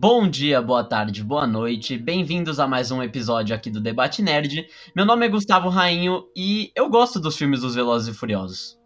Bom 0.00 0.28
dia, 0.28 0.62
boa 0.62 0.84
tarde, 0.84 1.24
boa 1.24 1.44
noite. 1.44 1.98
Bem-vindos 1.98 2.60
a 2.60 2.68
mais 2.68 2.92
um 2.92 3.02
episódio 3.02 3.52
aqui 3.52 3.68
do 3.68 3.80
Debate 3.80 4.22
Nerd. 4.22 4.68
Meu 4.94 5.04
nome 5.04 5.26
é 5.26 5.28
Gustavo 5.28 5.68
Rainho 5.68 6.22
e 6.36 6.70
eu 6.76 6.88
gosto 6.88 7.18
dos 7.18 7.36
filmes 7.36 7.62
dos 7.62 7.74
Velozes 7.74 8.14
e 8.14 8.16
Furiosos. 8.16 8.78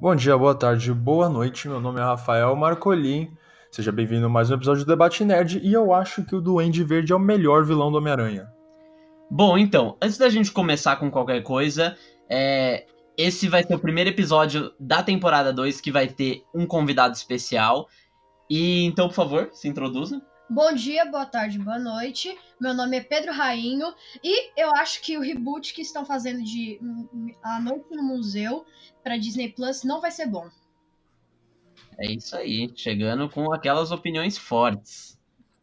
Bom 0.00 0.14
dia, 0.14 0.38
boa 0.38 0.54
tarde, 0.54 0.94
boa 0.94 1.28
noite. 1.28 1.66
Meu 1.66 1.80
nome 1.80 1.98
é 1.98 2.04
Rafael 2.04 2.54
Marcolin. 2.54 3.32
Seja 3.72 3.90
bem-vindo 3.90 4.26
a 4.26 4.28
mais 4.28 4.48
um 4.48 4.54
episódio 4.54 4.84
do 4.84 4.88
Debate 4.88 5.24
Nerd 5.24 5.58
e 5.60 5.72
eu 5.72 5.92
acho 5.92 6.24
que 6.24 6.36
o 6.36 6.40
Duende 6.40 6.84
Verde 6.84 7.12
é 7.12 7.16
o 7.16 7.18
melhor 7.18 7.64
vilão 7.64 7.90
do 7.90 7.98
Homem-Aranha. 7.98 8.46
Bom, 9.28 9.58
então, 9.58 9.96
antes 10.00 10.18
da 10.18 10.28
gente 10.28 10.52
começar 10.52 10.94
com 10.94 11.10
qualquer 11.10 11.42
coisa, 11.42 11.96
é, 12.30 12.86
esse 13.18 13.48
vai 13.48 13.64
ser 13.64 13.74
o 13.74 13.78
primeiro 13.80 14.10
episódio 14.10 14.72
da 14.78 15.02
temporada 15.02 15.52
2 15.52 15.80
que 15.80 15.90
vai 15.90 16.06
ter 16.06 16.44
um 16.54 16.64
convidado 16.64 17.16
especial. 17.16 17.88
E 18.54 18.84
então, 18.84 19.08
por 19.08 19.14
favor, 19.14 19.50
se 19.54 19.66
introduza. 19.66 20.20
Bom 20.46 20.74
dia, 20.74 21.06
boa 21.06 21.24
tarde, 21.24 21.58
boa 21.58 21.78
noite. 21.78 22.36
Meu 22.60 22.74
nome 22.74 22.98
é 22.98 23.00
Pedro 23.00 23.32
Rainho 23.32 23.94
e 24.22 24.60
eu 24.60 24.70
acho 24.74 25.00
que 25.00 25.16
o 25.16 25.22
reboot 25.22 25.72
que 25.72 25.80
estão 25.80 26.04
fazendo 26.04 26.44
de 26.44 26.78
A 27.42 27.58
Noite 27.58 27.86
no 27.92 28.02
Museu 28.02 28.66
para 29.02 29.16
Disney 29.16 29.48
Plus 29.48 29.84
não 29.84 30.02
vai 30.02 30.10
ser 30.10 30.26
bom. 30.26 30.50
É 31.96 32.12
isso 32.12 32.36
aí, 32.36 32.70
chegando 32.76 33.26
com 33.26 33.50
aquelas 33.54 33.90
opiniões 33.90 34.36
fortes. 34.36 35.18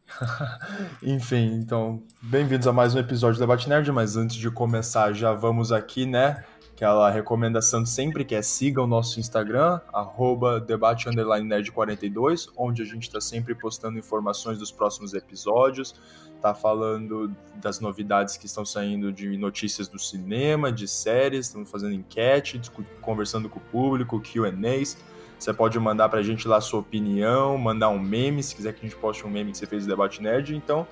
Enfim, 1.00 1.60
então, 1.62 2.02
bem-vindos 2.20 2.66
a 2.66 2.72
mais 2.72 2.92
um 2.92 2.98
episódio 2.98 3.36
do 3.36 3.40
Debate 3.46 3.68
Nerd, 3.68 3.92
mas 3.92 4.16
antes 4.16 4.34
de 4.34 4.50
começar, 4.50 5.12
já 5.12 5.32
vamos 5.32 5.70
aqui, 5.70 6.06
né, 6.06 6.44
aquela 6.80 7.10
recomendação 7.10 7.82
de 7.82 7.90
sempre 7.90 8.24
que 8.24 8.34
é 8.34 8.40
siga 8.40 8.82
o 8.82 8.86
nosso 8.86 9.20
Instagram, 9.20 9.80
arroba 9.92 10.58
debate_nerd42, 10.58 12.48
onde 12.56 12.80
a 12.80 12.86
gente 12.86 13.02
está 13.02 13.20
sempre 13.20 13.54
postando 13.54 13.98
informações 13.98 14.58
dos 14.58 14.72
próximos 14.72 15.12
episódios, 15.12 15.94
tá 16.40 16.54
falando 16.54 17.30
das 17.56 17.80
novidades 17.80 18.38
que 18.38 18.46
estão 18.46 18.64
saindo 18.64 19.12
de 19.12 19.36
notícias 19.36 19.88
do 19.88 19.98
cinema, 19.98 20.72
de 20.72 20.88
séries, 20.88 21.48
estamos 21.48 21.70
fazendo 21.70 21.92
enquete, 21.92 22.58
conversando 23.02 23.46
com 23.50 23.58
o 23.58 23.62
público, 23.62 24.18
Q&As. 24.18 24.96
Você 25.38 25.52
pode 25.52 25.78
mandar 25.78 26.08
pra 26.08 26.22
gente 26.22 26.48
lá 26.48 26.56
a 26.56 26.62
sua 26.62 26.80
opinião, 26.80 27.58
mandar 27.58 27.90
um 27.90 27.98
meme, 27.98 28.42
se 28.42 28.56
quiser 28.56 28.72
que 28.72 28.86
a 28.86 28.88
gente 28.88 28.98
poste 28.98 29.26
um 29.26 29.30
meme 29.30 29.52
que 29.52 29.58
você 29.58 29.66
fez 29.66 29.84
do 29.84 29.90
Debate 29.90 30.22
Nerd, 30.22 30.56
então 30.56 30.86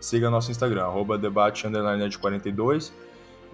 siga 0.00 0.30
nosso 0.30 0.50
Instagram, 0.50 0.84
arroba 0.84 1.18
debate_nerd42 1.18 2.92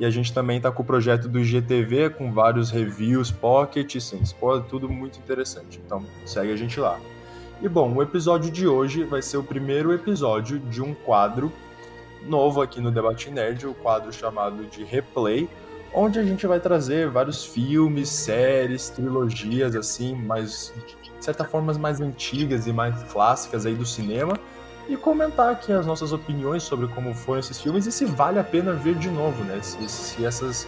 e 0.01 0.07
a 0.07 0.11
gente 0.11 0.33
também 0.33 0.57
está 0.57 0.73
com 0.73 0.83
o 0.83 0.87
projeto 0.87 1.29
do 1.29 1.39
IGTV, 1.39 2.09
com 2.11 2.33
vários 2.33 2.71
reviews, 2.71 3.31
pocket, 3.31 4.01
sem 4.01 4.23
spoiler, 4.23 4.65
tudo 4.65 4.89
muito 4.89 5.19
interessante. 5.19 5.79
Então 5.85 6.03
segue 6.25 6.51
a 6.51 6.57
gente 6.57 6.81
lá. 6.81 6.99
E 7.61 7.69
bom, 7.69 7.93
o 7.93 8.03
episódio 8.03 8.51
de 8.51 8.67
hoje 8.67 9.05
vai 9.05 9.21
ser 9.21 9.37
o 9.37 9.43
primeiro 9.43 9.93
episódio 9.93 10.59
de 10.59 10.83
um 10.83 10.95
quadro 10.95 11.53
novo 12.27 12.63
aqui 12.63 12.81
no 12.81 12.91
Debate 12.91 13.31
Nerd, 13.31 13.67
o 13.67 13.75
quadro 13.75 14.11
chamado 14.11 14.65
de 14.65 14.85
Replay, 14.85 15.47
onde 15.93 16.19
a 16.19 16.23
gente 16.23 16.47
vai 16.47 16.59
trazer 16.59 17.11
vários 17.11 17.45
filmes, 17.45 18.09
séries, 18.09 18.89
trilogias, 18.89 19.77
assim, 19.77 20.15
mais, 20.15 20.73
de 21.19 21.23
certa 21.23 21.45
forma, 21.45 21.75
mais 21.75 22.01
antigas 22.01 22.67
e 22.67 22.73
mais 22.73 23.03
clássicas 23.13 23.67
aí 23.67 23.75
do 23.75 23.85
cinema, 23.85 24.33
e 24.91 24.97
comentar 24.97 25.53
aqui 25.53 25.73
as 25.73 25.87
nossas 25.87 26.13
opiniões 26.13 26.65
sobre 26.65 26.89
como 26.89 27.15
foram 27.15 27.39
esses 27.39 27.61
filmes 27.61 27.87
e 27.87 27.93
se 27.93 28.05
vale 28.05 28.41
a 28.41 28.45
pena 28.45 28.73
ver 28.73 28.97
de 28.97 29.09
novo, 29.09 29.45
né? 29.45 29.61
Se, 29.63 29.89
se 29.89 30.27
essas 30.27 30.67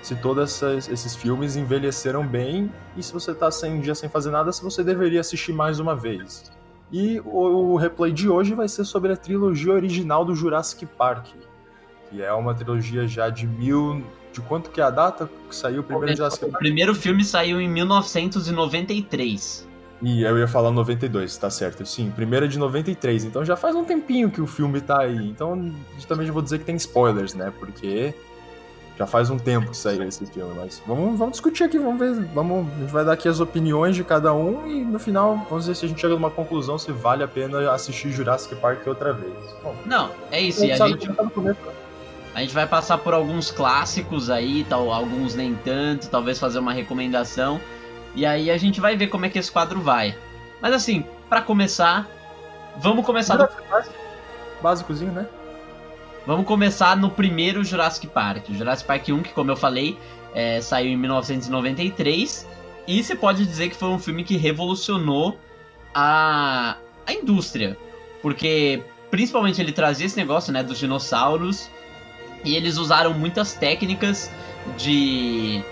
se 0.00 0.14
todos 0.16 0.62
esses 0.62 1.16
filmes 1.16 1.56
envelheceram 1.56 2.26
bem 2.26 2.72
e 2.96 3.02
se 3.02 3.12
você 3.12 3.32
está 3.32 3.50
sem 3.50 3.80
dia 3.80 3.94
sem 3.94 4.08
fazer 4.08 4.30
nada, 4.30 4.52
se 4.52 4.62
você 4.62 4.84
deveria 4.84 5.20
assistir 5.20 5.52
mais 5.52 5.80
uma 5.80 5.94
vez. 5.94 6.50
E 6.92 7.20
o, 7.20 7.72
o, 7.72 7.76
replay 7.76 8.12
de 8.12 8.28
hoje 8.28 8.54
vai 8.54 8.68
ser 8.68 8.84
sobre 8.84 9.12
a 9.12 9.16
trilogia 9.16 9.72
original 9.72 10.24
do 10.24 10.34
Jurassic 10.34 10.86
Park, 10.86 11.26
que 12.08 12.22
é 12.22 12.32
uma 12.32 12.54
trilogia 12.54 13.06
já 13.06 13.28
de 13.28 13.46
mil. 13.46 14.02
De 14.32 14.40
quanto 14.40 14.70
que 14.70 14.80
é 14.80 14.84
a 14.84 14.90
data 14.90 15.28
que 15.48 15.54
saiu 15.54 15.80
o 15.80 15.84
primeiro 15.84 16.12
o, 16.12 16.16
Jurassic 16.16 16.46
Park? 16.46 16.54
O 16.54 16.58
primeiro 16.58 16.94
filme 16.94 17.24
saiu 17.24 17.60
em 17.60 17.68
1993. 17.68 19.68
E 20.02 20.22
eu 20.22 20.38
ia 20.38 20.48
falar 20.48 20.70
92, 20.70 21.36
tá 21.36 21.50
certo. 21.50 21.84
Sim, 21.84 22.10
primeira 22.10 22.48
de 22.48 22.58
93. 22.58 23.24
Então 23.24 23.44
já 23.44 23.56
faz 23.56 23.76
um 23.76 23.84
tempinho 23.84 24.30
que 24.30 24.40
o 24.40 24.46
filme 24.46 24.80
tá 24.80 25.02
aí. 25.02 25.28
Então 25.28 25.72
também 26.08 26.26
já 26.26 26.32
vou 26.32 26.42
dizer 26.42 26.58
que 26.58 26.64
tem 26.64 26.76
spoilers, 26.76 27.34
né? 27.34 27.52
Porque 27.58 28.14
já 29.00 29.06
faz 29.06 29.30
um 29.30 29.38
tempo 29.38 29.70
que 29.70 29.76
saiu 29.76 30.02
esse 30.02 30.24
filme. 30.26 30.52
Mas 30.56 30.82
vamos, 30.86 31.18
vamos 31.18 31.32
discutir 31.32 31.64
aqui, 31.64 31.78
vamos 31.78 31.98
ver. 31.98 32.14
Vamos, 32.34 32.66
a 32.66 32.80
gente 32.80 32.92
vai 32.92 33.04
dar 33.04 33.12
aqui 33.12 33.28
as 33.28 33.40
opiniões 33.40 33.94
de 33.94 34.02
cada 34.02 34.32
um 34.32 34.66
e 34.66 34.82
no 34.82 34.98
final 34.98 35.46
vamos 35.48 35.66
ver 35.66 35.76
se 35.76 35.84
a 35.84 35.88
gente 35.88 36.00
chega 36.00 36.14
numa 36.14 36.30
conclusão 36.30 36.78
se 36.78 36.92
vale 36.92 37.22
a 37.22 37.28
pena 37.28 37.70
assistir 37.72 38.10
Jurassic 38.10 38.54
Park 38.56 38.86
outra 38.86 39.12
vez. 39.12 39.34
Bom, 39.62 39.74
Não, 39.84 40.10
é 40.30 40.40
isso. 40.40 40.64
E 40.64 40.72
a 40.72 40.76
gente. 40.76 41.10
A 42.32 42.40
gente 42.42 42.54
vai 42.54 42.66
passar 42.66 42.96
por 42.98 43.12
alguns 43.12 43.50
clássicos 43.50 44.30
aí, 44.30 44.64
tal, 44.68 44.92
alguns 44.92 45.34
nem 45.34 45.54
tanto, 45.54 46.08
talvez 46.08 46.38
fazer 46.38 46.58
uma 46.58 46.72
recomendação. 46.72 47.60
E 48.14 48.26
aí 48.26 48.50
a 48.50 48.56
gente 48.56 48.80
vai 48.80 48.96
ver 48.96 49.08
como 49.08 49.26
é 49.26 49.28
que 49.28 49.38
esse 49.38 49.50
quadro 49.50 49.80
vai. 49.80 50.16
Mas 50.60 50.72
assim, 50.74 51.04
para 51.28 51.42
começar, 51.42 52.08
vamos 52.78 53.04
começar 53.04 53.36
do... 53.36 53.48
básicozinho, 54.60 55.12
né? 55.12 55.26
Vamos 56.26 56.46
começar 56.46 56.96
no 56.96 57.10
primeiro 57.10 57.64
Jurassic 57.64 58.06
Park. 58.08 58.50
O 58.50 58.54
Jurassic 58.54 58.86
Park 58.86 59.08
1, 59.08 59.22
que 59.22 59.32
como 59.32 59.50
eu 59.50 59.56
falei, 59.56 59.98
é, 60.34 60.60
saiu 60.60 60.90
em 60.90 60.96
1993. 60.96 62.46
E 62.86 63.02
se 63.02 63.14
pode 63.14 63.46
dizer 63.46 63.70
que 63.70 63.76
foi 63.76 63.88
um 63.88 63.98
filme 63.98 64.22
que 64.22 64.36
revolucionou 64.36 65.38
a, 65.94 66.76
a 67.06 67.12
indústria. 67.12 67.76
Porque 68.20 68.82
principalmente 69.10 69.60
ele 69.60 69.72
trazia 69.72 70.06
esse 70.06 70.16
negócio 70.16 70.52
né, 70.52 70.62
dos 70.62 70.78
dinossauros. 70.78 71.70
E 72.44 72.54
eles 72.54 72.76
usaram 72.76 73.14
muitas 73.14 73.54
técnicas 73.54 74.30
de 74.76 75.62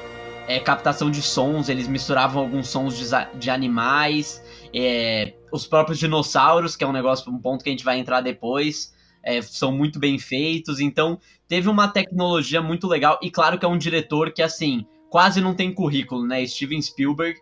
é, 0.49 0.59
captação 0.59 1.11
de 1.11 1.21
sons, 1.21 1.69
eles 1.69 1.87
misturavam 1.87 2.43
alguns 2.43 2.69
sons 2.69 2.97
de, 2.97 3.05
de 3.39 3.51
animais, 3.51 4.43
é, 4.75 5.35
os 5.53 5.67
próprios 5.67 5.99
dinossauros, 5.99 6.75
que 6.75 6.83
é 6.83 6.87
um 6.87 6.93
negócio, 6.93 7.31
um 7.31 7.39
ponto 7.39 7.63
que 7.63 7.69
a 7.69 7.73
gente 7.73 7.85
vai 7.85 7.99
entrar 7.99 8.23
depois, 8.23 8.95
é, 9.23 9.43
são 9.43 9.71
muito 9.71 9.99
bem 9.99 10.19
feitos, 10.19 10.81
então 10.81 11.21
teve 11.47 11.69
uma 11.69 11.87
tecnologia 11.87 12.63
muito 12.63 12.89
legal, 12.89 13.19
e 13.23 13.31
claro 13.31 13.59
que 13.59 13.67
é 13.67 13.69
um 13.69 13.77
diretor 13.77 14.33
que, 14.33 14.41
assim, 14.41 14.87
quase 15.11 15.43
não 15.43 15.55
tem 15.55 15.73
currículo, 15.73 16.27
né? 16.27 16.45
Steven 16.47 16.81
Spielberg 16.81 17.39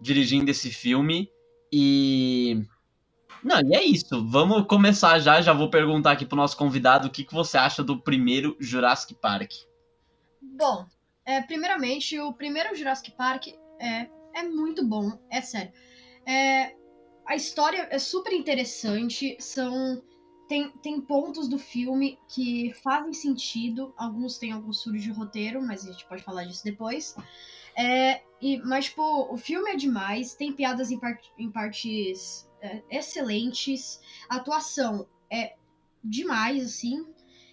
dirigindo 0.00 0.50
esse 0.50 0.70
filme, 0.70 1.28
e... 1.70 2.64
Não, 3.44 3.60
e 3.60 3.74
é 3.74 3.82
isso. 3.82 4.26
Vamos 4.26 4.66
começar 4.66 5.18
já. 5.18 5.40
Já 5.40 5.54
vou 5.54 5.70
perguntar 5.70 6.12
aqui 6.12 6.26
pro 6.26 6.36
nosso 6.36 6.56
convidado 6.56 7.08
o 7.08 7.10
que, 7.10 7.24
que 7.24 7.32
você 7.32 7.56
acha 7.56 7.82
do 7.82 7.98
primeiro 7.98 8.54
Jurassic 8.60 9.14
Park. 9.14 9.50
Bom, 10.58 10.84
é, 11.24 11.40
primeiramente, 11.42 12.18
o 12.18 12.32
primeiro 12.32 12.74
Jurassic 12.74 13.12
Park 13.12 13.48
é, 13.78 14.08
é 14.34 14.42
muito 14.42 14.84
bom, 14.84 15.18
é 15.30 15.40
sério. 15.40 15.72
É, 16.26 16.74
a 17.26 17.36
história 17.36 17.88
é 17.90 17.98
super 17.98 18.32
interessante, 18.32 19.36
são 19.40 20.02
tem, 20.48 20.68
tem 20.78 21.00
pontos 21.00 21.48
do 21.48 21.60
filme 21.60 22.18
que 22.28 22.72
fazem 22.82 23.12
sentido, 23.12 23.94
alguns 23.96 24.36
têm 24.36 24.50
alguns 24.50 24.82
furos 24.82 25.00
de 25.00 25.12
roteiro, 25.12 25.62
mas 25.62 25.86
a 25.86 25.92
gente 25.92 26.04
pode 26.08 26.24
falar 26.24 26.44
disso 26.44 26.64
depois. 26.64 27.14
É, 27.76 28.20
e, 28.40 28.58
mas, 28.58 28.86
tipo, 28.86 29.32
o 29.32 29.36
filme 29.36 29.70
é 29.70 29.76
demais, 29.76 30.34
tem 30.34 30.52
piadas 30.52 30.90
em, 30.90 30.98
part, 30.98 31.32
em 31.38 31.48
partes 31.52 32.50
é, 32.60 32.82
excelentes, 32.90 34.00
a 34.28 34.36
atuação 34.36 35.06
é 35.30 35.54
demais, 36.02 36.64
assim, 36.64 37.06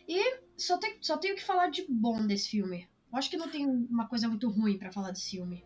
e 0.08 0.40
só, 0.58 0.80
tem, 0.80 0.98
só 1.00 1.18
tenho 1.18 1.36
que 1.36 1.44
falar 1.44 1.70
de 1.70 1.86
bom 1.88 2.26
desse 2.26 2.50
filme. 2.50 2.90
Eu 3.18 3.20
acho 3.20 3.32
que 3.32 3.38
não 3.38 3.50
tem 3.50 3.66
uma 3.66 4.08
coisa 4.08 4.28
muito 4.28 4.48
ruim 4.48 4.78
para 4.78 4.92
falar 4.92 5.10
desse 5.10 5.32
filme. 5.32 5.66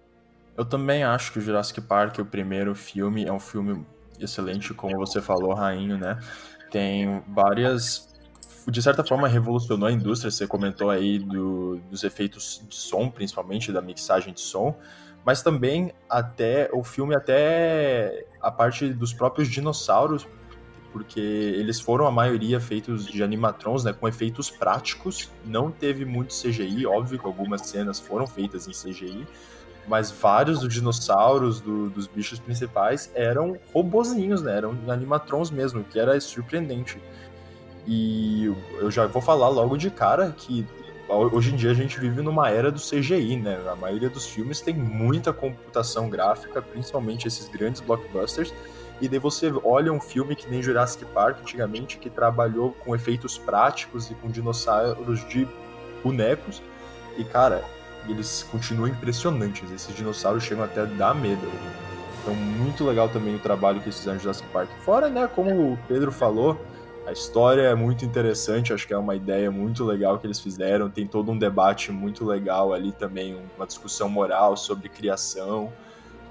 Eu 0.55 0.63
também 0.63 1.03
acho 1.03 1.33
que 1.33 1.39
o 1.39 1.41
Jurassic 1.41 1.81
Park, 1.81 2.19
o 2.19 2.25
primeiro 2.25 2.73
filme, 2.73 3.25
é 3.25 3.33
um 3.33 3.41
filme 3.41 3.85
excelente, 4.17 4.73
como 4.73 4.95
você 4.95 5.21
falou, 5.21 5.53
Rainho, 5.53 5.97
né? 5.97 6.17
Tem 6.71 7.21
várias. 7.27 8.15
De 8.65 8.81
certa 8.81 9.03
forma, 9.03 9.27
revolucionou 9.27 9.89
a 9.89 9.91
indústria. 9.91 10.31
Você 10.31 10.47
comentou 10.47 10.89
aí 10.89 11.19
do, 11.19 11.75
dos 11.89 12.05
efeitos 12.05 12.63
de 12.69 12.75
som, 12.75 13.09
principalmente 13.09 13.69
da 13.69 13.81
mixagem 13.81 14.33
de 14.33 14.39
som, 14.39 14.73
mas 15.25 15.43
também 15.43 15.93
até 16.09 16.69
o 16.71 16.85
filme, 16.85 17.13
até 17.13 18.27
a 18.39 18.49
parte 18.49 18.93
dos 18.93 19.13
próprios 19.13 19.49
dinossauros, 19.49 20.25
porque 20.91 21.19
eles 21.19 21.79
foram 21.79 22.05
a 22.05 22.11
maioria 22.11 22.59
feitos 22.59 23.05
de 23.05 23.23
animatrons, 23.23 23.83
né, 23.83 23.93
com 23.93 24.07
efeitos 24.07 24.49
práticos. 24.49 25.29
Não 25.45 25.71
teve 25.71 26.05
muito 26.05 26.33
CGI, 26.33 26.85
óbvio 26.85 27.19
que 27.19 27.25
algumas 27.25 27.61
cenas 27.61 27.99
foram 27.99 28.27
feitas 28.27 28.67
em 28.67 28.71
CGI, 28.71 29.27
mas 29.87 30.11
vários 30.11 30.59
dos 30.59 30.73
dinossauros, 30.73 31.59
do, 31.61 31.89
dos 31.89 32.07
bichos 32.07 32.39
principais, 32.39 33.11
eram 33.15 33.57
robozinhos, 33.73 34.41
né, 34.41 34.57
eram 34.57 34.77
animatrons 34.87 35.49
mesmo, 35.49 35.83
que 35.83 35.99
era 35.99 36.19
surpreendente. 36.19 37.01
E 37.87 38.45
eu 38.79 38.91
já 38.91 39.07
vou 39.07 39.21
falar 39.21 39.49
logo 39.49 39.75
de 39.75 39.89
cara 39.89 40.31
que 40.37 40.65
hoje 41.09 41.53
em 41.53 41.55
dia 41.55 41.71
a 41.71 41.73
gente 41.73 41.99
vive 41.99 42.21
numa 42.21 42.49
era 42.49 42.71
do 42.71 42.79
CGI, 42.79 43.37
né? 43.37 43.59
A 43.69 43.75
maioria 43.75 44.09
dos 44.09 44.27
filmes 44.27 44.61
tem 44.61 44.73
muita 44.73 45.33
computação 45.33 46.09
gráfica, 46.09 46.61
principalmente 46.61 47.27
esses 47.27 47.49
grandes 47.49 47.81
blockbusters, 47.81 48.53
e 49.01 49.09
daí 49.09 49.19
você 49.19 49.51
olha 49.63 49.91
um 49.91 49.99
filme 49.99 50.35
que 50.35 50.47
nem 50.47 50.61
Jurassic 50.61 51.03
Park 51.05 51.39
antigamente, 51.41 51.97
que 51.97 52.09
trabalhou 52.09 52.71
com 52.85 52.95
efeitos 52.95 53.37
práticos 53.37 54.11
e 54.11 54.15
com 54.15 54.29
dinossauros 54.29 55.27
de 55.27 55.47
bonecos, 56.03 56.61
e 57.17 57.23
cara, 57.23 57.63
eles 58.07 58.43
continuam 58.51 58.87
impressionantes. 58.87 59.71
Esses 59.71 59.95
dinossauros 59.95 60.43
chegam 60.43 60.63
até 60.63 60.81
a 60.81 60.85
dar 60.85 61.13
medo. 61.13 61.41
Então, 62.21 62.35
muito 62.35 62.85
legal 62.85 63.09
também 63.09 63.35
o 63.35 63.39
trabalho 63.39 63.79
que 63.79 63.85
eles 63.85 63.97
fizeram 63.97 64.15
no 64.15 64.21
Jurassic 64.21 64.47
Park. 64.49 64.69
Fora, 64.85 65.09
né, 65.09 65.27
como 65.27 65.73
o 65.73 65.79
Pedro 65.87 66.11
falou, 66.11 66.59
a 67.05 67.11
história 67.11 67.63
é 67.63 67.75
muito 67.75 68.05
interessante, 68.05 68.71
acho 68.71 68.87
que 68.87 68.93
é 68.93 68.97
uma 68.97 69.15
ideia 69.15 69.49
muito 69.49 69.83
legal 69.83 70.19
que 70.19 70.27
eles 70.27 70.39
fizeram. 70.39 70.89
Tem 70.89 71.07
todo 71.07 71.31
um 71.31 71.37
debate 71.37 71.91
muito 71.91 72.23
legal 72.23 72.73
ali 72.73 72.91
também, 72.91 73.41
uma 73.57 73.65
discussão 73.65 74.07
moral 74.07 74.55
sobre 74.55 74.87
criação. 74.87 75.73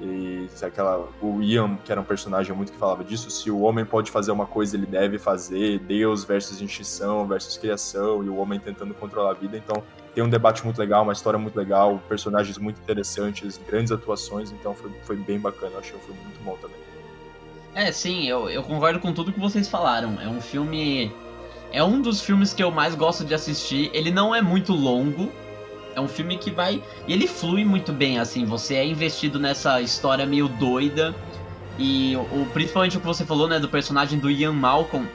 E 0.00 0.48
aquela, 0.62 1.08
o 1.20 1.42
Ian, 1.42 1.76
que 1.84 1.92
era 1.92 2.00
um 2.00 2.04
personagem 2.04 2.56
muito 2.56 2.72
que 2.72 2.78
falava 2.78 3.04
disso, 3.04 3.30
se 3.30 3.50
o 3.50 3.60
homem 3.60 3.84
pode 3.84 4.10
fazer 4.10 4.32
uma 4.32 4.46
coisa, 4.46 4.74
ele 4.74 4.86
deve 4.86 5.18
fazer, 5.18 5.78
Deus 5.80 6.24
versus 6.24 6.60
extinção 6.60 7.26
versus 7.26 7.58
criação, 7.58 8.24
e 8.24 8.28
o 8.28 8.36
homem 8.36 8.58
tentando 8.58 8.94
controlar 8.94 9.32
a 9.32 9.34
vida. 9.34 9.58
Então, 9.58 9.82
tem 10.14 10.24
um 10.24 10.28
debate 10.28 10.64
muito 10.64 10.78
legal, 10.78 11.02
uma 11.02 11.12
história 11.12 11.38
muito 11.38 11.56
legal, 11.56 12.00
personagens 12.08 12.56
muito 12.56 12.80
interessantes, 12.80 13.60
grandes 13.68 13.92
atuações, 13.92 14.50
então 14.50 14.74
foi, 14.74 14.90
foi 15.02 15.16
bem 15.16 15.38
bacana, 15.38 15.78
achei 15.78 15.94
um 15.94 16.00
filme 16.00 16.20
muito 16.22 16.42
bom 16.42 16.56
também. 16.56 16.80
É, 17.74 17.92
sim, 17.92 18.26
eu, 18.26 18.50
eu 18.50 18.62
concordo 18.62 18.98
com 18.98 19.12
tudo 19.12 19.32
que 19.32 19.38
vocês 19.38 19.68
falaram. 19.68 20.20
É 20.20 20.26
um 20.26 20.40
filme. 20.40 21.12
É 21.72 21.82
um 21.84 22.00
dos 22.00 22.20
filmes 22.20 22.52
que 22.52 22.62
eu 22.62 22.70
mais 22.70 22.94
gosto 22.94 23.24
de 23.24 23.32
assistir. 23.32 23.90
Ele 23.94 24.10
não 24.10 24.34
é 24.34 24.42
muito 24.42 24.72
longo. 24.72 25.30
É 26.00 26.02
um 26.02 26.08
filme 26.08 26.38
que 26.38 26.50
vai. 26.50 26.82
Ele 27.06 27.26
flui 27.26 27.62
muito 27.62 27.92
bem, 27.92 28.18
assim. 28.18 28.46
Você 28.46 28.74
é 28.74 28.86
investido 28.86 29.38
nessa 29.38 29.82
história 29.82 30.24
meio 30.24 30.48
doida. 30.48 31.14
E 31.78 32.16
o, 32.16 32.46
principalmente 32.54 32.96
o 32.96 33.00
que 33.00 33.06
você 33.06 33.24
falou, 33.24 33.46
né, 33.46 33.60
do 33.60 33.68
personagem 33.68 34.18
do 34.18 34.30
Ian 34.30 34.52
Malcolm. 34.52 35.06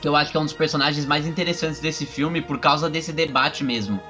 Que 0.00 0.08
eu 0.08 0.16
acho 0.16 0.32
que 0.32 0.36
é 0.36 0.40
um 0.40 0.44
dos 0.44 0.52
personagens 0.52 1.06
mais 1.06 1.28
interessantes 1.28 1.78
desse 1.78 2.04
filme 2.04 2.42
por 2.42 2.58
causa 2.58 2.90
desse 2.90 3.12
debate 3.12 3.62
mesmo. 3.62 4.00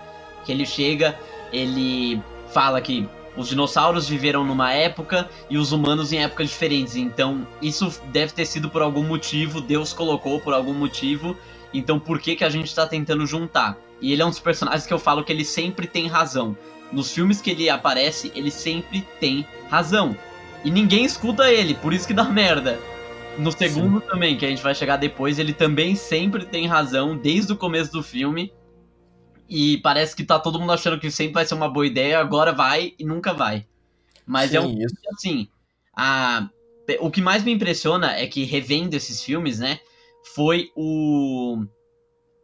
Que 0.43 0.53
ele 0.53 0.65
chega, 0.65 1.19
ele 1.53 2.23
fala 2.51 2.81
que 2.81 3.07
os 3.37 3.49
dinossauros 3.49 4.09
viveram 4.09 4.43
numa 4.43 4.73
época 4.73 5.29
e 5.51 5.59
os 5.59 5.73
humanos 5.73 6.15
em 6.15 6.23
épocas 6.23 6.49
diferentes. 6.49 6.97
Então, 6.97 7.47
isso 7.61 7.93
deve 8.07 8.33
ter 8.33 8.47
sido 8.47 8.71
por 8.71 8.81
algum 8.81 9.05
motivo, 9.05 9.61
Deus 9.61 9.93
colocou 9.93 10.41
por 10.41 10.55
algum 10.55 10.73
motivo. 10.73 11.37
Então, 11.75 12.01
por 12.01 12.19
que 12.19 12.37
que 12.37 12.45
a 12.45 12.49
gente 12.49 12.69
está 12.69 12.87
tentando 12.87 13.27
juntar? 13.27 13.77
E 14.01 14.13
ele 14.13 14.23
é 14.23 14.27
um 14.27 14.31
dos 14.31 14.41
personagens 14.41 14.87
que 14.87 14.93
eu 14.93 14.99
falo 14.99 15.25
que 15.25 15.33
ele 15.33 15.45
sempre 15.45 15.87
tem 15.87 16.07
razão. 16.07 16.57
Nos 16.93 17.13
filmes 17.13 17.41
que 17.41 17.51
ele 17.51 17.69
aparece, 17.69 18.33
ele 18.35 18.51
sempre 18.51 19.07
tem 19.21 19.47
razão. 19.69 20.17
E 20.65 20.71
ninguém 20.71 21.05
escuta 21.05 21.51
ele, 21.51 21.75
por 21.75 21.93
isso 21.93 22.07
que 22.07 22.15
dá 22.15 22.25
merda. 22.29 22.79
No 23.39 23.53
segundo 23.53 24.01
Sim. 24.01 24.07
também, 24.07 24.37
que 24.37 24.45
a 24.45 24.49
gente 24.49 24.63
vai 24.63 24.75
chegar 24.75 24.97
depois, 24.97 25.39
ele 25.39 25.53
também 25.53 25.95
sempre 25.95 26.45
tem 26.45 26.67
razão 26.67 27.17
desde 27.17 27.53
o 27.53 27.57
começo 27.57 27.93
do 27.93 28.03
filme. 28.03 28.53
E 29.49 29.79
parece 29.79 30.15
que 30.15 30.25
tá 30.25 30.39
todo 30.39 30.59
mundo 30.59 30.73
achando 30.73 30.99
que 30.99 31.11
sempre 31.11 31.35
vai 31.35 31.47
ser 31.47 31.55
uma 31.55 31.69
boa 31.69 31.87
ideia, 31.87 32.19
agora 32.19 32.53
vai 32.53 32.95
e 32.99 33.05
nunca 33.05 33.33
vai. 33.33 33.67
Mas 34.27 34.51
Sim, 34.51 34.57
é 34.57 34.61
um 34.61 34.79
isso. 34.79 34.95
assim. 35.13 35.49
A, 35.97 36.49
o 37.01 37.11
que 37.11 37.21
mais 37.21 37.43
me 37.43 37.53
impressiona 37.53 38.15
é 38.17 38.27
que 38.27 38.45
revendo 38.45 38.95
esses 38.95 39.23
filmes, 39.23 39.59
né? 39.59 39.81
Foi 40.35 40.71
o. 40.77 41.65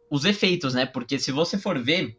Os 0.09 0.25
efeitos, 0.25 0.73
né? 0.73 0.85
Porque 0.85 1.19
se 1.19 1.31
você 1.31 1.57
for 1.57 1.77
ver, 1.79 2.17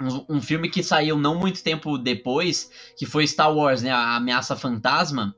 um, 0.00 0.36
um, 0.36 0.40
filme 0.40 0.68
que 0.68 0.82
saiu 0.82 1.18
não 1.18 1.38
muito 1.38 1.62
tempo 1.62 1.96
depois, 1.96 2.70
que 2.96 3.06
foi 3.06 3.26
Star 3.26 3.54
Wars, 3.54 3.82
né? 3.82 3.90
A 3.90 4.16
Ameaça 4.16 4.56
Fantasma, 4.56 5.34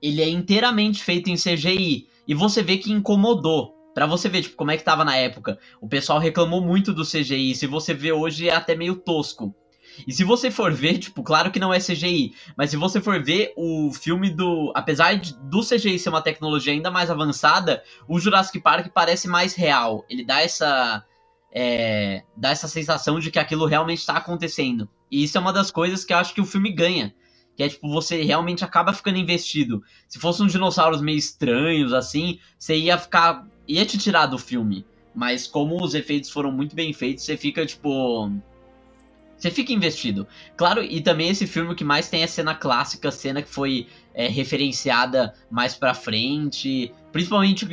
ele 0.00 0.20
é 0.20 0.28
inteiramente 0.28 1.02
feito 1.02 1.30
em 1.30 1.36
CGI. 1.36 2.08
E 2.26 2.34
você 2.34 2.62
vê 2.62 2.76
que 2.76 2.92
incomodou. 2.92 3.74
Pra 3.94 4.06
você 4.06 4.28
ver, 4.28 4.42
tipo, 4.42 4.56
como 4.56 4.70
é 4.70 4.76
que 4.76 4.84
tava 4.84 5.04
na 5.04 5.16
época. 5.16 5.58
O 5.80 5.88
pessoal 5.88 6.18
reclamou 6.18 6.62
muito 6.62 6.94
do 6.94 7.04
CGI. 7.04 7.54
Se 7.54 7.66
você 7.66 7.92
vê 7.92 8.10
hoje, 8.10 8.48
é 8.48 8.54
até 8.54 8.74
meio 8.74 8.96
tosco. 8.96 9.54
E 10.06 10.12
se 10.12 10.24
você 10.24 10.50
for 10.50 10.72
ver, 10.72 10.98
tipo, 10.98 11.22
claro 11.22 11.50
que 11.50 11.60
não 11.60 11.72
é 11.72 11.78
CGI, 11.78 12.34
mas 12.56 12.70
se 12.70 12.76
você 12.76 13.00
for 13.00 13.22
ver 13.22 13.52
o 13.56 13.92
filme 13.92 14.30
do. 14.30 14.72
Apesar 14.74 15.14
de, 15.14 15.34
do 15.42 15.60
CGI 15.60 15.98
ser 15.98 16.08
uma 16.08 16.22
tecnologia 16.22 16.72
ainda 16.72 16.90
mais 16.90 17.10
avançada, 17.10 17.82
o 18.08 18.18
Jurassic 18.18 18.60
Park 18.60 18.88
parece 18.92 19.28
mais 19.28 19.54
real. 19.54 20.04
Ele 20.08 20.24
dá 20.24 20.40
essa. 20.40 21.04
É, 21.54 22.22
dá 22.36 22.50
essa 22.50 22.66
sensação 22.66 23.20
de 23.20 23.30
que 23.30 23.38
aquilo 23.38 23.66
realmente 23.66 23.98
está 23.98 24.14
acontecendo. 24.14 24.88
E 25.10 25.22
isso 25.24 25.36
é 25.36 25.40
uma 25.40 25.52
das 25.52 25.70
coisas 25.70 26.04
que 26.04 26.12
eu 26.12 26.16
acho 26.16 26.34
que 26.34 26.40
o 26.40 26.46
filme 26.46 26.72
ganha. 26.72 27.14
Que 27.54 27.62
é 27.62 27.68
tipo, 27.68 27.88
você 27.90 28.22
realmente 28.22 28.64
acaba 28.64 28.94
ficando 28.94 29.18
investido. 29.18 29.82
Se 30.08 30.18
fossem 30.18 30.46
uns 30.46 30.52
dinossauros 30.52 31.02
meio 31.02 31.18
estranhos, 31.18 31.92
assim, 31.92 32.38
você 32.58 32.76
ia 32.76 32.96
ficar 32.96 33.46
ia 33.66 33.86
te 33.86 33.98
tirar 33.98 34.26
do 34.26 34.38
filme. 34.38 34.84
Mas 35.14 35.46
como 35.46 35.82
os 35.82 35.94
efeitos 35.94 36.30
foram 36.30 36.50
muito 36.50 36.74
bem 36.74 36.92
feitos, 36.92 37.24
você 37.24 37.36
fica, 37.36 37.64
tipo. 37.66 38.30
Você 39.36 39.50
fica 39.50 39.72
investido. 39.72 40.26
Claro, 40.56 40.82
e 40.82 41.00
também 41.00 41.28
esse 41.28 41.46
filme 41.46 41.74
que 41.74 41.82
mais 41.82 42.08
tem 42.08 42.22
a 42.22 42.28
cena 42.28 42.54
clássica, 42.54 43.08
a 43.08 43.12
cena 43.12 43.42
que 43.42 43.48
foi 43.48 43.88
é, 44.14 44.28
referenciada 44.28 45.34
mais 45.50 45.74
pra 45.74 45.94
frente. 45.94 46.92
Principalmente 47.10 47.66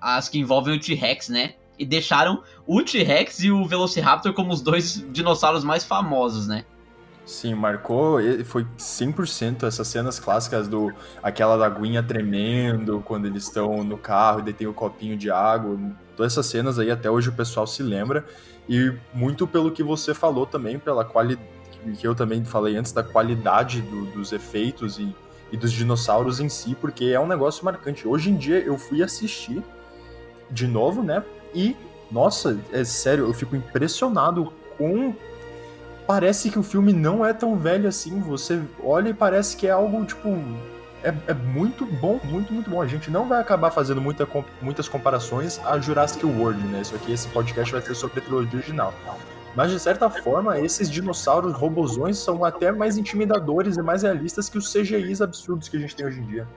as 0.00 0.28
que 0.28 0.38
envolvem 0.38 0.76
o 0.76 0.80
T-Rex, 0.80 1.28
né? 1.28 1.54
E 1.78 1.84
deixaram 1.84 2.42
o 2.66 2.82
T-Rex 2.82 3.40
e 3.40 3.50
o 3.50 3.64
Velociraptor 3.66 4.32
como 4.32 4.52
os 4.52 4.60
dois 4.60 5.04
dinossauros 5.10 5.64
mais 5.64 5.84
famosos, 5.84 6.46
né? 6.46 6.64
Sim, 7.26 7.54
marcou, 7.54 8.18
foi 8.44 8.66
100% 8.78 9.66
essas 9.66 9.88
cenas 9.88 10.20
clássicas 10.20 10.68
do 10.68 10.92
aquela 11.22 11.56
da 11.56 11.66
aguinha 11.66 12.02
tremendo 12.02 13.02
quando 13.04 13.26
eles 13.26 13.44
estão 13.44 13.82
no 13.82 13.96
carro 13.96 14.40
e 14.40 14.42
daí 14.42 14.52
tem 14.52 14.66
o 14.66 14.74
copinho 14.74 15.16
de 15.16 15.30
água. 15.30 15.78
Todas 16.14 16.32
essas 16.32 16.46
cenas 16.46 16.78
aí 16.78 16.90
até 16.90 17.10
hoje 17.10 17.30
o 17.30 17.32
pessoal 17.32 17.66
se 17.66 17.82
lembra 17.82 18.26
e 18.68 18.92
muito 19.14 19.46
pelo 19.46 19.70
que 19.70 19.82
você 19.82 20.12
falou 20.12 20.44
também, 20.46 20.78
pela 20.78 21.04
qualidade 21.04 21.54
que 21.92 22.06
eu 22.06 22.14
também 22.14 22.44
falei 22.44 22.76
antes 22.76 22.92
da 22.92 23.02
qualidade 23.02 23.82
do, 23.82 24.06
dos 24.06 24.32
efeitos 24.32 24.98
e, 24.98 25.14
e 25.52 25.56
dos 25.56 25.72
dinossauros 25.72 26.40
em 26.40 26.48
si, 26.48 26.74
porque 26.74 27.06
é 27.06 27.20
um 27.20 27.26
negócio 27.26 27.64
marcante. 27.64 28.08
Hoje 28.08 28.30
em 28.30 28.36
dia 28.36 28.58
eu 28.60 28.78
fui 28.78 29.02
assistir 29.02 29.62
de 30.50 30.66
novo, 30.66 31.02
né? 31.02 31.22
E 31.54 31.76
nossa, 32.10 32.58
é 32.72 32.84
sério, 32.84 33.24
eu 33.24 33.34
fico 33.34 33.56
impressionado 33.56 34.52
com 34.76 35.14
parece 36.06 36.50
que 36.50 36.58
o 36.58 36.62
filme 36.62 36.92
não 36.92 37.24
é 37.24 37.32
tão 37.32 37.56
velho 37.56 37.88
assim. 37.88 38.20
Você 38.20 38.60
olha 38.82 39.08
e 39.08 39.14
parece 39.14 39.56
que 39.56 39.66
é 39.66 39.70
algo, 39.70 40.04
tipo. 40.04 40.28
É, 41.02 41.12
é 41.26 41.34
muito 41.34 41.84
bom, 41.84 42.18
muito, 42.24 42.52
muito 42.52 42.70
bom. 42.70 42.80
A 42.80 42.86
gente 42.86 43.10
não 43.10 43.28
vai 43.28 43.40
acabar 43.40 43.70
fazendo 43.70 44.00
muita, 44.00 44.26
muitas 44.62 44.88
comparações 44.88 45.60
a 45.66 45.78
Jurassic 45.78 46.24
World, 46.24 46.58
né? 46.68 46.80
Isso 46.80 46.94
aqui, 46.94 47.12
esse 47.12 47.28
podcast 47.28 47.72
vai 47.72 47.82
ser 47.82 47.94
sobre 47.94 48.20
a 48.20 48.22
trilogia 48.22 48.58
original. 48.58 48.94
Mas, 49.54 49.70
de 49.70 49.78
certa 49.78 50.08
forma, 50.08 50.58
esses 50.58 50.90
dinossauros 50.90 51.52
robozões 51.52 52.16
são 52.16 52.44
até 52.44 52.72
mais 52.72 52.96
intimidadores 52.96 53.76
e 53.76 53.82
mais 53.82 54.02
realistas 54.02 54.48
que 54.48 54.56
os 54.56 54.72
CGIs 54.72 55.20
absurdos 55.20 55.68
que 55.68 55.76
a 55.76 55.80
gente 55.80 55.94
tem 55.94 56.06
hoje 56.06 56.20
em 56.20 56.26
dia. 56.26 56.48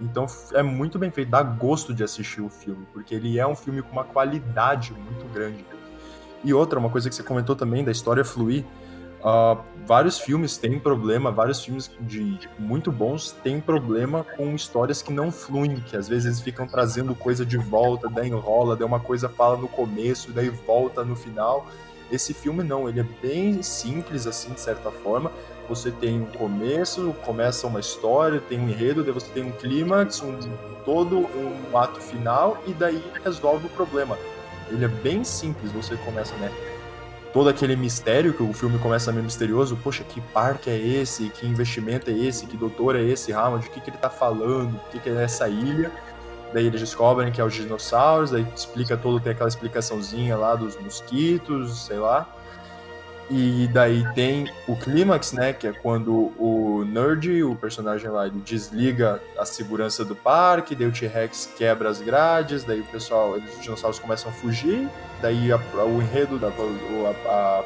Então 0.00 0.26
é 0.52 0.62
muito 0.62 0.98
bem 0.98 1.10
feito, 1.10 1.30
dá 1.30 1.42
gosto 1.42 1.92
de 1.92 2.02
assistir 2.02 2.40
o 2.40 2.48
filme, 2.48 2.86
porque 2.92 3.14
ele 3.14 3.38
é 3.38 3.46
um 3.46 3.54
filme 3.54 3.82
com 3.82 3.92
uma 3.92 4.04
qualidade 4.04 4.92
muito 4.92 5.32
grande. 5.32 5.64
E 6.42 6.54
outra, 6.54 6.78
uma 6.78 6.88
coisa 6.88 7.08
que 7.08 7.14
você 7.14 7.22
comentou 7.22 7.54
também 7.54 7.84
da 7.84 7.92
história 7.92 8.24
fluir, 8.24 8.64
Uh, 9.20 9.62
vários 9.86 10.18
filmes 10.18 10.56
têm 10.56 10.78
problema, 10.78 11.30
vários 11.30 11.62
filmes 11.62 11.90
de 12.00 12.38
muito 12.58 12.90
bons 12.90 13.32
têm 13.42 13.60
problema 13.60 14.24
com 14.24 14.54
histórias 14.54 15.02
que 15.02 15.12
não 15.12 15.30
fluem, 15.30 15.76
que 15.76 15.94
às 15.94 16.08
vezes 16.08 16.40
ficam 16.40 16.66
trazendo 16.66 17.14
coisa 17.14 17.44
de 17.44 17.58
volta, 17.58 18.08
daí 18.08 18.28
enrola, 18.28 18.74
daí 18.74 18.86
uma 18.86 19.00
coisa 19.00 19.28
fala 19.28 19.58
no 19.58 19.68
começo, 19.68 20.32
daí 20.32 20.48
volta 20.48 21.04
no 21.04 21.14
final. 21.14 21.66
Esse 22.10 22.32
filme 22.32 22.64
não, 22.64 22.88
ele 22.88 23.00
é 23.00 23.06
bem 23.22 23.62
simples 23.62 24.26
assim, 24.26 24.54
de 24.54 24.60
certa 24.60 24.90
forma. 24.90 25.30
Você 25.70 25.90
tem 25.90 26.20
um 26.20 26.26
começo, 26.26 27.14
começa 27.24 27.66
uma 27.66 27.78
história, 27.80 28.40
tem 28.40 28.60
um 28.60 28.68
enredo, 28.68 29.02
daí 29.02 29.12
você 29.12 29.30
tem 29.32 29.44
um 29.44 29.52
clímax, 29.52 30.20
um 30.20 30.36
todo 30.84 31.16
um 31.18 31.78
ato 31.78 32.00
final 32.00 32.62
e 32.66 32.72
daí 32.72 33.02
resolve 33.24 33.66
o 33.66 33.70
problema. 33.70 34.18
Ele 34.68 34.84
é 34.84 34.88
bem 34.88 35.24
simples, 35.24 35.70
você 35.70 35.96
começa, 35.96 36.34
né? 36.36 36.50
todo 37.32 37.48
aquele 37.48 37.76
mistério 37.76 38.34
que 38.34 38.42
o 38.42 38.52
filme 38.52 38.78
começa 38.78 39.12
meio 39.12 39.24
misterioso. 39.24 39.76
Poxa, 39.76 40.02
que 40.04 40.20
parque 40.20 40.68
é 40.68 40.76
esse? 40.76 41.28
Que 41.30 41.46
investimento 41.46 42.10
é 42.10 42.14
esse? 42.14 42.46
Que 42.46 42.56
doutor 42.56 42.96
é 42.96 43.02
esse, 43.02 43.32
Hammond? 43.32 43.66
O 43.66 43.70
que, 43.70 43.80
que 43.80 43.90
ele 43.90 43.96
tá 43.96 44.10
falando? 44.10 44.74
O 44.74 44.90
que, 44.90 44.98
que 44.98 45.08
é 45.08 45.22
essa 45.22 45.48
ilha? 45.48 45.90
Daí 46.52 46.66
eles 46.66 46.80
descobrem 46.80 47.30
que 47.30 47.40
é 47.40 47.44
os 47.44 47.54
dinossauros, 47.54 48.32
daí 48.32 48.44
explica 48.56 48.96
todo, 48.96 49.20
tem 49.20 49.30
aquela 49.30 49.48
explicaçãozinha 49.48 50.36
lá 50.36 50.56
dos 50.56 50.76
mosquitos, 50.80 51.86
sei 51.86 51.98
lá. 51.98 52.26
E 53.30 53.68
daí 53.68 54.04
tem 54.12 54.50
o 54.66 54.74
clímax, 54.74 55.32
né? 55.32 55.52
Que 55.52 55.68
é 55.68 55.72
quando 55.72 56.32
o 56.36 56.84
Nerd, 56.84 57.44
o 57.44 57.54
personagem 57.54 58.10
lá, 58.10 58.26
ele 58.26 58.40
desliga 58.40 59.22
a 59.38 59.44
segurança 59.44 60.04
do 60.04 60.16
parque, 60.16 60.74
daí 60.74 60.88
o 60.88 60.92
T-Rex 60.92 61.48
quebra 61.56 61.88
as 61.88 62.00
grades, 62.00 62.64
daí 62.64 62.80
o 62.80 62.86
pessoal, 62.86 63.34
os 63.34 63.62
dinossauros 63.62 64.00
começam 64.00 64.30
a 64.30 64.34
fugir, 64.34 64.88
daí 65.22 65.52
a, 65.52 65.56
a, 65.56 65.84
o 65.84 66.02
enredo, 66.02 66.40
da, 66.40 66.48
a, 66.48 67.64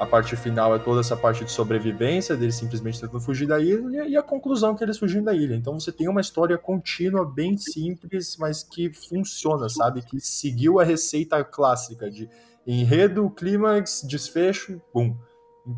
a 0.00 0.06
parte 0.06 0.34
final 0.34 0.74
é 0.74 0.78
toda 0.80 1.02
essa 1.02 1.16
parte 1.16 1.44
de 1.44 1.52
sobrevivência, 1.52 2.36
deles 2.36 2.56
simplesmente 2.56 3.00
tentando 3.00 3.20
fugir 3.20 3.46
da 3.46 3.60
ilha, 3.60 4.08
e 4.08 4.16
a 4.16 4.22
conclusão 4.24 4.74
que 4.74 4.82
eles 4.82 4.98
fugindo 4.98 5.26
da 5.26 5.34
ilha. 5.34 5.54
Então 5.54 5.78
você 5.78 5.92
tem 5.92 6.08
uma 6.08 6.20
história 6.20 6.58
contínua, 6.58 7.24
bem 7.24 7.56
simples, 7.56 8.36
mas 8.36 8.64
que 8.64 8.92
funciona, 8.92 9.68
sabe? 9.68 10.02
Que 10.02 10.18
seguiu 10.18 10.80
a 10.80 10.84
receita 10.84 11.44
clássica 11.44 12.10
de 12.10 12.28
enredo, 12.66 13.30
clímax, 13.30 14.02
desfecho, 14.06 14.80
bum. 14.92 15.16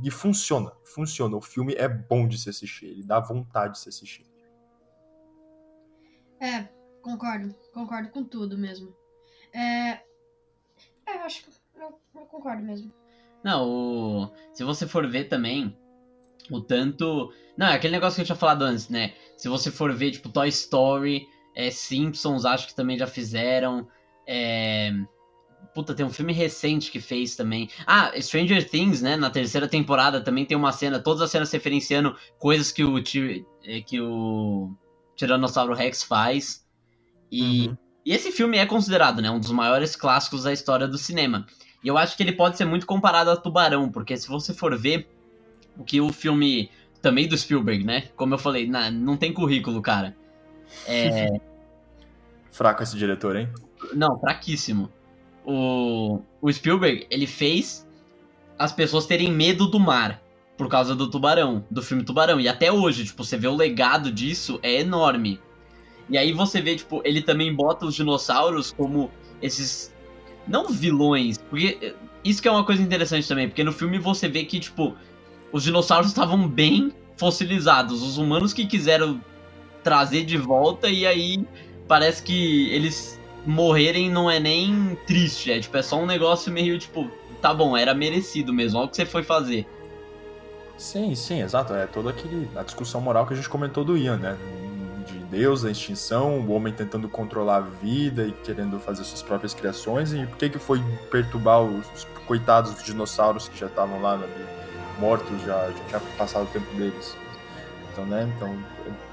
E 0.04 0.10
funciona, 0.10 0.72
funciona. 0.84 1.36
O 1.36 1.40
filme 1.40 1.74
é 1.74 1.88
bom 1.88 2.28
de 2.28 2.38
se 2.38 2.48
assistir, 2.48 2.86
ele 2.86 3.02
dá 3.02 3.18
vontade 3.20 3.74
de 3.74 3.80
se 3.80 3.88
assistir. 3.88 4.26
É, 6.40 6.68
concordo, 7.02 7.54
concordo 7.72 8.08
com 8.10 8.24
tudo 8.24 8.56
mesmo. 8.56 8.94
É, 9.52 10.00
é 11.06 11.16
eu 11.16 11.20
acho 11.20 11.44
que 11.44 11.50
eu, 11.76 12.00
eu 12.14 12.26
concordo 12.26 12.62
mesmo. 12.62 12.92
Não, 13.42 13.68
o... 13.68 14.30
se 14.52 14.62
você 14.64 14.86
for 14.86 15.08
ver 15.08 15.24
também, 15.24 15.76
o 16.50 16.60
tanto. 16.60 17.32
Não, 17.56 17.66
é 17.66 17.74
aquele 17.74 17.92
negócio 17.92 18.16
que 18.16 18.22
eu 18.22 18.26
tinha 18.26 18.36
falado 18.36 18.62
antes, 18.62 18.88
né? 18.88 19.14
Se 19.36 19.48
você 19.48 19.70
for 19.70 19.92
ver, 19.94 20.12
tipo, 20.12 20.28
Toy 20.28 20.48
Story, 20.48 21.26
é, 21.54 21.70
Simpsons, 21.70 22.44
acho 22.44 22.68
que 22.68 22.74
também 22.74 22.98
já 22.98 23.06
fizeram. 23.06 23.88
É... 24.26 24.90
Puta, 25.74 25.94
tem 25.94 26.04
um 26.04 26.10
filme 26.10 26.32
recente 26.32 26.90
que 26.90 27.00
fez 27.00 27.36
também. 27.36 27.68
Ah, 27.86 28.12
Stranger 28.20 28.68
Things, 28.68 29.00
né? 29.00 29.16
Na 29.16 29.30
terceira 29.30 29.68
temporada 29.68 30.20
também 30.20 30.44
tem 30.44 30.56
uma 30.56 30.72
cena, 30.72 30.98
todas 30.98 31.22
as 31.22 31.30
cenas 31.30 31.50
referenciando 31.50 32.16
coisas 32.38 32.72
que 32.72 32.82
o, 32.82 32.98
é, 33.64 33.80
que 33.80 34.00
o 34.00 34.74
Tiranossauro 35.14 35.74
Rex 35.74 36.02
faz. 36.02 36.66
E, 37.30 37.68
uhum. 37.68 37.76
e 38.04 38.12
esse 38.12 38.32
filme 38.32 38.58
é 38.58 38.66
considerado, 38.66 39.22
né? 39.22 39.30
Um 39.30 39.38
dos 39.38 39.52
maiores 39.52 39.94
clássicos 39.94 40.42
da 40.42 40.52
história 40.52 40.88
do 40.88 40.98
cinema. 40.98 41.46
E 41.82 41.88
eu 41.88 41.96
acho 41.96 42.16
que 42.16 42.22
ele 42.22 42.32
pode 42.32 42.56
ser 42.56 42.64
muito 42.64 42.84
comparado 42.84 43.30
a 43.30 43.36
Tubarão, 43.36 43.90
porque 43.90 44.16
se 44.16 44.28
você 44.28 44.52
for 44.52 44.76
ver 44.76 45.08
o 45.78 45.84
que 45.84 46.00
o 46.00 46.12
filme 46.12 46.70
também 47.00 47.26
do 47.28 47.36
Spielberg, 47.38 47.84
né? 47.84 48.08
Como 48.16 48.34
eu 48.34 48.38
falei, 48.38 48.68
na, 48.68 48.90
não 48.90 49.16
tem 49.16 49.32
currículo, 49.32 49.80
cara. 49.80 50.16
É... 50.86 51.28
Fraco 52.50 52.82
esse 52.82 52.96
diretor, 52.96 53.36
hein? 53.36 53.48
Não, 53.94 54.18
fraquíssimo. 54.18 54.90
O, 55.44 56.20
o 56.40 56.52
Spielberg, 56.52 57.06
ele 57.10 57.26
fez 57.26 57.86
as 58.58 58.72
pessoas 58.72 59.06
terem 59.06 59.32
medo 59.32 59.66
do 59.66 59.80
mar 59.80 60.20
por 60.56 60.68
causa 60.68 60.94
do 60.94 61.08
Tubarão, 61.08 61.64
do 61.70 61.82
filme 61.82 62.04
Tubarão. 62.04 62.38
E 62.38 62.46
até 62.46 62.70
hoje, 62.70 63.04
tipo, 63.04 63.24
você 63.24 63.36
vê 63.38 63.48
o 63.48 63.56
legado 63.56 64.12
disso 64.12 64.60
é 64.62 64.80
enorme. 64.80 65.40
E 66.10 66.18
aí 66.18 66.32
você 66.32 66.60
vê, 66.60 66.76
tipo, 66.76 67.00
ele 67.04 67.22
também 67.22 67.54
bota 67.54 67.86
os 67.86 67.94
dinossauros 67.94 68.72
como 68.72 69.10
esses 69.40 69.94
não 70.46 70.68
vilões, 70.68 71.38
porque 71.38 71.78
eh, 71.80 71.94
isso 72.24 72.42
que 72.42 72.48
é 72.48 72.50
uma 72.50 72.64
coisa 72.64 72.82
interessante 72.82 73.26
também, 73.28 73.48
porque 73.48 73.62
no 73.62 73.72
filme 73.72 73.98
você 73.98 74.28
vê 74.28 74.44
que, 74.44 74.58
tipo, 74.58 74.96
os 75.52 75.62
dinossauros 75.62 76.08
estavam 76.08 76.48
bem 76.48 76.92
fossilizados, 77.16 78.02
os 78.02 78.18
humanos 78.18 78.52
que 78.52 78.66
quiseram 78.66 79.20
trazer 79.82 80.24
de 80.24 80.36
volta, 80.36 80.88
e 80.88 81.06
aí 81.06 81.46
parece 81.86 82.22
que 82.22 82.70
eles 82.70 83.19
morrerem 83.46 84.10
não 84.10 84.30
é 84.30 84.38
nem 84.38 84.96
triste, 85.06 85.50
é 85.50 85.60
tipo, 85.60 85.76
é 85.76 85.82
só 85.82 85.96
um 85.96 86.06
negócio 86.06 86.52
meio 86.52 86.78
tipo, 86.78 87.10
tá 87.40 87.52
bom, 87.54 87.76
era 87.76 87.94
merecido 87.94 88.52
mesmo, 88.52 88.78
olha 88.78 88.86
o 88.86 88.90
que 88.90 88.96
você 88.96 89.06
foi 89.06 89.22
fazer. 89.22 89.66
Sim, 90.76 91.14
sim, 91.14 91.42
exato. 91.42 91.74
É 91.74 91.86
toda 91.86 92.08
aquele, 92.08 92.48
a 92.56 92.62
discussão 92.62 93.02
moral 93.02 93.26
que 93.26 93.34
a 93.34 93.36
gente 93.36 93.48
comentou 93.50 93.84
do 93.84 93.98
Ian, 93.98 94.16
né? 94.16 94.38
Deus, 95.30 95.64
a 95.64 95.70
extinção, 95.70 96.40
o 96.40 96.50
homem 96.50 96.72
tentando 96.72 97.08
controlar 97.08 97.58
a 97.58 97.60
vida 97.60 98.26
e 98.26 98.32
querendo 98.32 98.80
fazer 98.80 99.04
suas 99.04 99.22
próprias 99.22 99.54
criações. 99.54 100.12
E 100.12 100.26
por 100.26 100.36
que, 100.36 100.50
que 100.50 100.58
foi 100.58 100.82
perturbar 101.10 101.62
os, 101.62 101.86
os 101.94 102.04
coitados 102.26 102.74
dos 102.74 102.82
dinossauros 102.82 103.48
que 103.48 103.56
já 103.56 103.66
estavam 103.66 104.02
lá, 104.02 104.16
né, 104.16 104.26
mortos, 104.98 105.40
já, 105.42 105.70
já 105.70 105.84
tinha 105.86 106.00
passado 106.18 106.44
o 106.44 106.46
tempo 106.46 106.74
deles. 106.74 107.16
Então, 107.92 108.04
né? 108.06 108.30
Então, 108.36 108.58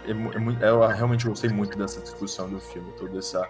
é, 0.05 0.11
é, 0.11 0.67
é, 0.67 0.69
eu 0.69 0.85
realmente 0.87 1.27
gostei 1.27 1.51
muito 1.51 1.77
dessa 1.77 2.01
discussão 2.01 2.49
do 2.49 2.59
filme, 2.59 2.91
toda 2.97 3.19
essa. 3.19 3.47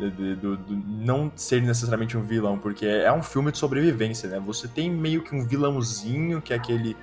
De, 0.00 0.10
de, 0.10 0.34
do, 0.34 0.56
do, 0.56 0.74
não 0.74 1.30
ser 1.36 1.60
necessariamente 1.60 2.16
um 2.16 2.22
vilão, 2.22 2.58
porque 2.58 2.86
é, 2.86 3.04
é 3.04 3.12
um 3.12 3.22
filme 3.22 3.52
de 3.52 3.58
sobrevivência, 3.58 4.30
né? 4.30 4.40
Você 4.46 4.66
tem 4.66 4.90
meio 4.90 5.22
que 5.22 5.34
um 5.34 5.46
vilãozinho, 5.46 6.40
que 6.40 6.54
é 6.54 6.56
aquele 6.56 6.96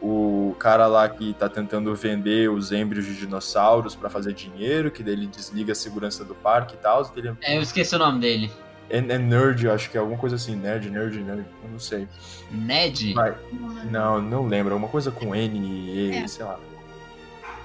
o 0.00 0.54
cara 0.58 0.86
lá 0.86 1.08
que 1.08 1.34
tá 1.34 1.48
tentando 1.48 1.94
vender 1.94 2.48
os 2.48 2.70
embryos 2.70 3.04
de 3.04 3.16
dinossauros 3.16 3.94
para 3.96 4.08
fazer 4.08 4.32
dinheiro, 4.32 4.90
que 4.90 5.02
daí 5.02 5.14
ele 5.14 5.26
desliga 5.26 5.72
a 5.72 5.74
segurança 5.74 6.24
do 6.24 6.34
parque 6.34 6.74
e 6.74 6.78
tal. 6.78 7.10
Ele... 7.16 7.34
É, 7.42 7.56
eu 7.56 7.62
esqueci 7.62 7.94
o 7.96 7.98
nome 7.98 8.20
dele. 8.20 8.50
É, 8.88 8.98
é, 8.98 9.18
Nerd, 9.18 9.66
eu 9.66 9.72
acho 9.72 9.90
que 9.90 9.96
é 9.96 10.00
alguma 10.00 10.18
coisa 10.18 10.36
assim, 10.36 10.56
Nerd, 10.56 10.88
Nerd, 10.88 11.20
Nerd, 11.20 11.44
eu 11.62 11.70
não 11.70 11.78
sei. 11.78 12.08
Ned? 12.50 13.12
Vai. 13.12 13.34
Não, 13.90 14.22
não 14.22 14.46
lembro, 14.46 14.72
alguma 14.72 14.90
coisa 14.90 15.10
com 15.10 15.34
N, 15.34 15.58
E, 15.58 16.16
é. 16.16 16.26
sei 16.28 16.44
lá. 16.44 16.58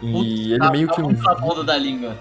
E 0.02 0.54
ele 0.54 0.66
é 0.66 0.72
meio 0.72 0.90
que 0.90 1.02
um. 1.02 1.16
Tá 1.16 1.34
da 1.64 1.78
língua. 1.78 2.18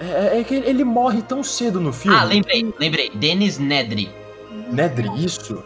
É, 0.00 0.40
é, 0.40 0.44
que 0.44 0.54
ele 0.54 0.82
morre 0.82 1.20
tão 1.20 1.44
cedo 1.44 1.78
no 1.78 1.92
filme. 1.92 2.16
Ah, 2.16 2.24
lembrei, 2.24 2.74
lembrei. 2.78 3.10
Dennis 3.10 3.58
Nedry. 3.58 4.10
Nedry, 4.72 5.08
isso? 5.22 5.62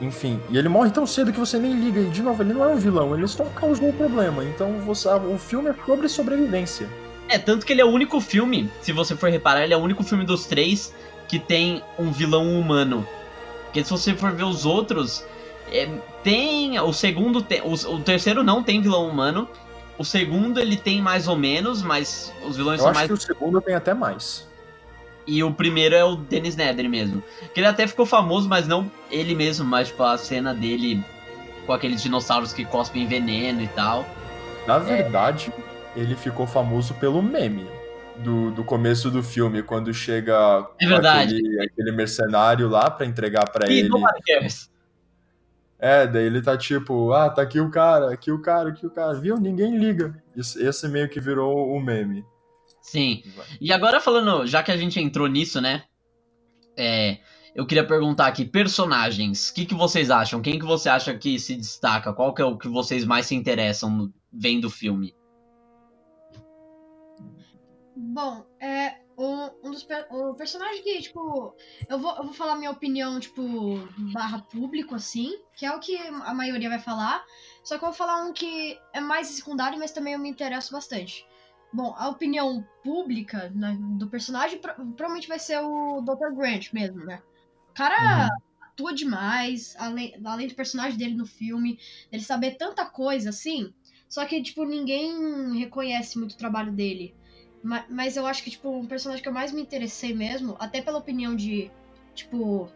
Enfim, 0.00 0.40
e 0.50 0.58
ele 0.58 0.68
morre 0.68 0.90
tão 0.90 1.06
cedo 1.06 1.32
que 1.32 1.38
você 1.38 1.58
nem 1.58 1.72
liga. 1.72 2.00
E, 2.00 2.10
de 2.10 2.20
novo, 2.20 2.42
ele 2.42 2.52
não 2.52 2.64
é 2.64 2.68
um 2.68 2.76
vilão, 2.76 3.14
ele 3.14 3.26
só 3.28 3.44
causou 3.44 3.90
o 3.90 3.92
problema. 3.92 4.44
Então 4.44 4.80
você, 4.80 5.08
o 5.08 5.38
filme 5.38 5.70
é 5.70 5.74
sobre 5.86 6.08
sobrevivência. 6.08 6.88
É, 7.28 7.38
tanto 7.38 7.64
que 7.64 7.72
ele 7.72 7.80
é 7.80 7.84
o 7.84 7.90
único 7.90 8.20
filme, 8.20 8.70
se 8.80 8.92
você 8.92 9.16
for 9.16 9.30
reparar, 9.30 9.64
ele 9.64 9.74
é 9.74 9.76
o 9.76 9.80
único 9.80 10.02
filme 10.04 10.24
dos 10.24 10.46
três 10.46 10.94
que 11.28 11.38
tem 11.38 11.82
um 11.98 12.10
vilão 12.10 12.58
humano. 12.58 13.06
Porque 13.64 13.82
se 13.82 13.90
você 13.90 14.14
for 14.14 14.32
ver 14.32 14.44
os 14.44 14.66
outros, 14.66 15.24
é, 15.72 15.88
tem. 16.22 16.78
O 16.78 16.92
segundo 16.92 17.42
tem. 17.42 17.60
O, 17.62 17.72
o, 17.72 18.00
terceiro 18.00 18.42
não 18.42 18.62
tem 18.62 18.80
vilão 18.80 19.08
humano. 19.08 19.48
O 19.98 20.04
segundo 20.04 20.60
ele 20.60 20.76
tem 20.76 21.00
mais 21.00 21.26
ou 21.26 21.36
menos, 21.36 21.82
mas 21.82 22.32
os 22.46 22.56
vilões 22.56 22.78
Eu 22.78 22.84
são 22.84 22.90
acho 22.90 22.98
mais. 22.98 23.08
Que 23.08 23.14
o 23.14 23.16
segundo 23.16 23.60
tem 23.60 23.74
até 23.74 23.94
mais. 23.94 24.46
E 25.26 25.42
o 25.42 25.52
primeiro 25.52 25.94
é 25.94 26.04
o 26.04 26.14
Dennis 26.16 26.54
Nedry 26.54 26.88
mesmo. 26.88 27.22
Que 27.52 27.60
ele 27.60 27.66
até 27.66 27.86
ficou 27.86 28.06
famoso, 28.06 28.48
mas 28.48 28.68
não 28.68 28.90
ele 29.10 29.34
mesmo, 29.34 29.64
mas 29.64 29.88
tipo 29.88 30.02
a 30.02 30.16
cena 30.16 30.54
dele 30.54 31.02
com 31.66 31.72
aqueles 31.72 32.00
dinossauros 32.00 32.52
que 32.52 32.64
cospem 32.64 33.06
veneno 33.06 33.60
e 33.62 33.68
tal. 33.68 34.06
Na 34.66 34.78
verdade, 34.78 35.52
é... 35.96 36.00
ele 36.00 36.14
ficou 36.14 36.46
famoso 36.46 36.94
pelo 36.94 37.22
meme. 37.22 37.66
Do, 38.18 38.50
do 38.50 38.64
começo 38.64 39.10
do 39.10 39.22
filme, 39.22 39.62
quando 39.62 39.92
chega 39.92 40.66
é. 40.80 40.86
Aquele, 40.86 41.60
aquele 41.62 41.92
mercenário 41.92 42.66
lá 42.66 42.90
para 42.90 43.04
entregar 43.04 43.44
para 43.50 43.70
ele. 43.70 43.90
É, 45.78 46.06
daí 46.06 46.24
ele 46.24 46.40
tá 46.40 46.56
tipo, 46.56 47.12
ah, 47.12 47.28
tá 47.28 47.42
aqui 47.42 47.60
o 47.60 47.70
cara, 47.70 48.12
aqui 48.12 48.30
o 48.30 48.40
cara, 48.40 48.70
aqui 48.70 48.86
o 48.86 48.90
cara, 48.90 49.14
viu? 49.14 49.38
Ninguém 49.38 49.76
liga. 49.76 50.22
Esse 50.34 50.88
meio 50.88 51.08
que 51.08 51.20
virou 51.20 51.70
o 51.70 51.80
meme. 51.80 52.24
Sim. 52.80 53.22
E 53.60 53.72
agora 53.72 54.00
falando, 54.00 54.46
já 54.46 54.62
que 54.62 54.72
a 54.72 54.76
gente 54.76 55.00
entrou 55.00 55.26
nisso, 55.26 55.60
né? 55.60 55.84
É, 56.76 57.18
eu 57.54 57.66
queria 57.66 57.86
perguntar 57.86 58.26
aqui, 58.26 58.44
personagens, 58.44 59.50
o 59.50 59.54
que, 59.54 59.66
que 59.66 59.74
vocês 59.74 60.10
acham? 60.10 60.42
Quem 60.42 60.58
que 60.58 60.64
você 60.64 60.88
acha 60.88 61.16
que 61.16 61.38
se 61.38 61.56
destaca? 61.56 62.12
Qual 62.12 62.34
que 62.34 62.42
é 62.42 62.44
o 62.44 62.56
que 62.56 62.68
vocês 62.68 63.04
mais 63.04 63.26
se 63.26 63.34
interessam 63.34 64.12
vendo 64.32 64.66
o 64.66 64.70
filme? 64.70 65.14
Bom, 67.96 68.44
é, 68.60 68.96
um, 69.16 69.50
um 69.64 69.70
dos 69.70 69.86
o 70.10 70.34
personagem 70.34 70.82
que, 70.82 71.00
tipo, 71.02 71.54
eu 71.88 71.98
vou, 71.98 72.16
eu 72.16 72.24
vou 72.24 72.32
falar 72.32 72.56
minha 72.56 72.70
opinião, 72.70 73.18
tipo, 73.18 73.78
barra 74.12 74.40
público, 74.40 74.94
assim, 74.94 75.38
que 75.54 75.64
é 75.64 75.72
o 75.72 75.80
que 75.80 75.96
a 75.96 76.34
maioria 76.34 76.68
vai 76.68 76.78
falar, 76.78 77.24
só 77.64 77.78
que 77.78 77.84
eu 77.84 77.88
vou 77.88 77.96
falar 77.96 78.24
um 78.24 78.32
que 78.32 78.78
é 78.92 79.00
mais 79.00 79.28
secundário, 79.28 79.78
mas 79.78 79.92
também 79.92 80.12
eu 80.12 80.18
me 80.18 80.28
interesso 80.28 80.72
bastante. 80.72 81.26
Bom, 81.72 81.94
a 81.96 82.08
opinião 82.08 82.66
pública 82.84 83.50
né, 83.54 83.76
do 83.98 84.08
personagem 84.08 84.60
provavelmente 84.60 85.28
vai 85.28 85.38
ser 85.38 85.60
o 85.60 86.00
Dr. 86.00 86.34
Grant 86.34 86.72
mesmo, 86.72 87.04
né? 87.04 87.22
O 87.70 87.74
cara 87.74 88.28
uhum. 88.28 88.66
atua 88.68 88.94
demais, 88.94 89.74
além, 89.78 90.18
além 90.24 90.48
do 90.48 90.54
personagem 90.54 90.96
dele 90.96 91.14
no 91.14 91.26
filme, 91.26 91.78
ele 92.10 92.22
saber 92.22 92.52
tanta 92.52 92.86
coisa 92.86 93.30
assim. 93.30 93.74
Só 94.08 94.24
que, 94.24 94.40
tipo, 94.42 94.64
ninguém 94.64 95.58
reconhece 95.58 96.18
muito 96.18 96.32
o 96.32 96.38
trabalho 96.38 96.72
dele. 96.72 97.14
Mas, 97.88 98.16
eu 98.16 98.24
acho 98.26 98.44
que, 98.44 98.50
tipo, 98.50 98.70
um 98.70 98.86
personagem 98.86 99.22
que 99.22 99.28
eu 99.28 99.32
mais 99.32 99.50
me 99.50 99.60
interessei 99.60 100.14
mesmo, 100.14 100.56
até 100.60 100.80
pela 100.80 100.98
opinião 100.98 101.34
de, 101.34 101.68
tipo, 102.14 102.70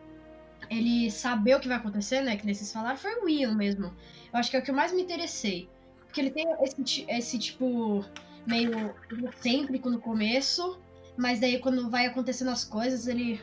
ele 0.68 1.10
saber 1.12 1.54
o 1.54 1.60
que 1.60 1.68
vai 1.68 1.76
acontecer, 1.76 2.22
né? 2.22 2.36
Que 2.36 2.44
nesses 2.44 2.72
falaram, 2.72 2.96
foi 2.96 3.14
o 3.22 3.28
Ian 3.28 3.54
mesmo. 3.54 3.94
Eu 4.32 4.38
acho 4.40 4.50
que 4.50 4.56
é 4.56 4.60
o 4.60 4.62
que 4.62 4.70
eu 4.70 4.74
mais 4.74 4.92
me 4.92 5.02
interessei. 5.02 5.68
Porque 6.06 6.20
ele 6.20 6.30
tem 6.30 6.44
esse, 6.62 7.06
esse 7.08 7.38
tipo 7.38 8.04
meio 8.44 8.92
egocêntrico 9.12 9.88
no 9.88 10.00
começo, 10.00 10.80
mas 11.16 11.38
daí 11.38 11.60
quando 11.60 11.88
vai 11.88 12.06
acontecendo 12.06 12.50
as 12.50 12.64
coisas, 12.64 13.06
ele 13.06 13.40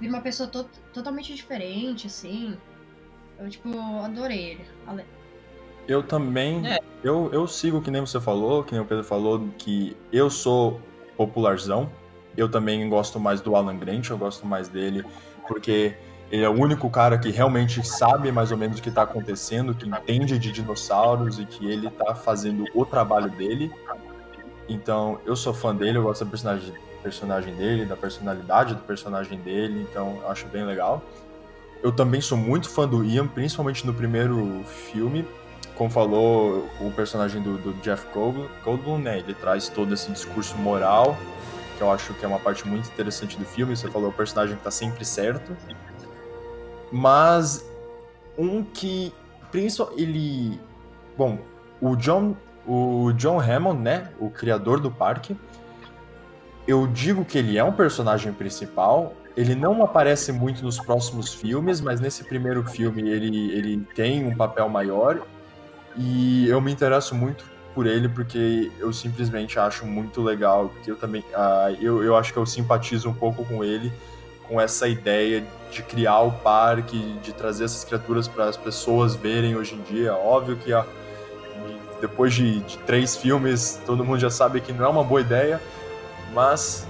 vira 0.00 0.12
uma 0.12 0.22
pessoa 0.22 0.48
to 0.48 0.64
totalmente 0.94 1.34
diferente, 1.34 2.06
assim. 2.06 2.56
Eu, 3.38 3.50
tipo, 3.50 3.78
adorei 3.78 4.52
ele. 4.52 4.64
Eu 5.88 6.02
também. 6.02 6.68
É. 6.68 6.78
Eu, 7.02 7.30
eu 7.32 7.48
sigo 7.48 7.80
que 7.80 7.90
nem 7.90 8.02
você 8.02 8.20
falou, 8.20 8.62
que 8.62 8.72
nem 8.72 8.82
o 8.82 8.84
Pedro 8.84 9.02
falou, 9.02 9.48
que 9.56 9.96
eu 10.12 10.28
sou 10.28 10.80
popularzão. 11.16 11.90
Eu 12.36 12.48
também 12.48 12.86
gosto 12.88 13.18
mais 13.18 13.40
do 13.40 13.56
Alan 13.56 13.76
Grant, 13.76 14.10
eu 14.10 14.18
gosto 14.18 14.46
mais 14.46 14.68
dele, 14.68 15.04
porque 15.48 15.96
ele 16.30 16.44
é 16.44 16.48
o 16.48 16.52
único 16.52 16.88
cara 16.90 17.18
que 17.18 17.30
realmente 17.30 17.84
sabe 17.84 18.30
mais 18.30 18.52
ou 18.52 18.58
menos 18.58 18.78
o 18.78 18.82
que 18.82 18.90
está 18.90 19.02
acontecendo, 19.02 19.74
que 19.74 19.88
entende 19.88 20.38
de 20.38 20.52
dinossauros 20.52 21.38
e 21.38 21.46
que 21.46 21.66
ele 21.66 21.88
está 21.88 22.14
fazendo 22.14 22.64
o 22.74 22.84
trabalho 22.84 23.30
dele. 23.30 23.72
Então, 24.68 25.18
eu 25.24 25.34
sou 25.34 25.54
fã 25.54 25.74
dele, 25.74 25.96
eu 25.96 26.02
gosto 26.02 26.24
da 26.24 26.30
personagem, 26.30 26.74
personagem 27.02 27.54
dele, 27.54 27.86
da 27.86 27.96
personalidade 27.96 28.74
do 28.74 28.82
personagem 28.82 29.38
dele, 29.40 29.86
então 29.90 30.18
eu 30.22 30.30
acho 30.30 30.46
bem 30.48 30.64
legal. 30.64 31.02
Eu 31.82 31.92
também 31.92 32.20
sou 32.20 32.36
muito 32.36 32.68
fã 32.68 32.86
do 32.86 33.04
Ian, 33.04 33.26
principalmente 33.26 33.86
no 33.86 33.94
primeiro 33.94 34.62
filme. 34.64 35.26
Como 35.78 35.88
falou 35.88 36.68
o 36.80 36.90
personagem 36.90 37.40
do, 37.40 37.56
do 37.56 37.72
Jeff 37.74 38.04
Goldblum, 38.12 38.98
né? 38.98 39.20
Ele 39.20 39.32
traz 39.32 39.68
todo 39.68 39.94
esse 39.94 40.10
discurso 40.10 40.58
moral, 40.58 41.16
que 41.76 41.82
eu 41.82 41.92
acho 41.92 42.12
que 42.14 42.24
é 42.24 42.28
uma 42.28 42.40
parte 42.40 42.66
muito 42.66 42.88
interessante 42.88 43.38
do 43.38 43.44
filme. 43.44 43.76
Você 43.76 43.88
falou 43.88 44.10
o 44.10 44.12
personagem 44.12 44.56
que 44.56 44.62
tá 44.64 44.72
sempre 44.72 45.04
certo. 45.04 45.56
Mas 46.90 47.64
um 48.36 48.64
que 48.64 49.14
ele, 49.96 50.60
bom, 51.16 51.38
o 51.80 51.94
John, 51.96 52.36
o 52.66 53.12
John 53.12 53.40
Hammond, 53.40 53.80
né, 53.80 54.10
o 54.18 54.30
criador 54.30 54.80
do 54.80 54.90
parque, 54.90 55.36
eu 56.66 56.86
digo 56.86 57.24
que 57.24 57.38
ele 57.38 57.56
é 57.56 57.62
um 57.62 57.72
personagem 57.72 58.32
principal. 58.32 59.14
Ele 59.36 59.54
não 59.54 59.82
aparece 59.82 60.32
muito 60.32 60.62
nos 60.64 60.78
próximos 60.80 61.32
filmes, 61.32 61.80
mas 61.80 62.00
nesse 62.00 62.24
primeiro 62.24 62.64
filme 62.64 63.08
ele, 63.08 63.52
ele 63.52 63.86
tem 63.94 64.26
um 64.26 64.36
papel 64.36 64.68
maior. 64.68 65.22
E 65.98 66.48
eu 66.48 66.60
me 66.60 66.72
interesso 66.72 67.14
muito 67.14 67.44
por 67.74 67.86
ele 67.86 68.08
porque 68.08 68.70
eu 68.78 68.92
simplesmente 68.92 69.58
acho 69.58 69.84
muito 69.84 70.22
legal. 70.22 70.68
Porque 70.68 70.90
eu 70.90 70.96
também. 70.96 71.22
Uh, 71.22 71.76
eu, 71.80 72.02
eu 72.02 72.16
acho 72.16 72.32
que 72.32 72.38
eu 72.38 72.46
simpatizo 72.46 73.08
um 73.08 73.14
pouco 73.14 73.44
com 73.44 73.64
ele, 73.64 73.92
com 74.46 74.60
essa 74.60 74.88
ideia 74.88 75.44
de 75.70 75.82
criar 75.82 76.20
o 76.20 76.32
parque, 76.32 76.98
de 77.22 77.32
trazer 77.32 77.64
essas 77.64 77.84
criaturas 77.84 78.26
para 78.26 78.44
as 78.44 78.56
pessoas 78.56 79.14
verem 79.14 79.56
hoje 79.56 79.74
em 79.74 79.82
dia. 79.82 80.14
Óbvio 80.14 80.56
que 80.56 80.72
a, 80.72 80.86
depois 82.00 82.32
de, 82.32 82.60
de, 82.60 82.78
três 82.78 83.16
filmes 83.16 83.80
todo 83.84 84.04
mundo 84.04 84.20
já 84.20 84.30
sabe 84.30 84.60
que 84.60 84.72
não 84.72 84.84
é 84.84 84.88
uma 84.88 85.04
boa 85.04 85.20
ideia, 85.20 85.60
mas 86.32 86.86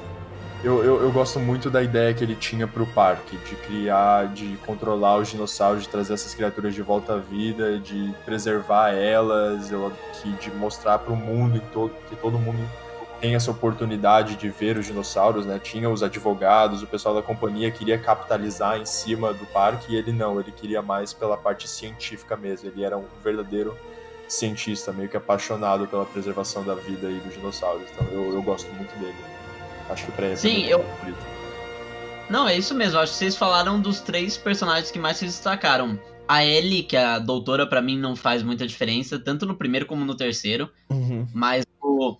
eu, 0.65 0.83
eu, 0.83 1.03
eu 1.03 1.13
gosto 1.13 1.39
muito 1.39 1.71
da 1.71 1.83
ideia 1.83 2.13
que 2.13 2.25
ele 2.25 2.35
tinha 2.35 2.67
para 2.67 2.83
o 2.83 2.87
parque, 2.87 3.37
de 3.37 3.55
criar, 3.55 4.27
de 4.29 4.57
controlar 4.67 5.17
os 5.19 5.29
dinossauros, 5.29 5.85
de 5.85 5.89
trazer 5.89 6.15
essas 6.15 6.35
criaturas 6.35 6.75
de 6.75 6.83
volta 6.83 7.15
à 7.15 7.19
vida, 7.19 7.79
de 7.79 8.13
preservar 8.25 8.91
elas, 8.91 9.69
de 9.69 10.51
mostrar 10.51 10.99
para 10.99 11.13
o 11.13 11.17
mundo 11.17 11.63
todo, 11.73 11.93
que 12.09 12.17
todo 12.17 12.39
mundo 12.39 12.59
tem 13.21 13.35
essa 13.35 13.51
oportunidade 13.51 14.37
de 14.37 14.49
ver 14.49 14.77
os 14.77 14.87
dinossauros, 14.87 15.47
né? 15.47 15.61
Tinha 15.63 15.89
os 15.89 16.03
advogados, 16.03 16.83
o 16.83 16.87
pessoal 16.87 17.15
da 17.15 17.23
companhia 17.23 17.71
queria 17.71 17.99
capitalizar 17.99 18.79
em 18.79 18.87
cima 18.87 19.33
do 19.33 19.47
parque 19.47 19.93
e 19.93 19.97
ele 19.97 20.13
não, 20.13 20.41
ele 20.41 20.53
queria 20.53 20.83
mais 20.83 21.13
pela 21.13 21.37
parte 21.37 21.69
científica 21.69 22.37
mesmo. 22.37 22.69
Ele 22.69 22.85
era 22.85 22.97
um 22.97 23.05
verdadeiro 23.23 23.77
cientista, 24.29 24.93
meio 24.93 25.09
que 25.09 25.17
apaixonado 25.17 25.87
pela 25.87 26.05
preservação 26.05 26.65
da 26.65 26.75
vida 26.75 27.09
e 27.11 27.19
dos 27.21 27.35
dinossauros. 27.35 27.85
Então 27.93 28.07
eu, 28.09 28.33
eu 28.35 28.43
gosto 28.43 28.73
muito 28.75 28.97
dele. 28.99 29.38
Acho 29.89 30.07
que 30.07 30.13
pra 30.13 30.27
ele 30.27 30.37
Sim, 30.37 30.65
é 30.65 30.75
eu. 30.75 30.85
Não, 32.29 32.47
é 32.47 32.57
isso 32.57 32.75
mesmo. 32.75 32.99
Acho 32.99 33.13
que 33.13 33.19
vocês 33.19 33.37
falaram 33.37 33.81
dos 33.81 34.01
três 34.01 34.37
personagens 34.37 34.91
que 34.91 34.99
mais 34.99 35.17
se 35.17 35.25
destacaram. 35.25 35.99
A 36.27 36.45
Ellie, 36.45 36.83
que 36.83 36.97
é 36.97 37.05
a 37.05 37.19
doutora, 37.19 37.67
para 37.67 37.81
mim 37.81 37.99
não 37.99 38.15
faz 38.15 38.43
muita 38.43 38.67
diferença, 38.67 39.19
tanto 39.19 39.47
no 39.47 39.57
primeiro 39.57 39.87
como 39.87 40.05
no 40.05 40.15
terceiro. 40.15 40.71
Uhum. 40.91 41.27
Mas 41.33 41.65
o 41.81 42.19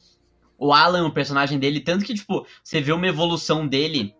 o 0.59 0.73
Alan, 0.73 1.07
o 1.07 1.13
personagem 1.13 1.59
dele, 1.59 1.81
tanto 1.81 2.05
que, 2.05 2.13
tipo, 2.13 2.45
você 2.63 2.81
vê 2.81 2.93
uma 2.93 3.07
evolução 3.07 3.67
dele, 3.67 4.13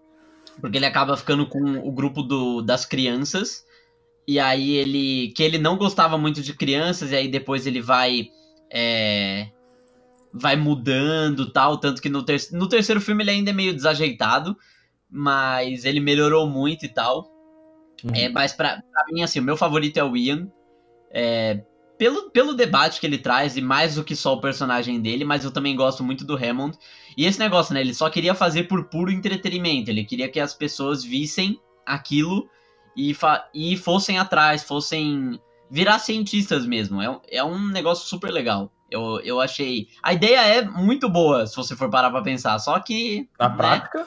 porque 0.61 0.79
ele 0.79 0.87
acaba 0.87 1.17
ficando 1.17 1.47
com 1.47 1.79
o 1.79 1.91
grupo 1.91 2.23
do, 2.23 2.63
das 2.63 2.85
crianças, 2.85 3.65
e 4.27 4.39
aí 4.39 4.77
ele. 4.77 5.33
que 5.35 5.43
ele 5.43 5.59
não 5.59 5.77
gostava 5.77 6.17
muito 6.17 6.41
de 6.41 6.55
crianças, 6.55 7.11
e 7.11 7.17
aí 7.17 7.29
depois 7.29 7.67
ele 7.67 7.83
vai. 7.83 8.31
É, 8.73 9.49
vai 10.39 10.57
mudando 10.57 11.51
tal, 11.51 11.79
tanto 11.79 12.01
que 12.01 12.09
no, 12.09 12.23
ter, 12.23 12.41
no 12.53 12.69
terceiro 12.69 13.01
filme 13.01 13.23
ele 13.23 13.31
ainda 13.31 13.51
é 13.51 13.53
meio 13.53 13.75
desajeitado, 13.75 14.57
mas 15.11 15.85
ele 15.85 16.01
melhorou 16.01 16.49
muito 16.49 16.85
e 16.85 16.89
tal. 16.89 17.31
Uhum. 18.05 18.15
É, 18.15 18.29
mas 18.29 18.53
pra, 18.53 18.83
pra 18.93 19.05
mim, 19.11 19.23
assim, 19.23 19.41
o 19.41 19.43
meu 19.43 19.57
favorito 19.57 19.97
é 19.97 20.05
o 20.05 20.17
Ian. 20.17 20.49
É, 21.11 21.63
pelo, 21.99 22.31
pelo 22.31 22.55
debate 22.55 23.01
que 23.01 23.07
ele 23.07 23.19
traz, 23.19 23.57
e 23.57 23.61
mais 23.61 23.97
do 23.97 24.05
que 24.05 24.15
só 24.15 24.35
o 24.35 24.41
personagem 24.41 25.01
dele, 25.01 25.25
mas 25.25 25.45
eu 25.45 25.51
também 25.51 25.75
gosto 25.75 26.05
muito 26.05 26.25
do 26.25 26.37
Hammond. 26.37 26.79
E 27.17 27.25
esse 27.27 27.39
negócio, 27.41 27.75
né? 27.75 27.81
Ele 27.81 27.93
só 27.93 28.09
queria 28.09 28.35
fazer 28.35 28.65
por 28.65 28.85
puro 28.85 29.11
entretenimento. 29.11 29.91
Ele 29.91 30.05
queria 30.05 30.29
que 30.29 30.39
as 30.39 30.55
pessoas 30.55 31.03
vissem 31.03 31.61
aquilo 31.85 32.49
e, 32.97 33.17
e 33.53 33.77
fossem 33.77 34.19
atrás, 34.19 34.63
fossem 34.63 35.41
virar 35.71 35.99
cientistas 35.99 36.65
mesmo. 36.65 37.03
É, 37.03 37.21
é 37.33 37.45
um 37.45 37.67
negócio 37.69 38.07
super 38.07 38.31
legal. 38.31 38.73
Eu, 38.91 39.21
eu 39.21 39.41
achei. 39.41 39.89
A 40.03 40.13
ideia 40.13 40.41
é 40.41 40.63
muito 40.63 41.09
boa, 41.09 41.47
se 41.47 41.55
você 41.55 41.77
for 41.77 41.91
parar 41.91 42.11
pra 42.11 42.23
pensar. 42.23 42.59
Só 42.59 42.79
que. 42.81 43.29
Na 43.39 43.49
né, 43.49 43.57
prática? 43.57 44.07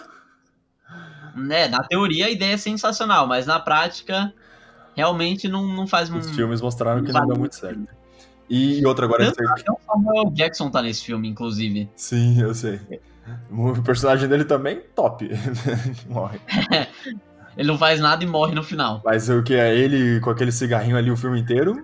Né, 1.35 1.67
na 1.67 1.83
teoria 1.83 2.25
a 2.25 2.29
ideia 2.29 2.55
é 2.55 2.57
sensacional, 2.57 3.25
mas 3.25 3.45
na 3.45 3.59
prática 3.59 4.33
realmente 4.95 5.47
não, 5.47 5.65
não 5.65 5.87
faz 5.87 6.09
Os 6.09 6.29
filmes 6.31 6.61
mostraram 6.61 7.03
que 7.03 7.11
não 7.11 7.25
deu 7.25 7.37
muito 7.37 7.55
certo. 7.55 7.87
E 8.49 8.85
outra 8.85 9.05
agora 9.05 9.31
Tanto 9.31 9.63
que 9.63 9.71
o 9.71 9.77
Samuel 9.85 10.29
Jackson 10.33 10.69
tá 10.69 10.81
nesse 10.81 11.05
filme, 11.05 11.29
inclusive. 11.29 11.89
Sim, 11.95 12.41
eu 12.41 12.53
sei. 12.53 12.81
O 13.49 13.81
personagem 13.81 14.27
dele 14.27 14.43
também, 14.43 14.81
top. 14.93 15.29
morre. 16.09 16.37
ele 17.55 17.67
não 17.67 17.77
faz 17.77 18.01
nada 18.01 18.23
e 18.23 18.27
morre 18.27 18.53
no 18.53 18.61
final. 18.61 19.01
Mas 19.05 19.29
o 19.29 19.41
que 19.41 19.53
é 19.53 19.73
ele 19.73 20.19
com 20.19 20.29
aquele 20.29 20.51
cigarrinho 20.51 20.97
ali 20.97 21.09
o 21.09 21.15
filme 21.15 21.39
inteiro, 21.39 21.81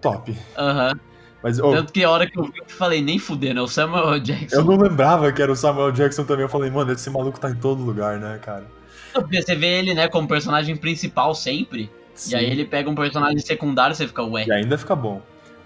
top. 0.00 0.36
Aham. 0.56 0.92
Uhum. 0.92 1.07
Mas, 1.42 1.58
oh, 1.60 1.70
Tanto 1.70 1.92
que 1.92 2.02
a 2.02 2.10
hora 2.10 2.28
que 2.28 2.38
eu 2.38 2.44
vi, 2.44 2.58
eu 2.58 2.64
falei, 2.68 3.00
nem 3.00 3.18
fudendo, 3.18 3.60
é 3.60 3.62
o 3.62 3.68
Samuel 3.68 4.18
Jackson. 4.20 4.56
Eu 4.56 4.64
não 4.64 4.76
lembrava 4.76 5.30
que 5.32 5.40
era 5.40 5.52
o 5.52 5.56
Samuel 5.56 5.92
Jackson 5.92 6.24
também. 6.24 6.42
Eu 6.42 6.48
falei, 6.48 6.70
mano, 6.70 6.92
esse 6.92 7.08
maluco 7.10 7.38
tá 7.38 7.50
em 7.50 7.54
todo 7.54 7.82
lugar, 7.82 8.18
né, 8.18 8.38
cara? 8.42 8.66
Porque 9.12 9.40
você 9.40 9.54
vê 9.54 9.78
ele, 9.78 9.94
né, 9.94 10.08
como 10.08 10.26
personagem 10.26 10.76
principal 10.76 11.34
sempre. 11.34 11.90
Sim. 12.14 12.32
E 12.32 12.36
aí 12.36 12.50
ele 12.50 12.64
pega 12.64 12.90
um 12.90 12.94
personagem 12.94 13.38
secundário 13.38 13.94
e 13.94 13.96
você 13.96 14.06
fica, 14.06 14.22
ué. 14.24 14.44
E 14.46 14.52
ainda 14.52 14.76
fica 14.76 14.96
bom. 14.96 15.22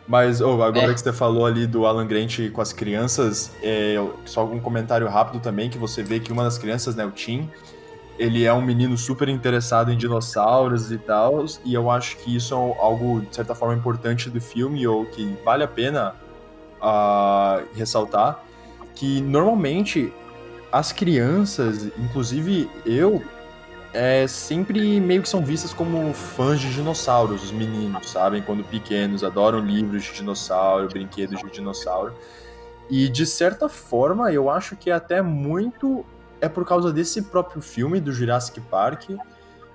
Mas 0.07 0.41
oh, 0.41 0.63
agora 0.63 0.91
é. 0.91 0.95
que 0.95 1.01
você 1.01 1.13
falou 1.13 1.47
ali 1.47 1.67
do 1.67 1.87
Alan 1.87 2.07
Grant 2.07 2.51
com 2.53 2.61
as 2.61 2.73
crianças, 2.73 3.53
é, 3.63 3.97
só 4.25 4.45
um 4.45 4.61
comentário 4.61 5.09
rápido 5.09 5.41
também, 5.41 5.71
que 5.71 5.79
você 5.79 6.03
vê 6.03 6.21
que 6.21 6.33
uma 6.33 6.43
das 6.43 6.59
crianças, 6.59 6.95
né, 6.95 7.07
o 7.07 7.11
Tim, 7.11 7.49
ele 8.23 8.45
é 8.45 8.53
um 8.53 8.63
menino 8.63 8.97
super 8.97 9.29
interessado 9.29 9.91
em 9.91 9.97
dinossauros 9.97 10.93
e 10.93 10.99
tal, 10.99 11.45
e 11.65 11.75
eu 11.75 11.91
acho 11.91 12.17
que 12.19 12.37
isso 12.37 12.55
é 12.55 12.57
algo, 12.57 13.21
de 13.21 13.35
certa 13.35 13.53
forma, 13.53 13.75
importante 13.75 14.31
do 14.31 14.41
filme, 14.41 14.87
ou 14.87 15.05
que 15.07 15.37
vale 15.45 15.65
a 15.65 15.69
pena 15.69 16.15
uh, 16.81 17.67
ressaltar, 17.75 18.45
que 18.95 19.21
normalmente 19.21 20.13
as 20.71 20.93
crianças, 20.93 21.87
inclusive 21.99 22.71
eu, 22.87 23.21
é, 23.93 24.25
sempre 24.29 25.01
meio 25.01 25.21
que 25.21 25.29
são 25.29 25.45
vistas 25.45 25.75
como 25.75 26.15
fãs 26.15 26.61
de 26.61 26.73
dinossauros, 26.73 27.43
os 27.43 27.51
meninos, 27.51 28.09
sabem? 28.09 28.41
Quando 28.41 28.63
pequenos, 28.63 29.25
adoram 29.25 29.59
livros 29.59 30.05
de 30.05 30.13
dinossauro, 30.13 30.89
brinquedos 30.89 31.41
de 31.41 31.51
dinossauro. 31.51 32.15
E 32.89 33.09
de 33.09 33.27
certa 33.27 33.69
forma, 33.69 34.33
eu 34.33 34.49
acho 34.49 34.77
que 34.77 34.93
até 34.93 35.21
muito 35.21 36.07
é 36.43 36.49
por 36.49 36.67
causa 36.67 36.93
desse 36.93 37.23
próprio 37.23 37.63
filme 37.63 37.99
do 38.01 38.13
Jurassic 38.13 38.61
Park, 38.61 39.13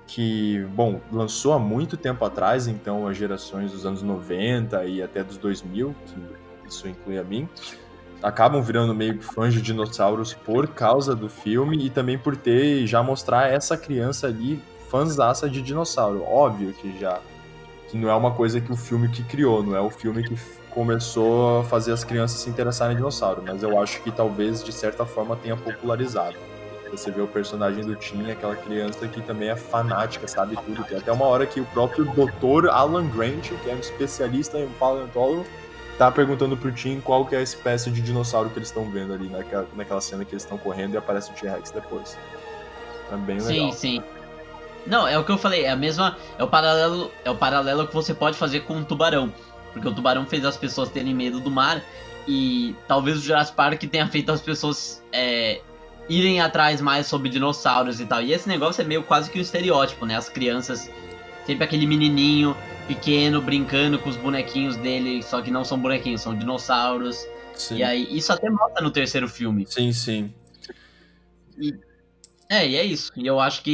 que, 0.06 0.64
bom, 0.74 1.00
lançou 1.12 1.52
há 1.52 1.58
muito 1.58 1.96
tempo 1.96 2.24
atrás, 2.24 2.68
então 2.68 3.08
as 3.08 3.16
gerações 3.16 3.72
dos 3.72 3.84
anos 3.84 4.02
90 4.02 4.84
e 4.84 5.02
até 5.02 5.24
dos 5.24 5.36
2000, 5.36 5.94
que 6.06 6.68
isso 6.68 6.86
inclui 6.86 7.18
a 7.18 7.24
mim 7.24 7.48
acabam 8.22 8.60
virando 8.60 8.94
meio 8.94 9.20
fãs 9.22 9.54
de 9.54 9.62
dinossauros 9.62 10.34
por 10.34 10.68
causa 10.68 11.14
do 11.14 11.28
filme 11.28 11.86
e 11.86 11.90
também 11.90 12.18
por 12.18 12.36
ter 12.36 12.86
já 12.86 13.02
mostrar 13.02 13.50
essa 13.50 13.76
criança 13.76 14.26
ali 14.26 14.62
fãzaça 14.90 15.48
de 15.48 15.62
dinossauro. 15.62 16.24
Óbvio 16.24 16.72
que 16.72 16.98
já 16.98 17.20
que 17.88 17.96
não 17.96 18.10
é 18.10 18.14
uma 18.14 18.32
coisa 18.32 18.60
que 18.60 18.70
o 18.70 18.76
filme 18.76 19.08
que 19.08 19.22
criou, 19.22 19.62
não 19.62 19.74
é 19.74 19.80
o 19.80 19.88
filme 19.88 20.22
que 20.22 20.36
começou 20.70 21.60
a 21.60 21.64
fazer 21.64 21.92
as 21.92 22.04
crianças 22.04 22.40
se 22.40 22.50
interessarem 22.50 22.92
em 22.92 22.96
dinossauro, 22.96 23.42
mas 23.46 23.62
eu 23.62 23.80
acho 23.80 24.02
que 24.02 24.10
talvez 24.10 24.62
de 24.62 24.72
certa 24.72 25.06
forma 25.06 25.36
tenha 25.36 25.56
popularizado. 25.56 26.36
Você 26.90 27.10
vê 27.10 27.20
o 27.20 27.26
personagem 27.26 27.84
do 27.84 27.94
Tim, 27.94 28.30
aquela 28.30 28.56
criança 28.56 29.06
que 29.06 29.20
também 29.20 29.50
é 29.50 29.56
fanática, 29.56 30.26
sabe 30.26 30.56
tudo. 30.64 30.84
Tem 30.84 30.98
até 30.98 31.12
uma 31.12 31.26
hora 31.26 31.46
que 31.46 31.60
o 31.60 31.64
próprio 31.66 32.04
Dr. 32.06 32.68
Alan 32.70 33.08
Grant, 33.08 33.50
que 33.62 33.70
é 33.70 33.74
um 33.74 33.78
especialista 33.78 34.58
em 34.58 34.68
paleontólogo, 34.70 35.44
tá 35.98 36.10
perguntando 36.10 36.56
pro 36.56 36.72
Tim 36.72 37.00
qual 37.00 37.26
que 37.26 37.34
é 37.34 37.38
a 37.38 37.42
espécie 37.42 37.90
de 37.90 38.00
dinossauro 38.00 38.48
que 38.50 38.58
eles 38.58 38.68
estão 38.68 38.90
vendo 38.90 39.12
ali 39.12 39.28
naquela, 39.28 39.66
naquela 39.74 40.00
cena 40.00 40.24
que 40.24 40.32
eles 40.32 40.44
estão 40.44 40.56
correndo 40.56 40.94
e 40.94 40.96
aparece 40.96 41.30
o 41.30 41.34
T-Rex 41.34 41.70
depois. 41.70 42.16
É 43.12 43.16
bem 43.16 43.38
legal. 43.38 43.72
Sim, 43.72 43.72
sim. 43.72 44.02
Não, 44.86 45.06
é 45.06 45.18
o 45.18 45.24
que 45.24 45.30
eu 45.30 45.38
falei, 45.38 45.64
é 45.64 45.70
a 45.70 45.76
mesma. 45.76 46.16
É 46.38 46.44
o 46.44 46.48
paralelo, 46.48 47.10
é 47.24 47.30
o 47.30 47.34
paralelo 47.34 47.86
que 47.86 47.94
você 47.94 48.14
pode 48.14 48.36
fazer 48.36 48.60
com 48.60 48.78
o 48.78 48.84
tubarão. 48.84 49.32
Porque 49.72 49.86
o 49.86 49.94
tubarão 49.94 50.24
fez 50.24 50.44
as 50.44 50.56
pessoas 50.56 50.88
terem 50.88 51.14
medo 51.14 51.40
do 51.40 51.50
mar. 51.50 51.82
E 52.26 52.74
talvez 52.86 53.18
o 53.18 53.20
Jurassic 53.20 53.56
Park 53.56 53.82
tenha 53.84 54.06
feito 54.06 54.30
as 54.30 54.40
pessoas 54.40 55.02
é, 55.12 55.60
irem 56.08 56.40
atrás 56.40 56.80
mais 56.80 57.06
sobre 57.06 57.28
dinossauros 57.28 58.00
e 58.00 58.06
tal. 58.06 58.22
E 58.22 58.32
esse 58.32 58.48
negócio 58.48 58.80
é 58.82 58.84
meio 58.84 59.02
quase 59.02 59.30
que 59.30 59.38
um 59.38 59.42
estereótipo, 59.42 60.06
né? 60.06 60.16
As 60.16 60.28
crianças 60.28 60.90
Sempre 61.48 61.64
aquele 61.64 61.86
menininho 61.86 62.54
pequeno 62.86 63.40
brincando 63.40 63.98
com 63.98 64.10
os 64.10 64.16
bonequinhos 64.16 64.76
dele, 64.76 65.22
só 65.22 65.40
que 65.40 65.50
não 65.50 65.64
são 65.64 65.78
bonequinhos, 65.78 66.20
são 66.20 66.36
dinossauros. 66.36 67.26
Sim. 67.54 67.76
E 67.76 67.82
aí, 67.82 68.06
isso 68.10 68.30
até 68.30 68.50
mostra 68.50 68.82
no 68.82 68.90
terceiro 68.90 69.26
filme. 69.26 69.64
Sim, 69.66 69.90
sim. 69.90 70.30
E, 71.58 71.74
é, 72.50 72.68
e 72.68 72.76
é 72.76 72.84
isso. 72.84 73.10
E 73.16 73.26
eu 73.26 73.40
acho 73.40 73.62
que 73.62 73.70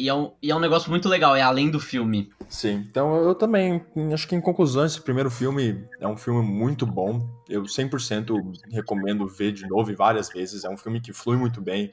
e 0.00 0.08
é, 0.08 0.12
um, 0.12 0.32
e 0.42 0.50
é 0.50 0.56
um 0.56 0.58
negócio 0.58 0.90
muito 0.90 1.08
legal, 1.08 1.36
é 1.36 1.40
além 1.40 1.70
do 1.70 1.78
filme. 1.78 2.28
Sim, 2.52 2.86
então 2.90 3.16
eu 3.16 3.34
também 3.34 3.82
acho 4.12 4.28
que 4.28 4.36
em 4.36 4.40
conclusão 4.40 4.84
esse 4.84 5.00
primeiro 5.00 5.30
filme 5.30 5.88
é 5.98 6.06
um 6.06 6.18
filme 6.18 6.42
muito 6.42 6.84
bom. 6.84 7.26
Eu 7.48 7.62
100% 7.62 8.42
recomendo 8.70 9.26
ver 9.26 9.52
de 9.52 9.66
novo 9.66 9.90
e 9.90 9.94
várias 9.94 10.28
vezes. 10.28 10.62
É 10.62 10.68
um 10.68 10.76
filme 10.76 11.00
que 11.00 11.14
flui 11.14 11.38
muito 11.38 11.62
bem. 11.62 11.90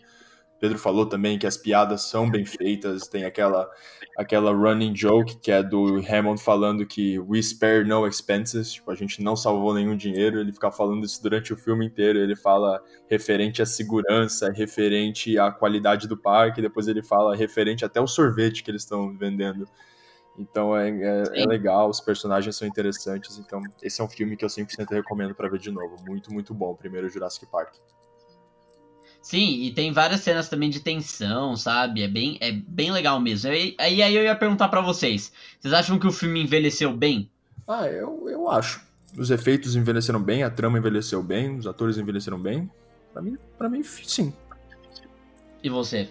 Pedro 0.60 0.78
falou 0.78 1.06
também 1.06 1.39
que 1.39 1.48
as 1.48 1.56
piadas 1.56 2.10
são 2.10 2.30
bem 2.30 2.43
feitas, 2.45 3.08
tem 3.08 3.24
aquela 3.24 3.69
aquela 4.17 4.52
running 4.52 4.93
joke 4.93 5.38
que 5.38 5.50
é 5.50 5.63
do 5.63 5.95
Hammond 6.06 6.43
falando 6.43 6.86
que 6.86 7.17
we 7.17 7.41
spare 7.41 7.86
no 7.88 8.06
expenses, 8.06 8.74
tipo, 8.74 8.91
a 8.91 8.95
gente 8.95 9.24
não 9.24 9.38
salvou 9.38 9.74
nenhum 9.74 9.95
dinheiro, 9.95 10.41
ele 10.41 10.52
fica 10.52 10.69
falando 10.69 11.06
isso 11.06 11.24
durante 11.24 11.54
o 11.54 11.58
filme 11.58 11.86
inteiro, 11.86 12.19
ele 12.19 12.36
fala 12.36 12.84
referente 13.10 13.62
à 13.62 13.65
segurança, 13.65 14.52
referente 14.52 15.39
à 15.39 15.54
qualidade 15.54 16.06
do 16.06 16.17
parque, 16.17 16.62
depois 16.62 16.89
ele 16.89 17.02
fala 17.02 17.34
referente 17.34 17.86
até 17.86 18.02
o 18.02 18.08
sorvete 18.08 18.62
que 18.62 18.69
eles 18.69 18.82
estão 18.82 19.15
vendendo. 19.17 19.65
Então 20.39 20.75
é, 20.75 20.89
é, 20.89 21.23
é, 21.41 21.45
legal, 21.45 21.89
os 21.89 21.99
personagens 21.99 22.56
são 22.56 22.65
interessantes, 22.65 23.38
então 23.38 23.62
esse 23.84 23.99
é 23.99 24.04
um 24.04 24.08
filme 24.08 24.38
que 24.38 24.45
eu 24.45 24.49
100% 24.49 24.89
recomendo 24.89 25.36
para 25.36 25.49
ver 25.49 25.60
de 25.60 25.69
novo, 25.69 25.97
muito, 26.08 26.34
muito 26.34 26.54
bom, 26.54 26.73
primeiro 26.73 27.10
Jurassic 27.10 27.45
Park. 27.45 27.75
Sim, 29.21 29.63
e 29.63 29.71
tem 29.71 29.91
várias 29.91 30.21
cenas 30.21 30.47
também 30.47 30.69
de 30.69 30.80
tensão, 30.80 31.58
sabe? 31.58 32.04
É 32.04 32.08
bem, 32.08 32.38
é 32.39 32.54
bem 32.54 32.89
legal 32.89 33.19
mesmo. 33.19 33.52
Aí, 33.52 33.75
aí, 33.78 34.02
aí 34.02 34.15
eu 34.15 34.23
ia 34.23 34.34
perguntar 34.34 34.69
para 34.69 34.80
vocês: 34.80 35.34
vocês 35.60 35.73
acham 35.73 35.99
que 35.99 36.08
o 36.08 36.12
filme 36.12 36.41
envelheceu 36.41 36.95
bem? 36.95 37.30
Ah, 37.67 37.86
eu, 37.88 38.30
eu 38.30 38.49
acho. 38.49 38.82
Os 39.17 39.30
efeitos 39.30 39.75
envelheceram 39.75 40.21
bem, 40.21 40.43
a 40.43 40.49
trama 40.49 40.78
envelheceu 40.78 41.21
bem, 41.21 41.58
os 41.58 41.67
atores 41.67 41.97
envelheceram 41.97 42.39
bem. 42.39 42.71
Para 43.12 43.21
mim, 43.21 43.38
para 43.58 43.67
mim, 43.67 43.84
sim. 43.84 44.34
E 45.62 45.69
você? 45.69 46.10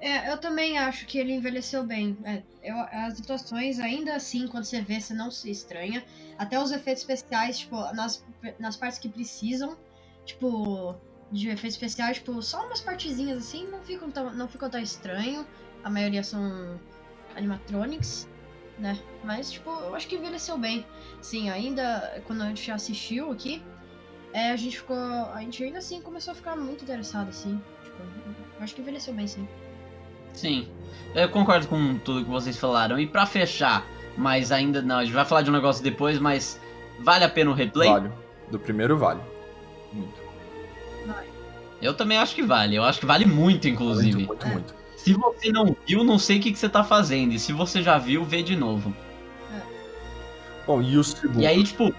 É, 0.00 0.32
eu 0.32 0.38
também 0.38 0.78
acho 0.78 1.04
que 1.06 1.18
ele 1.18 1.32
envelheceu 1.32 1.84
bem. 1.84 2.16
É, 2.24 2.42
eu, 2.62 2.76
as 2.78 3.20
atuações, 3.20 3.78
ainda 3.78 4.14
assim, 4.14 4.48
quando 4.48 4.64
você 4.64 4.80
vê, 4.80 4.98
você 4.98 5.12
não 5.12 5.30
se 5.30 5.50
estranha. 5.50 6.02
Até 6.38 6.58
os 6.58 6.70
efeitos 6.72 7.02
especiais, 7.02 7.58
tipo, 7.58 7.76
nas, 7.92 8.24
nas 8.58 8.76
partes 8.76 8.98
que 8.98 9.08
precisam, 9.10 9.76
tipo, 10.24 10.94
de 11.30 11.48
efeitos 11.48 11.74
especiais, 11.74 12.16
tipo, 12.16 12.40
só 12.42 12.64
umas 12.66 12.80
partezinhas 12.80 13.38
assim, 13.38 13.68
não 13.68 13.82
ficam 13.82 14.10
tão, 14.10 14.32
não 14.32 14.48
ficam 14.48 14.70
tão 14.70 14.80
estranho. 14.80 15.46
A 15.84 15.90
maioria 15.90 16.22
são 16.22 16.80
animatronics, 17.36 18.26
né? 18.78 18.98
Mas, 19.22 19.52
tipo, 19.52 19.68
eu 19.68 19.94
acho 19.94 20.08
que 20.08 20.16
envelheceu 20.16 20.56
bem. 20.56 20.86
Sim, 21.20 21.50
ainda 21.50 22.22
quando 22.26 22.42
a 22.42 22.48
gente 22.48 22.70
assistiu 22.70 23.30
aqui, 23.30 23.62
é, 24.32 24.50
a 24.50 24.56
gente 24.56 24.78
ficou. 24.78 24.96
A 24.96 25.40
gente 25.40 25.62
ainda 25.62 25.78
assim 25.78 26.00
começou 26.00 26.32
a 26.32 26.34
ficar 26.34 26.56
muito 26.56 26.84
interessado, 26.84 27.28
assim. 27.28 27.62
Tipo, 27.84 28.02
eu 28.56 28.64
acho 28.64 28.74
que 28.74 28.80
envelheceu 28.80 29.12
bem, 29.12 29.26
sim. 29.26 29.46
Sim. 30.32 30.68
Eu 31.14 31.28
concordo 31.28 31.66
com 31.66 31.98
tudo 31.98 32.24
que 32.24 32.30
vocês 32.30 32.56
falaram. 32.56 32.98
E 32.98 33.06
para 33.06 33.26
fechar, 33.26 33.86
mas 34.16 34.52
ainda 34.52 34.80
não, 34.80 34.98
a 34.98 35.04
gente 35.04 35.14
vai 35.14 35.24
falar 35.24 35.42
de 35.42 35.50
um 35.50 35.52
negócio 35.52 35.82
depois, 35.82 36.18
mas 36.18 36.60
vale 37.00 37.24
a 37.24 37.28
pena 37.28 37.50
o 37.50 37.54
replay? 37.54 37.90
Vale. 37.90 38.10
Do 38.50 38.58
primeiro 38.58 38.96
vale. 38.96 39.20
Muito. 39.92 40.30
Eu 41.80 41.94
também 41.94 42.18
acho 42.18 42.34
que 42.34 42.42
vale. 42.42 42.76
Eu 42.76 42.84
acho 42.84 43.00
que 43.00 43.06
vale 43.06 43.24
muito, 43.24 43.66
inclusive. 43.66 44.26
Muito, 44.26 44.28
muito, 44.28 44.48
muito. 44.48 44.74
Se 44.96 45.14
você 45.14 45.50
não 45.50 45.74
viu, 45.86 46.04
não 46.04 46.18
sei 46.18 46.38
o 46.38 46.40
que, 46.42 46.52
que 46.52 46.58
você 46.58 46.68
tá 46.68 46.84
fazendo. 46.84 47.32
E 47.32 47.38
se 47.38 47.52
você 47.52 47.82
já 47.82 47.96
viu, 47.96 48.22
vê 48.22 48.42
de 48.42 48.54
novo. 48.54 48.94
É. 49.54 49.60
Bom, 50.66 50.82
e 50.82 50.98
o 50.98 51.02
segundo? 51.02 51.40
E 51.40 51.46
aí, 51.46 51.64
tipo. 51.64 51.94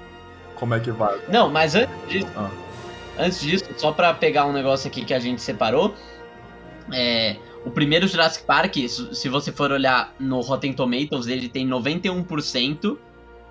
Como 0.56 0.76
é 0.76 0.80
que 0.80 0.92
vai? 0.92 1.20
Não, 1.28 1.50
mas 1.50 1.74
antes 1.74 1.96
disso. 2.08 2.28
Ah. 2.36 2.52
Antes 3.18 3.42
disso, 3.42 3.66
só 3.78 3.92
pra 3.92 4.14
pegar 4.14 4.46
um 4.46 4.54
negócio 4.54 4.88
aqui 4.88 5.04
que 5.04 5.14
a 5.14 5.20
gente 5.20 5.42
separou. 5.42 5.96
É, 6.92 7.38
o 7.66 7.70
primeiro 7.70 8.08
Jurassic 8.08 8.46
Park, 8.46 8.76
se 8.88 9.30
você 9.30 9.52
for 9.52 9.72
olhar 9.72 10.14
no 10.20 10.42
Rotten 10.42 10.74
Tomatoes, 10.74 11.28
ele 11.28 11.48
tem 11.48 11.68
91% 11.68 12.98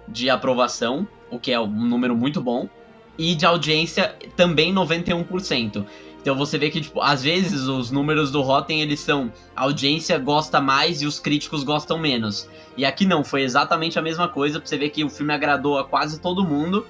de 0.09 0.29
aprovação, 0.29 1.07
o 1.31 1.39
que 1.39 1.53
é 1.53 1.61
um 1.61 1.69
número 1.69 2.17
muito 2.17 2.41
bom. 2.41 2.69
E 3.17 3.35
de 3.35 3.45
audiência 3.45 4.15
também 4.35 4.75
91%. 4.75 5.85
Então 6.21 6.35
você 6.35 6.59
vê 6.59 6.71
que, 6.71 6.81
tipo, 6.81 7.01
às 7.01 7.23
vezes 7.23 7.63
os 7.63 7.91
números 7.91 8.31
do 8.31 8.43
Rotten, 8.43 8.81
eles 8.83 9.01
são 9.01 9.33
a 9.55 9.63
audiência 9.63 10.19
gosta 10.19 10.61
mais 10.61 11.01
e 11.03 11.07
os 11.07 11.19
críticos 11.19 11.63
gostam 11.63 11.99
menos. 11.99 12.49
E 12.77 12.85
aqui 12.85 13.07
não, 13.07 13.23
foi 13.23 13.43
exatamente 13.43 13.99
a 13.99 14.03
mesma 14.03 14.29
coisa, 14.29 14.59
pra 14.59 14.69
você 14.69 14.77
ver 14.77 14.91
que 14.91 15.05
o 15.05 15.11
filme 15.11 15.33
agradou 15.33 15.79
a 15.79 15.85
quase 15.85 16.21
todo 16.21 16.45
mundo. 16.45 16.87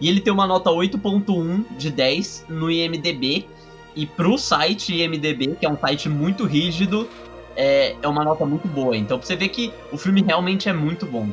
E 0.00 0.08
ele 0.08 0.20
tem 0.20 0.32
uma 0.32 0.46
nota 0.46 0.70
8.1 0.70 1.76
de 1.76 1.90
10 1.90 2.46
no 2.48 2.70
IMDB. 2.70 3.46
E 3.94 4.06
pro 4.06 4.36
site 4.36 4.94
IMDB, 4.94 5.56
que 5.58 5.66
é 5.66 5.68
um 5.68 5.78
site 5.78 6.08
muito 6.08 6.44
rígido, 6.44 7.08
é, 7.56 7.94
é 8.02 8.08
uma 8.08 8.24
nota 8.24 8.44
muito 8.44 8.66
boa. 8.66 8.96
Então 8.96 9.18
pra 9.18 9.26
você 9.26 9.36
ver 9.36 9.48
que 9.48 9.72
o 9.92 9.96
filme 9.96 10.22
realmente 10.22 10.68
é 10.68 10.72
muito 10.72 11.06
bom. 11.06 11.28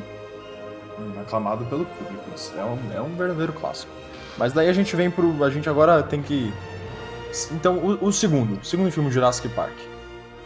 Aclamado 1.20 1.64
pelo 1.66 1.84
público. 1.84 2.22
É 2.56 2.64
um, 2.64 2.96
é 2.96 3.00
um 3.00 3.14
verdadeiro 3.16 3.52
clássico. 3.52 3.90
Mas 4.38 4.52
daí 4.52 4.68
a 4.68 4.72
gente 4.72 4.94
vem 4.94 5.10
pro. 5.10 5.42
A 5.44 5.50
gente 5.50 5.68
agora 5.68 6.02
tem 6.02 6.22
que 6.22 6.52
então, 7.50 7.76
o, 7.78 8.06
o 8.06 8.12
segundo, 8.12 8.60
o 8.60 8.64
segundo 8.64 8.90
filme 8.90 9.10
Jurassic 9.10 9.48
Park. 9.50 9.74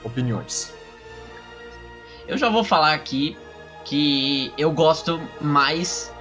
Opiniões. 0.04 0.72
Eu 2.28 2.38
já 2.38 2.48
vou 2.48 2.62
falar 2.62 2.94
aqui 2.94 3.36
que 3.84 4.52
eu 4.56 4.70
gosto 4.70 5.20
mais 5.40 6.12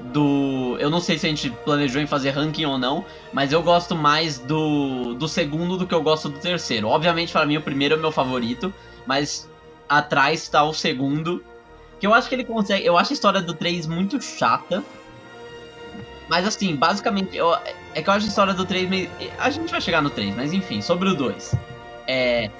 do. 0.00 0.76
Eu 0.78 0.90
não 0.90 1.00
sei 1.00 1.18
se 1.18 1.26
a 1.26 1.30
gente 1.30 1.50
planejou 1.64 2.00
em 2.00 2.06
fazer 2.06 2.30
ranking 2.30 2.64
ou 2.64 2.78
não, 2.78 3.04
mas 3.32 3.52
eu 3.52 3.62
gosto 3.62 3.94
mais 3.94 4.38
do, 4.38 5.14
do 5.14 5.28
segundo 5.28 5.76
do 5.76 5.86
que 5.86 5.94
eu 5.94 6.02
gosto 6.02 6.28
do 6.28 6.38
terceiro. 6.38 6.88
Obviamente, 6.88 7.32
para 7.32 7.46
mim, 7.46 7.56
o 7.56 7.62
primeiro 7.62 7.94
é 7.94 7.98
meu 7.98 8.12
favorito, 8.12 8.72
mas 9.06 9.48
atrás 9.88 10.42
está 10.42 10.62
o 10.64 10.72
segundo. 10.72 11.42
Que 11.98 12.06
eu 12.06 12.14
acho 12.14 12.28
que 12.28 12.34
ele 12.34 12.44
consegue. 12.44 12.86
Eu 12.86 12.96
acho 12.96 13.12
a 13.12 13.14
história 13.14 13.42
do 13.42 13.54
3 13.54 13.86
muito 13.86 14.20
chata. 14.20 14.84
Mas 16.28 16.46
assim, 16.46 16.76
basicamente, 16.76 17.36
eu, 17.36 17.54
é 17.94 18.02
que 18.02 18.08
eu 18.08 18.12
acho 18.12 18.26
a 18.26 18.28
história 18.28 18.54
do 18.54 18.64
3 18.64 18.88
meio. 18.88 19.10
A 19.38 19.50
gente 19.50 19.70
vai 19.70 19.80
chegar 19.80 20.02
no 20.02 20.10
3, 20.10 20.36
mas 20.36 20.52
enfim, 20.52 20.80
sobre 20.80 21.08
o 21.08 21.14
2. 21.14 21.54
É. 22.06 22.50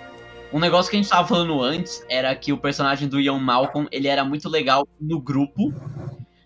Um 0.51 0.59
negócio 0.59 0.91
que 0.91 0.97
a 0.97 1.01
gente 1.01 1.11
tava 1.11 1.29
falando 1.29 1.63
antes 1.63 2.03
era 2.09 2.35
que 2.35 2.55
o 2.55 2.59
personagem 2.59 3.07
do 3.07 3.21
Ian 3.21 3.39
Malcolm, 3.39 3.87
ele 3.93 4.09
era 4.09 4.25
muito 4.25 4.49
legal 4.49 4.89
no 4.99 5.21
grupo, 5.21 5.75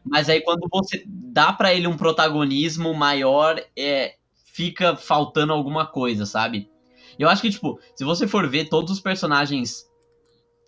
mas 0.04 0.28
aí 0.28 0.40
quando 0.40 0.68
você 0.70 1.04
dá 1.06 1.52
para 1.52 1.72
ele 1.74 1.86
um 1.86 1.96
protagonismo 1.96 2.92
maior, 2.94 3.62
é, 3.76 4.16
fica 4.46 4.96
faltando 4.96 5.52
alguma 5.52 5.86
coisa, 5.86 6.26
sabe? 6.26 6.70
Eu 7.18 7.28
acho 7.28 7.42
que, 7.42 7.50
tipo, 7.50 7.78
se 7.94 8.04
você 8.04 8.26
for 8.26 8.48
ver 8.48 8.68
todos 8.68 8.90
os 8.90 9.00
personagens 9.00 9.84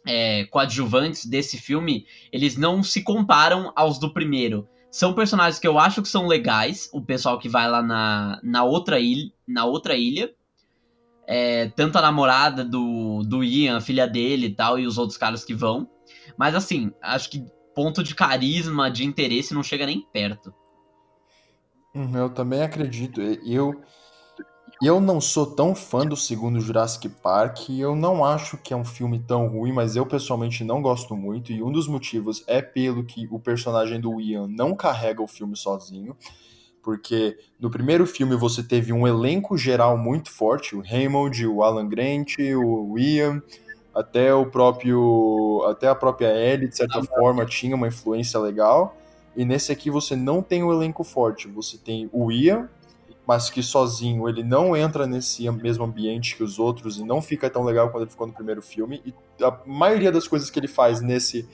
é, 0.06 0.44
coadjuvantes 0.44 1.24
desse 1.24 1.58
filme, 1.58 2.06
eles 2.32 2.56
não 2.56 2.82
se 2.82 3.02
comparam 3.02 3.72
aos 3.74 3.98
do 3.98 4.12
primeiro 4.12 4.68
são 4.94 5.12
personagens 5.12 5.58
que 5.58 5.66
eu 5.66 5.76
acho 5.76 6.00
que 6.00 6.08
são 6.08 6.28
legais. 6.28 6.88
O 6.92 7.02
pessoal 7.02 7.36
que 7.36 7.48
vai 7.48 7.68
lá 7.68 7.82
na, 7.82 8.38
na, 8.44 8.62
outra, 8.62 9.00
ilha, 9.00 9.28
na 9.44 9.64
outra 9.64 9.96
ilha. 9.96 10.32
É, 11.26 11.66
tanto 11.70 11.98
a 11.98 12.02
namorada 12.02 12.64
do, 12.64 13.24
do 13.24 13.42
Ian, 13.42 13.78
a 13.78 13.80
filha 13.80 14.06
dele 14.06 14.46
e 14.46 14.54
tal, 14.54 14.78
e 14.78 14.86
os 14.86 14.96
outros 14.96 15.18
caras 15.18 15.44
que 15.44 15.52
vão. 15.52 15.90
Mas 16.38 16.54
assim, 16.54 16.92
acho 17.02 17.28
que 17.28 17.44
ponto 17.74 18.02
de 18.02 18.14
carisma, 18.14 18.90
de 18.90 19.04
interesse, 19.04 19.54
não 19.54 19.62
chega 19.62 19.86
nem 19.86 20.00
perto. 20.00 20.54
Uhum, 21.94 22.16
eu 22.16 22.30
também 22.30 22.62
acredito. 22.62 23.20
Eu, 23.20 23.80
eu 24.82 25.00
não 25.00 25.20
sou 25.20 25.46
tão 25.46 25.74
fã 25.74 26.04
do 26.04 26.16
segundo 26.16 26.60
Jurassic 26.60 27.08
Park, 27.08 27.70
eu 27.70 27.94
não 27.94 28.24
acho 28.24 28.56
que 28.58 28.72
é 28.72 28.76
um 28.76 28.84
filme 28.84 29.18
tão 29.18 29.46
ruim, 29.46 29.72
mas 29.72 29.94
eu 29.94 30.04
pessoalmente 30.04 30.64
não 30.64 30.82
gosto 30.82 31.16
muito, 31.16 31.52
e 31.52 31.62
um 31.62 31.70
dos 31.70 31.86
motivos 31.86 32.42
é 32.46 32.60
pelo 32.60 33.04
que 33.04 33.28
o 33.30 33.38
personagem 33.38 34.00
do 34.00 34.20
Ian 34.20 34.48
não 34.48 34.74
carrega 34.74 35.22
o 35.22 35.28
filme 35.28 35.56
sozinho, 35.56 36.16
porque 36.82 37.38
no 37.58 37.70
primeiro 37.70 38.06
filme 38.06 38.36
você 38.36 38.62
teve 38.62 38.92
um 38.92 39.06
elenco 39.06 39.56
geral 39.56 39.96
muito 39.96 40.30
forte, 40.30 40.76
o 40.76 40.82
Raymond, 40.82 41.46
o 41.46 41.62
Alan 41.62 41.88
Grant, 41.88 42.34
o 42.38 42.98
Ian, 42.98 43.40
até 43.94 44.34
o 44.34 44.46
próprio 44.46 45.64
até 45.68 45.88
a 45.88 45.94
própria 45.94 46.28
Ellie, 46.28 46.68
de 46.68 46.76
certa 46.76 47.02
forma, 47.02 47.46
tinha 47.46 47.76
uma 47.76 47.88
influência 47.88 48.38
legal. 48.40 48.96
E 49.36 49.44
nesse 49.44 49.72
aqui 49.72 49.90
você 49.90 50.14
não 50.14 50.42
tem 50.42 50.62
o 50.62 50.68
um 50.68 50.72
elenco 50.72 51.02
forte, 51.02 51.48
você 51.48 51.76
tem 51.76 52.08
o 52.12 52.30
Ian, 52.30 52.68
mas 53.26 53.50
que 53.50 53.62
sozinho 53.62 54.28
ele 54.28 54.42
não 54.42 54.76
entra 54.76 55.06
nesse 55.06 55.50
mesmo 55.50 55.84
ambiente 55.84 56.36
que 56.36 56.42
os 56.42 56.58
outros 56.58 56.98
e 56.98 57.04
não 57.04 57.22
fica 57.22 57.48
tão 57.48 57.64
legal 57.64 57.90
quando 57.90 58.02
ele 58.02 58.10
ficou 58.10 58.26
no 58.26 58.32
primeiro 58.32 58.62
filme. 58.62 59.02
E 59.04 59.44
a 59.44 59.58
maioria 59.66 60.12
das 60.12 60.28
coisas 60.28 60.50
que 60.50 60.58
ele 60.58 60.68
faz 60.68 61.00
nesse 61.00 61.48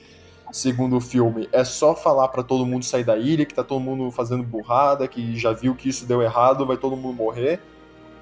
segundo 0.52 1.00
filme 1.00 1.48
é 1.52 1.64
só 1.64 1.94
falar 1.94 2.28
para 2.28 2.42
todo 2.42 2.66
mundo 2.66 2.84
sair 2.84 3.04
da 3.04 3.16
ilha, 3.16 3.46
que 3.46 3.54
tá 3.54 3.62
todo 3.62 3.80
mundo 3.80 4.10
fazendo 4.10 4.42
burrada, 4.42 5.06
que 5.06 5.38
já 5.38 5.52
viu 5.52 5.74
que 5.74 5.88
isso 5.88 6.06
deu 6.06 6.20
errado, 6.20 6.66
vai 6.66 6.76
todo 6.76 6.96
mundo 6.96 7.14
morrer. 7.14 7.60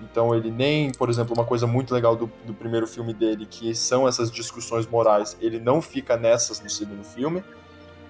Então 0.00 0.34
ele 0.34 0.50
nem, 0.50 0.92
por 0.92 1.10
exemplo, 1.10 1.34
uma 1.34 1.44
coisa 1.44 1.66
muito 1.66 1.92
legal 1.92 2.14
do, 2.14 2.30
do 2.44 2.54
primeiro 2.54 2.86
filme 2.86 3.12
dele, 3.12 3.46
que 3.46 3.74
são 3.74 4.06
essas 4.06 4.30
discussões 4.30 4.86
morais, 4.86 5.36
ele 5.40 5.58
não 5.58 5.82
fica 5.82 6.16
nessas 6.16 6.60
no 6.60 6.70
segundo 6.70 7.04
filme. 7.04 7.42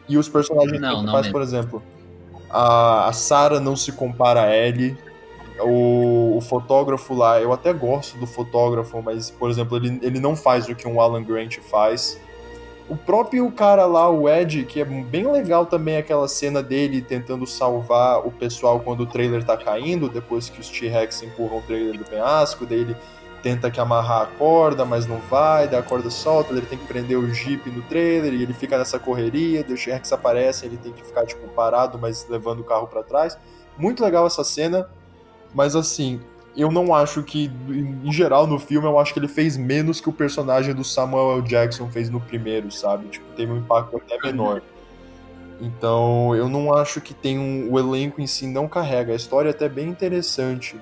E 0.08 0.16
os 0.16 0.28
personagens 0.28 0.80
Não, 0.80 0.88
não 0.88 0.96
principais, 0.96 1.26
mesmo. 1.26 1.32
por 1.32 1.42
exemplo, 1.42 1.82
a, 2.50 3.08
a 3.08 3.12
Sarah 3.12 3.60
não 3.60 3.76
se 3.76 3.92
compara 3.92 4.42
a 4.42 4.56
Ellie. 4.56 4.96
O, 5.60 6.36
o 6.36 6.40
fotógrafo 6.40 7.14
lá, 7.14 7.40
eu 7.40 7.52
até 7.52 7.72
gosto 7.72 8.16
do 8.16 8.26
fotógrafo, 8.26 9.02
mas, 9.02 9.28
por 9.28 9.50
exemplo, 9.50 9.76
ele, 9.76 9.98
ele 10.02 10.20
não 10.20 10.36
faz 10.36 10.68
o 10.68 10.74
que 10.74 10.86
um 10.86 11.00
Alan 11.00 11.22
Grant 11.22 11.58
faz. 11.58 12.18
O 12.88 12.96
próprio 12.96 13.50
cara 13.52 13.84
lá, 13.84 14.08
o 14.08 14.26
Ed, 14.26 14.64
que 14.64 14.80
é 14.80 14.84
bem 14.84 15.30
legal 15.30 15.66
também 15.66 15.98
aquela 15.98 16.26
cena 16.26 16.62
dele 16.62 17.02
tentando 17.02 17.46
salvar 17.46 18.26
o 18.26 18.30
pessoal 18.30 18.80
quando 18.80 19.00
o 19.00 19.06
trailer 19.06 19.44
tá 19.44 19.58
caindo, 19.58 20.08
depois 20.08 20.48
que 20.48 20.58
os 20.58 20.70
T-Rex 20.70 21.22
empurram 21.22 21.58
o 21.58 21.62
trailer 21.62 21.98
do 21.98 22.04
penhasco, 22.04 22.64
daí 22.64 22.78
ele 22.78 22.96
tenta 23.42 23.70
que 23.70 23.78
amarrar 23.78 24.22
a 24.22 24.26
corda, 24.26 24.86
mas 24.86 25.06
não 25.06 25.18
vai, 25.18 25.68
daí 25.68 25.78
a 25.78 25.82
corda 25.82 26.08
solta, 26.08 26.54
ele 26.54 26.64
tem 26.64 26.78
que 26.78 26.86
prender 26.86 27.18
o 27.18 27.30
Jeep 27.30 27.68
no 27.70 27.82
trailer 27.82 28.32
e 28.32 28.42
ele 28.42 28.54
fica 28.54 28.78
nessa 28.78 28.98
correria, 28.98 29.62
daí 29.62 29.74
o 29.74 29.76
T-Rex 29.76 30.10
aparece, 30.10 30.64
ele 30.64 30.78
tem 30.78 30.92
que 30.92 31.04
ficar 31.04 31.26
tipo 31.26 31.46
parado, 31.48 31.98
mas 31.98 32.26
levando 32.26 32.60
o 32.60 32.64
carro 32.64 32.86
para 32.86 33.02
trás. 33.02 33.36
Muito 33.76 34.02
legal 34.02 34.26
essa 34.26 34.42
cena, 34.42 34.88
mas 35.54 35.76
assim, 35.76 36.20
eu 36.58 36.72
não 36.72 36.92
acho 36.92 37.22
que, 37.22 37.50
em 38.04 38.12
geral, 38.12 38.44
no 38.44 38.58
filme, 38.58 38.86
eu 38.86 38.98
acho 38.98 39.12
que 39.12 39.20
ele 39.20 39.28
fez 39.28 39.56
menos 39.56 40.00
que 40.00 40.08
o 40.08 40.12
personagem 40.12 40.74
do 40.74 40.82
Samuel 40.82 41.38
L. 41.38 41.42
Jackson 41.42 41.88
fez 41.88 42.10
no 42.10 42.20
primeiro, 42.20 42.68
sabe? 42.72 43.06
Tipo, 43.08 43.26
teve 43.36 43.52
um 43.52 43.58
impacto 43.58 43.96
até 43.96 44.18
menor. 44.26 44.60
Então, 45.60 46.34
eu 46.34 46.48
não 46.48 46.72
acho 46.74 47.00
que 47.00 47.14
tem 47.14 47.38
um. 47.38 47.72
O 47.72 47.78
elenco 47.78 48.20
em 48.20 48.26
si 48.26 48.46
não 48.46 48.66
carrega. 48.66 49.12
A 49.12 49.16
história 49.16 49.48
é 49.48 49.52
até 49.52 49.68
bem 49.68 49.88
interessante. 49.88 50.76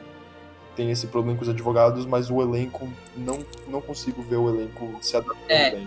Tem 0.74 0.90
esse 0.90 1.06
problema 1.06 1.36
com 1.38 1.42
os 1.42 1.48
advogados, 1.48 2.06
mas 2.06 2.30
o 2.30 2.40
elenco, 2.40 2.88
não, 3.14 3.38
não 3.68 3.80
consigo 3.80 4.22
ver 4.22 4.36
o 4.36 4.48
elenco 4.48 4.96
se 5.00 5.16
adaptando 5.16 5.50
É. 5.50 5.70
bem. 5.72 5.86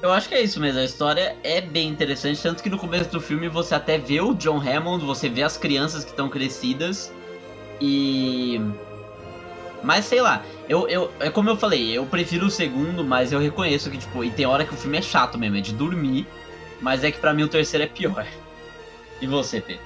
Eu 0.00 0.12
acho 0.12 0.28
que 0.28 0.34
é 0.36 0.40
isso 0.40 0.60
mesmo, 0.60 0.78
a 0.78 0.84
história 0.84 1.36
é 1.42 1.60
bem 1.60 1.88
interessante, 1.88 2.40
tanto 2.40 2.62
que 2.62 2.70
no 2.70 2.78
começo 2.78 3.10
do 3.10 3.20
filme 3.20 3.48
você 3.48 3.74
até 3.74 3.98
vê 3.98 4.20
o 4.20 4.32
John 4.32 4.60
Hammond, 4.60 5.04
você 5.04 5.28
vê 5.28 5.42
as 5.42 5.56
crianças 5.56 6.04
que 6.04 6.10
estão 6.10 6.28
crescidas 6.28 7.12
e. 7.80 8.60
Mas 9.82 10.06
sei 10.06 10.20
lá, 10.20 10.44
eu, 10.68 10.88
eu, 10.88 11.12
é 11.20 11.30
como 11.30 11.48
eu 11.48 11.56
falei, 11.56 11.96
eu 11.96 12.04
prefiro 12.04 12.46
o 12.46 12.50
segundo, 12.50 13.04
mas 13.04 13.32
eu 13.32 13.38
reconheço 13.38 13.90
que, 13.90 13.98
tipo, 13.98 14.24
e 14.24 14.30
tem 14.30 14.44
hora 14.44 14.64
que 14.64 14.74
o 14.74 14.76
filme 14.76 14.98
é 14.98 15.02
chato 15.02 15.38
mesmo, 15.38 15.56
é 15.56 15.60
de 15.60 15.72
dormir, 15.72 16.26
mas 16.80 17.04
é 17.04 17.12
que 17.12 17.20
pra 17.20 17.32
mim 17.32 17.44
o 17.44 17.48
terceiro 17.48 17.84
é 17.84 17.86
pior. 17.86 18.26
E 19.20 19.26
você, 19.26 19.60
Pedro? 19.60 19.82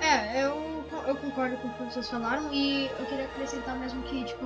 É, 0.00 0.42
eu, 0.42 0.84
eu 1.06 1.16
concordo 1.16 1.56
com 1.58 1.68
o 1.68 1.72
que 1.72 1.82
vocês 1.84 2.08
falaram 2.08 2.52
e 2.52 2.90
eu 2.98 3.06
queria 3.06 3.24
acrescentar 3.24 3.78
mesmo 3.78 4.02
que, 4.04 4.24
tipo, 4.24 4.44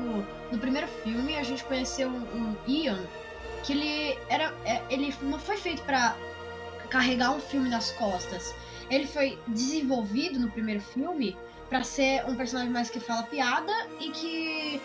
no 0.51 0.59
primeiro 0.59 0.89
filme 1.05 1.37
a 1.37 1.43
gente 1.43 1.63
conheceu 1.65 2.09
um, 2.09 2.23
um 2.35 2.57
Ian 2.67 3.05
que 3.63 3.73
ele 3.73 4.19
era. 4.29 4.53
é, 4.65 4.83
ele 4.91 5.15
não 5.23 5.39
foi 5.39 5.57
feito 5.57 5.83
pra 5.83 6.17
carregar 6.91 7.31
um 7.31 7.41
filme 7.41 7.69
nas 7.69 7.93
costas. 7.93 8.55
Ele 8.91 9.07
foi 9.07 9.39
desenvolvido 9.47 10.39
no 10.39 10.51
primeiro 10.51 10.81
filme 10.81 11.37
pra 11.73 11.83
ser 11.83 12.23
um 12.27 12.37
personagem 12.37 12.71
mais 12.71 12.91
que 12.91 13.01
fala 13.01 13.23
piada 13.23 13.73
e 13.99 14.11
que. 14.11 14.81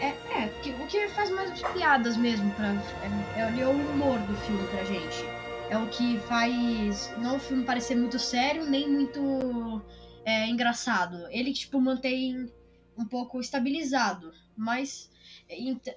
É, 0.00 0.08
é 0.34 0.48
que, 0.62 0.70
o 0.70 0.86
que 0.86 1.06
faz 1.08 1.28
mais 1.28 1.60
piadas 1.74 2.16
mesmo. 2.16 2.50
Pra, 2.54 2.68
é, 2.68 3.40
é, 3.40 3.60
é 3.60 3.66
o 3.66 3.70
humor 3.70 4.18
do 4.20 4.34
filme 4.36 4.66
pra 4.68 4.82
gente. 4.82 5.22
É 5.68 5.76
o 5.76 5.86
que 5.90 6.18
faz 6.20 7.12
não 7.18 7.36
o 7.36 7.38
filme 7.38 7.64
parecer 7.66 7.96
muito 7.96 8.18
sério, 8.18 8.64
nem 8.64 8.88
muito 8.88 9.82
é, 10.24 10.48
engraçado. 10.48 11.18
Ele, 11.28 11.52
tipo, 11.52 11.78
mantém 11.78 12.50
um 12.96 13.04
pouco 13.04 13.38
estabilizado. 13.38 14.32
Mas 14.56 15.10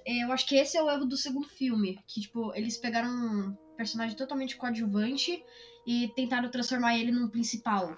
eu 0.04 0.32
acho 0.32 0.46
que 0.46 0.56
esse 0.56 0.76
é 0.76 0.82
o 0.82 0.90
erro 0.90 1.06
do 1.06 1.16
segundo 1.16 1.48
filme. 1.48 1.98
Que, 2.06 2.20
tipo, 2.20 2.54
eles 2.54 2.76
pegaram 2.76 3.08
um 3.08 3.56
personagem 3.74 4.14
totalmente 4.14 4.56
coadjuvante 4.56 5.42
e 5.86 6.08
tentaram 6.14 6.50
transformar 6.50 6.98
ele 6.98 7.10
num 7.10 7.26
principal. 7.26 7.96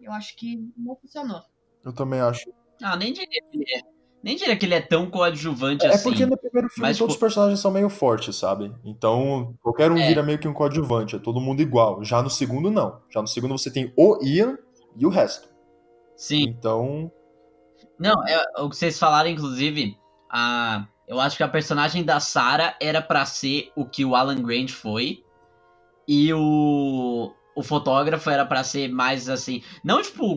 Eu 0.00 0.12
acho 0.12 0.34
que 0.36 0.72
não 0.74 0.96
funcionou. 0.96 1.42
Eu 1.86 1.92
também 1.94 2.20
acho. 2.20 2.44
Ah, 2.82 2.96
nem 2.96 3.12
diria 3.12 3.28
que 3.50 3.56
ele 3.56 3.64
é. 3.74 3.80
Nem 4.22 4.36
diria 4.36 4.56
que 4.56 4.66
ele 4.66 4.74
é 4.74 4.80
tão 4.80 5.08
coadjuvante 5.08 5.86
É 5.86 5.90
assim. 5.90 6.02
porque 6.02 6.26
no 6.26 6.36
primeiro 6.36 6.68
filme 6.68 6.88
Mas, 6.88 6.98
todos 6.98 7.14
tipo- 7.14 7.24
os 7.24 7.28
personagens 7.28 7.60
são 7.60 7.70
meio 7.70 7.88
fortes, 7.88 8.34
sabe? 8.34 8.72
Então, 8.84 9.54
qualquer 9.62 9.90
um 9.92 9.96
É. 9.96 10.08
vira 10.08 10.20
meio 10.22 10.38
que 10.38 10.48
um 10.48 10.52
coadjuvante, 10.52 11.14
é 11.14 11.18
todo 11.20 11.40
mundo 11.40 11.62
igual. 11.62 12.02
Já 12.02 12.20
no 12.20 12.28
segundo, 12.28 12.68
não. 12.70 13.00
Já 13.08 13.22
no 13.22 13.28
segundo 13.28 13.56
você 13.56 13.70
tem 13.70 13.92
o 13.96 14.18
Ian 14.22 14.58
e 14.96 15.06
o 15.06 15.08
resto. 15.08 15.48
Sim. 16.16 16.42
Então, 16.42 17.10
Não, 17.98 18.26
é, 18.26 18.42
o 18.58 18.68
que 18.68 18.76
vocês 18.76 18.98
falaram, 18.98 19.30
inclusive, 19.30 19.96
a, 20.30 20.86
eu 21.06 21.20
acho 21.20 21.36
que 21.36 21.42
a 21.44 21.48
personagem 21.48 22.02
da 22.04 22.18
Sarah 22.18 22.74
era 22.80 23.00
pra 23.00 23.24
ser 23.24 23.70
o 23.76 23.86
que 23.86 24.04
o 24.04 24.16
Alan 24.16 24.42
Grant 24.42 24.70
foi. 24.70 25.22
E 26.08 26.32
o, 26.34 27.32
o 27.54 27.62
fotógrafo 27.62 28.28
era 28.28 28.44
pra 28.44 28.64
ser 28.64 28.88
mais 28.88 29.28
assim. 29.28 29.62
Não, 29.84 30.02
tipo, 30.02 30.36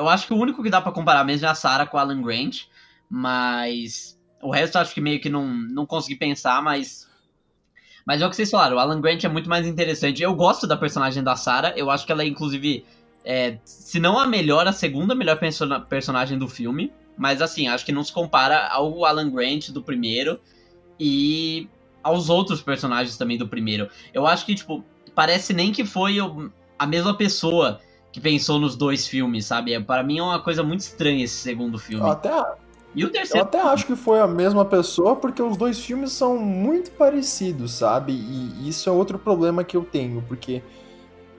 eu 0.00 0.08
acho 0.08 0.26
que 0.26 0.32
o 0.32 0.36
único 0.36 0.62
que 0.62 0.70
dá 0.70 0.80
pra 0.80 0.92
comparar 0.92 1.24
mesmo 1.24 1.46
é 1.46 1.50
a 1.50 1.54
Sarah 1.54 1.86
com 1.86 1.96
o 1.96 2.00
Alan 2.00 2.22
Grant. 2.22 2.62
Mas 3.08 4.18
o 4.40 4.50
resto 4.50 4.78
acho 4.78 4.94
que 4.94 5.00
meio 5.00 5.20
que 5.20 5.28
não, 5.28 5.46
não 5.46 5.84
consegui 5.84 6.16
pensar, 6.16 6.62
mas. 6.62 7.08
Mas 8.06 8.22
é 8.22 8.26
o 8.26 8.30
que 8.30 8.36
vocês 8.36 8.50
falaram, 8.50 8.76
o 8.76 8.78
Alan 8.78 9.00
Grant 9.00 9.24
é 9.24 9.28
muito 9.28 9.48
mais 9.48 9.66
interessante. 9.66 10.22
Eu 10.22 10.34
gosto 10.34 10.66
da 10.66 10.76
personagem 10.76 11.22
da 11.22 11.36
Sarah, 11.36 11.74
eu 11.76 11.90
acho 11.90 12.06
que 12.06 12.12
ela 12.12 12.22
é, 12.22 12.26
inclusive, 12.26 12.84
é, 13.24 13.58
se 13.62 14.00
não 14.00 14.18
a 14.18 14.26
melhor, 14.26 14.66
a 14.66 14.72
segunda 14.72 15.14
melhor 15.14 15.38
persona- 15.38 15.80
personagem 15.80 16.38
do 16.38 16.48
filme. 16.48 16.92
Mas 17.16 17.42
assim, 17.42 17.68
acho 17.68 17.84
que 17.84 17.92
não 17.92 18.02
se 18.02 18.12
compara 18.12 18.68
ao 18.68 19.04
Alan 19.04 19.30
Grant 19.30 19.68
do 19.68 19.82
primeiro 19.82 20.40
e 20.98 21.68
aos 22.02 22.30
outros 22.30 22.62
personagens 22.62 23.18
também 23.18 23.36
do 23.36 23.46
primeiro. 23.46 23.90
Eu 24.14 24.26
acho 24.26 24.46
que, 24.46 24.54
tipo, 24.54 24.82
parece 25.14 25.52
nem 25.52 25.70
que 25.70 25.84
foi 25.84 26.16
a 26.78 26.86
mesma 26.86 27.14
pessoa 27.14 27.78
que 28.12 28.20
pensou 28.20 28.58
nos 28.58 28.76
dois 28.76 29.06
filmes, 29.06 29.46
sabe? 29.46 29.72
É, 29.72 29.80
Para 29.80 30.02
mim 30.02 30.18
é 30.18 30.22
uma 30.22 30.40
coisa 30.42 30.62
muito 30.62 30.80
estranha 30.80 31.24
esse 31.24 31.36
segundo 31.36 31.78
filme. 31.78 32.04
eu 32.04 32.10
até, 32.10 32.30
E 32.94 33.04
o 33.04 33.08
eu 33.08 33.12
terceiro. 33.12 33.46
até 33.46 33.60
acho 33.60 33.86
que 33.86 33.94
foi 33.96 34.18
a 34.20 34.26
mesma 34.26 34.64
pessoa, 34.64 35.14
porque 35.16 35.40
os 35.42 35.56
dois 35.56 35.78
filmes 35.78 36.12
são 36.12 36.36
muito 36.38 36.90
parecidos, 36.92 37.72
sabe? 37.72 38.12
E 38.12 38.68
isso 38.68 38.88
é 38.88 38.92
outro 38.92 39.18
problema 39.18 39.62
que 39.62 39.76
eu 39.76 39.82
tenho, 39.84 40.22
porque 40.26 40.62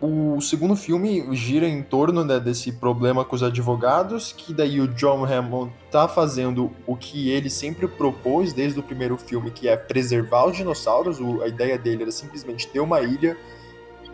o 0.04 0.42
segundo 0.42 0.76
filme 0.76 1.28
gira 1.36 1.68
em 1.68 1.84
torno 1.84 2.24
né, 2.24 2.40
desse 2.40 2.72
problema 2.72 3.24
com 3.24 3.36
os 3.36 3.44
advogados, 3.44 4.34
que 4.36 4.52
daí 4.52 4.82
o 4.82 4.88
John 4.88 5.24
Hammond 5.26 5.72
tá 5.92 6.08
fazendo 6.08 6.72
o 6.88 6.96
que 6.96 7.30
ele 7.30 7.52
sempre 7.52 7.88
propôs 7.88 8.52
desde 8.52 8.80
o 8.80 8.84
primeiro 8.84 9.16
filme, 9.16 9.52
que 9.52 9.68
é 9.68 9.78
preservar 9.78 10.48
os 10.48 10.58
dinossauros. 10.58 11.20
O- 11.20 11.44
a 11.44 11.48
ideia 11.48 11.78
dele 11.78 12.02
era 12.04 12.12
simplesmente 12.12 12.68
ter 12.68 12.80
uma 12.80 13.00
ilha 13.02 13.38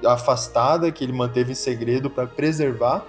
afastada 0.05 0.91
que 0.91 1.03
ele 1.03 1.13
manteve 1.13 1.51
em 1.51 1.55
segredo 1.55 2.09
para 2.09 2.27
preservar 2.27 3.05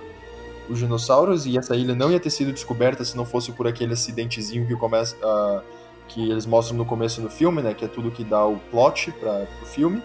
os 0.68 0.78
dinossauros 0.78 1.46
e 1.46 1.56
essa 1.56 1.74
ilha 1.74 1.94
não 1.94 2.10
ia 2.10 2.20
ter 2.20 2.30
sido 2.30 2.52
descoberta 2.52 3.04
se 3.04 3.16
não 3.16 3.24
fosse 3.24 3.52
por 3.52 3.66
aquele 3.66 3.94
acidentezinho 3.94 4.66
que 4.66 4.76
começa 4.76 5.16
ah, 5.22 5.62
que 6.06 6.30
eles 6.30 6.46
mostram 6.46 6.76
no 6.76 6.84
começo 6.84 7.20
do 7.20 7.30
filme, 7.30 7.62
né, 7.62 7.74
que 7.74 7.84
é 7.84 7.88
tudo 7.88 8.10
que 8.10 8.24
dá 8.24 8.44
o 8.46 8.58
plot 8.70 9.12
para 9.12 9.46
o 9.62 9.66
filme. 9.66 10.02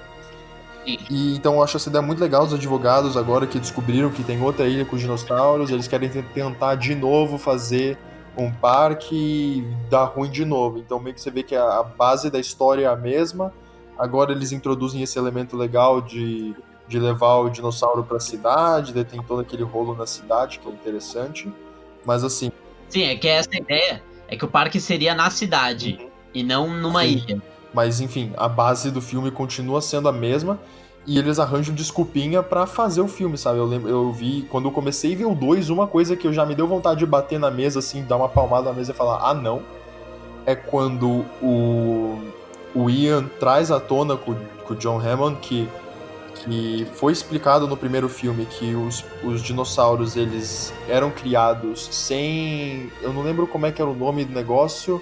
Sim. 0.86 0.98
E 1.10 1.36
então 1.36 1.56
eu 1.56 1.64
acho 1.64 1.78
essa 1.78 1.90
ideia 1.90 2.02
muito 2.02 2.20
legal 2.20 2.44
os 2.44 2.54
advogados 2.54 3.16
agora 3.16 3.48
que 3.48 3.58
descobriram 3.58 4.10
que 4.10 4.24
tem 4.24 4.42
outra 4.42 4.68
ilha 4.68 4.86
com 4.86 4.98
dinossauros, 4.98 5.70
eles 5.70 5.88
querem 5.88 6.10
te- 6.10 6.24
tentar 6.34 6.76
de 6.76 6.94
novo 6.94 7.38
fazer 7.38 7.98
um 8.38 8.52
parque 8.52 9.16
e 9.16 9.90
dar 9.90 10.06
ruim 10.06 10.30
de 10.30 10.44
novo. 10.44 10.80
Então 10.80 11.00
meio 11.00 11.14
que 11.14 11.22
você 11.22 11.32
vê 11.32 11.44
que 11.44 11.56
a, 11.56 11.80
a 11.80 11.84
base 11.84 12.30
da 12.30 12.40
história 12.40 12.86
é 12.86 12.90
a 12.90 12.96
mesma. 12.96 13.54
Agora 13.98 14.32
eles 14.32 14.52
introduzem 14.52 15.02
esse 15.04 15.18
elemento 15.20 15.56
legal 15.56 16.02
de, 16.02 16.56
de 16.88 17.00
levar 17.00 17.38
o 17.38 17.50
dinossauro 17.50 18.04
para 18.04 18.18
a 18.18 18.20
cidade, 18.20 18.94
daí 18.94 19.06
tem 19.06 19.22
todo 19.22 19.42
aquele 19.42 19.64
rolo 19.64 19.96
na 19.96 20.06
cidade 20.06 20.60
que 20.60 20.68
é 20.68 20.72
interessante. 20.72 21.52
Mas 22.06 22.24
assim, 22.24 22.52
Sim, 22.90 23.04
é 23.04 23.16
que 23.16 23.28
essa 23.28 23.56
ideia 23.56 24.04
é 24.28 24.36
que 24.36 24.46
o 24.46 24.48
parque 24.48 24.80
seria 24.80 25.16
na 25.16 25.30
cidade 25.30 26.00
e 26.34 26.44
não 26.44 26.70
numa 26.70 27.02
Sim. 27.02 27.08
ilha. 27.08 27.42
Mas 27.74 28.00
enfim, 28.00 28.32
a 28.38 28.48
base 28.48 28.92
do 28.92 29.02
filme 29.02 29.32
continua 29.32 29.82
sendo 29.82 30.08
a 30.08 30.12
mesma 30.12 30.60
e 31.06 31.18
eles 31.18 31.40
arranjam 31.40 31.74
desculpinha 31.74 32.44
pra 32.44 32.66
fazer 32.68 33.02
o 33.02 33.08
filme, 33.08 33.38
sabe? 33.38 33.58
Eu 33.58 33.66
lembro, 33.66 33.90
eu 33.90 34.12
vi 34.12 34.44
quando 34.50 34.66
eu 34.68 34.72
comecei 34.72 35.14
a 35.14 35.18
ver 35.18 35.26
o 35.26 35.34
2, 35.34 35.70
uma 35.70 35.88
coisa 35.88 36.16
que 36.16 36.28
eu 36.28 36.32
já 36.32 36.46
me 36.46 36.54
deu 36.54 36.68
vontade 36.68 37.00
de 37.00 37.06
bater 37.06 37.40
na 37.40 37.50
mesa 37.50 37.80
assim, 37.80 38.04
dar 38.04 38.16
uma 38.16 38.30
palmada 38.30 38.70
na 38.70 38.74
mesa 38.76 38.92
e 38.92 38.96
falar: 38.96 39.28
"Ah, 39.28 39.34
não". 39.34 39.64
É 40.46 40.56
quando 40.56 41.26
o 41.42 42.22
o 42.76 42.90
Ian 42.90 43.26
traz 43.40 43.72
à 43.72 43.80
tona 43.80 44.18
com, 44.18 44.36
com 44.66 44.74
o 44.74 44.78
John 44.78 45.00
Hammond 45.00 45.38
que 45.40 45.70
que 46.44 46.86
foi 46.96 47.14
explicado 47.14 47.68
no 47.68 47.78
primeiro 47.78 48.10
filme 48.10 48.46
que 48.46 48.76
os, 48.76 49.06
os 49.24 49.42
dinossauros 49.42 50.18
eles 50.18 50.74
eram 50.90 51.10
criados 51.10 51.88
sem, 51.92 52.92
eu 53.02 53.14
não 53.14 53.22
lembro 53.22 53.48
como 53.48 53.66
é 53.66 53.72
que 53.72 53.82
era 53.82 53.90
o 53.90 53.96
nome 53.96 54.26
do 54.26 54.34
negócio, 54.34 55.02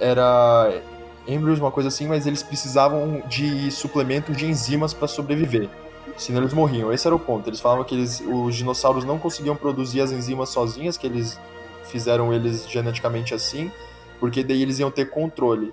era 0.00 0.82
embryos, 1.26 1.60
uma 1.60 1.70
coisa 1.70 1.88
assim, 1.88 2.06
mas 2.06 2.26
eles 2.26 2.42
precisavam 2.42 3.22
de 3.28 3.70
suplemento 3.70 4.32
de 4.32 4.46
enzimas 4.46 4.92
para 4.94 5.06
sobreviver. 5.06 5.68
Senão 6.16 6.40
eles 6.40 6.52
morriam. 6.52 6.92
Esse 6.92 7.06
era 7.06 7.14
o 7.14 7.18
ponto. 7.18 7.48
Eles 7.48 7.60
falavam 7.60 7.84
que 7.84 7.94
eles, 7.94 8.22
os 8.26 8.54
dinossauros 8.56 9.04
não 9.04 9.18
conseguiam 9.18 9.54
produzir 9.54 10.00
as 10.00 10.10
enzimas 10.10 10.48
sozinhas, 10.48 10.96
que 10.96 11.06
eles 11.06 11.38
fizeram 11.84 12.32
eles 12.32 12.68
geneticamente 12.68 13.34
assim, 13.34 13.70
porque 14.18 14.42
daí 14.42 14.62
eles 14.62 14.78
iam 14.78 14.90
ter 14.90 15.10
controle. 15.10 15.72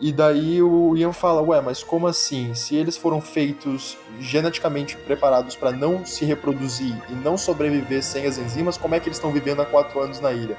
E 0.00 0.12
daí 0.12 0.62
o 0.62 0.96
Ian 0.96 1.12
fala, 1.12 1.42
ué, 1.42 1.60
mas 1.60 1.82
como 1.82 2.06
assim? 2.06 2.54
Se 2.54 2.74
eles 2.74 2.96
foram 2.96 3.20
feitos 3.20 3.98
geneticamente 4.18 4.96
preparados 4.96 5.54
para 5.54 5.72
não 5.72 6.06
se 6.06 6.24
reproduzir 6.24 6.96
e 7.10 7.12
não 7.12 7.36
sobreviver 7.36 8.02
sem 8.02 8.24
as 8.24 8.38
enzimas, 8.38 8.78
como 8.78 8.94
é 8.94 9.00
que 9.00 9.08
eles 9.08 9.18
estão 9.18 9.30
vivendo 9.30 9.60
há 9.60 9.66
quatro 9.66 10.00
anos 10.00 10.18
na 10.18 10.32
ilha? 10.32 10.56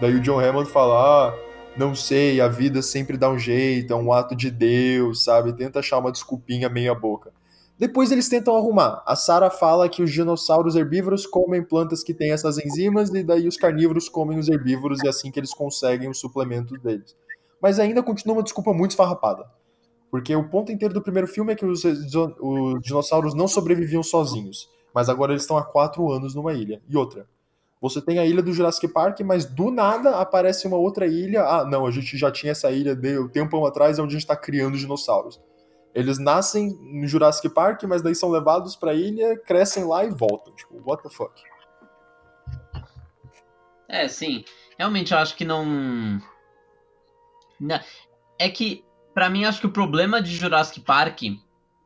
Daí 0.00 0.14
o 0.14 0.20
John 0.20 0.40
Hammond 0.40 0.70
fala, 0.70 0.94
ah, 1.28 1.34
não 1.76 1.94
sei, 1.94 2.40
a 2.40 2.48
vida 2.48 2.80
sempre 2.80 3.18
dá 3.18 3.28
um 3.28 3.38
jeito, 3.38 3.92
é 3.92 3.96
um 3.96 4.10
ato 4.10 4.34
de 4.34 4.50
Deus, 4.50 5.22
sabe? 5.22 5.52
Tenta 5.52 5.80
achar 5.80 5.98
uma 5.98 6.10
desculpinha 6.10 6.70
meia 6.70 6.94
boca. 6.94 7.30
Depois 7.78 8.10
eles 8.10 8.28
tentam 8.28 8.56
arrumar. 8.56 9.02
A 9.06 9.14
Sarah 9.14 9.50
fala 9.50 9.88
que 9.88 10.02
os 10.02 10.10
dinossauros 10.10 10.74
herbívoros 10.74 11.26
comem 11.26 11.62
plantas 11.62 12.02
que 12.02 12.14
têm 12.14 12.32
essas 12.32 12.58
enzimas, 12.58 13.10
e 13.10 13.22
daí 13.22 13.46
os 13.46 13.58
carnívoros 13.58 14.08
comem 14.08 14.38
os 14.38 14.48
herbívoros, 14.48 15.00
e 15.02 15.06
é 15.06 15.10
assim 15.10 15.30
que 15.30 15.38
eles 15.38 15.52
conseguem 15.52 16.08
os 16.08 16.18
suplementos 16.18 16.80
deles. 16.80 17.14
Mas 17.60 17.78
ainda 17.78 18.02
continua 18.02 18.36
uma 18.36 18.42
desculpa 18.42 18.72
muito 18.72 18.92
esfarrapada. 18.92 19.44
Porque 20.10 20.34
o 20.34 20.48
ponto 20.48 20.72
inteiro 20.72 20.94
do 20.94 21.02
primeiro 21.02 21.26
filme 21.26 21.52
é 21.52 21.56
que 21.56 21.66
os, 21.66 21.84
os 21.84 22.80
dinossauros 22.82 23.34
não 23.34 23.46
sobreviviam 23.46 24.02
sozinhos. 24.02 24.68
Mas 24.94 25.08
agora 25.08 25.32
eles 25.32 25.42
estão 25.42 25.58
há 25.58 25.64
quatro 25.64 26.10
anos 26.10 26.34
numa 26.34 26.52
ilha. 26.54 26.80
E 26.88 26.96
outra, 26.96 27.26
você 27.80 28.00
tem 28.00 28.18
a 28.18 28.26
ilha 28.26 28.42
do 28.42 28.52
Jurassic 28.52 28.88
Park, 28.88 29.20
mas 29.20 29.44
do 29.44 29.70
nada 29.70 30.16
aparece 30.16 30.66
uma 30.66 30.76
outra 30.76 31.06
ilha. 31.06 31.42
Ah, 31.42 31.64
não, 31.64 31.86
a 31.86 31.90
gente 31.90 32.16
já 32.16 32.30
tinha 32.30 32.52
essa 32.52 32.70
ilha 32.70 32.96
de 32.96 33.18
um 33.18 33.28
tempo 33.28 33.64
atrás, 33.66 33.98
onde 33.98 34.08
a 34.08 34.18
gente 34.18 34.22
está 34.22 34.36
criando 34.36 34.76
dinossauros. 34.76 35.40
Eles 35.94 36.18
nascem 36.18 36.76
no 36.80 37.06
Jurassic 37.06 37.48
Park, 37.48 37.82
mas 37.84 38.02
daí 38.02 38.14
são 38.14 38.30
levados 38.30 38.76
pra 38.76 38.94
ilha, 38.94 39.38
crescem 39.38 39.84
lá 39.84 40.04
e 40.04 40.10
voltam. 40.10 40.54
Tipo, 40.54 40.82
what 40.84 41.02
the 41.02 41.08
fuck? 41.08 41.32
É, 43.88 44.06
sim. 44.06 44.44
Realmente 44.78 45.12
eu 45.12 45.18
acho 45.18 45.36
que 45.36 45.44
não. 45.44 46.20
É 48.38 48.48
que, 48.48 48.84
para 49.14 49.28
mim, 49.28 49.44
acho 49.44 49.60
que 49.60 49.66
o 49.66 49.70
problema 49.70 50.22
de 50.22 50.34
Jurassic 50.34 50.80
Park. 50.80 51.22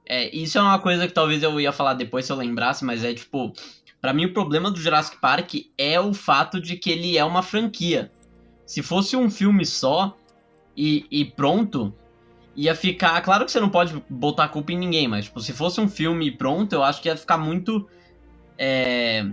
É, 0.04 0.34
isso 0.34 0.58
é 0.58 0.62
uma 0.62 0.78
coisa 0.78 1.06
que 1.06 1.14
talvez 1.14 1.42
eu 1.42 1.60
ia 1.60 1.72
falar 1.72 1.94
depois 1.94 2.26
se 2.26 2.32
eu 2.32 2.36
lembrasse, 2.36 2.84
mas 2.84 3.04
é 3.04 3.14
tipo. 3.14 3.52
para 4.00 4.12
mim, 4.12 4.26
o 4.26 4.32
problema 4.32 4.70
do 4.70 4.80
Jurassic 4.80 5.20
Park 5.20 5.54
é 5.78 6.00
o 6.00 6.12
fato 6.12 6.60
de 6.60 6.76
que 6.76 6.90
ele 6.90 7.16
é 7.16 7.24
uma 7.24 7.42
franquia. 7.42 8.10
Se 8.66 8.82
fosse 8.82 9.16
um 9.16 9.30
filme 9.30 9.64
só 9.64 10.16
e, 10.76 11.06
e 11.10 11.24
pronto, 11.24 11.94
ia 12.54 12.74
ficar. 12.74 13.20
Claro 13.22 13.44
que 13.44 13.52
você 13.52 13.60
não 13.60 13.68
pode 13.68 14.02
botar 14.08 14.48
culpa 14.48 14.72
em 14.72 14.78
ninguém, 14.78 15.08
mas 15.08 15.26
tipo, 15.26 15.40
se 15.40 15.52
fosse 15.52 15.80
um 15.80 15.88
filme 15.88 16.30
pronto, 16.30 16.72
eu 16.72 16.82
acho 16.82 17.00
que 17.00 17.08
ia 17.08 17.16
ficar 17.16 17.38
muito. 17.38 17.88
É... 18.58 19.26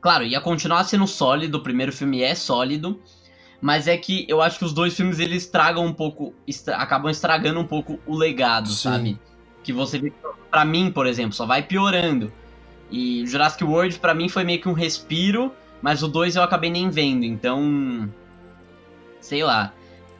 Claro, 0.00 0.24
ia 0.24 0.40
continuar 0.40 0.84
sendo 0.84 1.06
sólido, 1.06 1.58
o 1.58 1.62
primeiro 1.62 1.92
filme 1.92 2.22
é 2.22 2.34
sólido, 2.34 3.00
mas 3.60 3.88
é 3.88 3.96
que 3.96 4.24
eu 4.28 4.42
acho 4.42 4.58
que 4.58 4.64
os 4.64 4.72
dois 4.72 4.94
filmes 4.94 5.18
eles 5.18 5.44
estragam 5.44 5.84
um 5.84 5.92
pouco, 5.92 6.34
estra... 6.46 6.76
acabam 6.76 7.10
estragando 7.10 7.60
um 7.60 7.66
pouco 7.66 7.98
o 8.06 8.16
legado, 8.16 8.68
Sim. 8.68 8.74
sabe? 8.74 9.20
Que 9.62 9.72
você 9.72 9.98
vê, 9.98 10.12
pra 10.50 10.64
mim, 10.64 10.90
por 10.90 11.06
exemplo, 11.06 11.32
só 11.32 11.46
vai 11.46 11.62
piorando. 11.62 12.32
E 12.90 13.26
Jurassic 13.26 13.64
World 13.64 13.98
para 13.98 14.14
mim 14.14 14.28
foi 14.28 14.44
meio 14.44 14.60
que 14.60 14.68
um 14.68 14.72
respiro, 14.72 15.52
mas 15.82 16.02
o 16.02 16.08
2 16.08 16.36
eu 16.36 16.42
acabei 16.42 16.70
nem 16.70 16.88
vendo, 16.88 17.24
então 17.24 18.08
sei 19.20 19.42
lá. 19.42 19.72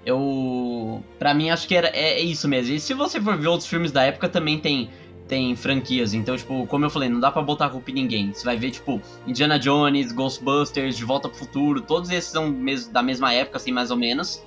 Eu. 0.05 1.03
Pra 1.19 1.35
mim, 1.35 1.51
acho 1.51 1.67
que 1.67 1.75
era, 1.75 1.89
é, 1.89 2.15
é 2.15 2.21
isso 2.21 2.49
mesmo. 2.49 2.75
E 2.75 2.81
se 2.81 2.95
você 2.95 3.21
for 3.21 3.37
ver 3.37 3.49
outros 3.49 3.69
filmes 3.69 3.91
da 3.91 4.03
época, 4.03 4.29
também 4.29 4.59
tem, 4.59 4.91
tem 5.29 5.55
franquias. 5.57 6.15
Então, 6.15 6.37
tipo, 6.37 6.67
como 6.67 6.85
eu 6.85 6.91
falei, 6.91 7.09
não 7.09 7.21
dá 7.21 7.31
pra 7.31 7.43
botar 7.43 7.67
a 7.67 7.71
culpa 7.71 7.91
em 7.91 7.95
ninguém. 7.95 8.33
Você 8.33 8.45
vai 8.45 8.57
ver, 8.57 8.71
tipo, 8.71 9.01
Indiana 9.27 9.59
Jones, 9.59 10.13
Ghostbusters, 10.13 10.97
De 10.97 11.05
Volta 11.05 11.29
pro 11.29 11.39
Futuro, 11.39 11.81
todos 11.81 12.11
esses 12.11 12.31
são 12.31 12.55
da 12.93 13.03
mesma 13.03 13.33
época, 13.33 13.57
assim, 13.57 13.73
mais 13.73 13.91
ou 13.91 13.97
menos. 13.97 14.43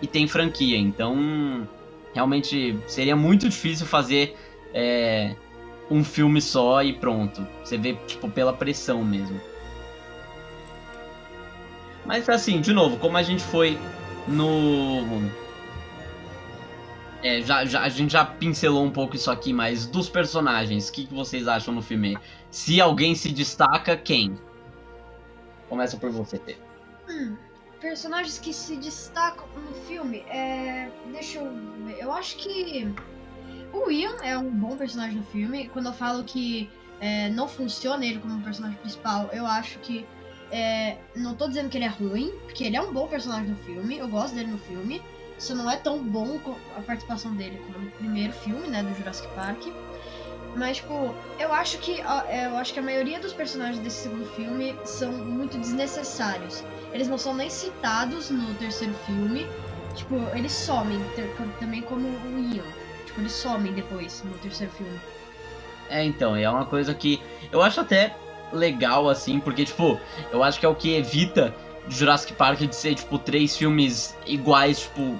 E 0.00 0.06
tem 0.06 0.28
franquia. 0.28 0.76
Então, 0.76 1.66
realmente 2.14 2.78
seria 2.86 3.16
muito 3.16 3.48
difícil 3.48 3.86
fazer 3.86 4.36
é, 4.74 5.34
um 5.90 6.04
filme 6.04 6.40
só 6.40 6.82
e 6.82 6.92
pronto. 6.92 7.46
Você 7.64 7.76
vê, 7.76 7.94
tipo, 8.06 8.30
pela 8.30 8.52
pressão 8.52 9.04
mesmo. 9.04 9.40
Mas 12.04 12.26
assim, 12.28 12.60
de 12.60 12.72
novo, 12.72 12.96
como 12.96 13.18
a 13.18 13.22
gente 13.22 13.42
foi 13.42 13.78
no. 14.26 15.30
É, 17.22 17.42
já, 17.42 17.64
já, 17.64 17.82
a 17.82 17.88
gente 17.88 18.12
já 18.12 18.24
pincelou 18.24 18.84
um 18.84 18.90
pouco 18.90 19.16
isso 19.16 19.30
aqui, 19.30 19.52
mas 19.52 19.86
dos 19.86 20.08
personagens, 20.08 20.88
o 20.88 20.92
que, 20.92 21.06
que 21.06 21.14
vocês 21.14 21.48
acham 21.48 21.74
no 21.74 21.82
filme? 21.82 22.16
Se 22.50 22.80
alguém 22.80 23.14
se 23.14 23.30
destaca, 23.32 23.96
quem? 23.96 24.38
Começa 25.68 25.96
por 25.96 26.10
você, 26.10 26.38
Tê. 26.38 26.56
Hum, 27.08 27.36
personagens 27.80 28.38
que 28.38 28.52
se 28.52 28.76
destacam 28.76 29.46
no 29.56 29.74
filme, 29.86 30.18
é. 30.28 30.90
Deixa 31.12 31.38
eu 31.38 31.52
ver. 31.84 31.98
Eu 31.98 32.12
acho 32.12 32.36
que. 32.36 32.88
O 33.72 33.90
Ian 33.90 34.16
é 34.22 34.38
um 34.38 34.50
bom 34.50 34.76
personagem 34.76 35.16
no 35.16 35.24
filme. 35.24 35.68
Quando 35.68 35.86
eu 35.86 35.92
falo 35.92 36.24
que 36.24 36.70
é, 37.00 37.28
não 37.30 37.48
funciona 37.48 38.04
ele 38.06 38.18
como 38.18 38.40
personagem 38.42 38.78
principal, 38.78 39.28
eu 39.32 39.44
acho 39.44 39.78
que 39.80 40.06
é, 40.50 40.96
não 41.14 41.34
tô 41.34 41.48
dizendo 41.48 41.68
que 41.68 41.76
ele 41.76 41.84
é 41.84 41.88
ruim, 41.88 42.32
porque 42.44 42.64
ele 42.64 42.76
é 42.76 42.80
um 42.80 42.92
bom 42.92 43.06
personagem 43.06 43.50
no 43.50 43.56
filme, 43.56 43.98
eu 43.98 44.08
gosto 44.08 44.34
dele 44.34 44.50
no 44.50 44.58
filme. 44.58 45.02
Isso 45.38 45.54
não 45.54 45.70
é 45.70 45.76
tão 45.76 45.98
bom 46.02 46.40
a 46.76 46.80
participação 46.80 47.34
dele 47.34 47.60
como 47.66 47.84
no 47.84 47.90
primeiro 47.92 48.32
filme, 48.32 48.66
né, 48.68 48.82
do 48.82 48.94
Jurassic 48.94 49.28
Park. 49.34 49.66
Mas, 50.56 50.78
tipo, 50.78 51.14
eu 51.38 51.52
acho 51.52 51.78
que 51.78 52.00
é, 52.28 52.46
eu 52.46 52.56
acho 52.56 52.72
que 52.72 52.80
a 52.80 52.82
maioria 52.82 53.20
dos 53.20 53.32
personagens 53.32 53.78
desse 53.78 54.02
segundo 54.02 54.26
filme 54.30 54.76
são 54.84 55.12
muito 55.12 55.56
desnecessários. 55.58 56.64
Eles 56.92 57.06
não 57.06 57.18
são 57.18 57.34
nem 57.34 57.48
citados 57.50 58.30
no 58.30 58.54
terceiro 58.54 58.94
filme. 59.06 59.46
Tipo, 59.94 60.16
eles 60.34 60.52
somem, 60.52 61.00
também 61.60 61.82
como 61.82 62.08
o 62.08 62.38
Ian. 62.38 62.64
Tipo, 63.06 63.20
eles 63.20 63.32
somem 63.32 63.72
depois 63.72 64.22
no 64.24 64.32
terceiro 64.38 64.72
filme. 64.72 64.98
É, 65.88 66.04
então, 66.04 66.34
é 66.34 66.48
uma 66.48 66.66
coisa 66.66 66.94
que 66.94 67.22
eu 67.52 67.62
acho 67.62 67.80
até 67.80 68.14
legal, 68.52 69.08
assim, 69.08 69.38
porque, 69.40 69.64
tipo, 69.64 70.00
eu 70.32 70.42
acho 70.42 70.58
que 70.58 70.66
é 70.66 70.68
o 70.68 70.74
que 70.74 70.94
evita 70.94 71.54
Jurassic 71.88 72.32
Park 72.34 72.60
de 72.60 72.74
ser, 72.74 72.94
tipo, 72.94 73.18
três 73.18 73.56
filmes 73.56 74.16
iguais, 74.26 74.80
tipo, 74.80 75.18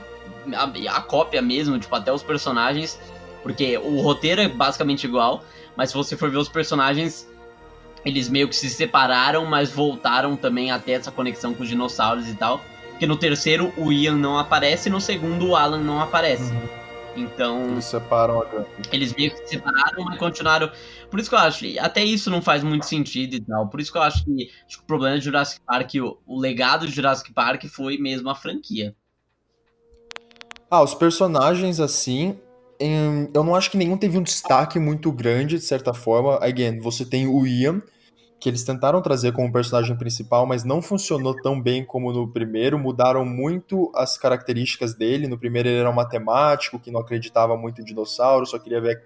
a, 0.55 0.97
a 0.97 1.01
cópia 1.01 1.43
mesmo, 1.43 1.79
tipo, 1.79 1.95
até 1.95 2.13
os 2.13 2.23
personagens, 2.23 2.99
porque 3.43 3.79
o 3.79 4.01
roteiro 4.01 4.41
é 4.41 4.49
basicamente 4.49 5.05
igual, 5.05 5.45
mas 5.77 5.91
se 5.91 5.97
você 5.97 6.17
for 6.17 6.31
ver 6.31 6.39
os 6.39 6.49
personagens, 6.49 7.29
eles 8.05 8.29
meio 8.29 8.49
que 8.49 8.57
se 8.57 8.69
separaram, 8.69 9.45
mas 9.47 9.71
voltaram 9.71 10.37
também 10.37 10.71
até 10.71 10.93
essa 10.93 11.11
conexão 11.11 11.55
com 11.55 11.63
os 11.63 11.69
dinossauros 11.69 12.29
e 12.29 12.35
tal. 12.35 12.61
Porque 12.91 13.07
no 13.07 13.17
terceiro 13.17 13.73
o 13.77 13.93
Ian 13.93 14.17
não 14.17 14.39
aparece, 14.39 14.91
no 14.91 15.01
segundo 15.01 15.49
o 15.49 15.57
Alan 15.57 15.81
não 15.81 16.01
aparece. 16.01 16.53
Uhum. 16.53 16.79
Então. 17.17 17.71
Eles 17.71 17.85
separam 17.85 18.43
a 18.43 18.65
Eles 18.93 19.15
meio 19.15 19.31
que 19.31 19.39
se 19.39 19.49
separaram, 19.49 20.05
mas 20.05 20.19
continuaram. 20.19 20.71
Por 21.11 21.19
isso 21.19 21.29
que 21.29 21.35
eu 21.35 21.41
acho. 21.41 21.65
Até 21.81 22.05
isso 22.05 22.31
não 22.31 22.41
faz 22.41 22.63
muito 22.63 22.87
sentido 22.87 23.35
e 23.35 23.41
tal. 23.41 23.69
Por 23.69 23.81
isso 23.81 23.91
que 23.91 23.99
eu 23.99 24.03
acho 24.03 24.25
que, 24.25 24.51
acho 24.67 24.79
que 24.79 24.83
o 24.83 24.87
problema 24.87 25.19
de 25.19 25.25
Jurassic 25.25 25.61
Park, 25.65 25.95
o, 25.97 26.19
o 26.27 26.39
legado 26.39 26.87
de 26.87 26.95
Jurassic 26.95 27.33
Park 27.33 27.65
foi 27.67 27.99
mesmo 27.99 28.29
a 28.31 28.35
franquia. 28.35 28.95
Ah, 30.71 30.83
os 30.83 30.95
personagens, 30.95 31.81
assim. 31.81 32.39
Em, 32.79 33.29
eu 33.35 33.43
não 33.43 33.55
acho 33.55 33.71
que 33.71 33.77
nenhum 33.77 33.97
teve 33.97 34.19
um 34.19 34.23
destaque 34.23 34.79
muito 34.79 35.11
grande, 35.11 35.57
de 35.57 35.65
certa 35.65 35.95
forma. 35.95 36.39
Again, 36.43 36.79
você 36.79 37.05
tem 37.05 37.27
o 37.27 37.47
Ian 37.47 37.83
que 38.41 38.49
eles 38.49 38.63
tentaram 38.63 39.03
trazer 39.03 39.33
como 39.33 39.53
personagem 39.53 39.97
principal, 39.97 40.47
mas 40.47 40.63
não 40.63 40.81
funcionou 40.81 41.35
tão 41.43 41.61
bem 41.61 41.85
como 41.85 42.13
no 42.13 42.29
primeiro. 42.29 42.79
Mudaram 42.79 43.25
muito 43.25 43.91
as 43.95 44.17
características 44.17 44.95
dele. 44.95 45.27
No 45.27 45.39
primeiro 45.39 45.69
ele 45.69 45.79
era 45.79 45.91
um 45.91 45.95
matemático 45.95 46.79
que 46.79 46.91
não 46.91 47.01
acreditava 47.01 47.57
muito 47.57 47.81
em 47.81 47.85
dinossauros, 47.85 48.51
só 48.51 48.59
queria 48.59 48.81
ver. 48.81 49.03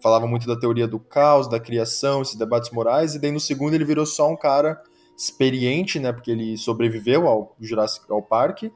Falava 0.00 0.26
muito 0.26 0.46
da 0.46 0.56
teoria 0.56 0.86
do 0.86 0.98
caos, 0.98 1.48
da 1.48 1.58
criação, 1.58 2.22
esses 2.22 2.36
debates 2.36 2.70
morais. 2.70 3.14
E 3.14 3.18
daí 3.18 3.32
no 3.32 3.40
segundo 3.40 3.74
ele 3.74 3.84
virou 3.84 4.06
só 4.06 4.30
um 4.30 4.36
cara 4.36 4.80
experiente, 5.16 5.98
né? 5.98 6.12
Porque 6.12 6.30
ele 6.30 6.56
sobreviveu 6.56 7.26
ao 7.26 7.56
Jurassic 7.60 8.04
ao 8.10 8.22
parque. 8.22 8.72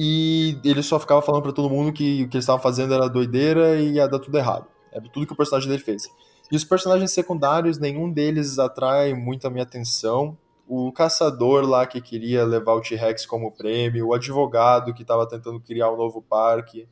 E 0.00 0.56
ele 0.62 0.80
só 0.80 0.96
ficava 1.00 1.20
falando 1.20 1.42
para 1.42 1.52
todo 1.52 1.68
mundo 1.68 1.92
que 1.92 2.22
o 2.22 2.28
que 2.28 2.36
eles 2.36 2.44
estavam 2.44 2.62
fazendo 2.62 2.94
era 2.94 3.08
doideira 3.08 3.80
e 3.80 3.94
ia 3.94 4.06
dar 4.06 4.20
tudo 4.20 4.38
errado. 4.38 4.64
Era 4.92 5.02
tudo 5.08 5.26
que 5.26 5.32
o 5.32 5.36
personagem 5.36 5.68
dele 5.68 5.82
fez. 5.82 6.08
E 6.52 6.54
os 6.54 6.62
personagens 6.62 7.10
secundários, 7.10 7.80
nenhum 7.80 8.08
deles 8.08 8.60
atrai 8.60 9.12
muito 9.12 9.44
a 9.48 9.50
minha 9.50 9.64
atenção. 9.64 10.38
O 10.68 10.92
caçador 10.92 11.68
lá 11.68 11.84
que 11.84 12.00
queria 12.00 12.44
levar 12.44 12.74
o 12.74 12.80
T-Rex 12.80 13.26
como 13.26 13.50
prêmio, 13.50 14.06
o 14.06 14.14
advogado 14.14 14.94
que 14.94 15.02
estava 15.02 15.28
tentando 15.28 15.58
criar 15.58 15.90
um 15.90 15.96
novo 15.96 16.22
parque, 16.22 16.86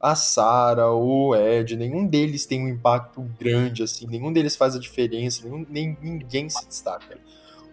a 0.00 0.16
Sarah, 0.16 0.90
o 0.90 1.36
Ed, 1.36 1.76
nenhum 1.76 2.04
deles 2.04 2.46
tem 2.46 2.64
um 2.64 2.68
impacto 2.68 3.22
grande 3.38 3.84
assim, 3.84 4.08
nenhum 4.08 4.32
deles 4.32 4.56
faz 4.56 4.74
a 4.74 4.80
diferença, 4.80 5.44
nenhum, 5.44 5.64
nem, 5.70 5.96
ninguém 6.02 6.48
se 6.48 6.66
destaca. 6.66 7.16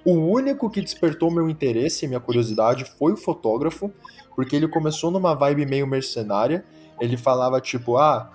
O 0.05 0.13
único 0.13 0.69
que 0.69 0.81
despertou 0.81 1.29
meu 1.29 1.49
interesse 1.49 2.05
e 2.05 2.07
minha 2.07 2.19
curiosidade 2.19 2.85
foi 2.85 3.11
o 3.11 3.17
fotógrafo, 3.17 3.91
porque 4.37 4.55
ele 4.55 4.67
começou 4.67 5.09
numa 5.09 5.33
vibe 5.33 5.65
meio 5.65 5.87
mercenária. 5.87 6.63
Ele 7.01 7.17
falava 7.17 7.59
tipo, 7.59 7.97
ah, 7.97 8.31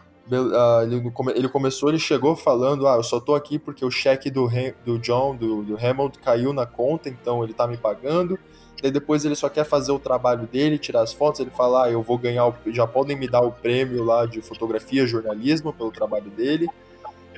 ele, 0.83 1.13
ele, 1.37 1.49
começou, 1.49 1.91
ele 1.91 1.99
chegou 2.01 2.35
falando, 2.35 2.89
ah, 2.89 2.97
eu 2.97 3.05
só 3.05 3.21
tô 3.21 3.37
aqui 3.37 3.57
porque 3.57 3.85
o 3.85 3.91
cheque 3.91 4.29
do, 4.29 4.51
do 4.85 4.99
John, 4.99 5.37
do, 5.37 5.63
do 5.63 5.77
Hammond, 5.77 6.19
caiu 6.19 6.53
na 6.53 6.67
conta, 6.67 7.09
então 7.09 7.45
ele 7.45 7.55
tá 7.55 7.69
me 7.69 7.77
pagando. 7.77 8.37
Daí 8.83 8.91
depois 8.91 9.25
ele 9.25 9.37
só 9.37 9.49
quer 9.49 9.63
fazer 9.63 9.93
o 9.93 9.99
trabalho 10.01 10.45
dele, 10.49 10.77
tirar 10.77 11.03
as 11.03 11.13
fotos, 11.13 11.39
ele 11.39 11.51
fala, 11.51 11.85
ah, 11.85 11.91
eu 11.93 12.03
vou 12.03 12.19
ganhar, 12.19 12.49
o, 12.49 12.55
já 12.73 12.85
podem 12.85 13.17
me 13.17 13.29
dar 13.29 13.43
o 13.43 13.53
prêmio 13.53 14.03
lá 14.03 14.27
de 14.27 14.43
fotografia, 14.43 15.07
jornalismo 15.07 15.73
pelo 15.73 15.93
trabalho 15.93 16.33
dele. 16.33 16.67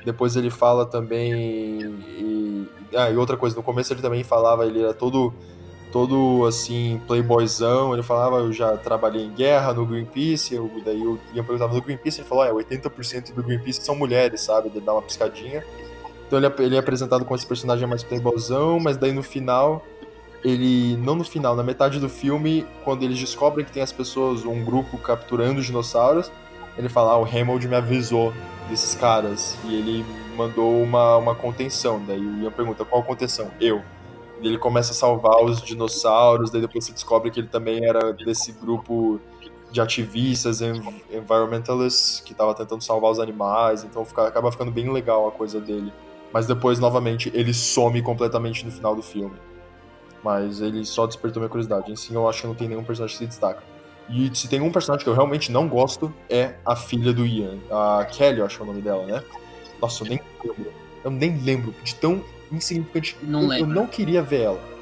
Depois 0.03 0.35
ele 0.35 0.49
fala 0.49 0.87
também, 0.87 1.81
e, 2.17 2.67
ah, 2.95 3.11
e 3.11 3.15
outra 3.15 3.37
coisa, 3.37 3.55
no 3.55 3.61
começo 3.61 3.93
ele 3.93 4.01
também 4.01 4.23
falava, 4.23 4.65
ele 4.65 4.81
era 4.81 4.93
todo 4.93 5.31
todo 5.95 6.45
assim, 6.45 7.01
playboyzão, 7.07 7.93
ele 7.93 8.03
falava, 8.03 8.39
eu 8.39 8.51
já 8.51 8.75
trabalhei 8.75 9.23
em 9.23 9.31
guerra 9.31 9.73
no 9.73 9.85
Greenpeace, 9.85 10.53
eu, 10.53 10.69
daí 10.83 11.01
eu 11.01 11.17
ia 11.33 11.41
perguntar 11.41 11.73
no 11.73 11.81
Greenpeace, 11.81 12.19
ele 12.19 12.27
falou, 12.27 12.43
é, 12.43 12.51
80% 12.51 13.33
do 13.33 13.41
Greenpeace 13.41 13.81
são 13.81 13.95
mulheres, 13.95 14.41
sabe? 14.41 14.67
Ele 14.67 14.81
dá 14.81 14.91
uma 14.91 15.01
piscadinha. 15.01 15.63
Então 16.27 16.37
ele, 16.37 16.51
ele 16.59 16.75
é 16.75 16.79
apresentado 16.79 17.23
com 17.23 17.33
esse 17.33 17.47
personagem 17.47 17.87
mais 17.87 18.03
playboyzão, 18.03 18.77
mas 18.77 18.97
daí 18.97 19.13
no 19.13 19.23
final, 19.23 19.85
ele, 20.43 20.97
não 20.97 21.15
no 21.15 21.23
final, 21.23 21.55
na 21.55 21.63
metade 21.63 21.97
do 21.97 22.09
filme, 22.09 22.67
quando 22.83 23.03
eles 23.03 23.17
descobrem 23.17 23.65
que 23.65 23.71
tem 23.71 23.81
as 23.81 23.93
pessoas, 23.93 24.43
um 24.43 24.65
grupo 24.65 24.97
capturando 24.97 25.61
os 25.61 25.65
dinossauros, 25.65 26.29
ele 26.77 26.89
fala, 26.89 27.13
ah, 27.13 27.19
o 27.19 27.23
Hammond 27.23 27.65
me 27.69 27.75
avisou 27.77 28.33
desses 28.69 28.95
caras, 28.95 29.57
e 29.63 29.73
ele 29.73 30.05
mandou 30.35 30.83
uma, 30.83 31.15
uma 31.15 31.35
contenção, 31.35 32.03
daí 32.05 32.19
o 32.19 32.43
Ian 32.43 32.51
pergunta, 32.51 32.83
qual 32.83 33.01
contenção? 33.01 33.49
Eu 33.61 33.81
ele 34.47 34.57
começa 34.57 34.91
a 34.91 34.95
salvar 34.95 35.43
os 35.43 35.61
dinossauros, 35.61 36.51
daí 36.51 36.61
depois 36.61 36.85
se 36.85 36.93
descobre 36.93 37.31
que 37.31 37.39
ele 37.39 37.47
também 37.47 37.85
era 37.85 38.13
desse 38.13 38.51
grupo 38.51 39.19
de 39.71 39.81
ativistas, 39.81 40.61
environmentalists, 41.11 42.21
que 42.21 42.31
estava 42.31 42.53
tentando 42.53 42.81
salvar 42.83 43.11
os 43.11 43.19
animais, 43.19 43.83
então 43.83 44.05
fica, 44.05 44.27
acaba 44.27 44.51
ficando 44.51 44.71
bem 44.71 44.91
legal 44.91 45.27
a 45.27 45.31
coisa 45.31 45.59
dele. 45.59 45.91
Mas 46.31 46.47
depois, 46.47 46.79
novamente, 46.79 47.31
ele 47.33 47.53
some 47.53 48.01
completamente 48.01 48.65
no 48.65 48.71
final 48.71 48.95
do 48.95 49.01
filme. 49.01 49.35
Mas 50.23 50.59
ele 50.61 50.85
só 50.85 51.05
despertou 51.05 51.39
minha 51.39 51.49
curiosidade. 51.49 51.91
Em 51.91 51.95
si, 51.95 52.13
eu 52.13 52.27
acho 52.27 52.41
que 52.41 52.47
não 52.47 52.55
tem 52.55 52.67
nenhum 52.67 52.83
personagem 52.83 53.17
que 53.17 53.23
se 53.23 53.29
destaca. 53.29 53.63
E 54.09 54.29
se 54.35 54.47
tem 54.47 54.61
um 54.61 54.71
personagem 54.71 55.03
que 55.03 55.09
eu 55.09 55.13
realmente 55.13 55.51
não 55.51 55.67
gosto, 55.67 56.13
é 56.29 56.55
a 56.65 56.75
filha 56.75 57.13
do 57.13 57.25
Ian. 57.25 57.57
A 57.71 58.05
Kelly, 58.05 58.39
eu 58.39 58.45
acho 58.45 58.57
que 58.57 58.61
é 58.61 58.65
o 58.65 58.67
nome 58.67 58.81
dela, 58.81 59.05
né? 59.05 59.23
Nossa, 59.81 60.03
eu 60.03 60.09
nem 60.09 60.21
lembro. 60.43 60.73
Eu 61.03 61.11
nem 61.11 61.37
lembro 61.37 61.73
de 61.83 61.95
tão 61.95 62.23
insignificante. 62.51 63.17
Não 63.21 63.53
eu, 63.53 63.59
eu 63.59 63.67
não 63.67 63.87
queria 63.87 64.21
ver 64.21 64.41
ela. 64.41 64.75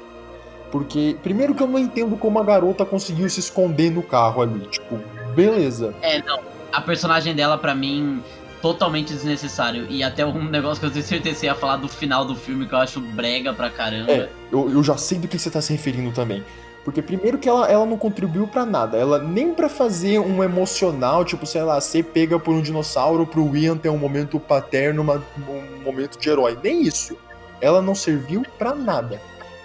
Porque, 0.74 1.16
primeiro 1.22 1.54
que 1.54 1.62
eu 1.62 1.68
não 1.68 1.78
entendo 1.78 2.16
como 2.16 2.36
a 2.40 2.42
garota 2.42 2.84
conseguiu 2.84 3.30
se 3.30 3.38
esconder 3.38 3.92
no 3.92 4.02
carro 4.02 4.42
ali. 4.42 4.66
Tipo, 4.66 4.98
beleza. 5.32 5.94
É, 6.02 6.20
não. 6.20 6.40
A 6.72 6.80
personagem 6.80 7.32
dela, 7.32 7.56
para 7.56 7.76
mim, 7.76 8.20
totalmente 8.60 9.12
desnecessário. 9.12 9.86
E 9.88 10.02
até 10.02 10.26
um 10.26 10.42
negócio 10.50 10.80
que 10.80 10.86
eu 10.86 10.90
tenho 10.90 11.04
certeza 11.04 11.38
que 11.38 11.46
ia 11.46 11.54
falar 11.54 11.76
do 11.76 11.86
final 11.86 12.24
do 12.24 12.34
filme, 12.34 12.66
que 12.66 12.74
eu 12.74 12.78
acho 12.78 13.00
brega 13.00 13.52
pra 13.52 13.70
caramba. 13.70 14.10
É, 14.10 14.28
eu, 14.50 14.68
eu 14.68 14.82
já 14.82 14.96
sei 14.96 15.18
do 15.18 15.28
que 15.28 15.38
você 15.38 15.48
tá 15.48 15.60
se 15.60 15.72
referindo 15.72 16.10
também. 16.10 16.42
Porque 16.84 17.00
primeiro 17.00 17.38
que 17.38 17.48
ela, 17.48 17.70
ela 17.70 17.86
não 17.86 17.96
contribuiu 17.96 18.48
para 18.48 18.66
nada, 18.66 18.98
ela 18.98 19.18
nem 19.18 19.54
para 19.54 19.68
fazer 19.68 20.18
um 20.18 20.42
emocional, 20.42 21.24
tipo, 21.24 21.46
sei 21.46 21.62
lá, 21.62 21.80
ser 21.80 22.02
pega 22.02 22.36
por 22.38 22.52
um 22.52 22.60
dinossauro 22.60 23.24
pro 23.24 23.56
Ian 23.56 23.76
ter 23.76 23.88
um 23.88 23.96
momento 23.96 24.40
paterno, 24.40 25.00
uma, 25.02 25.22
um 25.48 25.82
momento 25.82 26.18
de 26.18 26.28
herói, 26.28 26.58
nem 26.62 26.82
isso 26.82 27.16
ela 27.64 27.80
não 27.80 27.94
serviu 27.94 28.42
para 28.58 28.74
nada. 28.74 29.20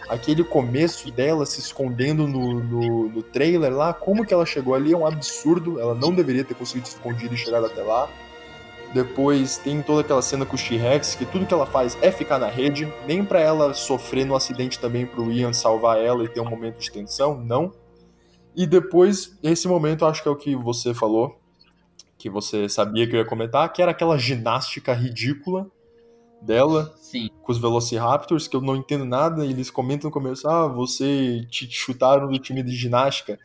Aquele 0.08 0.44
começo 0.44 1.12
dela 1.12 1.46
se 1.46 1.60
escondendo 1.60 2.26
no, 2.26 2.64
no, 2.64 3.10
no, 3.10 3.22
trailer 3.22 3.76
lá, 3.76 3.94
como 3.94 4.26
que 4.26 4.34
ela 4.34 4.46
chegou 4.46 4.74
ali 4.74 4.94
é 4.94 4.98
um 4.98 5.06
absurdo. 5.06 5.80
Ela 5.80 5.94
não 5.94 6.16
deveria 6.16 6.46
ter 6.46 6.56
conseguido 6.56 6.88
se 6.88 6.96
escondido 6.96 7.34
e 7.34 7.38
chegar 7.38 7.64
até 7.64 7.84
lá. 7.84 8.10
Depois 8.94 9.58
tem 9.58 9.84
toda 9.84 10.02
aquela 10.02 10.22
cena 10.22 10.46
com 10.46 10.56
o 10.56 10.60
T-Rex, 10.60 11.14
que 11.14 11.26
tudo 11.26 11.46
que 11.46 11.54
ela 11.54 11.66
faz 11.66 11.96
é 12.02 12.10
ficar 12.12 12.40
na 12.40 12.48
rede, 12.48 12.92
nem 13.06 13.24
para 13.24 13.40
ela 13.40 13.74
sofrer 13.74 14.26
no 14.26 14.36
acidente 14.36 14.80
também 14.80 15.06
pro 15.06 15.32
Ian 15.32 15.54
salvar 15.54 16.00
ela 16.00 16.24
e 16.24 16.28
ter 16.28 16.40
um 16.40 16.50
momento 16.50 16.80
de 16.80 16.90
tensão, 16.90 17.38
não. 17.38 17.72
E 18.56 18.66
depois, 18.66 19.38
esse 19.44 19.68
momento, 19.68 20.06
acho 20.06 20.24
que 20.24 20.28
é 20.28 20.32
o 20.32 20.36
que 20.36 20.56
você 20.56 20.94
falou, 20.94 21.38
que 22.18 22.30
você 22.30 22.68
sabia 22.68 23.08
que 23.08 23.16
eu 23.16 23.20
ia 23.20 23.26
comentar, 23.26 23.72
que 23.72 23.82
era 23.82 23.92
aquela 23.92 24.18
ginástica 24.18 24.92
ridícula 24.94 25.68
dela 26.42 26.96
Sim. 27.10 27.28
com 27.42 27.52
os 27.52 27.58
Velociraptors, 27.58 28.48
que 28.48 28.56
eu 28.56 28.62
não 28.62 28.76
entendo 28.76 29.04
nada, 29.04 29.44
e 29.44 29.50
eles 29.50 29.72
comentam 29.72 30.10
no 30.10 30.14
começo, 30.14 30.48
ah, 30.48 30.68
você 30.68 31.44
te 31.50 31.68
chutaram 31.68 32.28
do 32.28 32.38
time 32.38 32.62
de 32.62 32.76
ginástica. 32.76 33.40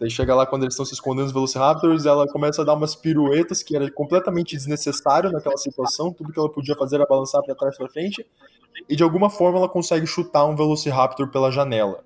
Daí 0.00 0.08
chega 0.08 0.34
lá 0.34 0.46
quando 0.46 0.62
eles 0.62 0.72
estão 0.72 0.86
se 0.86 0.94
escondendo 0.94 1.26
os 1.26 1.32
Velociraptors, 1.32 2.06
ela 2.06 2.26
começa 2.26 2.62
a 2.62 2.64
dar 2.64 2.72
umas 2.72 2.94
piruetas 2.94 3.62
que 3.62 3.76
era 3.76 3.90
completamente 3.90 4.56
desnecessário 4.56 5.30
naquela 5.30 5.58
situação, 5.58 6.10
tudo 6.14 6.32
que 6.32 6.38
ela 6.38 6.50
podia 6.50 6.74
fazer 6.74 6.96
era 6.96 7.06
balançar 7.06 7.42
para 7.42 7.54
trás 7.54 7.76
para 7.76 7.90
frente, 7.90 8.26
e 8.88 8.96
de 8.96 9.02
alguma 9.02 9.28
forma 9.28 9.58
ela 9.58 9.68
consegue 9.68 10.06
chutar 10.06 10.46
um 10.46 10.56
Velociraptor 10.56 11.28
pela 11.28 11.50
janela. 11.50 12.02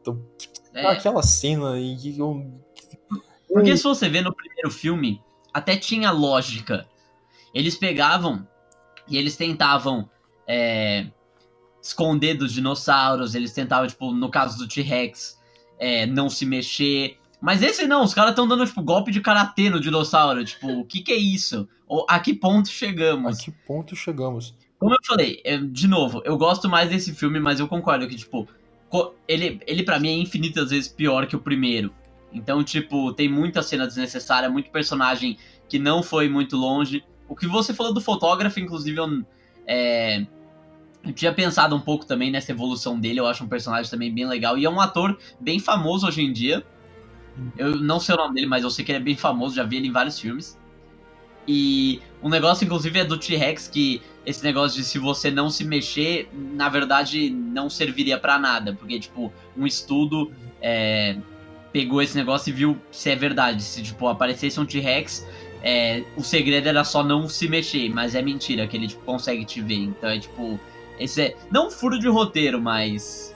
Então, 0.00 0.24
é. 0.72 0.86
aquela 0.86 1.24
cena 1.24 1.80
e 1.80 2.16
eu... 2.16 2.48
Porque 3.52 3.76
se 3.76 3.82
você 3.82 4.08
vê 4.08 4.20
no 4.20 4.32
primeiro 4.32 4.70
filme, 4.70 5.20
até 5.52 5.76
tinha 5.76 6.12
lógica. 6.12 6.86
Eles 7.52 7.74
pegavam 7.74 8.46
e 9.08 9.18
eles 9.18 9.36
tentavam 9.36 10.08
é, 10.52 11.06
esconder 11.80 12.34
dos 12.34 12.52
dinossauros, 12.52 13.34
eles 13.34 13.54
tentavam, 13.54 13.86
tipo, 13.86 14.12
no 14.12 14.28
caso 14.28 14.58
do 14.58 14.68
T-Rex, 14.68 15.40
é, 15.78 16.04
não 16.04 16.28
se 16.28 16.44
mexer. 16.44 17.16
Mas 17.40 17.62
esse 17.62 17.86
não, 17.86 18.04
os 18.04 18.12
caras 18.12 18.32
estão 18.32 18.46
dando, 18.46 18.66
tipo, 18.66 18.82
golpe 18.82 19.10
de 19.10 19.22
karatê 19.22 19.70
no 19.70 19.80
dinossauro. 19.80 20.44
Tipo, 20.44 20.80
o 20.80 20.84
que 20.84 21.00
que 21.00 21.10
é 21.10 21.16
isso? 21.16 21.66
Ou, 21.88 22.04
a 22.06 22.20
que 22.20 22.34
ponto 22.34 22.68
chegamos? 22.68 23.40
A 23.40 23.44
que 23.44 23.50
ponto 23.66 23.96
chegamos? 23.96 24.54
Como 24.78 24.92
eu 24.92 24.98
falei, 25.06 25.40
eu, 25.42 25.66
de 25.66 25.88
novo, 25.88 26.20
eu 26.24 26.36
gosto 26.36 26.68
mais 26.68 26.90
desse 26.90 27.14
filme, 27.14 27.40
mas 27.40 27.58
eu 27.58 27.66
concordo 27.66 28.06
que, 28.06 28.16
tipo, 28.16 28.46
ele, 29.26 29.60
ele 29.66 29.82
para 29.82 29.98
mim 29.98 30.08
é 30.08 30.18
infinitas 30.18 30.70
vezes 30.70 30.88
pior 30.88 31.26
que 31.26 31.36
o 31.36 31.40
primeiro. 31.40 31.94
Então, 32.30 32.62
tipo, 32.62 33.12
tem 33.14 33.28
muita 33.28 33.62
cena 33.62 33.86
desnecessária, 33.86 34.50
muito 34.50 34.70
personagem 34.70 35.38
que 35.68 35.78
não 35.78 36.02
foi 36.02 36.28
muito 36.28 36.56
longe. 36.56 37.02
O 37.28 37.34
que 37.34 37.46
você 37.46 37.72
falou 37.72 37.94
do 37.94 38.00
fotógrafo, 38.00 38.60
inclusive, 38.60 38.98
eu, 38.98 39.24
é, 39.66 40.26
eu 41.04 41.12
tinha 41.12 41.32
pensado 41.32 41.74
um 41.74 41.80
pouco 41.80 42.06
também 42.06 42.30
nessa 42.30 42.52
evolução 42.52 42.98
dele. 42.98 43.20
Eu 43.20 43.26
acho 43.26 43.44
um 43.44 43.48
personagem 43.48 43.90
também 43.90 44.12
bem 44.12 44.26
legal. 44.26 44.56
E 44.56 44.64
é 44.64 44.70
um 44.70 44.80
ator 44.80 45.18
bem 45.40 45.58
famoso 45.58 46.06
hoje 46.06 46.22
em 46.22 46.32
dia. 46.32 46.64
Eu 47.56 47.76
não 47.76 47.98
sei 47.98 48.14
o 48.14 48.18
nome 48.18 48.34
dele, 48.34 48.46
mas 48.46 48.62
eu 48.62 48.70
sei 48.70 48.84
que 48.84 48.92
ele 48.92 48.98
é 48.98 49.02
bem 49.02 49.16
famoso, 49.16 49.54
já 49.54 49.64
vi 49.64 49.76
ele 49.76 49.88
em 49.88 49.92
vários 49.92 50.18
filmes. 50.18 50.58
E 51.48 52.00
um 52.22 52.28
negócio, 52.28 52.64
inclusive, 52.64 53.00
é 53.00 53.04
do 53.04 53.18
T-Rex, 53.18 53.66
que 53.68 54.00
esse 54.24 54.44
negócio 54.44 54.78
de 54.78 54.84
se 54.84 54.98
você 54.98 55.30
não 55.30 55.50
se 55.50 55.64
mexer, 55.64 56.28
na 56.32 56.68
verdade, 56.68 57.30
não 57.30 57.68
serviria 57.68 58.18
para 58.18 58.38
nada. 58.38 58.74
Porque, 58.74 59.00
tipo, 59.00 59.32
um 59.56 59.66
estudo 59.66 60.30
é, 60.60 61.16
pegou 61.72 62.00
esse 62.00 62.16
negócio 62.16 62.50
e 62.50 62.52
viu 62.52 62.78
se 62.92 63.10
é 63.10 63.16
verdade. 63.16 63.62
Se, 63.62 63.82
tipo, 63.82 64.06
aparecesse 64.06 64.60
um 64.60 64.66
T-Rex, 64.66 65.26
é, 65.62 66.04
o 66.16 66.22
segredo 66.22 66.68
era 66.68 66.84
só 66.84 67.02
não 67.02 67.28
se 67.28 67.48
mexer, 67.48 67.88
mas 67.88 68.14
é 68.14 68.22
mentira 68.22 68.66
que 68.66 68.76
ele 68.76 68.88
tipo, 68.88 69.02
consegue 69.04 69.44
te 69.44 69.60
ver. 69.60 69.74
Então 69.74 70.10
é 70.10 70.18
tipo. 70.18 70.60
Esse 70.98 71.22
é. 71.22 71.36
Não 71.50 71.68
um 71.68 71.70
furo 71.70 71.98
de 71.98 72.08
roteiro, 72.08 72.60
mas. 72.60 73.34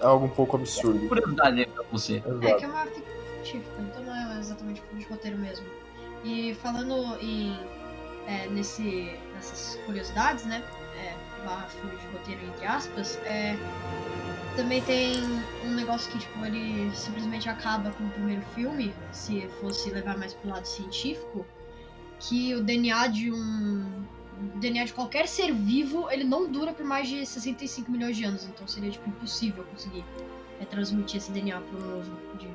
É 0.00 0.04
algo 0.04 0.26
um 0.26 0.30
pouco 0.30 0.56
absurdo. 0.56 1.04
É 1.04 1.08
curiosidade 1.08 1.60
aí 1.60 1.66
pra 1.66 1.84
você. 1.90 2.16
Exato. 2.16 2.46
É 2.46 2.54
que 2.54 2.64
é 2.64 2.68
uma 2.68 2.86
ficção 2.86 3.04
científica, 3.42 3.82
então 3.82 4.02
não 4.02 4.14
é 4.14 4.38
exatamente 4.38 4.80
furo 4.82 4.98
de 4.98 5.06
roteiro 5.06 5.38
mesmo. 5.38 5.66
E 6.24 6.54
falando 6.54 7.16
em. 7.20 7.56
É, 8.26 8.48
nesse, 8.48 9.14
nessas 9.34 9.78
curiosidades, 9.84 10.46
né? 10.46 10.64
É, 10.96 11.14
barra 11.44 11.66
furo 11.66 11.94
de 11.94 12.06
roteiro 12.06 12.40
entre 12.46 12.66
aspas, 12.66 13.18
é, 13.26 13.54
também 14.56 14.80
tem 14.82 15.20
um 15.64 15.74
negócio 15.74 16.10
que, 16.12 16.18
tipo, 16.18 16.44
ele 16.44 16.90
simplesmente 16.94 17.48
acaba 17.48 17.90
com 17.90 18.04
o 18.04 18.10
primeiro 18.10 18.42
filme, 18.54 18.94
se 19.10 19.48
fosse 19.60 19.90
levar 19.90 20.16
mais 20.16 20.32
pro 20.32 20.50
lado 20.50 20.64
científico, 20.64 21.44
que 22.20 22.54
o 22.54 22.62
DNA 22.62 23.08
de 23.08 23.32
um. 23.32 24.04
O 24.40 24.58
DNA 24.58 24.84
de 24.84 24.92
qualquer 24.92 25.28
ser 25.28 25.52
vivo, 25.52 26.10
ele 26.10 26.24
não 26.24 26.50
dura 26.50 26.72
por 26.72 26.84
mais 26.84 27.08
de 27.08 27.24
65 27.24 27.90
milhões 27.90 28.16
de 28.16 28.24
anos, 28.24 28.44
então 28.44 28.66
seria, 28.66 28.90
tipo, 28.90 29.08
impossível 29.08 29.64
conseguir 29.64 30.04
é, 30.60 30.64
transmitir 30.64 31.18
esse 31.18 31.30
DNA 31.30 31.60
pro 31.60 31.80
novo. 31.80 32.10
De... 32.38 32.48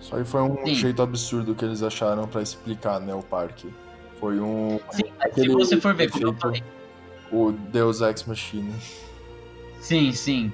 Isso 0.00 0.14
aí 0.14 0.24
foi 0.24 0.42
um 0.42 0.56
Sim. 0.66 0.74
jeito 0.74 1.02
absurdo 1.02 1.54
que 1.54 1.64
eles 1.64 1.82
acharam 1.82 2.28
para 2.28 2.42
explicar, 2.42 3.00
né, 3.00 3.14
o 3.14 3.22
parque. 3.22 3.72
Foi 4.20 4.40
um. 4.40 4.80
Sim, 4.90 5.04
se 5.34 5.48
você 5.48 5.80
for 5.80 5.94
ver, 5.94 6.10
como 6.10 6.26
eu 6.26 6.34
falei. 6.34 6.62
O 7.30 7.52
Deus 7.52 8.00
Ex 8.00 8.24
Machina. 8.24 8.72
Sim, 9.80 10.12
sim. 10.12 10.52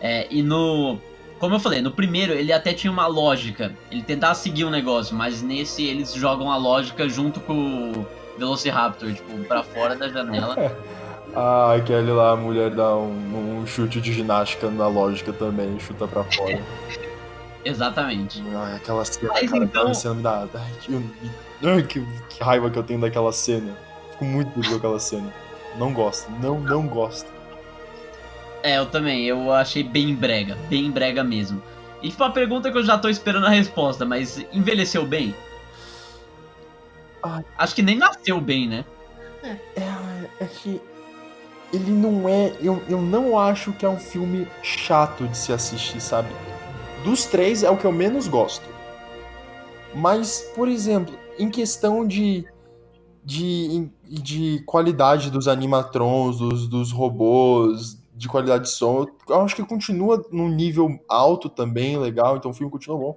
É, 0.00 0.26
e 0.30 0.42
no. 0.42 0.98
Como 1.38 1.56
eu 1.56 1.60
falei, 1.60 1.82
no 1.82 1.90
primeiro 1.90 2.32
ele 2.32 2.52
até 2.52 2.72
tinha 2.72 2.90
uma 2.90 3.06
lógica. 3.06 3.76
Ele 3.90 4.02
tentava 4.02 4.34
seguir 4.34 4.64
um 4.64 4.70
negócio, 4.70 5.14
mas 5.16 5.42
nesse 5.42 5.84
eles 5.84 6.14
jogam 6.14 6.50
a 6.50 6.56
lógica 6.56 7.08
junto 7.08 7.40
com 7.40 7.90
o 7.90 8.06
Velociraptor, 8.38 9.12
tipo, 9.12 9.38
pra 9.44 9.62
fora 9.62 9.94
da 9.94 10.08
janela. 10.08 10.76
ah, 11.34 11.74
aquele 11.74 12.10
lá, 12.10 12.32
a 12.32 12.36
mulher 12.36 12.70
dá 12.70 12.96
um, 12.96 13.60
um, 13.60 13.66
chute 13.66 14.00
de 14.00 14.12
ginástica 14.12 14.70
na 14.70 14.86
lógica 14.88 15.32
também, 15.32 15.78
chuta 15.78 16.06
pra 16.06 16.24
fora. 16.24 16.60
Exatamente. 17.64 18.42
Ai, 18.54 18.76
aquela 18.76 19.04
cena, 19.04 19.28
Mas 19.32 19.50
cara, 19.50 19.64
então- 19.64 19.82
aquela 19.82 19.94
cena 19.94 20.14
dá. 20.20 20.48
Ai, 20.54 21.82
que, 21.82 22.00
que, 22.00 22.06
que 22.28 22.42
raiva 22.42 22.70
que 22.70 22.78
eu 22.78 22.82
tenho 22.82 23.00
daquela 23.00 23.32
cena. 23.32 23.76
Fico 24.12 24.24
muito 24.24 24.50
puto 24.50 24.68
com 24.68 24.76
aquela 24.76 24.98
cena. 24.98 25.32
Não 25.78 25.92
gosto, 25.92 26.30
não, 26.40 26.60
não 26.60 26.86
gosto. 26.86 27.30
É, 28.62 28.78
eu 28.78 28.86
também. 28.86 29.24
Eu 29.24 29.52
achei 29.52 29.82
bem 29.82 30.14
brega. 30.14 30.56
Bem 30.68 30.90
brega 30.90 31.22
mesmo. 31.22 31.62
E 32.02 32.08
tipo, 32.10 32.22
uma 32.22 32.32
pergunta 32.32 32.70
que 32.70 32.76
eu 32.76 32.84
já 32.84 32.98
tô 32.98 33.08
esperando 33.08 33.46
a 33.46 33.50
resposta, 33.50 34.04
mas 34.04 34.44
envelheceu 34.52 35.06
bem? 35.06 35.34
Acho 37.56 37.74
que 37.74 37.82
nem 37.82 37.96
nasceu 37.96 38.40
bem, 38.40 38.68
né? 38.68 38.84
É, 39.44 40.44
é 40.44 40.46
que 40.46 40.80
ele 41.72 41.90
não 41.90 42.28
é. 42.28 42.52
Eu, 42.60 42.82
eu 42.88 43.00
não 43.00 43.38
acho 43.38 43.72
que 43.72 43.84
é 43.84 43.88
um 43.88 43.98
filme 43.98 44.46
chato 44.62 45.26
de 45.26 45.36
se 45.36 45.52
assistir, 45.52 46.00
sabe? 46.00 46.28
Dos 47.04 47.24
três 47.24 47.62
é 47.62 47.70
o 47.70 47.76
que 47.76 47.84
eu 47.84 47.92
menos 47.92 48.28
gosto. 48.28 48.68
Mas, 49.94 50.50
por 50.54 50.68
exemplo, 50.68 51.14
em 51.38 51.48
questão 51.48 52.06
de. 52.06 52.44
de, 53.24 53.88
de 54.04 54.62
qualidade 54.66 55.30
dos 55.30 55.48
animatrons, 55.48 56.38
dos, 56.38 56.68
dos 56.68 56.92
robôs, 56.92 57.98
de 58.14 58.28
qualidade 58.28 58.64
de 58.64 58.70
som, 58.70 59.06
eu 59.28 59.40
acho 59.40 59.56
que 59.56 59.64
continua 59.64 60.24
num 60.30 60.48
nível 60.48 60.88
alto 61.08 61.48
também, 61.48 61.98
legal, 61.98 62.36
então 62.36 62.50
o 62.50 62.54
filme 62.54 62.70
continua 62.70 62.98
bom. 62.98 63.16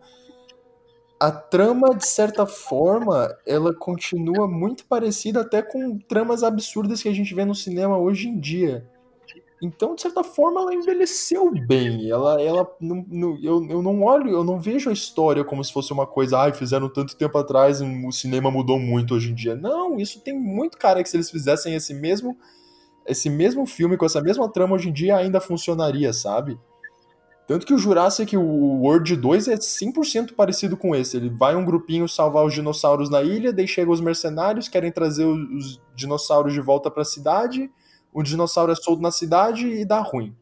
A 1.19 1.31
trama, 1.31 1.95
de 1.95 2.05
certa 2.05 2.45
forma, 2.45 3.33
ela 3.45 3.73
continua 3.73 4.47
muito 4.47 4.85
parecida 4.85 5.41
até 5.41 5.61
com 5.61 5.97
tramas 5.97 6.43
absurdas 6.43 7.01
que 7.01 7.07
a 7.09 7.13
gente 7.13 7.33
vê 7.33 7.45
no 7.45 7.55
cinema 7.55 7.97
hoje 7.97 8.27
em 8.27 8.37
dia. 8.39 8.85
Então, 9.61 9.95
de 9.95 10.01
certa 10.01 10.23
forma, 10.23 10.61
ela 10.61 10.73
envelheceu 10.75 11.49
bem. 11.51 12.09
Ela, 12.09 12.41
ela 12.41 12.69
não, 12.79 13.05
não- 13.09 13.39
eu, 13.41 13.65
eu 13.69 13.81
não 13.81 14.03
olho, 14.03 14.29
eu 14.31 14.43
não 14.43 14.59
vejo 14.59 14.89
a 14.89 14.93
história 14.93 15.43
como 15.45 15.63
se 15.63 15.71
fosse 15.73 15.93
uma 15.93 16.05
coisa, 16.05 16.37
ai, 16.39 16.53
fizeram 16.53 16.89
tanto 16.89 17.15
tempo 17.17 17.37
atrás, 17.37 17.81
o 17.81 18.11
cinema 18.11 18.51
mudou 18.51 18.77
muito 18.79 19.15
hoje 19.15 19.31
em 19.31 19.35
dia. 19.35 19.55
Não, 19.55 19.97
isso 19.99 20.21
tem 20.21 20.37
muito 20.37 20.77
cara 20.77 21.01
que 21.01 21.09
se 21.09 21.15
eles 21.17 21.31
fizessem 21.31 21.73
esse 21.75 21.93
mesmo 21.93 22.37
esse 23.05 23.29
mesmo 23.29 23.65
filme 23.65 23.97
com 23.97 24.05
essa 24.05 24.21
mesma 24.21 24.49
trama 24.51 24.75
hoje 24.75 24.89
em 24.89 24.93
dia 24.93 25.15
ainda 25.17 25.39
funcionaria, 25.39 26.11
sabe? 26.13 26.59
Tanto 27.47 27.65
que 27.65 27.73
o 27.73 27.77
Jurassic 27.77 28.35
World 28.35 29.15
2 29.15 29.47
é 29.47 29.55
100% 29.55 30.33
parecido 30.33 30.75
com 30.75 30.95
esse. 30.95 31.15
Ele 31.15 31.29
vai 31.29 31.55
um 31.55 31.63
grupinho 31.63 32.09
salvar 32.09 32.43
os 32.43 32.53
dinossauros 32.53 33.09
na 33.09 33.21
ilha, 33.21 33.53
daí 33.53 33.67
chegam 33.67 33.93
os 33.93 34.01
mercenários, 34.01 34.67
querem 34.67 34.91
trazer 34.91 35.25
os 35.25 35.39
os 35.53 35.81
dinossauros 35.95 36.53
de 36.53 36.59
volta 36.61 36.89
pra 36.89 37.05
cidade, 37.05 37.69
o 38.11 38.23
dinossauro 38.23 38.71
é 38.71 38.75
solto 38.75 39.01
na 39.01 39.11
cidade 39.11 39.67
e 39.67 39.85
dá 39.85 39.99
ruim. 39.99 40.35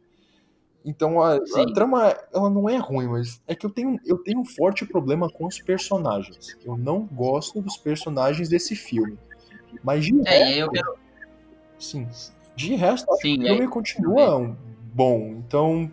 Então 0.85 1.21
a, 1.21 1.35
a 1.35 1.73
trama, 1.73 2.15
ela 2.33 2.49
não 2.49 2.69
é 2.69 2.77
ruim, 2.77 3.07
mas 3.07 3.41
é 3.47 3.55
que 3.55 3.65
eu 3.65 3.69
tenho, 3.69 3.97
eu 4.05 4.17
tenho 4.17 4.39
um 4.39 4.45
forte 4.45 4.85
problema 4.85 5.29
com 5.29 5.45
os 5.45 5.59
personagens. 5.59 6.57
Eu 6.65 6.77
não 6.77 7.05
gosto 7.05 7.61
dos 7.61 7.77
personagens 7.77 8.49
desse 8.49 8.75
filme. 8.75 9.17
Mas 9.83 10.05
de 10.05 10.13
É, 10.25 10.39
resto, 10.39 10.59
eu 10.59 10.69
quero. 10.71 10.93
sim. 11.79 12.07
De 12.55 12.75
resto, 12.75 13.07
Sim, 13.17 13.43
o 13.43 13.47
filme 13.47 13.67
continua 13.67 14.37
um 14.37 14.55
bom. 14.93 15.41
Então, 15.45 15.91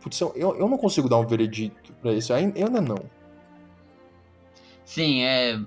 putz, 0.00 0.20
eu, 0.20 0.32
eu 0.34 0.68
não 0.68 0.78
consigo 0.78 1.08
dar 1.08 1.18
um 1.18 1.26
veredito 1.26 1.92
pra 2.00 2.12
isso. 2.12 2.32
Ainda 2.32 2.80
não. 2.80 2.98
Sim, 4.84 5.22
é. 5.22 5.60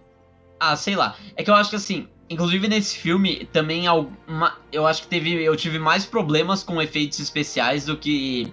Ah, 0.60 0.76
sei 0.76 0.96
lá. 0.96 1.16
É 1.36 1.44
que 1.44 1.50
eu 1.50 1.56
acho 1.56 1.70
que 1.70 1.76
assim, 1.76 2.08
inclusive 2.30 2.68
nesse 2.68 2.98
filme 2.98 3.48
também 3.52 3.88
alguma... 3.88 4.58
eu 4.72 4.88
acho 4.88 5.04
que 5.04 5.08
teve 5.08 5.44
eu 5.44 5.56
tive 5.56 5.78
mais 5.78 6.06
problemas 6.06 6.64
com 6.64 6.82
efeitos 6.82 7.20
especiais 7.20 7.86
do 7.86 7.98
que 7.98 8.52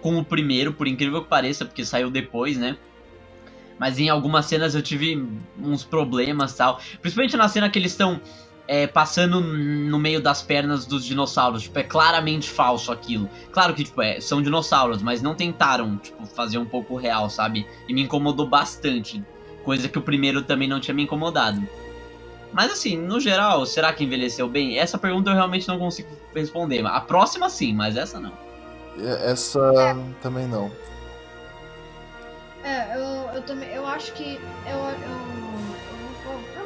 com 0.00 0.18
o 0.18 0.24
primeiro, 0.24 0.72
por 0.72 0.86
incrível 0.88 1.22
que 1.22 1.28
pareça, 1.28 1.64
porque 1.64 1.84
saiu 1.84 2.10
depois, 2.10 2.56
né? 2.56 2.76
Mas 3.78 3.98
em 3.98 4.08
algumas 4.08 4.46
cenas 4.46 4.74
eu 4.74 4.82
tive 4.82 5.26
uns 5.58 5.84
problemas 5.84 6.54
tal. 6.54 6.80
Principalmente 7.00 7.36
na 7.36 7.48
cena 7.48 7.70
que 7.70 7.78
eles 7.78 7.92
estão 7.92 8.20
é, 8.72 8.86
passando 8.86 9.38
no 9.38 9.98
meio 9.98 10.18
das 10.18 10.40
pernas 10.40 10.86
dos 10.86 11.04
dinossauros. 11.04 11.64
Tipo, 11.64 11.78
é 11.78 11.82
claramente 11.82 12.48
falso 12.48 12.90
aquilo. 12.90 13.28
Claro 13.52 13.74
que, 13.74 13.84
tipo, 13.84 14.00
é, 14.00 14.18
são 14.18 14.40
dinossauros, 14.40 15.02
mas 15.02 15.20
não 15.20 15.34
tentaram, 15.34 15.98
tipo, 15.98 16.24
fazer 16.24 16.56
um 16.56 16.64
pouco 16.64 16.96
real, 16.96 17.28
sabe? 17.28 17.66
E 17.86 17.92
me 17.92 18.00
incomodou 18.00 18.48
bastante. 18.48 19.22
Coisa 19.62 19.90
que 19.90 19.98
o 19.98 20.02
primeiro 20.02 20.40
também 20.40 20.66
não 20.66 20.80
tinha 20.80 20.94
me 20.94 21.02
incomodado. 21.02 21.62
Mas 22.50 22.72
assim, 22.72 22.96
no 22.96 23.20
geral, 23.20 23.66
será 23.66 23.92
que 23.92 24.04
envelheceu 24.04 24.48
bem? 24.48 24.78
Essa 24.78 24.96
pergunta 24.96 25.28
eu 25.28 25.34
realmente 25.34 25.68
não 25.68 25.78
consigo 25.78 26.08
responder. 26.34 26.86
A 26.86 27.00
próxima 27.02 27.50
sim, 27.50 27.74
mas 27.74 27.94
essa 27.94 28.18
não. 28.18 28.32
Essa 29.22 29.60
também 30.22 30.46
não. 30.46 30.72
É, 32.64 32.96
eu, 32.96 33.34
eu 33.34 33.42
também. 33.42 33.68
Eu 33.68 33.86
acho 33.86 34.12
que. 34.14 34.40
Eu, 34.66 34.78
eu 34.78 35.71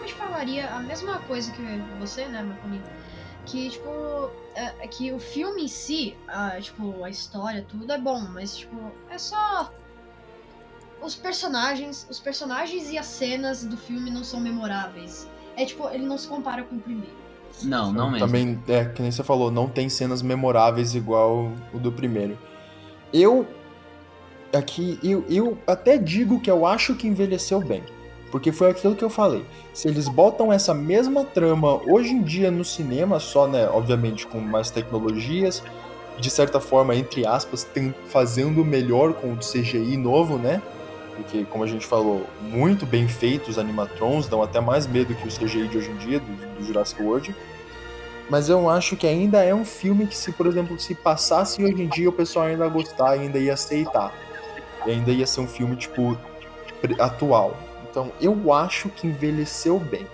provavelmente 0.06 0.14
falaria 0.14 0.68
a 0.68 0.80
mesma 0.80 1.18
coisa 1.20 1.50
que 1.52 1.62
você, 1.98 2.26
né, 2.26 2.42
Marconi? 2.42 2.80
Que, 3.44 3.70
tipo. 3.70 3.90
É, 4.54 4.84
é 4.84 4.88
que 4.88 5.12
o 5.12 5.18
filme 5.18 5.64
em 5.64 5.68
si, 5.68 6.16
a, 6.26 6.58
tipo, 6.60 7.04
a 7.04 7.10
história, 7.10 7.64
tudo 7.68 7.90
é 7.92 7.98
bom, 7.98 8.20
mas, 8.32 8.56
tipo, 8.56 8.76
é 9.10 9.18
só. 9.18 9.72
Os 11.02 11.14
personagens. 11.14 12.06
Os 12.08 12.18
personagens 12.18 12.90
e 12.90 12.98
as 12.98 13.06
cenas 13.06 13.64
do 13.64 13.76
filme 13.76 14.10
não 14.10 14.24
são 14.24 14.40
memoráveis. 14.40 15.28
É 15.56 15.64
tipo, 15.64 15.88
ele 15.88 16.04
não 16.04 16.18
se 16.18 16.28
compara 16.28 16.62
com 16.62 16.76
o 16.76 16.80
primeiro. 16.80 17.16
Não, 17.62 17.92
não 17.92 18.10
mesmo. 18.10 18.26
Também, 18.26 18.62
é, 18.68 18.84
que 18.84 19.00
nem 19.00 19.10
você 19.10 19.24
falou, 19.24 19.50
não 19.50 19.68
tem 19.68 19.88
cenas 19.88 20.20
memoráveis 20.20 20.94
igual 20.94 21.52
o 21.72 21.78
do 21.78 21.90
primeiro. 21.92 22.38
Eu. 23.12 23.46
Aqui, 24.52 24.98
eu, 25.02 25.24
eu 25.28 25.58
até 25.66 25.98
digo 25.98 26.40
que 26.40 26.50
eu 26.50 26.64
acho 26.64 26.94
que 26.94 27.06
envelheceu 27.06 27.60
bem. 27.60 27.82
Porque 28.30 28.52
foi 28.52 28.70
aquilo 28.70 28.94
que 28.94 29.04
eu 29.04 29.10
falei. 29.10 29.44
Se 29.72 29.88
eles 29.88 30.08
botam 30.08 30.52
essa 30.52 30.74
mesma 30.74 31.24
trama 31.24 31.80
hoje 31.86 32.10
em 32.10 32.22
dia 32.22 32.50
no 32.50 32.64
cinema, 32.64 33.20
só, 33.20 33.46
né, 33.46 33.68
obviamente 33.68 34.26
com 34.26 34.40
mais 34.40 34.70
tecnologias, 34.70 35.62
de 36.18 36.30
certa 36.30 36.60
forma, 36.60 36.94
entre 36.94 37.26
aspas, 37.26 37.62
tem, 37.64 37.94
fazendo 38.08 38.64
melhor 38.64 39.14
com 39.14 39.32
o 39.32 39.36
CGI 39.36 39.96
novo, 39.96 40.38
né? 40.38 40.62
Porque, 41.14 41.44
como 41.44 41.64
a 41.64 41.66
gente 41.66 41.86
falou, 41.86 42.26
muito 42.40 42.84
bem 42.84 43.08
feitos 43.08 43.50
os 43.50 43.58
animatrons, 43.58 44.28
dão 44.28 44.42
até 44.42 44.60
mais 44.60 44.86
medo 44.86 45.14
que 45.14 45.26
o 45.26 45.30
CGI 45.30 45.68
de 45.68 45.78
hoje 45.78 45.90
em 45.90 45.96
dia, 45.96 46.20
do, 46.20 46.58
do 46.58 46.64
Jurassic 46.64 47.02
World. 47.02 47.34
Mas 48.28 48.48
eu 48.48 48.68
acho 48.68 48.96
que 48.96 49.06
ainda 49.06 49.42
é 49.42 49.54
um 49.54 49.64
filme 49.64 50.06
que, 50.06 50.16
se, 50.16 50.32
por 50.32 50.46
exemplo, 50.46 50.78
se 50.78 50.94
passasse 50.94 51.62
hoje 51.62 51.82
em 51.82 51.88
dia, 51.88 52.08
o 52.08 52.12
pessoal 52.12 52.46
ainda 52.46 52.64
ia 52.64 52.70
gostar, 52.70 53.10
ainda 53.10 53.38
ia 53.38 53.54
aceitar. 53.54 54.12
E 54.84 54.90
ainda 54.90 55.10
ia 55.10 55.26
ser 55.26 55.40
um 55.40 55.46
filme, 55.46 55.76
tipo, 55.76 56.18
atual. 56.98 57.56
Então, 57.96 58.12
eu 58.20 58.52
acho 58.52 58.90
que 58.90 59.06
envelheceu 59.06 59.78
bem. 59.78 60.06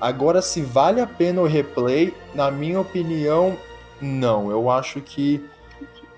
Agora, 0.00 0.40
se 0.40 0.62
vale 0.62 1.02
a 1.02 1.06
pena 1.06 1.42
o 1.42 1.46
replay, 1.46 2.14
na 2.34 2.50
minha 2.50 2.80
opinião, 2.80 3.58
não. 4.00 4.50
Eu 4.50 4.70
acho 4.70 5.02
que 5.02 5.44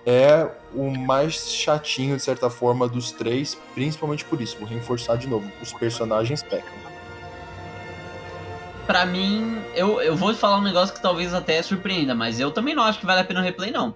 é 0.06 0.48
o 0.72 0.96
mais 0.96 1.50
chatinho, 1.50 2.16
de 2.16 2.22
certa 2.22 2.48
forma, 2.48 2.86
dos 2.86 3.10
três, 3.10 3.58
principalmente 3.74 4.24
por 4.24 4.40
isso. 4.40 4.56
Vou 4.60 4.68
reforçar 4.68 5.16
de 5.16 5.26
novo: 5.26 5.50
os 5.60 5.72
personagens 5.72 6.40
pecam. 6.40 6.72
Pra 8.86 9.04
mim, 9.04 9.60
eu, 9.74 10.00
eu 10.00 10.14
vou 10.14 10.32
falar 10.34 10.58
um 10.58 10.62
negócio 10.62 10.94
que 10.94 11.02
talvez 11.02 11.34
até 11.34 11.60
surpreenda, 11.62 12.14
mas 12.14 12.38
eu 12.38 12.52
também 12.52 12.76
não 12.76 12.84
acho 12.84 13.00
que 13.00 13.06
vale 13.06 13.22
a 13.22 13.24
pena 13.24 13.40
o 13.40 13.42
replay, 13.42 13.72
não. 13.72 13.92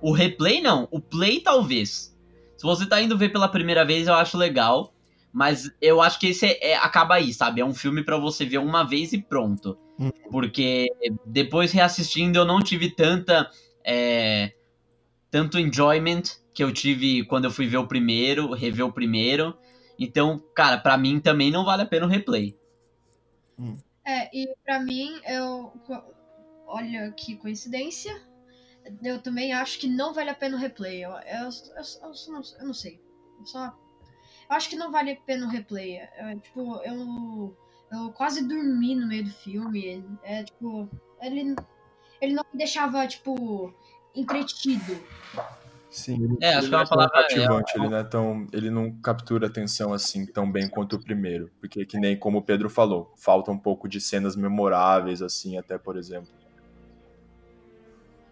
O 0.00 0.12
replay, 0.12 0.60
não. 0.60 0.86
O 0.88 1.00
play, 1.00 1.40
talvez. 1.40 2.16
Se 2.56 2.62
você 2.62 2.86
tá 2.86 3.00
indo 3.02 3.18
ver 3.18 3.30
pela 3.30 3.48
primeira 3.48 3.84
vez, 3.84 4.06
eu 4.06 4.14
acho 4.14 4.38
legal. 4.38 4.92
Mas 5.32 5.70
eu 5.80 6.00
acho 6.00 6.18
que 6.18 6.28
esse 6.28 6.46
é, 6.46 6.70
é- 6.72 6.76
acaba 6.76 7.14
aí, 7.14 7.32
sabe? 7.32 7.60
É 7.60 7.64
um 7.64 7.74
filme 7.74 8.02
pra 8.04 8.16
você 8.18 8.44
ver 8.44 8.58
uma 8.58 8.82
vez 8.84 9.12
e 9.12 9.18
pronto. 9.18 9.78
Uhum. 9.98 10.10
Porque 10.30 10.88
depois 11.24 11.72
reassistindo 11.72 12.38
eu 12.38 12.44
não 12.44 12.60
tive 12.60 12.90
tanta. 12.90 13.48
é, 13.84 14.52
tanto 15.30 15.58
enjoyment 15.58 16.22
que 16.52 16.62
eu 16.64 16.72
tive 16.72 17.24
quando 17.24 17.44
eu 17.44 17.50
fui 17.50 17.66
ver 17.66 17.76
o 17.76 17.86
primeiro, 17.86 18.52
rever 18.52 18.84
o 18.84 18.92
primeiro. 18.92 19.56
Então, 19.98 20.42
cara, 20.54 20.76
pra 20.78 20.98
mim 20.98 21.20
também 21.20 21.50
não 21.50 21.64
vale 21.64 21.82
a 21.82 21.86
pena 21.86 22.06
o 22.06 22.08
replay. 22.08 22.58
É, 24.04 24.28
e 24.36 24.54
pra 24.64 24.80
mim, 24.80 25.20
eu. 25.26 25.72
Olha 26.66 27.12
que 27.12 27.36
coincidência. 27.36 28.20
Eu 29.02 29.20
também 29.20 29.52
acho 29.52 29.78
que 29.78 29.86
não 29.86 30.14
vale 30.14 30.30
a 30.30 30.34
pena 30.34 30.56
o 30.56 30.60
replay. 30.60 31.04
Eu, 31.04 31.10
eu, 31.10 31.18
eu, 31.42 31.48
eu 31.76 32.14
só 32.14 32.32
não, 32.32 32.40
eu 32.60 32.66
não 32.66 32.74
sei. 32.74 33.00
Eu 33.38 33.46
só. 33.46 33.78
Eu 34.50 34.56
acho 34.56 34.68
que 34.68 34.76
não 34.76 34.90
vale 34.90 35.12
a 35.12 35.16
pena 35.16 35.46
o 35.46 35.48
replay. 35.48 35.96
É, 35.98 36.34
tipo, 36.42 36.76
eu. 36.84 37.56
Eu 37.92 38.10
quase 38.12 38.46
dormi 38.46 38.94
no 38.94 39.06
meio 39.06 39.24
do 39.24 39.30
filme. 39.30 40.04
É 40.24 40.42
tipo. 40.44 40.88
Ele. 41.22 41.54
Ele 42.20 42.34
não 42.34 42.44
me 42.52 42.58
deixava, 42.58 43.06
tipo. 43.06 43.72
entretido. 44.14 45.00
Sim, 45.88 46.22
ele, 46.22 46.36
É, 46.40 46.54
acho 46.54 46.66
ele 46.66 46.68
que 46.68 46.74
é 46.74 46.78
uma 46.78 46.82
não 46.82 46.88
tão 46.88 46.96
palavra- 46.98 47.22
cativante, 47.22 47.72
ele 47.76 47.88
não 47.88 47.96
é 47.96 48.04
tão, 48.04 48.46
ele 48.52 48.70
não 48.70 48.92
captura 49.00 49.46
atenção 49.48 49.92
assim 49.92 50.24
tão 50.24 50.50
bem 50.50 50.68
quanto 50.68 50.94
o 50.94 51.02
primeiro, 51.02 51.50
porque 51.60 51.84
que 51.84 51.98
nem 51.98 52.16
como 52.16 52.38
o 52.38 52.42
Pedro 52.42 52.70
falou, 52.70 53.12
falta 53.16 53.50
um 53.50 53.58
pouco 53.58 53.88
de 53.88 54.00
cenas 54.00 54.36
memoráveis 54.36 55.20
assim, 55.20 55.58
até 55.58 55.76
por 55.78 55.96
exemplo. 55.96 56.28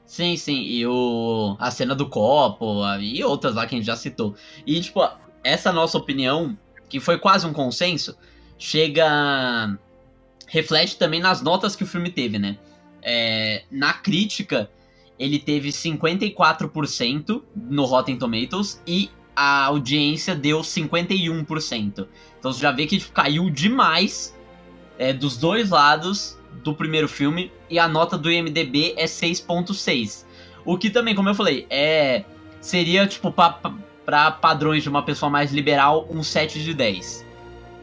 Sim, 0.07 0.37
sim, 0.37 0.61
e 0.63 0.87
o 0.87 1.57
a 1.59 1.71
cena 1.73 1.97
do 1.97 2.09
copo 2.09 2.83
a- 2.85 2.99
e 3.01 3.23
outras 3.25 3.57
lá 3.57 3.67
que 3.67 3.75
a 3.75 3.79
gente 3.79 3.87
já 3.87 3.97
citou. 3.97 4.37
E 4.65 4.81
tipo, 4.81 5.01
essa 5.43 5.73
nossa 5.73 5.97
opinião, 5.99 6.57
que 6.89 7.01
foi 7.01 7.19
quase 7.19 7.47
um 7.47 7.53
consenso, 7.53 8.17
chega. 8.59 9.79
reflete 10.47 10.97
também 10.97 11.21
nas 11.21 11.43
notas 11.43 11.77
que 11.77 11.85
o 11.85 11.87
filme 11.87 12.11
teve, 12.11 12.39
né? 12.39 12.59
É, 13.03 13.63
na 13.71 13.93
crítica, 13.93 14.71
ele 15.19 15.39
teve 15.39 15.71
54% 15.71 17.43
no 17.55 17.85
Rotten 17.85 18.17
Tomatoes 18.17 18.81
e 18.87 19.11
a 19.35 19.67
audiência 19.67 20.35
deu 20.35 20.61
51%. 20.61 22.09
Então 22.39 22.53
você 22.53 22.61
já 22.61 22.73
vê 22.73 22.87
que 22.87 22.99
caiu 23.11 23.49
demais 23.51 24.37
é, 24.99 25.13
dos 25.13 25.37
dois 25.37 25.71
lados 25.71 26.37
do 26.65 26.75
primeiro 26.75 27.09
filme 27.09 27.53
e 27.71 27.79
a 27.79 27.87
nota 27.87 28.19
do 28.19 28.31
IMDb 28.31 28.95
é 28.97 29.05
6.6. 29.05 30.25
O 30.65 30.77
que 30.77 30.91
também, 30.91 31.15
como 31.15 31.29
eu 31.29 31.35
falei, 31.35 31.67
é 31.71 32.25
seria 32.61 33.07
tipo 33.07 33.33
para 34.09 34.31
padrões 34.31 34.83
de 34.83 34.89
uma 34.89 35.03
pessoa 35.03 35.29
mais 35.29 35.53
liberal 35.53 36.09
um 36.09 36.23
7 36.23 36.65
de 36.65 36.73
10. 36.73 37.27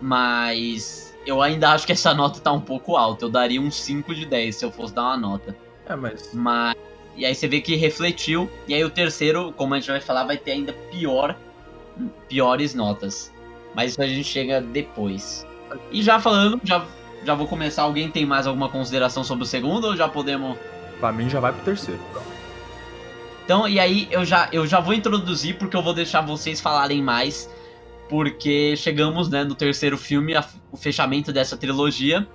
Mas 0.01 1.15
eu 1.23 1.39
ainda 1.39 1.69
acho 1.69 1.85
que 1.85 1.91
essa 1.91 2.15
nota 2.15 2.39
tá 2.39 2.51
um 2.51 2.59
pouco 2.59 2.97
alta. 2.97 3.25
Eu 3.25 3.29
daria 3.29 3.61
um 3.61 3.69
5 3.69 4.15
de 4.15 4.25
10 4.25 4.55
se 4.55 4.65
eu 4.65 4.71
fosse 4.71 4.91
dar 4.91 5.03
uma 5.03 5.17
nota. 5.17 5.55
É, 5.87 5.95
mas 5.95 6.31
Mas 6.33 6.75
e 7.15 7.27
aí 7.27 7.35
você 7.35 7.47
vê 7.47 7.61
que 7.61 7.75
refletiu 7.75 8.49
e 8.67 8.73
aí 8.73 8.83
o 8.83 8.89
terceiro, 8.89 9.53
como 9.55 9.75
a 9.75 9.79
gente 9.79 9.91
vai 9.91 10.01
falar, 10.01 10.23
vai 10.23 10.35
ter 10.35 10.53
ainda 10.53 10.73
pior 10.91 11.37
piores 12.27 12.73
notas. 12.73 13.31
Mas 13.75 13.91
isso 13.91 14.01
a 14.01 14.07
gente 14.07 14.23
chega 14.23 14.59
depois. 14.59 15.45
E 15.91 16.01
já 16.01 16.19
falando, 16.19 16.59
já 16.63 16.83
já 17.23 17.35
vou 17.35 17.45
começar. 17.45 17.83
Alguém 17.83 18.09
tem 18.09 18.25
mais 18.25 18.47
alguma 18.47 18.67
consideração 18.67 19.23
sobre 19.23 19.43
o 19.43 19.47
segundo 19.47 19.85
ou 19.85 19.95
já 19.95 20.07
podemos 20.07 20.57
pra 20.99 21.11
mim 21.11 21.29
já 21.29 21.39
vai 21.39 21.53
pro 21.53 21.61
terceiro. 21.61 22.01
Então, 23.45 23.67
e 23.67 23.79
aí 23.79 24.07
eu 24.09 24.25
já, 24.25 24.49
eu 24.51 24.65
já 24.65 24.79
vou 24.79 24.95
introduzir 24.95 25.59
porque 25.59 25.77
eu 25.77 25.83
vou 25.83 25.93
deixar 25.93 26.21
vocês 26.21 26.59
falarem 26.59 27.01
mais. 27.03 27.47
Porque 28.09 28.75
chegamos 28.75 29.29
né, 29.29 29.43
no 29.43 29.53
terceiro 29.53 29.97
filme, 29.99 30.35
a, 30.35 30.43
o 30.71 30.77
fechamento 30.77 31.31
dessa 31.31 31.55
trilogia, 31.55 32.27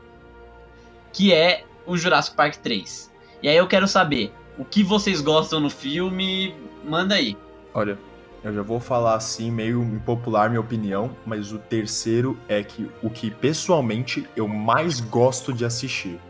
que 1.13 1.33
é 1.33 1.65
o 1.85 1.97
Jurassic 1.97 2.37
Park 2.37 2.57
3. 2.57 3.13
E 3.43 3.49
aí 3.49 3.57
eu 3.57 3.67
quero 3.67 3.89
saber 3.89 4.33
o 4.57 4.65
que 4.65 4.85
vocês 4.85 5.21
gostam 5.21 5.59
no 5.59 5.69
filme. 5.69 6.55
Manda 6.85 7.17
aí. 7.17 7.37
Olha, 7.75 7.99
eu 8.45 8.55
já 8.55 8.63
vou 8.63 8.79
falar 8.79 9.15
assim, 9.15 9.51
meio 9.51 9.83
impopular 9.83 10.49
minha 10.49 10.61
opinião, 10.61 11.17
mas 11.27 11.53
o 11.53 11.59
terceiro 11.59 12.39
é 12.49 12.63
que 12.63 12.89
o 13.03 13.11
que 13.11 13.33
pessoalmente 13.33 14.29
eu 14.37 14.47
mais 14.47 15.01
gosto 15.01 15.53
de 15.53 15.65
assistir. 15.65 16.21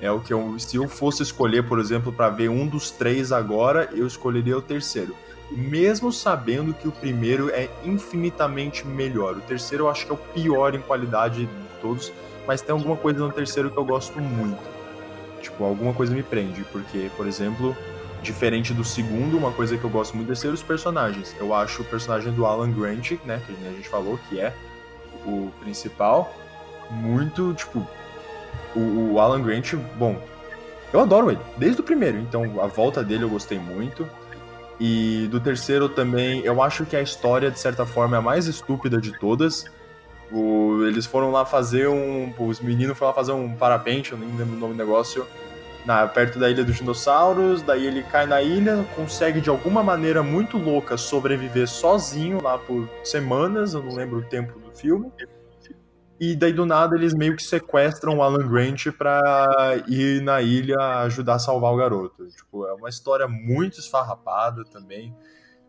É 0.00 0.10
o 0.10 0.20
que 0.20 0.32
eu, 0.32 0.58
se 0.58 0.76
eu 0.76 0.88
fosse 0.88 1.22
escolher, 1.22 1.66
por 1.66 1.78
exemplo, 1.78 2.12
para 2.12 2.28
ver 2.28 2.48
um 2.48 2.66
dos 2.66 2.90
três 2.90 3.32
agora, 3.32 3.88
eu 3.92 4.06
escolheria 4.06 4.56
o 4.56 4.62
terceiro. 4.62 5.14
Mesmo 5.50 6.12
sabendo 6.12 6.74
que 6.74 6.86
o 6.86 6.92
primeiro 6.92 7.50
é 7.50 7.68
infinitamente 7.84 8.86
melhor. 8.86 9.36
O 9.36 9.40
terceiro 9.40 9.84
eu 9.84 9.90
acho 9.90 10.06
que 10.06 10.12
é 10.12 10.14
o 10.14 10.18
pior 10.18 10.74
em 10.74 10.80
qualidade 10.80 11.46
de 11.46 11.80
todos, 11.80 12.12
mas 12.46 12.60
tem 12.60 12.72
alguma 12.72 12.96
coisa 12.96 13.18
no 13.18 13.32
terceiro 13.32 13.70
que 13.70 13.76
eu 13.76 13.84
gosto 13.84 14.20
muito. 14.20 14.62
Tipo, 15.40 15.64
alguma 15.64 15.94
coisa 15.94 16.14
me 16.14 16.22
prende, 16.22 16.64
porque, 16.70 17.10
por 17.16 17.26
exemplo, 17.26 17.74
Diferente 18.22 18.74
do 18.74 18.84
segundo, 18.84 19.38
uma 19.38 19.52
coisa 19.52 19.78
que 19.78 19.84
eu 19.84 19.90
gosto 19.90 20.16
muito 20.16 20.32
é 20.32 20.34
ser 20.34 20.48
os 20.48 20.62
personagens. 20.62 21.34
Eu 21.38 21.54
acho 21.54 21.82
o 21.82 21.84
personagem 21.84 22.32
do 22.32 22.44
Alan 22.44 22.72
Grant, 22.72 23.12
né, 23.24 23.40
que 23.46 23.52
a 23.52 23.70
gente 23.70 23.88
falou 23.88 24.18
que 24.28 24.40
é 24.40 24.52
o 25.24 25.50
principal, 25.60 26.34
muito, 26.90 27.54
tipo, 27.54 27.86
o, 28.74 29.12
o 29.12 29.20
Alan 29.20 29.42
Grant, 29.42 29.74
bom, 29.96 30.20
eu 30.92 31.00
adoro 31.00 31.30
ele, 31.30 31.40
desde 31.56 31.80
o 31.80 31.84
primeiro, 31.84 32.18
então 32.18 32.60
a 32.60 32.66
volta 32.66 33.02
dele 33.02 33.24
eu 33.24 33.28
gostei 33.28 33.58
muito. 33.58 34.08
E 34.80 35.26
do 35.30 35.40
terceiro 35.40 35.88
também, 35.88 36.40
eu 36.42 36.62
acho 36.62 36.86
que 36.86 36.94
a 36.94 37.02
história, 37.02 37.50
de 37.50 37.58
certa 37.58 37.84
forma, 37.84 38.16
é 38.16 38.18
a 38.20 38.22
mais 38.22 38.46
estúpida 38.46 39.00
de 39.00 39.18
todas. 39.18 39.64
O, 40.30 40.84
eles 40.86 41.04
foram 41.04 41.32
lá 41.32 41.44
fazer 41.44 41.88
um. 41.88 42.32
Os 42.38 42.60
meninos 42.60 42.96
foram 42.96 43.10
lá 43.10 43.14
fazer 43.14 43.32
um 43.32 43.56
parapente, 43.56 44.12
eu 44.12 44.18
nem 44.18 44.28
lembro 44.36 44.56
o 44.56 44.58
nome 44.58 44.74
do 44.74 44.78
negócio 44.78 45.26
na, 45.84 46.06
perto 46.06 46.38
da 46.38 46.50
ilha 46.50 46.62
dos 46.62 46.76
dinossauros, 46.76 47.62
daí 47.62 47.86
ele 47.86 48.02
cai 48.02 48.26
na 48.26 48.42
ilha, 48.42 48.84
consegue 48.94 49.40
de 49.40 49.48
alguma 49.48 49.82
maneira 49.82 50.22
muito 50.22 50.58
louca 50.58 50.98
sobreviver 50.98 51.66
sozinho 51.66 52.42
lá 52.42 52.58
por 52.58 52.88
semanas, 53.02 53.72
eu 53.72 53.82
não 53.82 53.94
lembro 53.94 54.18
o 54.18 54.22
tempo 54.22 54.58
do 54.58 54.70
filme. 54.76 55.10
E 56.20 56.34
daí 56.34 56.52
do 56.52 56.66
nada 56.66 56.96
eles 56.96 57.14
meio 57.14 57.36
que 57.36 57.42
sequestram 57.42 58.16
o 58.18 58.22
Alan 58.22 58.48
Grant 58.48 58.88
pra 58.96 59.82
ir 59.86 60.20
na 60.22 60.42
ilha 60.42 60.76
ajudar 61.02 61.34
a 61.34 61.38
salvar 61.38 61.72
o 61.72 61.76
garoto. 61.76 62.26
Tipo, 62.28 62.66
é 62.66 62.72
uma 62.72 62.88
história 62.88 63.28
muito 63.28 63.78
esfarrapada 63.78 64.64
também. 64.64 65.14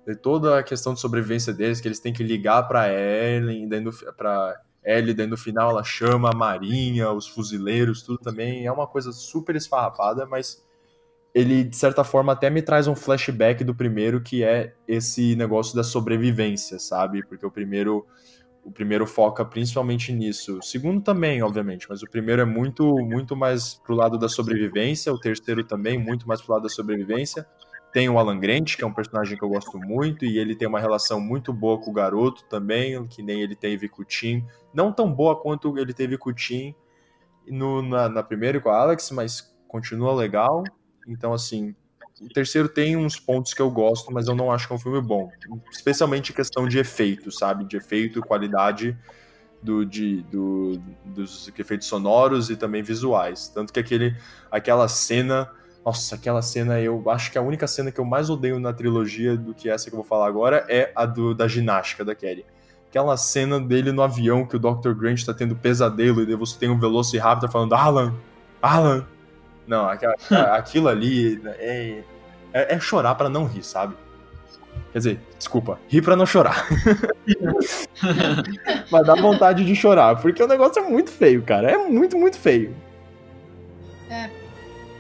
De 0.08 0.16
toda 0.16 0.58
a 0.58 0.64
questão 0.64 0.94
de 0.96 1.00
sobrevivência 1.00 1.54
deles, 1.54 1.80
que 1.80 1.88
eles 1.88 2.00
têm 2.00 2.12
que 2.12 2.24
ligar 2.24 2.64
pra 2.68 2.92
Ellen, 2.92 3.68
dentro, 3.68 3.94
pra 4.18 4.60
Ellie, 4.84 5.14
daí 5.14 5.28
no 5.28 5.38
final 5.38 5.70
ela 5.70 5.84
chama 5.84 6.32
a 6.32 6.36
marinha, 6.36 7.12
os 7.12 7.28
fuzileiros, 7.28 8.02
tudo 8.02 8.18
também. 8.18 8.66
É 8.66 8.72
uma 8.72 8.88
coisa 8.88 9.12
super 9.12 9.56
esfarrapada, 9.56 10.26
mas 10.26 10.66
ele, 11.32 11.64
de 11.64 11.76
certa 11.76 12.04
forma, 12.04 12.34
até 12.34 12.50
me 12.50 12.64
traz 12.64 12.88
um 12.88 12.96
flashback 12.96 13.64
do 13.64 13.76
primeiro, 13.76 14.20
que 14.20 14.44
é 14.44 14.74
esse 14.88 15.36
negócio 15.36 15.76
da 15.76 15.84
sobrevivência, 15.84 16.80
sabe? 16.80 17.24
Porque 17.24 17.46
o 17.46 17.52
primeiro 17.52 18.04
o 18.70 18.72
primeiro 18.72 19.08
foca 19.08 19.44
principalmente 19.44 20.14
nisso. 20.14 20.60
O 20.60 20.64
segundo 20.64 21.02
também, 21.02 21.42
obviamente, 21.42 21.88
mas 21.90 22.04
o 22.04 22.10
primeiro 22.10 22.42
é 22.42 22.46
muito 22.46 22.86
muito 23.00 23.36
mais 23.36 23.74
pro 23.74 23.96
lado 23.96 24.18
da 24.18 24.30
sobrevivência, 24.30 25.12
o 25.12 25.20
terceiro 25.20 25.64
também 25.64 25.98
muito 25.98 26.28
mais 26.28 26.42
pro 26.42 26.54
lado 26.54 26.64
da 26.64 26.70
sobrevivência. 26.70 27.46
Tem 27.92 28.08
o 28.08 28.20
Alan 28.20 28.40
Grant, 28.40 28.76
que 28.76 28.84
é 28.84 28.88
um 28.88 28.94
personagem 28.94 29.36
que 29.36 29.44
eu 29.44 29.50
gosto 29.50 29.80
muito, 29.80 30.24
e 30.24 30.38
ele 30.38 30.56
tem 30.56 30.68
uma 30.68 30.80
relação 30.80 31.20
muito 31.20 31.52
boa 31.52 31.82
com 31.82 31.90
o 31.90 31.94
garoto 31.94 32.46
também, 32.46 33.08
que 33.08 33.24
nem 33.24 33.42
ele 33.42 33.56
teve 33.56 33.90
com 33.90 34.04
o 34.04 34.06
Tim. 34.06 34.46
Não 34.72 34.94
tão 34.94 35.12
boa 35.12 35.36
quanto 35.36 35.76
ele 35.76 35.92
teve 35.92 36.16
com 36.16 36.30
o 36.30 36.34
Tim 36.34 36.76
no, 37.48 37.82
na, 37.82 38.08
na 38.08 38.22
primeira 38.22 38.62
com 38.62 38.70
a 38.70 38.80
Alex, 38.80 39.10
mas 39.10 39.52
continua 39.68 40.14
legal. 40.14 40.64
Então, 41.08 41.34
assim, 41.34 41.76
o 42.22 42.30
terceiro 42.30 42.68
tem 42.68 42.96
uns 42.96 43.20
pontos 43.20 43.54
que 43.54 43.62
eu 43.62 43.70
gosto, 43.72 44.12
mas 44.12 44.28
eu 44.28 44.36
não 44.36 44.52
acho 44.52 44.68
que 44.68 44.74
é 44.74 44.76
um 44.76 44.80
filme 44.80 45.02
bom. 45.02 45.30
Especialmente 45.72 46.32
em 46.32 46.36
questão 46.36 46.68
de 46.68 46.78
efeito, 46.78 47.32
sabe? 47.32 47.66
De 47.66 47.78
efeito 47.78 48.22
qualidade 48.22 48.98
do, 49.62 49.86
de, 49.86 50.22
do, 50.24 50.82
dos 51.06 51.52
efeitos 51.58 51.88
sonoros 51.88 52.50
e 52.50 52.56
também 52.56 52.82
visuais. 52.82 53.50
Tanto 53.50 53.72
que 53.72 53.80
aquele, 53.80 54.16
aquela 54.52 54.88
cena 54.88 55.50
nossa, 55.86 56.16
aquela 56.16 56.42
cena, 56.42 56.80
eu 56.80 57.10
acho 57.10 57.32
que 57.32 57.38
a 57.38 57.42
única 57.42 57.66
cena 57.66 57.92
que 57.92 58.00
eu 58.00 58.06
mais 58.06 58.30
odeio 58.30 58.60
na 58.60 58.74
trilogia 58.74 59.36
do 59.36 59.54
que 59.54 59.70
essa 59.70 59.90
que 59.90 59.96
eu 59.96 59.98
vou 59.98 60.06
falar 60.06 60.28
agora 60.28 60.66
é 60.70 60.92
a 60.96 61.06
do, 61.06 61.34
da 61.34 61.48
ginástica 61.48 62.04
da 62.04 62.14
Kelly. 62.14 62.46
Aquela 62.90 63.16
cena 63.18 63.60
dele 63.60 63.92
no 63.92 64.02
avião 64.02 64.46
que 64.46 64.56
o 64.56 64.60
Dr. 64.60 64.92
Grant 64.94 65.24
tá 65.24 65.34
tendo 65.34 65.56
pesadelo 65.56 66.22
e 66.22 66.26
daí 66.26 66.36
você 66.36 66.60
tem 66.60 66.70
um 66.70 66.80
Velociraptor 66.80 67.50
falando 67.50 67.74
Alan, 67.74 68.16
Alan. 68.62 69.08
Não, 69.70 69.88
aquilo 70.52 70.88
ali 70.88 71.40
é, 71.46 72.02
é, 72.52 72.76
é 72.76 72.80
chorar 72.80 73.14
para 73.14 73.30
não 73.30 73.46
rir, 73.46 73.64
sabe? 73.64 73.96
Quer 74.92 74.98
dizer, 74.98 75.22
desculpa, 75.38 75.80
rir 75.88 76.02
pra 76.02 76.16
não 76.16 76.26
chorar. 76.26 76.68
Mas 78.90 79.06
dá 79.06 79.14
vontade 79.14 79.64
de 79.64 79.76
chorar, 79.76 80.20
porque 80.20 80.42
o 80.42 80.48
negócio 80.48 80.84
é 80.84 80.90
muito 80.90 81.12
feio, 81.12 81.44
cara. 81.44 81.70
É 81.70 81.78
muito, 81.78 82.18
muito 82.18 82.40
feio. 82.40 82.76
É, 84.10 84.32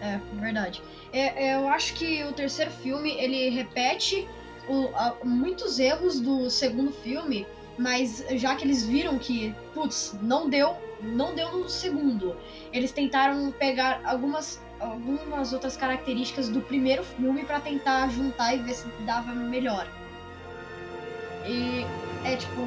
é, 0.01 0.19
verdade. 0.33 0.83
É, 1.11 1.47
é, 1.47 1.55
eu 1.55 1.67
acho 1.67 1.95
que 1.95 2.23
o 2.25 2.31
terceiro 2.31 2.69
filme, 2.69 3.11
ele 3.17 3.49
repete 3.49 4.27
o, 4.67 4.89
a, 4.93 5.15
muitos 5.23 5.79
erros 5.79 6.19
do 6.19 6.47
segundo 6.51 6.91
filme, 6.91 7.47
mas 7.75 8.23
já 8.33 8.53
que 8.53 8.65
eles 8.65 8.85
viram 8.85 9.17
que, 9.17 9.55
putz, 9.73 10.15
não 10.21 10.47
deu, 10.47 10.77
não 11.01 11.33
deu 11.33 11.51
no 11.51 11.69
segundo, 11.69 12.35
eles 12.71 12.91
tentaram 12.91 13.51
pegar 13.51 14.01
algumas, 14.03 14.61
algumas 14.79 15.53
outras 15.53 15.77
características 15.77 16.49
do 16.49 16.61
primeiro 16.61 17.03
filme 17.03 17.43
para 17.43 17.59
tentar 17.59 18.09
juntar 18.09 18.53
e 18.53 18.59
ver 18.59 18.73
se 18.73 18.87
dava 19.05 19.33
melhor. 19.33 19.87
E 21.45 21.85
é 22.25 22.35
tipo. 22.35 22.61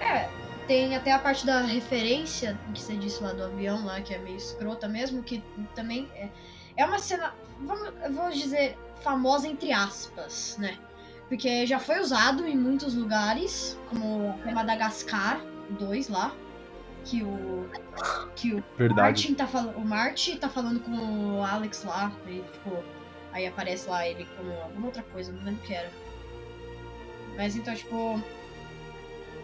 É, 0.00 0.28
tem 0.66 0.96
até 0.96 1.12
a 1.12 1.18
parte 1.18 1.44
da 1.44 1.60
referência 1.60 2.58
que 2.74 2.80
você 2.80 2.94
disse 2.96 3.22
lá 3.22 3.32
do 3.32 3.44
avião 3.44 3.84
lá, 3.84 4.00
que 4.00 4.14
é 4.14 4.18
meio 4.18 4.36
escrota 4.36 4.88
mesmo, 4.88 5.22
que 5.22 5.42
também 5.74 6.08
é, 6.14 6.28
é 6.76 6.84
uma 6.84 6.98
cena, 6.98 7.34
vamos, 7.60 7.92
vou 8.14 8.30
dizer, 8.30 8.78
famosa 9.02 9.48
entre 9.48 9.72
aspas, 9.72 10.56
né? 10.58 10.78
Porque 11.28 11.66
já 11.66 11.78
foi 11.78 12.00
usado 12.00 12.46
em 12.46 12.56
muitos 12.56 12.94
lugares, 12.94 13.78
como 13.90 14.38
Madagascar 14.46 15.40
2 15.70 16.08
lá, 16.08 16.34
que 17.04 17.22
o 17.22 17.68
que 18.34 18.54
o 18.54 18.64
Verdade. 18.76 19.00
Martin 19.00 19.34
tá 19.34 19.46
falando, 19.46 19.76
o 19.76 19.84
Martin 19.84 20.36
tá 20.36 20.48
falando 20.48 20.80
com 20.80 21.38
o 21.38 21.44
Alex 21.44 21.84
lá, 21.84 22.12
aí 22.26 22.44
tipo, 22.52 22.84
aí 23.32 23.46
aparece 23.46 23.88
lá 23.88 24.06
ele 24.06 24.26
com 24.36 24.62
alguma 24.62 24.86
outra 24.86 25.02
coisa, 25.02 25.32
não 25.32 25.44
lembro 25.44 25.62
o 25.62 25.66
que 25.66 25.74
era. 25.74 25.90
Mas 27.36 27.54
então, 27.56 27.74
tipo, 27.74 28.20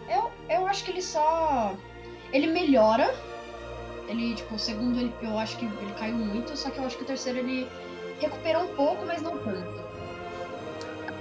eu, 0.09 0.31
eu 0.49 0.67
acho 0.67 0.83
que 0.83 0.91
ele 0.91 1.01
só. 1.01 1.75
Ele 2.31 2.47
melhora. 2.47 3.13
Ele, 4.07 4.35
tipo, 4.35 4.53
o 4.53 4.59
segundo 4.59 4.99
ele, 4.99 5.13
eu 5.21 5.39
acho 5.39 5.57
que 5.57 5.65
ele 5.65 5.93
caiu 5.97 6.15
muito, 6.15 6.55
só 6.55 6.69
que 6.69 6.77
eu 6.77 6.85
acho 6.85 6.97
que 6.97 7.03
o 7.03 7.07
terceiro 7.07 7.39
ele 7.39 7.67
recuperou 8.19 8.63
um 8.63 8.75
pouco, 8.75 9.03
mas 9.05 9.21
não 9.21 9.37
tanto. 9.39 9.84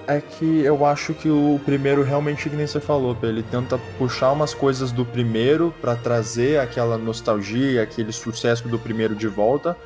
É 0.06 0.20
que 0.20 0.60
eu 0.60 0.84
acho 0.84 1.14
que 1.14 1.28
o 1.28 1.60
primeiro 1.64 2.02
realmente, 2.02 2.48
que 2.48 2.56
nem 2.56 2.66
você 2.66 2.80
falou, 2.80 3.16
ele 3.22 3.42
tenta 3.42 3.78
puxar 3.98 4.32
umas 4.32 4.52
coisas 4.52 4.92
do 4.92 5.04
primeiro 5.04 5.74
para 5.80 5.96
trazer 5.96 6.60
aquela 6.60 6.98
nostalgia, 6.98 7.82
aquele 7.82 8.12
sucesso 8.12 8.68
do 8.68 8.78
primeiro 8.78 9.14
de 9.14 9.28
volta, 9.28 9.76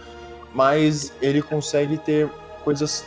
mas 0.55 1.13
ele 1.23 1.43
consegue 1.43 1.97
ter 1.99 2.29
coisas 2.65 3.05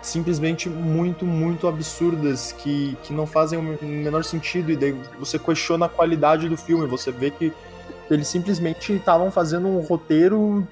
simplesmente 0.00 0.68
muito, 0.68 1.24
muito 1.24 1.68
absurdas 1.68 2.52
que, 2.52 2.96
que 3.02 3.12
não 3.12 3.26
fazem 3.26 3.58
o 3.58 3.84
menor 3.84 4.24
sentido 4.24 4.72
e 4.72 4.76
daí 4.76 4.96
você 5.18 5.38
questiona 5.38 5.86
a 5.86 5.88
qualidade 5.88 6.48
do 6.48 6.56
filme, 6.56 6.86
você 6.86 7.12
vê 7.12 7.30
que 7.30 7.52
eles 8.10 8.26
simplesmente 8.26 8.94
estavam 8.94 9.30
fazendo 9.30 9.68
um 9.68 9.80
roteiro 9.80 10.66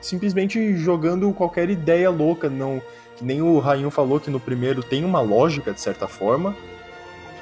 simplesmente 0.00 0.76
jogando 0.76 1.32
qualquer 1.32 1.70
ideia 1.70 2.10
louca, 2.10 2.50
não 2.50 2.82
nem 3.22 3.40
o 3.40 3.58
Rainho 3.58 3.90
falou 3.90 4.20
que 4.20 4.30
no 4.30 4.40
primeiro 4.40 4.82
tem 4.82 5.04
uma 5.04 5.20
lógica 5.20 5.72
de 5.72 5.80
certa 5.80 6.06
forma, 6.08 6.54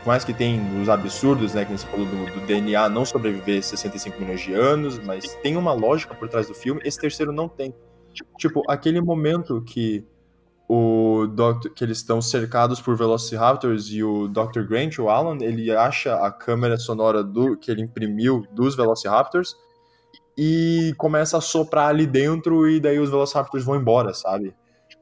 por 0.01 0.09
mais 0.09 0.25
que 0.25 0.33
tem 0.33 0.61
os 0.81 0.89
absurdos, 0.89 1.55
né, 1.55 1.65
que 1.65 1.73
você 1.73 1.87
falou 1.87 2.07
do, 2.07 2.27
do, 2.33 2.47
DNA 2.47 2.89
não 2.89 3.05
sobreviver 3.05 3.63
65 3.63 4.19
milhões 4.19 4.41
de 4.41 4.55
anos, 4.55 4.99
mas 4.99 5.35
tem 5.43 5.57
uma 5.57 5.73
lógica 5.73 6.15
por 6.15 6.29
trás 6.29 6.49
do 6.49 6.55
filme. 6.55 6.81
Esse 6.85 6.99
terceiro 6.99 7.33
não 7.33 7.49
tem. 7.49 7.75
Tipo, 8.39 8.63
aquele 8.67 9.01
momento 9.01 9.63
que 9.63 10.05
o 10.67 11.27
Doctor, 11.27 11.73
que 11.73 11.85
eles 11.85 11.99
estão 11.99 12.23
cercados 12.23 12.81
por 12.81 12.97
Velociraptors 12.97 13.89
e 13.89 14.03
o 14.03 14.29
Dr. 14.29 14.63
Grant, 14.63 14.99
o 14.99 15.11
Alan, 15.11 15.37
ele 15.41 15.71
acha 15.71 16.15
a 16.15 16.31
câmera 16.31 16.77
sonora 16.77 17.23
do 17.23 17.57
que 17.57 17.71
ele 17.71 17.83
imprimiu 17.83 18.47
dos 18.53 18.77
Velociraptors 18.77 19.55
e 20.39 20.95
começa 20.97 21.37
a 21.37 21.41
soprar 21.41 21.89
ali 21.89 22.07
dentro 22.07 22.69
e 22.69 22.81
daí 22.81 22.99
os 22.99 23.11
Velociraptors 23.11 23.65
vão 23.65 23.77
embora, 23.77 24.15
sabe? 24.15 24.55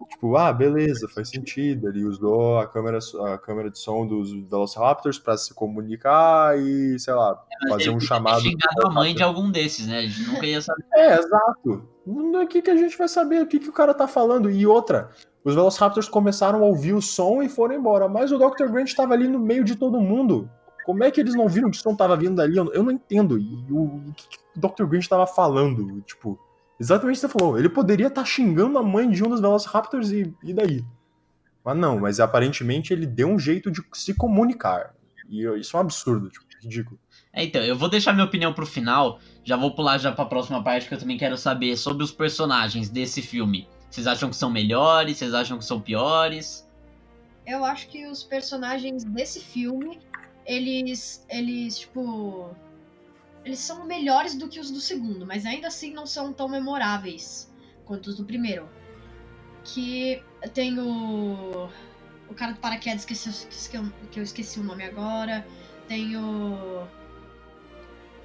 Tipo, 0.06 0.36
ah, 0.36 0.52
beleza, 0.52 1.08
faz 1.08 1.28
sentido. 1.28 1.88
Ele 1.88 2.04
usou 2.04 2.58
a 2.58 2.66
câmera, 2.66 2.98
a 3.32 3.38
câmera 3.38 3.70
de 3.70 3.78
som 3.78 4.06
dos 4.06 4.32
Velociraptors 4.32 5.18
para 5.18 5.36
se 5.36 5.52
comunicar 5.52 6.58
e, 6.58 6.98
sei 6.98 7.14
lá, 7.14 7.42
é, 7.64 7.68
fazer 7.68 7.90
um 7.90 8.00
chamado. 8.00 8.40
Xingado 8.40 8.86
a 8.86 8.90
mãe 8.90 9.14
de 9.14 9.22
algum 9.22 9.50
desses, 9.50 9.86
né? 9.86 9.98
A 9.98 10.02
gente 10.02 10.22
nunca 10.22 10.46
ia 10.46 10.62
saber. 10.62 10.84
É, 10.94 11.18
exato. 11.18 11.88
O 12.06 12.46
que, 12.46 12.62
que 12.62 12.70
a 12.70 12.76
gente 12.76 12.96
vai 12.96 13.08
saber? 13.08 13.42
O 13.42 13.46
que, 13.46 13.58
que 13.58 13.68
o 13.68 13.72
cara 13.72 13.92
tá 13.92 14.06
falando? 14.06 14.50
E 14.50 14.66
outra, 14.66 15.10
os 15.44 15.54
Velociraptors 15.54 16.08
começaram 16.08 16.62
a 16.62 16.66
ouvir 16.66 16.94
o 16.94 17.02
som 17.02 17.42
e 17.42 17.48
foram 17.48 17.74
embora. 17.74 18.08
Mas 18.08 18.30
o 18.30 18.38
Dr. 18.38 18.66
Grant 18.68 18.88
estava 18.88 19.14
ali 19.14 19.26
no 19.28 19.38
meio 19.38 19.64
de 19.64 19.76
todo 19.76 20.00
mundo. 20.00 20.48
Como 20.84 21.04
é 21.04 21.10
que 21.10 21.20
eles 21.20 21.34
não 21.34 21.48
viram 21.48 21.70
que 21.70 21.76
o 21.76 21.80
som 21.80 21.94
tava 21.94 22.16
vindo 22.16 22.36
dali? 22.36 22.56
Eu 22.56 22.82
não 22.82 22.90
entendo. 22.90 23.38
E 23.38 23.66
o, 23.70 23.82
o 24.08 24.14
que, 24.16 24.28
que 24.28 24.38
o 24.56 24.60
Dr. 24.60 24.86
Grant 24.86 25.06
tava 25.06 25.26
falando? 25.26 26.00
Tipo, 26.02 26.38
Exatamente 26.80 27.18
o 27.18 27.20
que 27.20 27.26
você 27.26 27.38
falou. 27.38 27.58
Ele 27.58 27.68
poderia 27.68 28.06
estar 28.06 28.22
tá 28.22 28.26
xingando 28.26 28.78
a 28.78 28.82
mãe 28.82 29.10
de 29.10 29.24
um 29.24 29.28
dos 29.28 29.40
Velociraptors 29.40 30.10
e, 30.10 30.32
e 30.42 30.52
daí? 30.52 30.84
Mas 31.64 31.76
não, 31.76 31.98
mas 31.98 32.20
aparentemente 32.20 32.92
ele 32.92 33.06
deu 33.06 33.28
um 33.28 33.38
jeito 33.38 33.70
de 33.70 33.82
se 33.92 34.14
comunicar. 34.14 34.94
E 35.28 35.44
isso 35.58 35.76
é 35.76 35.78
um 35.78 35.82
absurdo, 35.82 36.30
tipo, 36.30 36.46
ridículo. 36.62 36.98
É, 37.32 37.44
então, 37.44 37.62
eu 37.62 37.76
vou 37.76 37.88
deixar 37.88 38.12
minha 38.12 38.24
opinião 38.24 38.52
pro 38.52 38.66
final. 38.66 39.20
Já 39.44 39.56
vou 39.56 39.74
pular 39.74 39.98
já 39.98 40.12
pra 40.12 40.24
próxima 40.24 40.62
parte 40.62 40.88
que 40.88 40.94
eu 40.94 40.98
também 40.98 41.18
quero 41.18 41.36
saber 41.36 41.76
sobre 41.76 42.02
os 42.02 42.12
personagens 42.12 42.88
desse 42.88 43.20
filme. 43.22 43.68
Vocês 43.90 44.06
acham 44.06 44.30
que 44.30 44.36
são 44.36 44.50
melhores? 44.50 45.18
Vocês 45.18 45.34
acham 45.34 45.58
que 45.58 45.64
são 45.64 45.80
piores? 45.80 46.68
Eu 47.46 47.64
acho 47.64 47.88
que 47.88 48.06
os 48.06 48.22
personagens 48.22 49.04
desse 49.04 49.40
filme, 49.40 49.98
eles. 50.46 51.24
Eles, 51.30 51.80
tipo 51.80 52.54
eles 53.48 53.60
são 53.60 53.86
melhores 53.86 54.36
do 54.36 54.46
que 54.46 54.60
os 54.60 54.70
do 54.70 54.80
segundo, 54.80 55.26
mas 55.26 55.46
ainda 55.46 55.68
assim 55.68 55.92
não 55.92 56.06
são 56.06 56.32
tão 56.32 56.48
memoráveis 56.48 57.50
quanto 57.86 58.08
os 58.08 58.16
do 58.16 58.24
primeiro. 58.24 58.68
Que 59.64 60.22
tem 60.52 60.78
o. 60.78 61.68
O 62.28 62.34
cara 62.34 62.52
do 62.52 62.60
paraquedas 62.60 63.06
que, 63.06 63.14
eu, 63.14 63.92
que 64.10 64.20
eu 64.20 64.22
esqueci 64.22 64.60
o 64.60 64.62
nome 64.62 64.84
agora. 64.84 65.46
Tem 65.88 66.14
o. 66.16 66.86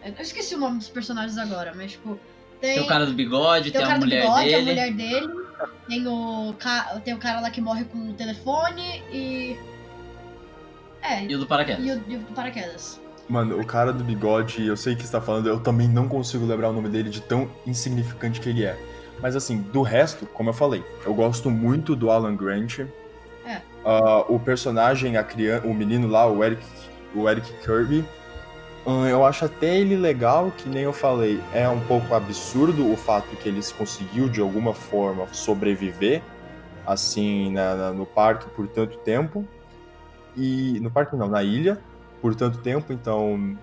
Eu 0.03 0.13
esqueci 0.19 0.55
o 0.55 0.57
nome 0.57 0.79
dos 0.79 0.89
personagens 0.89 1.37
agora, 1.37 1.73
mas 1.73 1.93
tipo. 1.93 2.19
Tem, 2.59 2.75
tem 2.75 2.83
o 2.83 2.87
cara 2.87 3.05
do 3.05 3.13
bigode, 3.13 3.71
tem, 3.71 3.81
tem 3.81 3.91
a 3.91 3.97
mulher 3.97 4.21
bigode, 4.21 4.43
dele. 4.43 4.55
a 4.55 4.61
mulher 4.61 4.93
dele. 4.93 5.43
Tem 5.87 6.07
o, 6.07 6.55
tem 7.03 7.13
o 7.13 7.17
cara 7.17 7.39
lá 7.39 7.49
que 7.49 7.61
morre 7.61 7.85
com 7.85 8.09
o 8.09 8.13
telefone 8.13 9.01
e. 9.11 9.57
É. 11.01 11.25
E 11.25 11.35
o 11.35 11.39
do 11.39 11.47
paraquedas. 11.47 11.85
E 11.85 11.91
o, 11.91 12.03
e 12.09 12.15
o 12.17 12.19
do 12.19 12.33
paraquedas. 12.33 13.02
Mano, 13.33 13.59
o 13.59 13.65
cara 13.65 13.91
do 13.91 14.03
bigode, 14.03 14.63
eu 14.67 14.77
sei 14.77 14.95
que 14.95 15.01
você 15.01 15.11
tá 15.11 15.19
falando, 15.19 15.49
eu 15.49 15.59
também 15.59 15.87
não 15.87 16.07
consigo 16.07 16.45
lembrar 16.45 16.69
o 16.69 16.71
nome 16.71 16.87
dele 16.87 17.09
de 17.09 17.19
tão 17.19 17.49
insignificante 17.65 18.39
que 18.39 18.47
ele 18.47 18.63
é. 18.63 18.77
Mas 19.19 19.35
assim, 19.35 19.57
do 19.59 19.81
resto, 19.81 20.27
como 20.27 20.51
eu 20.51 20.53
falei, 20.53 20.85
eu 21.03 21.15
gosto 21.15 21.49
muito 21.49 21.95
do 21.95 22.11
Alan 22.11 22.35
Grant. 22.35 22.81
É. 23.43 23.57
Uh, 23.83 24.35
o 24.35 24.39
personagem, 24.39 25.17
a 25.17 25.23
criança, 25.23 25.65
o 25.65 25.73
menino 25.73 26.07
lá, 26.07 26.27
o 26.27 26.43
Eric, 26.43 26.63
o 27.15 27.27
Eric 27.27 27.51
Kirby, 27.65 28.05
uh, 28.85 29.07
eu 29.07 29.25
acho 29.25 29.45
até 29.45 29.79
ele 29.79 29.95
legal, 29.95 30.53
que 30.55 30.69
nem 30.69 30.83
eu 30.83 30.93
falei, 30.93 31.41
é 31.55 31.67
um 31.67 31.79
pouco 31.79 32.13
absurdo 32.13 32.87
o 32.93 32.95
fato 32.95 33.35
que 33.37 33.49
eles 33.49 33.71
conseguiu 33.71 34.29
de 34.29 34.41
alguma 34.41 34.75
forma 34.75 35.25
sobreviver 35.31 36.21
assim 36.85 37.51
na, 37.51 37.73
na, 37.73 37.91
no 37.93 38.05
parque 38.05 38.47
por 38.51 38.67
tanto 38.67 38.95
tempo. 38.99 39.43
E 40.37 40.79
no 40.81 40.91
parque 40.91 41.15
não, 41.15 41.27
na 41.27 41.41
ilha 41.41 41.81
por 42.23 42.33
tanto 42.33 42.59
tempo, 42.59 42.93
então 42.93 43.57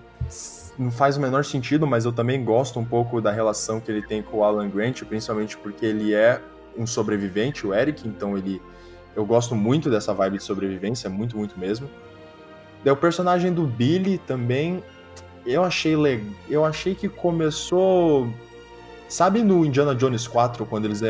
não 0.77 0.91
faz 0.91 1.17
o 1.17 1.19
menor 1.19 1.43
sentido, 1.43 1.87
mas 1.87 2.05
eu 2.05 2.11
também 2.11 2.45
gosto 2.45 2.79
um 2.79 2.85
pouco 2.85 3.19
da 3.19 3.31
relação 3.31 3.79
que 3.79 3.89
ele 3.89 4.03
tem 4.03 4.21
com 4.21 4.37
o 4.37 4.43
Alan 4.43 4.69
Grant, 4.69 5.01
principalmente 5.03 5.57
porque 5.57 5.83
ele 5.83 6.13
é 6.13 6.39
um 6.77 6.85
sobrevivente, 6.85 7.65
o 7.65 7.73
Eric, 7.73 8.07
então 8.07 8.37
ele 8.37 8.61
eu 9.15 9.25
gosto 9.25 9.55
muito 9.55 9.89
dessa 9.89 10.13
vibe 10.13 10.37
de 10.37 10.43
sobrevivência, 10.43 11.09
muito, 11.09 11.35
muito 11.35 11.59
mesmo. 11.59 11.89
Daí 12.83 12.93
o 12.93 12.95
personagem 12.95 13.51
do 13.51 13.65
Billy 13.65 14.19
também 14.19 14.83
eu 15.43 15.63
achei 15.63 15.95
legal, 15.95 16.27
eu 16.47 16.63
achei 16.63 16.93
que 16.93 17.09
começou 17.09 18.31
Sabe 19.11 19.43
no 19.43 19.65
Indiana 19.65 19.93
Jones 19.93 20.25
4, 20.25 20.65
quando 20.65 20.85
eles 20.85 21.01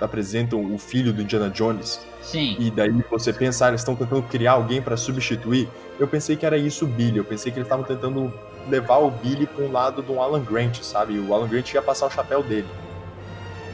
apresentam 0.00 0.74
o 0.74 0.78
filho 0.78 1.12
do 1.12 1.20
Indiana 1.20 1.50
Jones? 1.50 2.00
Sim. 2.22 2.56
E 2.58 2.70
daí 2.70 2.90
você 3.10 3.34
pensa, 3.34 3.66
ah, 3.66 3.68
eles 3.68 3.82
estão 3.82 3.94
tentando 3.94 4.22
criar 4.22 4.52
alguém 4.52 4.80
para 4.80 4.96
substituir. 4.96 5.68
Eu 5.98 6.08
pensei 6.08 6.36
que 6.36 6.46
era 6.46 6.56
isso 6.56 6.86
o 6.86 6.88
Billy. 6.88 7.18
Eu 7.18 7.24
pensei 7.24 7.52
que 7.52 7.58
eles 7.58 7.66
estavam 7.66 7.84
tentando 7.84 8.32
levar 8.66 8.96
o 9.00 9.10
Billy 9.10 9.46
para 9.46 9.62
um 9.62 9.70
lado 9.70 10.00
do 10.00 10.18
Alan 10.18 10.42
Grant, 10.42 10.80
sabe? 10.80 11.18
O 11.18 11.34
Alan 11.34 11.48
Grant 11.48 11.70
ia 11.74 11.82
passar 11.82 12.06
o 12.06 12.10
chapéu 12.10 12.42
dele. 12.42 12.66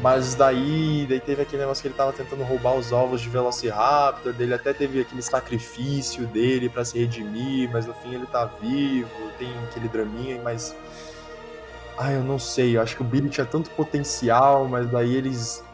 Mas 0.03 0.35
daí, 0.35 1.07
daí 1.09 1.21
teve 1.21 1.43
aquele 1.43 1.63
negócio 1.63 1.81
que 1.81 1.87
ele 1.87 1.95
tava 1.95 2.13
tentando 2.13 2.43
roubar 2.43 2.75
os 2.75 2.91
ovos 2.91 3.21
de 3.21 3.29
Velociraptor, 3.29 4.33
dele 4.33 4.55
até 4.55 4.73
teve 4.73 5.01
aquele 5.01 5.23
sacrifício 5.23 6.27
dele 6.27 6.69
para 6.69 6.85
se 6.85 6.99
redimir, 6.99 7.71
mas 7.73 7.87
no 7.87 7.95
fim 7.95 8.17
ele 8.17 8.27
tá 8.27 8.51
vivo, 8.61 9.09
tem 9.39 9.49
aquele 9.71 9.89
draminha, 9.89 10.41
mas 10.43 10.75
ah, 11.99 12.13
eu 12.13 12.23
não 12.23 12.39
sei. 12.39 12.77
Eu 12.77 12.83
acho 12.83 12.97
que 12.97 13.03
o 13.03 13.05
Billy 13.05 13.29
tinha 13.29 13.47
tanto 13.47 13.71
potencial, 13.71 14.69
mas 14.69 14.89
daí 14.91 15.15
eles 15.15 15.65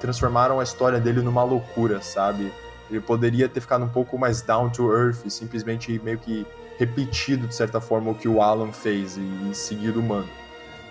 transformaram 0.00 0.60
a 0.60 0.62
história 0.62 1.00
dele 1.00 1.20
numa 1.20 1.42
loucura, 1.42 2.00
sabe? 2.00 2.52
Ele 2.90 3.00
poderia 3.00 3.48
ter 3.48 3.60
ficado 3.60 3.84
um 3.84 3.88
pouco 3.88 4.18
mais 4.18 4.40
down 4.42 4.70
to 4.70 4.92
earth, 4.92 5.28
simplesmente 5.28 6.00
meio 6.02 6.18
que 6.18 6.46
repetido 6.78 7.46
de 7.46 7.54
certa 7.54 7.80
forma 7.80 8.12
o 8.12 8.14
que 8.14 8.28
o 8.28 8.40
Alan 8.40 8.72
fez 8.72 9.16
e, 9.16 9.54
seguido 9.54 10.00
o 10.00 10.02
mano. 10.02 10.28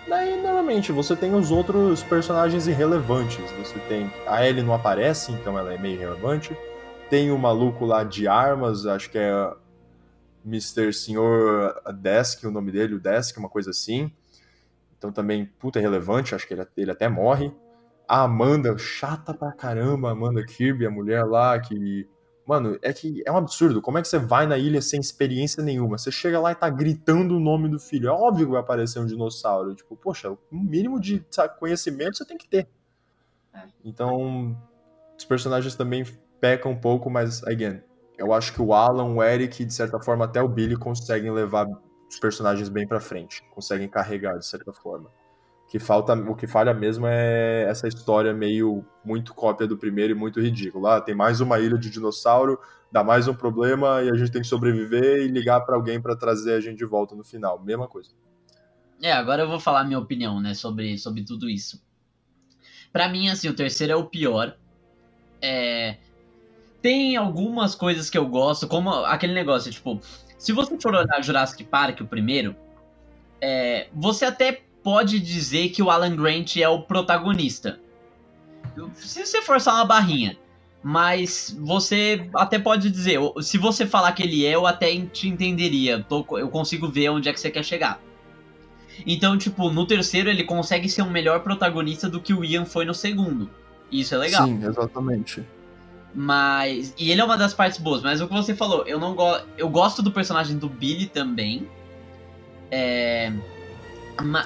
Daí, 0.06 0.40
novamente, 0.40 0.92
você 0.92 1.16
tem 1.16 1.34
os 1.34 1.50
outros 1.50 2.02
personagens 2.02 2.66
irrelevantes. 2.66 3.50
Você 3.58 3.78
tem. 3.88 4.10
A 4.26 4.46
Ellie 4.46 4.62
não 4.62 4.74
aparece, 4.74 5.32
então 5.32 5.58
ela 5.58 5.72
é 5.72 5.78
meio 5.78 5.96
irrelevante. 5.96 6.56
Tem 7.10 7.30
o 7.30 7.38
maluco 7.38 7.84
lá 7.84 8.04
de 8.04 8.28
armas, 8.28 8.86
acho 8.86 9.10
que 9.10 9.18
é 9.18 9.52
Mr. 10.44 10.92
Senhor 10.92 11.74
Desk, 11.94 12.46
o 12.46 12.50
nome 12.50 12.70
dele, 12.70 12.94
o 12.94 13.00
Desk, 13.00 13.38
uma 13.38 13.48
coisa 13.48 13.70
assim. 13.70 14.10
Então 14.98 15.12
também, 15.12 15.46
puta, 15.58 15.78
é 15.78 15.82
relevante, 15.82 16.34
acho 16.34 16.46
que 16.46 16.52
ele, 16.52 16.66
ele 16.76 16.90
até 16.90 17.08
morre. 17.08 17.52
A 18.06 18.22
Amanda, 18.22 18.76
chata 18.76 19.32
pra 19.32 19.52
caramba, 19.52 20.08
a 20.08 20.12
Amanda 20.12 20.44
Kirby, 20.44 20.86
a 20.86 20.90
mulher 20.90 21.24
lá 21.24 21.58
que. 21.58 22.08
Mano, 22.46 22.78
é 22.80 22.94
que 22.94 23.22
é 23.26 23.30
um 23.30 23.36
absurdo. 23.36 23.82
Como 23.82 23.98
é 23.98 24.02
que 24.02 24.08
você 24.08 24.18
vai 24.18 24.46
na 24.46 24.56
ilha 24.56 24.80
sem 24.80 24.98
experiência 24.98 25.62
nenhuma? 25.62 25.98
Você 25.98 26.10
chega 26.10 26.40
lá 26.40 26.52
e 26.52 26.54
tá 26.54 26.70
gritando 26.70 27.36
o 27.36 27.40
nome 27.40 27.68
do 27.68 27.78
filho. 27.78 28.08
É 28.08 28.12
óbvio 28.12 28.46
que 28.46 28.52
vai 28.52 28.60
aparecer 28.62 28.98
um 28.98 29.06
dinossauro. 29.06 29.74
Tipo, 29.74 29.94
poxa, 29.94 30.30
o 30.30 30.38
mínimo 30.50 30.98
de 30.98 31.22
conhecimento 31.58 32.16
você 32.16 32.24
tem 32.24 32.38
que 32.38 32.48
ter. 32.48 32.66
É. 33.52 33.64
Então, 33.84 34.56
os 35.16 35.26
personagens 35.26 35.74
também 35.74 36.06
pecam 36.40 36.72
um 36.72 36.80
pouco, 36.80 37.10
mas, 37.10 37.44
again, 37.44 37.82
eu 38.16 38.32
acho 38.32 38.54
que 38.54 38.62
o 38.62 38.72
Alan, 38.72 39.14
o 39.14 39.22
Eric, 39.22 39.64
de 39.64 39.74
certa 39.74 40.00
forma, 40.00 40.24
até 40.24 40.40
o 40.40 40.48
Billy 40.48 40.76
conseguem 40.76 41.30
levar 41.30 41.66
os 42.08 42.18
personagens 42.18 42.68
bem 42.68 42.86
para 42.86 43.00
frente, 43.00 43.42
conseguem 43.54 43.88
carregar 43.88 44.38
de 44.38 44.46
certa 44.46 44.72
forma. 44.72 45.10
O 45.66 45.70
que 45.70 45.78
falta, 45.78 46.14
o 46.14 46.34
que 46.34 46.46
falha 46.46 46.72
mesmo 46.72 47.06
é 47.06 47.64
essa 47.68 47.86
história 47.86 48.32
meio 48.32 48.84
muito 49.04 49.34
cópia 49.34 49.66
do 49.66 49.76
primeiro 49.76 50.14
e 50.14 50.16
muito 50.16 50.40
ridícula. 50.40 50.96
Ah, 50.96 51.00
tem 51.00 51.14
mais 51.14 51.40
uma 51.40 51.58
ilha 51.58 51.76
de 51.76 51.90
dinossauro, 51.90 52.58
dá 52.90 53.04
mais 53.04 53.28
um 53.28 53.34
problema 53.34 54.02
e 54.02 54.10
a 54.10 54.14
gente 54.14 54.32
tem 54.32 54.40
que 54.40 54.48
sobreviver 54.48 55.20
e 55.20 55.28
ligar 55.28 55.60
para 55.60 55.76
alguém 55.76 56.00
para 56.00 56.16
trazer 56.16 56.54
a 56.54 56.60
gente 56.60 56.78
de 56.78 56.86
volta 56.86 57.14
no 57.14 57.22
final. 57.22 57.62
Mesma 57.62 57.86
coisa. 57.86 58.10
É, 59.02 59.12
agora 59.12 59.42
eu 59.42 59.48
vou 59.48 59.60
falar 59.60 59.84
minha 59.84 59.98
opinião, 59.98 60.40
né, 60.40 60.54
sobre, 60.54 60.96
sobre 60.96 61.22
tudo 61.22 61.48
isso. 61.48 61.82
Para 62.90 63.08
mim, 63.08 63.28
assim, 63.28 63.48
o 63.48 63.54
terceiro 63.54 63.92
é 63.92 63.96
o 63.96 64.06
pior. 64.06 64.56
É, 65.40 65.98
tem 66.80 67.16
algumas 67.16 67.74
coisas 67.74 68.08
que 68.08 68.16
eu 68.16 68.26
gosto, 68.26 68.66
como 68.66 68.90
aquele 68.90 69.34
negócio, 69.34 69.70
tipo, 69.70 70.00
se 70.38 70.52
você 70.52 70.78
for 70.80 70.94
olhar 70.94 71.22
Jurassic 71.22 71.64
Park, 71.64 72.00
o 72.00 72.06
primeiro, 72.06 72.54
é, 73.40 73.88
você 73.92 74.24
até 74.24 74.62
pode 74.82 75.18
dizer 75.20 75.70
que 75.70 75.82
o 75.82 75.90
Alan 75.90 76.16
Grant 76.16 76.56
é 76.56 76.68
o 76.68 76.82
protagonista. 76.82 77.78
Se 78.94 79.26
você 79.26 79.42
forçar 79.42 79.74
uma 79.74 79.84
barrinha. 79.84 80.38
Mas 80.80 81.56
você 81.60 82.30
até 82.34 82.56
pode 82.56 82.88
dizer, 82.88 83.18
se 83.42 83.58
você 83.58 83.84
falar 83.84 84.12
que 84.12 84.22
ele 84.22 84.46
é, 84.46 84.54
eu 84.54 84.64
até 84.64 84.94
te 85.06 85.28
entenderia. 85.28 86.06
Eu 86.08 86.48
consigo 86.48 86.88
ver 86.88 87.08
onde 87.08 87.28
é 87.28 87.32
que 87.32 87.40
você 87.40 87.50
quer 87.50 87.64
chegar. 87.64 88.00
Então, 89.04 89.36
tipo, 89.36 89.70
no 89.70 89.86
terceiro 89.86 90.30
ele 90.30 90.44
consegue 90.44 90.88
ser 90.88 91.02
um 91.02 91.10
melhor 91.10 91.40
protagonista 91.40 92.08
do 92.08 92.20
que 92.20 92.32
o 92.32 92.44
Ian 92.44 92.64
foi 92.64 92.84
no 92.84 92.94
segundo. 92.94 93.50
Isso 93.90 94.14
é 94.14 94.18
legal. 94.18 94.46
Sim, 94.46 94.64
exatamente. 94.64 95.44
Mas. 96.14 96.94
E 96.98 97.10
ele 97.10 97.20
é 97.20 97.24
uma 97.24 97.36
das 97.36 97.54
partes 97.54 97.78
boas, 97.78 98.02
mas 98.02 98.20
o 98.20 98.26
que 98.26 98.34
você 98.34 98.54
falou, 98.54 98.84
eu 98.86 98.98
não 98.98 99.14
gosto. 99.14 99.46
Eu 99.56 99.68
gosto 99.68 100.02
do 100.02 100.10
personagem 100.10 100.56
do 100.58 100.68
Billy 100.68 101.06
também. 101.06 101.68
É. 102.70 103.32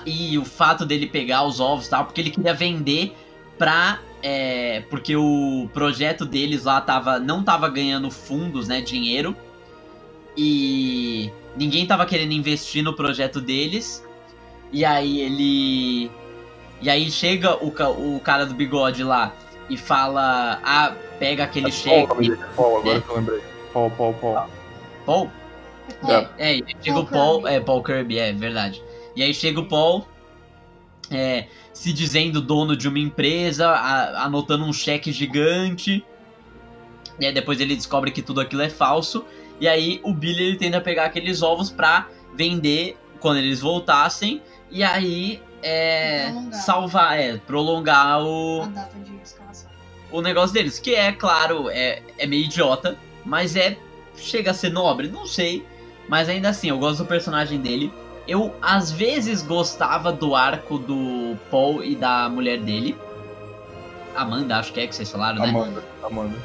E 0.04 0.36
o 0.38 0.44
fato 0.44 0.84
dele 0.84 1.06
pegar 1.06 1.44
os 1.44 1.58
ovos 1.58 1.86
e 1.86 1.90
tal, 1.90 2.04
porque 2.04 2.20
ele 2.20 2.30
queria 2.30 2.54
vender 2.54 3.14
pra. 3.56 4.00
É, 4.22 4.84
porque 4.88 5.16
o 5.16 5.68
projeto 5.72 6.24
deles 6.24 6.64
lá 6.64 6.80
tava, 6.80 7.18
não 7.18 7.42
tava 7.42 7.68
ganhando 7.68 8.10
fundos, 8.10 8.68
né? 8.68 8.80
Dinheiro. 8.80 9.34
E 10.36 11.30
ninguém 11.56 11.86
tava 11.86 12.06
querendo 12.06 12.32
investir 12.32 12.82
no 12.82 12.94
projeto 12.94 13.40
deles. 13.40 14.04
E 14.72 14.84
aí 14.84 15.20
ele. 15.20 16.10
E 16.80 16.90
aí 16.90 17.10
chega 17.10 17.56
o, 17.64 17.68
o 18.16 18.20
cara 18.20 18.44
do 18.44 18.54
bigode 18.54 19.02
lá 19.04 19.32
e 19.68 19.76
fala. 19.76 20.60
Ah, 20.64 20.94
pega 21.18 21.44
aquele 21.44 21.68
é 21.68 21.72
cheque. 21.72 22.36
Paul, 22.56 22.78
agora 22.78 22.98
é. 22.98 23.00
que 23.00 23.08
eu 23.08 23.16
lembrei. 23.16 23.42
Paul, 23.72 23.90
Paul, 23.90 24.14
Paul. 24.14 24.48
Paul? 25.06 25.30
É, 26.38 26.58
é 26.58 26.64
chega 26.80 26.92
Paul 26.92 27.02
o 27.02 27.06
Paul. 27.06 27.42
Kirby. 27.42 27.54
É, 27.54 27.60
Paul 27.60 27.82
Kirby, 27.82 28.18
é 28.18 28.32
verdade. 28.32 28.82
E 29.16 29.22
aí 29.22 29.32
chega 29.34 29.60
o 29.60 29.66
Paul. 29.66 30.06
É, 31.10 31.46
se 31.72 31.92
dizendo 31.92 32.40
dono 32.40 32.76
de 32.76 32.88
uma 32.88 32.98
empresa, 32.98 33.68
a, 33.68 34.24
anotando 34.24 34.64
um 34.64 34.72
cheque 34.72 35.12
gigante. 35.12 36.04
E 37.18 37.26
aí 37.26 37.32
depois 37.32 37.60
ele 37.60 37.74
descobre 37.74 38.10
que 38.10 38.22
tudo 38.22 38.40
aquilo 38.40 38.62
é 38.62 38.68
falso. 38.68 39.24
E 39.60 39.68
aí 39.68 40.00
o 40.02 40.12
Billy 40.12 40.44
ele 40.44 40.56
tenta 40.56 40.80
pegar 40.80 41.04
aqueles 41.04 41.42
ovos 41.42 41.70
pra 41.70 42.08
vender 42.34 42.96
quando 43.20 43.38
eles 43.38 43.60
voltassem. 43.60 44.42
E 44.70 44.82
aí 44.82 45.42
é 45.62 46.30
prolongar. 46.30 46.60
salvar, 46.60 47.20
é, 47.20 47.36
prolongar 47.38 48.22
o. 48.22 48.62
A 48.62 48.66
data 48.66 48.98
de. 48.98 49.12
O 50.12 50.20
negócio 50.20 50.52
deles, 50.52 50.78
que 50.78 50.94
é, 50.94 51.10
claro, 51.10 51.70
é, 51.70 52.02
é 52.18 52.26
meio 52.26 52.44
idiota, 52.44 52.96
mas 53.24 53.56
é. 53.56 53.76
Chega 54.14 54.50
a 54.50 54.54
ser 54.54 54.70
nobre, 54.70 55.08
não 55.08 55.26
sei. 55.26 55.64
Mas 56.08 56.28
ainda 56.28 56.50
assim, 56.50 56.68
eu 56.68 56.78
gosto 56.78 56.98
do 56.98 57.06
personagem 57.06 57.58
dele. 57.58 57.92
Eu, 58.28 58.54
às 58.60 58.92
vezes, 58.92 59.42
gostava 59.42 60.12
do 60.12 60.36
arco 60.36 60.78
do 60.78 61.36
Paul 61.50 61.82
e 61.82 61.96
da 61.96 62.28
mulher 62.28 62.60
dele. 62.60 62.96
Amanda, 64.14 64.58
acho 64.58 64.72
que 64.72 64.80
é 64.80 64.86
que 64.86 64.94
vocês 64.94 65.10
falaram, 65.10 65.40
né? 65.40 65.48
Amanda, 65.48 65.82
Amanda. 66.02 66.36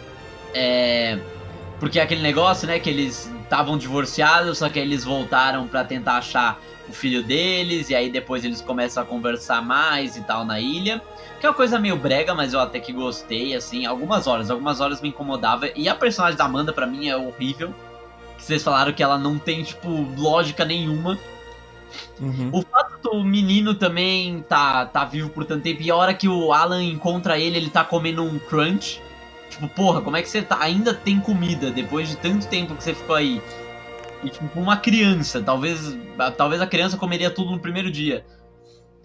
É. 0.54 1.20
Porque 1.80 2.00
é 2.00 2.04
aquele 2.04 2.22
negócio, 2.22 2.68
né, 2.68 2.80
que 2.80 2.90
eles 2.90 3.32
estavam 3.44 3.78
divorciados, 3.78 4.58
só 4.58 4.70
que 4.70 4.80
eles 4.80 5.04
voltaram 5.04 5.68
para 5.68 5.84
tentar 5.84 6.18
achar 6.18 6.60
o 6.90 6.94
filho 6.94 7.22
deles, 7.22 7.90
e 7.90 7.96
aí 7.96 8.10
depois 8.10 8.44
eles 8.44 8.62
começam 8.62 9.04
a 9.04 9.06
conversar 9.06 9.62
mais 9.62 10.16
e 10.16 10.22
tal 10.22 10.44
na 10.44 10.60
ilha. 10.60 11.02
Que 11.40 11.46
é 11.46 11.50
uma 11.50 11.56
coisa 11.56 11.80
meio 11.80 11.96
brega, 11.96 12.34
mas 12.34 12.54
eu 12.54 12.60
até 12.60 12.80
que 12.80 12.92
gostei, 12.92 13.56
assim, 13.56 13.86
algumas 13.86 14.26
horas. 14.26 14.50
Algumas 14.50 14.82
horas 14.82 15.02
me 15.02 15.10
incomodava. 15.10 15.70
E 15.76 15.88
a 15.88 15.94
personagem 15.94 16.38
da 16.38 16.46
Amanda, 16.46 16.74
para 16.74 16.88
mim, 16.88 17.08
é 17.08 17.16
horrível. 17.16 17.74
Que 18.38 18.44
vocês 18.44 18.64
falaram 18.64 18.92
que 18.92 19.04
ela 19.04 19.18
não 19.18 19.38
tem, 19.38 19.64
tipo, 19.64 19.90
lógica 20.18 20.66
nenhuma. 20.66 21.18
Uhum. 22.20 22.50
O 22.52 22.62
fato 22.64 22.98
do 23.02 23.24
menino 23.24 23.76
também 23.76 24.44
tá, 24.50 24.86
tá 24.86 25.06
vivo 25.06 25.30
por 25.30 25.46
tanto 25.46 25.64
tempo, 25.64 25.82
e 25.82 25.90
a 25.90 25.96
hora 25.96 26.14
que 26.14 26.28
o 26.28 26.52
Alan 26.52 26.84
encontra 26.84 27.40
ele, 27.40 27.58
ele 27.58 27.70
tá 27.70 27.84
comendo 27.84 28.24
um 28.24 28.40
crunch. 28.40 29.02
Tipo, 29.50 29.68
porra, 29.70 30.02
como 30.02 30.18
é 30.18 30.22
que 30.22 30.30
você 30.30 30.42
tá, 30.42 30.58
ainda 30.60 30.94
tem 30.94 31.20
comida 31.20 31.72
depois 31.72 32.10
de 32.10 32.18
tanto 32.18 32.48
tempo 32.48 32.76
que 32.76 32.84
você 32.84 32.94
ficou 32.94 33.16
aí? 33.16 33.42
E, 34.24 34.30
tipo, 34.30 34.60
uma 34.60 34.78
criança, 34.78 35.42
talvez, 35.42 35.96
talvez 36.36 36.62
a 36.62 36.68
criança 36.68 36.98
comeria 36.98 37.30
tudo 37.30 37.52
no 37.52 37.60
primeiro 37.60 37.92
dia. 37.92 38.26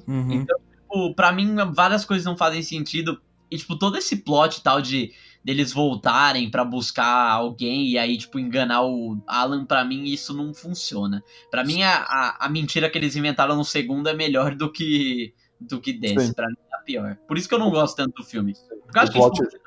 Uhum. 0.09 0.33
Então, 0.33 0.59
tipo, 0.93 1.15
pra 1.15 1.33
mim, 1.33 1.57
várias 1.73 2.05
coisas 2.05 2.25
não 2.25 2.37
fazem 2.37 2.63
sentido. 2.63 3.21
E, 3.51 3.57
tipo, 3.57 3.77
todo 3.77 3.97
esse 3.97 4.17
plot 4.17 4.59
e 4.59 4.63
tal 4.63 4.81
de 4.81 5.13
deles 5.45 5.73
voltarem 5.73 6.49
para 6.49 6.65
buscar 6.65 7.33
alguém 7.33 7.89
e 7.89 7.99
aí, 7.99 8.17
tipo, 8.17 8.39
enganar 8.39 8.85
o 8.85 9.21
Alan, 9.27 9.65
para 9.65 9.85
mim 9.85 10.05
isso 10.05 10.33
não 10.33 10.55
funciona. 10.55 11.23
para 11.51 11.65
mim, 11.65 11.83
a, 11.83 11.97
a, 11.97 12.47
a, 12.47 12.49
mentira 12.49 12.89
que 12.89 12.97
eles 12.97 13.17
inventaram 13.17 13.57
no 13.57 13.65
segundo 13.65 14.09
é 14.09 14.15
melhor 14.15 14.55
do 14.55 14.71
que 14.71 15.35
do 15.61 15.81
que 15.81 15.93
desse. 15.93 16.35
para 16.35 16.49
mim 16.49 16.57
é 16.73 16.85
pior. 16.85 17.17
Por 17.27 17.37
isso 17.37 17.49
que 17.49 17.55
eu 17.55 17.59
não 17.59 17.71
gosto 17.71 17.97
tanto 17.97 18.15
do 18.23 18.25
filme. 18.25 18.53
Porque 18.85 18.99
eu 18.99 19.03
acho 19.03 19.13
que, 19.13 19.19
tipo, 19.21 19.59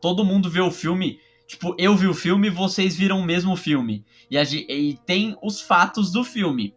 todo 0.00 0.24
mundo 0.24 0.50
vê 0.50 0.60
o 0.60 0.70
filme 0.70 1.18
Tipo, 1.48 1.74
eu 1.78 1.96
vi 1.96 2.06
o 2.06 2.12
filme, 2.12 2.50
vocês 2.50 2.94
viram 2.94 3.20
o 3.20 3.24
mesmo 3.24 3.56
filme. 3.56 4.04
E, 4.30 4.36
a, 4.36 4.42
e 4.42 4.98
tem 5.06 5.34
os 5.42 5.62
fatos 5.62 6.12
do 6.12 6.22
filme. 6.22 6.74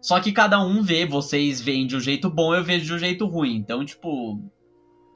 Só 0.00 0.18
que 0.20 0.32
cada 0.32 0.60
um 0.62 0.82
vê, 0.82 1.04
vocês 1.04 1.60
veem 1.60 1.86
de 1.86 1.96
um 1.96 2.00
jeito 2.00 2.30
bom, 2.30 2.54
eu 2.54 2.64
vejo 2.64 2.86
de 2.86 2.94
um 2.94 2.98
jeito 2.98 3.26
ruim. 3.26 3.56
Então, 3.56 3.84
tipo, 3.84 4.40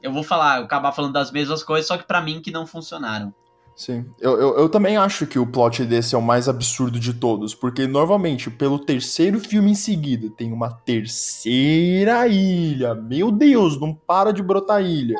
eu 0.03 0.13
vou 0.13 0.23
falar, 0.23 0.59
eu 0.59 0.65
acabar 0.65 0.93
falando 0.93 1.13
das 1.13 1.33
mesmas 1.33 1.63
coisas, 1.63 1.87
só 1.87 1.97
que 1.97 2.07
para 2.07 2.21
mim 2.21 2.41
que 2.41 2.51
não 2.51 2.67
funcionaram. 2.67 3.35
Sim, 3.77 4.07
eu, 4.21 4.39
eu, 4.39 4.59
eu, 4.59 4.69
também 4.69 4.97
acho 4.97 5.27
que 5.27 5.37
o 5.37 5.47
plot 5.47 5.85
desse 5.85 6.15
é 6.15 6.19
o 6.19 6.23
mais 6.23 6.49
absurdo 6.49 7.01
de 7.01 7.13
todos, 7.13 7.57
porque 7.57 7.89
normalmente, 7.89 8.49
pelo 8.49 8.79
terceiro 8.79 9.41
filme 9.41 9.73
em 9.73 9.75
seguida, 9.75 10.31
tem 10.37 10.53
uma 10.53 10.71
terceira 10.71 12.29
ilha. 12.29 12.95
Meu 12.95 13.33
Deus, 13.33 13.81
não 13.81 13.93
para 13.93 14.33
de 14.33 14.45
brotar 14.45 14.81
ilha. 14.81 15.17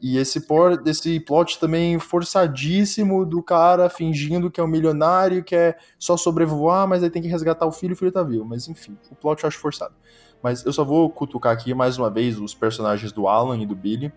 E 0.00 0.16
esse, 0.16 0.46
por, 0.46 0.80
esse 0.86 1.18
plot 1.18 1.58
também 1.58 1.98
forçadíssimo 1.98 3.26
do 3.26 3.42
cara 3.42 3.90
fingindo 3.90 4.50
que 4.50 4.60
é 4.60 4.64
um 4.64 4.68
milionário, 4.68 5.42
que 5.42 5.56
é 5.56 5.76
só 5.98 6.16
sobrevoar, 6.16 6.86
mas 6.86 7.02
aí 7.02 7.10
tem 7.10 7.20
que 7.20 7.28
resgatar 7.28 7.66
o 7.66 7.72
filho 7.72 7.92
e 7.92 7.94
o 7.94 7.96
filho 7.96 8.12
tá 8.12 8.22
vivo. 8.22 8.44
Mas 8.44 8.68
enfim, 8.68 8.96
o 9.10 9.16
plot 9.16 9.42
eu 9.42 9.48
acho 9.48 9.58
forçado. 9.58 9.94
Mas 10.40 10.64
eu 10.64 10.72
só 10.72 10.84
vou 10.84 11.10
cutucar 11.10 11.52
aqui 11.52 11.74
mais 11.74 11.98
uma 11.98 12.08
vez 12.08 12.38
os 12.38 12.54
personagens 12.54 13.10
do 13.10 13.26
Alan 13.26 13.58
e 13.58 13.66
do 13.66 13.74
Billy. 13.74 14.12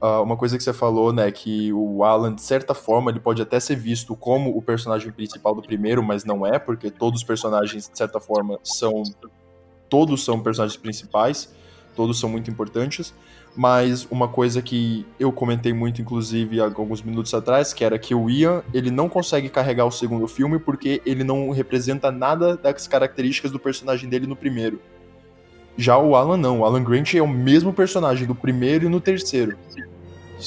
Uh, 0.00 0.22
uma 0.22 0.34
coisa 0.34 0.56
que 0.56 0.64
você 0.64 0.72
falou, 0.72 1.12
né, 1.12 1.30
que 1.30 1.70
o 1.74 2.02
Alan, 2.02 2.34
de 2.34 2.40
certa 2.40 2.72
forma, 2.72 3.10
ele 3.10 3.20
pode 3.20 3.42
até 3.42 3.60
ser 3.60 3.76
visto 3.76 4.16
como 4.16 4.56
o 4.56 4.62
personagem 4.62 5.12
principal 5.12 5.54
do 5.54 5.60
primeiro, 5.60 6.02
mas 6.02 6.24
não 6.24 6.46
é, 6.46 6.58
porque 6.58 6.90
todos 6.90 7.20
os 7.20 7.26
personagens, 7.26 7.90
de 7.90 7.98
certa 7.98 8.18
forma, 8.18 8.58
são. 8.62 9.02
Todos 9.90 10.24
são 10.24 10.40
personagens 10.40 10.80
principais, 10.80 11.52
todos 11.94 12.18
são 12.18 12.30
muito 12.30 12.50
importantes. 12.50 13.12
Mas 13.56 14.06
uma 14.10 14.28
coisa 14.28 14.62
que 14.62 15.04
eu 15.18 15.32
comentei 15.32 15.72
muito, 15.72 16.00
inclusive, 16.00 16.60
há 16.60 16.64
alguns 16.64 17.02
minutos 17.02 17.34
atrás, 17.34 17.72
que 17.72 17.84
era 17.84 17.98
que 17.98 18.14
o 18.14 18.30
Ian, 18.30 18.62
ele 18.72 18.90
não 18.90 19.08
consegue 19.08 19.48
carregar 19.48 19.84
o 19.84 19.90
segundo 19.90 20.26
filme 20.28 20.58
porque 20.58 21.02
ele 21.04 21.24
não 21.24 21.50
representa 21.50 22.10
nada 22.12 22.56
das 22.56 22.86
características 22.86 23.50
do 23.50 23.58
personagem 23.58 24.08
dele 24.08 24.26
no 24.26 24.36
primeiro. 24.36 24.80
Já 25.76 25.98
o 25.98 26.14
Alan 26.14 26.36
não, 26.36 26.60
o 26.60 26.64
Alan 26.64 26.82
Grant 26.84 27.14
é 27.14 27.22
o 27.22 27.28
mesmo 27.28 27.72
personagem 27.72 28.26
do 28.26 28.34
primeiro 28.34 28.86
e 28.86 28.88
no 28.88 29.00
terceiro. 29.00 29.56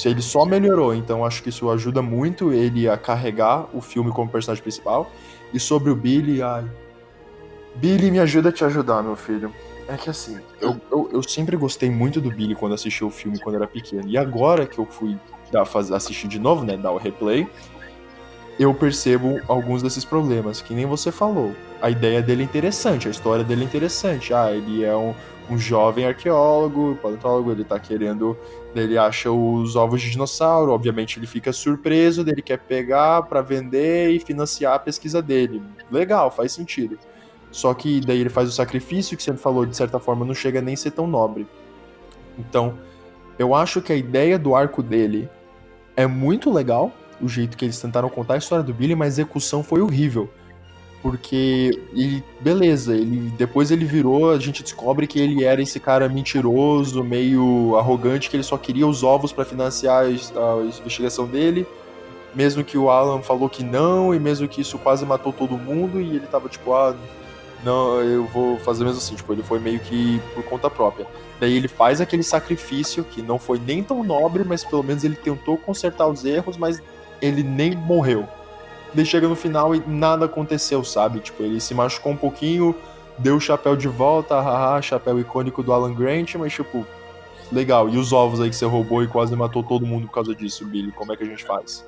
Ele 0.04 0.22
só 0.22 0.44
melhorou, 0.44 0.94
então 0.94 1.24
acho 1.24 1.42
que 1.42 1.50
isso 1.50 1.70
ajuda 1.70 2.02
muito 2.02 2.52
ele 2.52 2.88
a 2.88 2.96
carregar 2.96 3.68
o 3.72 3.80
filme 3.80 4.10
como 4.10 4.30
personagem 4.30 4.62
principal. 4.62 5.10
E 5.52 5.60
sobre 5.60 5.90
o 5.90 5.96
Billy, 5.96 6.42
ai. 6.42 6.64
Billy, 7.76 8.10
me 8.10 8.18
ajuda 8.18 8.48
a 8.48 8.52
te 8.52 8.64
ajudar, 8.64 9.02
meu 9.02 9.14
filho. 9.14 9.52
É 9.86 9.96
que 9.96 10.08
assim, 10.08 10.38
eu, 10.60 10.80
eu, 10.90 11.10
eu, 11.12 11.22
sempre 11.22 11.56
gostei 11.56 11.90
muito 11.90 12.20
do 12.20 12.30
Billy 12.30 12.54
quando 12.54 12.74
assisti 12.74 13.04
o 13.04 13.10
filme 13.10 13.38
quando 13.38 13.56
era 13.56 13.66
pequeno. 13.66 14.08
E 14.08 14.16
agora 14.16 14.66
que 14.66 14.78
eu 14.78 14.86
fui 14.86 15.18
dar, 15.52 15.64
fazer, 15.66 15.94
assistir 15.94 16.26
de 16.26 16.38
novo, 16.38 16.64
né, 16.64 16.76
dar 16.76 16.90
o 16.90 16.96
replay, 16.96 17.46
eu 18.58 18.72
percebo 18.72 19.40
alguns 19.48 19.82
desses 19.82 20.04
problemas, 20.04 20.62
que 20.62 20.72
nem 20.74 20.86
você 20.86 21.10
falou. 21.10 21.54
A 21.82 21.90
ideia 21.90 22.22
dele 22.22 22.42
é 22.42 22.44
interessante, 22.44 23.08
a 23.08 23.10
história 23.10 23.44
dele 23.44 23.62
é 23.62 23.64
interessante. 23.64 24.32
Ah, 24.32 24.50
ele 24.52 24.84
é 24.84 24.96
um, 24.96 25.14
um 25.50 25.58
jovem 25.58 26.06
arqueólogo, 26.06 26.98
paleontólogo, 27.02 27.50
ele 27.50 27.64
tá 27.64 27.78
querendo. 27.78 28.36
Ele 28.74 28.96
acha 28.96 29.30
os 29.30 29.76
ovos 29.76 30.00
de 30.00 30.10
dinossauro, 30.10 30.72
obviamente 30.72 31.18
ele 31.18 31.26
fica 31.26 31.52
surpreso, 31.52 32.22
ele 32.22 32.42
quer 32.42 32.58
pegar 32.58 33.22
para 33.24 33.42
vender 33.42 34.10
e 34.10 34.18
financiar 34.18 34.74
a 34.74 34.78
pesquisa 34.78 35.20
dele. 35.20 35.62
Legal, 35.90 36.30
faz 36.30 36.52
sentido. 36.52 36.98
Só 37.54 37.72
que 37.72 38.00
daí 38.00 38.18
ele 38.18 38.28
faz 38.28 38.48
o 38.48 38.52
sacrifício 38.52 39.16
que 39.16 39.22
você 39.22 39.32
falou, 39.34 39.64
de 39.64 39.76
certa 39.76 40.00
forma, 40.00 40.24
não 40.24 40.34
chega 40.34 40.60
nem 40.60 40.74
a 40.74 40.76
ser 40.76 40.90
tão 40.90 41.06
nobre. 41.06 41.46
Então, 42.36 42.74
eu 43.38 43.54
acho 43.54 43.80
que 43.80 43.92
a 43.92 43.96
ideia 43.96 44.36
do 44.36 44.56
arco 44.56 44.82
dele 44.82 45.28
é 45.96 46.04
muito 46.04 46.52
legal, 46.52 46.90
o 47.22 47.28
jeito 47.28 47.56
que 47.56 47.64
eles 47.64 47.80
tentaram 47.80 48.08
contar 48.08 48.34
a 48.34 48.38
história 48.38 48.64
do 48.64 48.74
Billy, 48.74 48.96
mas 48.96 49.06
a 49.06 49.22
execução 49.22 49.62
foi 49.62 49.80
horrível. 49.80 50.28
Porque 51.00 51.80
ele, 51.92 52.24
beleza, 52.40 52.92
ele 52.92 53.30
depois 53.38 53.70
ele 53.70 53.84
virou, 53.84 54.32
a 54.32 54.38
gente 54.40 54.64
descobre 54.64 55.06
que 55.06 55.20
ele 55.20 55.44
era 55.44 55.62
esse 55.62 55.78
cara 55.78 56.08
mentiroso, 56.08 57.04
meio 57.04 57.76
arrogante, 57.78 58.28
que 58.28 58.34
ele 58.34 58.42
só 58.42 58.58
queria 58.58 58.84
os 58.84 59.04
ovos 59.04 59.32
para 59.32 59.44
financiar 59.44 60.06
a, 60.06 60.10
investigação 60.80 61.28
dele. 61.28 61.64
mesmo 62.34 62.64
que 62.64 62.76
o 62.76 62.90
Alan 62.90 63.22
falou 63.22 63.48
que 63.48 63.62
não, 63.62 64.12
e 64.12 64.18
mesmo 64.18 64.48
que 64.48 64.60
isso 64.60 64.76
quase 64.76 65.06
matou 65.06 65.32
todo 65.32 65.56
mundo, 65.56 66.00
e 66.00 66.16
ele 66.16 66.26
tava 66.26 66.48
tipo, 66.48 66.74
ah, 66.74 66.96
não, 67.64 68.00
eu 68.00 68.24
vou 68.26 68.58
fazer 68.58 68.84
mesmo 68.84 68.98
assim, 68.98 69.14
tipo, 69.14 69.32
ele 69.32 69.42
foi 69.42 69.58
meio 69.58 69.80
que 69.80 70.20
por 70.34 70.44
conta 70.44 70.68
própria. 70.68 71.06
Daí 71.40 71.56
ele 71.56 71.68
faz 71.68 72.00
aquele 72.00 72.22
sacrifício 72.22 73.04
que 73.04 73.22
não 73.22 73.38
foi 73.38 73.58
nem 73.58 73.82
tão 73.82 74.04
nobre, 74.04 74.44
mas 74.44 74.62
pelo 74.62 74.82
menos 74.82 75.02
ele 75.02 75.16
tentou 75.16 75.56
consertar 75.56 76.06
os 76.06 76.24
erros, 76.24 76.56
mas 76.56 76.82
ele 77.20 77.42
nem 77.42 77.74
morreu. 77.74 78.28
Daí 78.92 79.04
chega 79.04 79.26
no 79.26 79.34
final 79.34 79.74
e 79.74 79.82
nada 79.86 80.26
aconteceu, 80.26 80.84
sabe? 80.84 81.20
Tipo, 81.20 81.42
ele 81.42 81.60
se 81.60 81.74
machucou 81.74 82.12
um 82.12 82.16
pouquinho, 82.16 82.74
deu 83.18 83.36
o 83.36 83.40
chapéu 83.40 83.74
de 83.74 83.88
volta, 83.88 84.40
haha, 84.40 84.80
chapéu 84.82 85.18
icônico 85.18 85.62
do 85.62 85.72
Alan 85.72 85.94
Grant, 85.94 86.34
mas 86.36 86.52
tipo, 86.52 86.86
legal. 87.50 87.88
E 87.88 87.96
os 87.96 88.12
ovos 88.12 88.40
aí 88.40 88.50
que 88.50 88.56
você 88.56 88.66
roubou 88.66 89.02
e 89.02 89.08
quase 89.08 89.34
matou 89.34 89.62
todo 89.62 89.86
mundo 89.86 90.06
por 90.06 90.14
causa 90.14 90.34
disso, 90.34 90.64
Billy? 90.66 90.92
Como 90.92 91.12
é 91.12 91.16
que 91.16 91.24
a 91.24 91.26
gente 91.26 91.44
faz? 91.44 91.84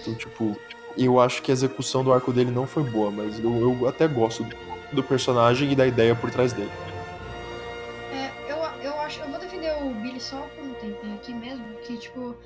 Então, 0.00 0.14
tipo, 0.14 0.56
eu 0.96 1.18
acho 1.18 1.42
que 1.42 1.50
a 1.50 1.54
execução 1.54 2.04
do 2.04 2.12
arco 2.12 2.32
dele 2.32 2.50
não 2.50 2.66
foi 2.66 2.82
boa, 2.82 3.10
mas 3.10 3.38
eu, 3.42 3.78
eu 3.80 3.88
até 3.88 4.06
gosto 4.06 4.44
do, 4.44 4.54
do, 4.94 5.02
personagem 5.02 5.72
e 5.72 5.76
da 5.76 5.86
ideia 5.86 6.14
por 6.14 6.30
trás 6.30 6.52
dele. 6.52 6.70
É, 8.12 8.50
eu, 8.50 8.56
eu 8.82 9.00
acho. 9.00 9.20
Eu 9.20 9.28
vou 9.28 9.38
defender 9.38 9.72
o 9.82 9.94
Billy 9.94 10.20
só 10.20 10.40
por 10.40 10.64
um 10.64 10.74
tempinho 10.74 11.14
aqui 11.14 11.34
mesmo, 11.34 11.64
que, 11.86 11.96
tipo. 11.98 12.36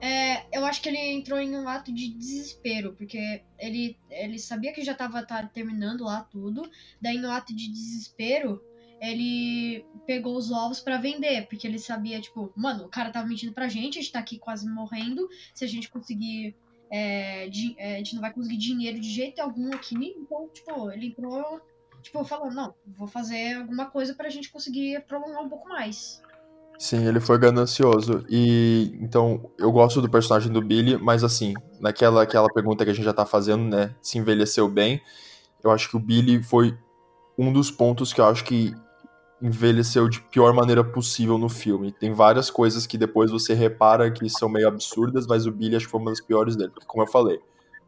É, 0.00 0.46
eu 0.52 0.64
acho 0.64 0.82
que 0.82 0.88
ele 0.88 0.98
entrou 0.98 1.38
em 1.38 1.56
um 1.56 1.68
ato 1.68 1.92
de 1.92 2.08
desespero, 2.08 2.92
porque 2.94 3.40
ele, 3.56 3.96
ele 4.10 4.36
sabia 4.36 4.72
que 4.72 4.82
já 4.82 4.94
tava 4.94 5.24
tá, 5.24 5.46
terminando 5.46 6.02
lá 6.02 6.22
tudo, 6.22 6.68
daí 7.00 7.18
no 7.18 7.30
ato 7.30 7.54
de 7.54 7.68
desespero, 7.70 8.60
ele 9.00 9.86
pegou 10.04 10.36
os 10.36 10.50
ovos 10.50 10.80
para 10.80 10.96
vender, 10.96 11.46
porque 11.46 11.68
ele 11.68 11.78
sabia, 11.78 12.20
tipo, 12.20 12.52
mano, 12.56 12.86
o 12.86 12.88
cara 12.88 13.12
tava 13.12 13.28
mentindo 13.28 13.52
pra 13.52 13.68
gente, 13.68 13.98
a 13.98 14.02
gente 14.02 14.12
tá 14.12 14.18
aqui 14.18 14.40
quase 14.40 14.68
morrendo, 14.68 15.28
se 15.54 15.64
a 15.64 15.68
gente 15.68 15.88
conseguir 15.88 16.56
é, 16.92 17.48
de, 17.48 17.74
é, 17.78 17.94
a 17.94 17.96
gente 17.98 18.14
não 18.14 18.20
vai 18.20 18.30
conseguir 18.30 18.58
dinheiro 18.58 19.00
de 19.00 19.08
jeito 19.08 19.40
algum 19.40 19.74
aqui. 19.74 19.94
Então, 19.94 20.46
tipo, 20.52 20.90
ele 20.90 21.06
entrou, 21.06 21.60
tipo, 22.02 22.24
falando, 22.24 22.54
não, 22.54 22.74
vou 22.86 23.06
fazer 23.06 23.54
alguma 23.54 23.86
coisa 23.86 24.14
pra 24.14 24.28
gente 24.28 24.50
conseguir 24.50 25.00
prolongar 25.06 25.42
um 25.42 25.48
pouco 25.48 25.68
mais. 25.68 26.20
Sim, 26.78 27.06
ele 27.06 27.20
foi 27.20 27.38
ganancioso. 27.38 28.24
E 28.28 28.98
então, 29.00 29.50
eu 29.58 29.70
gosto 29.70 30.02
do 30.02 30.10
personagem 30.10 30.52
do 30.52 30.60
Billy, 30.60 30.98
mas 30.98 31.22
assim, 31.22 31.54
naquela 31.80 32.22
aquela 32.22 32.48
pergunta 32.48 32.84
que 32.84 32.90
a 32.90 32.94
gente 32.94 33.04
já 33.04 33.12
tá 33.12 33.24
fazendo, 33.24 33.64
né? 33.64 33.94
Se 34.02 34.18
envelheceu 34.18 34.68
bem, 34.68 35.00
eu 35.62 35.70
acho 35.70 35.88
que 35.88 35.96
o 35.96 36.00
Billy 36.00 36.42
foi 36.42 36.76
um 37.38 37.52
dos 37.52 37.70
pontos 37.70 38.12
que 38.12 38.20
eu 38.20 38.26
acho 38.26 38.44
que 38.44 38.74
envelheceu 39.40 40.08
de 40.08 40.20
pior 40.20 40.52
maneira 40.52 40.84
possível 40.84 41.36
no 41.36 41.48
filme. 41.48 41.92
Tem 41.92 42.12
várias 42.12 42.50
coisas 42.50 42.86
que 42.86 42.96
depois 42.96 43.30
você 43.30 43.54
repara 43.54 44.10
que 44.10 44.28
são 44.28 44.48
meio 44.48 44.68
absurdas, 44.68 45.26
mas 45.26 45.46
o 45.46 45.52
Billy 45.52 45.76
acho 45.76 45.86
que 45.86 45.90
foi 45.90 46.00
uma 46.00 46.10
das 46.10 46.20
piores 46.20 46.56
dele. 46.56 46.70
Porque, 46.70 46.86
como 46.86 47.02
eu 47.02 47.08
falei, 47.08 47.40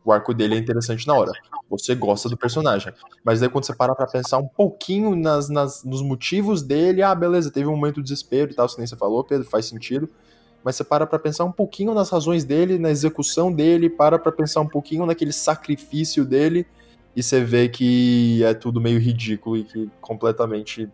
o 0.04 0.12
arco 0.12 0.34
dele 0.34 0.54
é 0.54 0.58
interessante 0.58 1.06
na 1.06 1.14
hora. 1.14 1.32
Você 1.70 1.94
gosta 1.94 2.28
do 2.28 2.36
personagem. 2.36 2.92
Mas 3.24 3.40
daí 3.40 3.48
quando 3.48 3.64
você 3.64 3.74
para 3.74 3.94
pra 3.94 4.06
pensar 4.06 4.38
um 4.38 4.46
pouquinho 4.46 5.16
nas, 5.16 5.48
nas, 5.48 5.82
nos 5.82 6.02
motivos 6.02 6.62
dele, 6.62 7.02
ah, 7.02 7.14
beleza, 7.14 7.50
teve 7.50 7.66
um 7.66 7.76
momento 7.76 7.96
de 7.96 8.02
desespero 8.02 8.50
e 8.50 8.54
tal, 8.54 8.68
se 8.68 8.76
nem 8.76 8.86
você 8.86 8.96
falou, 8.96 9.24
Pedro, 9.24 9.48
faz 9.48 9.66
sentido. 9.66 10.08
Mas 10.62 10.76
você 10.76 10.84
para 10.84 11.06
pra 11.06 11.18
pensar 11.18 11.44
um 11.44 11.52
pouquinho 11.52 11.94
nas 11.94 12.10
razões 12.10 12.44
dele, 12.44 12.78
na 12.78 12.90
execução 12.90 13.52
dele, 13.52 13.88
para 13.90 14.18
pra 14.18 14.32
pensar 14.32 14.60
um 14.60 14.68
pouquinho 14.68 15.04
naquele 15.04 15.32
sacrifício 15.32 16.24
dele, 16.24 16.66
e 17.14 17.22
você 17.22 17.44
vê 17.44 17.68
que 17.68 18.42
é 18.42 18.54
tudo 18.54 18.80
meio 18.80 18.98
ridículo 18.98 19.56
e 19.56 19.64
que 19.64 19.90
completamente 20.00 20.88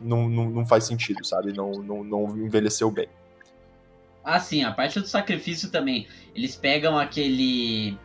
não, 0.00 0.28
não, 0.28 0.48
não 0.48 0.66
faz 0.66 0.84
sentido, 0.84 1.24
sabe? 1.24 1.52
Não, 1.52 1.72
não, 1.72 2.02
não 2.02 2.38
envelheceu 2.38 2.90
bem. 2.90 3.08
Ah, 4.24 4.38
sim, 4.38 4.62
a 4.62 4.72
parte 4.72 5.00
do 5.00 5.06
sacrifício 5.06 5.70
também. 5.70 6.06
Eles 6.34 6.56
pegam 6.56 6.98
aquele. 6.98 7.98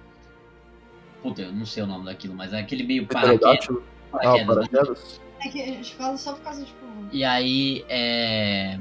Puta, 1.25 1.41
eu 1.41 1.51
não 1.51 1.65
sei 1.65 1.81
o 1.81 1.87
nome 1.87 2.05
daquilo, 2.05 2.35
mas 2.35 2.53
é 2.53 2.59
aquele 2.59 2.83
meio 2.83 3.07
paraquedas. 3.07 3.65
Paraquedas. 4.11 4.41
Ah, 4.41 4.45
paraquedas. 4.45 5.21
É 5.43 5.49
que 5.49 5.59
a 5.59 5.65
gente 5.65 5.95
fala 5.95 6.15
só 6.17 6.33
por 6.33 6.43
causa, 6.43 6.63
tipo. 6.63 6.85
E 7.11 7.23
aí, 7.23 7.83
é. 7.89 8.79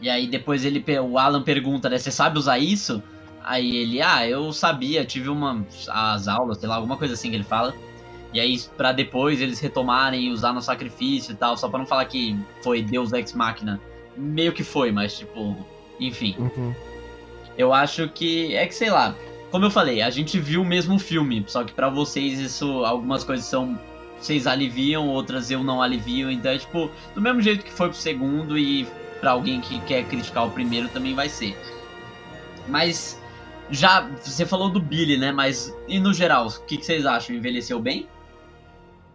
E 0.00 0.10
aí 0.10 0.26
depois 0.26 0.64
ele, 0.64 0.84
o 0.98 1.16
Alan 1.16 1.44
pergunta, 1.44 1.88
né? 1.88 1.96
Você 1.96 2.10
sabe 2.10 2.38
usar 2.38 2.58
isso? 2.58 3.00
Aí 3.44 3.76
ele, 3.76 4.02
ah, 4.02 4.26
eu 4.28 4.52
sabia, 4.52 5.04
tive 5.04 5.28
uma. 5.28 5.64
as 5.88 6.26
aulas, 6.26 6.58
sei 6.58 6.68
lá, 6.68 6.74
alguma 6.74 6.96
coisa 6.96 7.14
assim 7.14 7.30
que 7.30 7.36
ele 7.36 7.44
fala. 7.44 7.72
E 8.32 8.40
aí, 8.40 8.58
para 8.76 8.90
depois 8.90 9.40
eles 9.40 9.60
retomarem 9.60 10.24
e 10.24 10.30
usar 10.32 10.52
no 10.52 10.60
sacrifício 10.60 11.32
e 11.32 11.36
tal, 11.36 11.56
só 11.56 11.68
pra 11.68 11.78
não 11.78 11.86
falar 11.86 12.04
que 12.06 12.36
foi 12.62 12.82
Deus 12.82 13.12
Ex 13.12 13.32
Machina. 13.32 13.80
Meio 14.16 14.52
que 14.52 14.64
foi, 14.64 14.90
mas 14.90 15.16
tipo, 15.16 15.56
enfim. 16.00 16.34
Uhum. 16.36 16.74
Eu 17.56 17.72
acho 17.72 18.08
que. 18.08 18.56
É 18.56 18.66
que 18.66 18.74
sei 18.74 18.90
lá. 18.90 19.14
Como 19.50 19.64
eu 19.64 19.70
falei, 19.70 20.02
a 20.02 20.10
gente 20.10 20.38
viu 20.38 20.62
o 20.62 20.64
mesmo 20.64 20.98
filme, 20.98 21.44
só 21.46 21.64
que 21.64 21.72
para 21.72 21.88
vocês 21.88 22.38
isso. 22.38 22.84
Algumas 22.84 23.24
coisas 23.24 23.46
são. 23.46 23.78
Vocês 24.18 24.46
aliviam, 24.46 25.08
outras 25.08 25.50
eu 25.50 25.62
não 25.62 25.82
alivio. 25.82 26.30
Então 26.30 26.50
é 26.50 26.58
tipo, 26.58 26.90
do 27.14 27.20
mesmo 27.20 27.40
jeito 27.40 27.64
que 27.64 27.70
foi 27.70 27.88
pro 27.88 27.98
segundo 27.98 28.58
e 28.58 28.86
para 29.20 29.32
alguém 29.32 29.60
que 29.60 29.78
quer 29.80 30.04
criticar 30.04 30.46
o 30.46 30.50
primeiro 30.50 30.88
também 30.88 31.14
vai 31.14 31.28
ser. 31.28 31.56
Mas 32.68 33.20
já 33.70 34.08
você 34.22 34.46
falou 34.46 34.70
do 34.70 34.80
Billy, 34.80 35.18
né? 35.18 35.32
Mas 35.32 35.74
e 35.86 36.00
no 36.00 36.14
geral, 36.14 36.46
o 36.46 36.60
que, 36.64 36.78
que 36.78 36.86
vocês 36.86 37.04
acham? 37.04 37.36
Envelheceu 37.36 37.78
bem? 37.78 38.08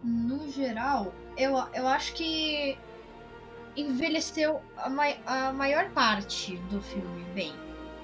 no 0.02 0.50
geral, 0.50 1.12
eu, 1.36 1.56
eu 1.74 1.86
acho 1.86 2.12
que 2.14 2.76
envelheceu 3.76 4.60
a, 4.76 4.90
mai, 4.90 5.18
a 5.24 5.52
maior 5.52 5.88
parte 5.90 6.56
do 6.70 6.80
filme 6.82 7.24
bem. 7.34 7.52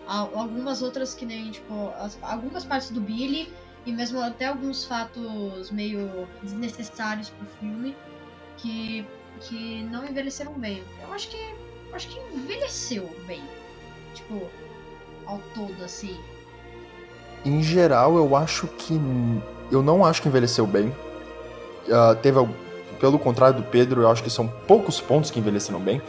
Algumas 0.09 0.81
outras 0.81 1.15
que 1.15 1.27
nem, 1.27 1.51
tipo, 1.51 1.93
as, 1.99 2.19
algumas 2.23 2.65
partes 2.65 2.91
do 2.91 3.01
Billy 3.01 3.53
e 3.85 3.93
mesmo 3.93 4.21
até 4.21 4.47
alguns 4.47 4.85
fatos 4.85 5.71
meio 5.71 6.27
desnecessários 6.43 7.29
pro 7.29 7.47
filme 7.61 7.95
que, 8.57 9.07
que 9.41 9.83
não 9.85 10.07
envelheceram 10.07 10.55
bem. 10.55 10.83
Eu 11.03 11.13
acho 11.13 11.29
que 11.29 11.37
eu 11.37 11.95
acho 11.95 12.09
que 12.09 12.19
envelheceu 12.35 13.09
bem. 13.27 13.43
Tipo, 14.15 14.49
ao 15.27 15.39
todo 15.55 15.85
assim. 15.85 16.19
Em 17.45 17.63
geral, 17.63 18.17
eu 18.17 18.35
acho 18.35 18.67
que 18.67 18.99
eu 19.71 19.83
não 19.83 20.05
acho 20.05 20.23
que 20.23 20.29
envelheceu 20.29 20.67
bem 20.67 20.93
uh, 21.89 22.15
teve, 22.17 22.39
pelo 23.01 23.19
contrário 23.19 23.57
do 23.57 23.63
Pedro, 23.63 24.03
eu 24.03 24.11
acho 24.11 24.23
que 24.23 24.31
são 24.31 24.47
poucos 24.67 25.01
pontos 25.01 25.31
que 25.31 25.39
envelheceram 25.39 25.81
bem. 25.81 26.01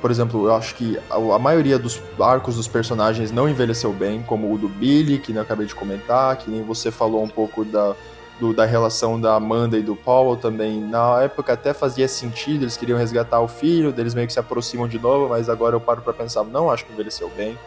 Por 0.00 0.10
exemplo, 0.10 0.46
eu 0.46 0.54
acho 0.54 0.74
que 0.74 0.98
a, 1.10 1.38
maioria 1.38 1.78
dos 1.78 2.00
arcos 2.20 2.56
dos 2.56 2.68
personagens 2.68 3.30
não 3.32 3.48
envelheceu 3.48 3.92
bem, 3.92 4.22
como 4.22 4.52
o 4.52 4.58
do 4.58 4.68
Billy, 4.68 5.18
que 5.18 5.32
eu 5.32 5.42
acabei 5.42 5.66
de 5.66 5.74
comentar, 5.74 6.36
que 6.36 6.50
nem 6.50 6.62
você 6.62 6.90
falou 6.90 7.22
um 7.22 7.28
pouco 7.28 7.64
da, 7.64 7.94
do, 8.38 8.52
da 8.52 8.64
relação 8.64 9.20
da 9.20 9.34
Amanda 9.34 9.78
e 9.78 9.82
do 9.82 9.96
Paul 9.96 10.36
também. 10.36 10.80
Na 10.80 11.22
época 11.22 11.54
até 11.54 11.72
fazia 11.72 12.06
sentido, 12.06 12.64
eles 12.64 12.76
queriam 12.76 12.98
resgatar 12.98 13.40
o 13.40 13.48
filho, 13.48 13.92
deles 13.92 14.14
meio 14.14 14.26
que 14.26 14.32
se 14.32 14.38
aproximam 14.38 14.86
de 14.86 14.98
novo, 14.98 15.28
mas 15.28 15.48
agora 15.48 15.74
eu 15.74 15.80
paro 15.80 16.02
para 16.02 16.12
pensar, 16.12 16.44
não 16.44 16.70
acho 16.70 16.84
que 16.84 16.92
envelheceu 16.92 17.30
bem. 17.36 17.58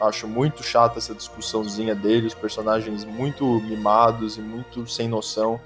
Acho 0.00 0.26
muito 0.26 0.64
chata 0.64 0.98
essa 0.98 1.14
discussãozinha 1.14 1.94
deles, 1.94 2.34
personagens 2.34 3.04
muito 3.04 3.44
mimados 3.60 4.36
e 4.36 4.40
muito 4.40 4.86
sem 4.88 5.08
noção. 5.08 5.60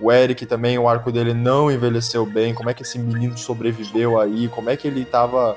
O 0.00 0.12
Eric 0.12 0.46
também, 0.46 0.78
o 0.78 0.88
arco 0.88 1.10
dele 1.10 1.34
não 1.34 1.70
envelheceu 1.70 2.24
bem. 2.24 2.54
Como 2.54 2.70
é 2.70 2.74
que 2.74 2.82
esse 2.82 2.98
menino 2.98 3.36
sobreviveu 3.36 4.20
aí? 4.20 4.48
Como 4.48 4.70
é 4.70 4.76
que 4.76 4.86
ele 4.86 5.04
tava. 5.04 5.56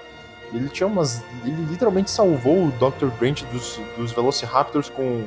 Ele 0.52 0.68
tinha 0.68 0.88
umas. 0.88 1.24
Ele 1.46 1.64
literalmente 1.70 2.10
salvou 2.10 2.66
o 2.66 2.72
Dr. 2.72 3.08
Grant 3.20 3.44
dos, 3.52 3.80
dos 3.96 4.12
Velociraptors 4.12 4.90
com, 4.90 5.26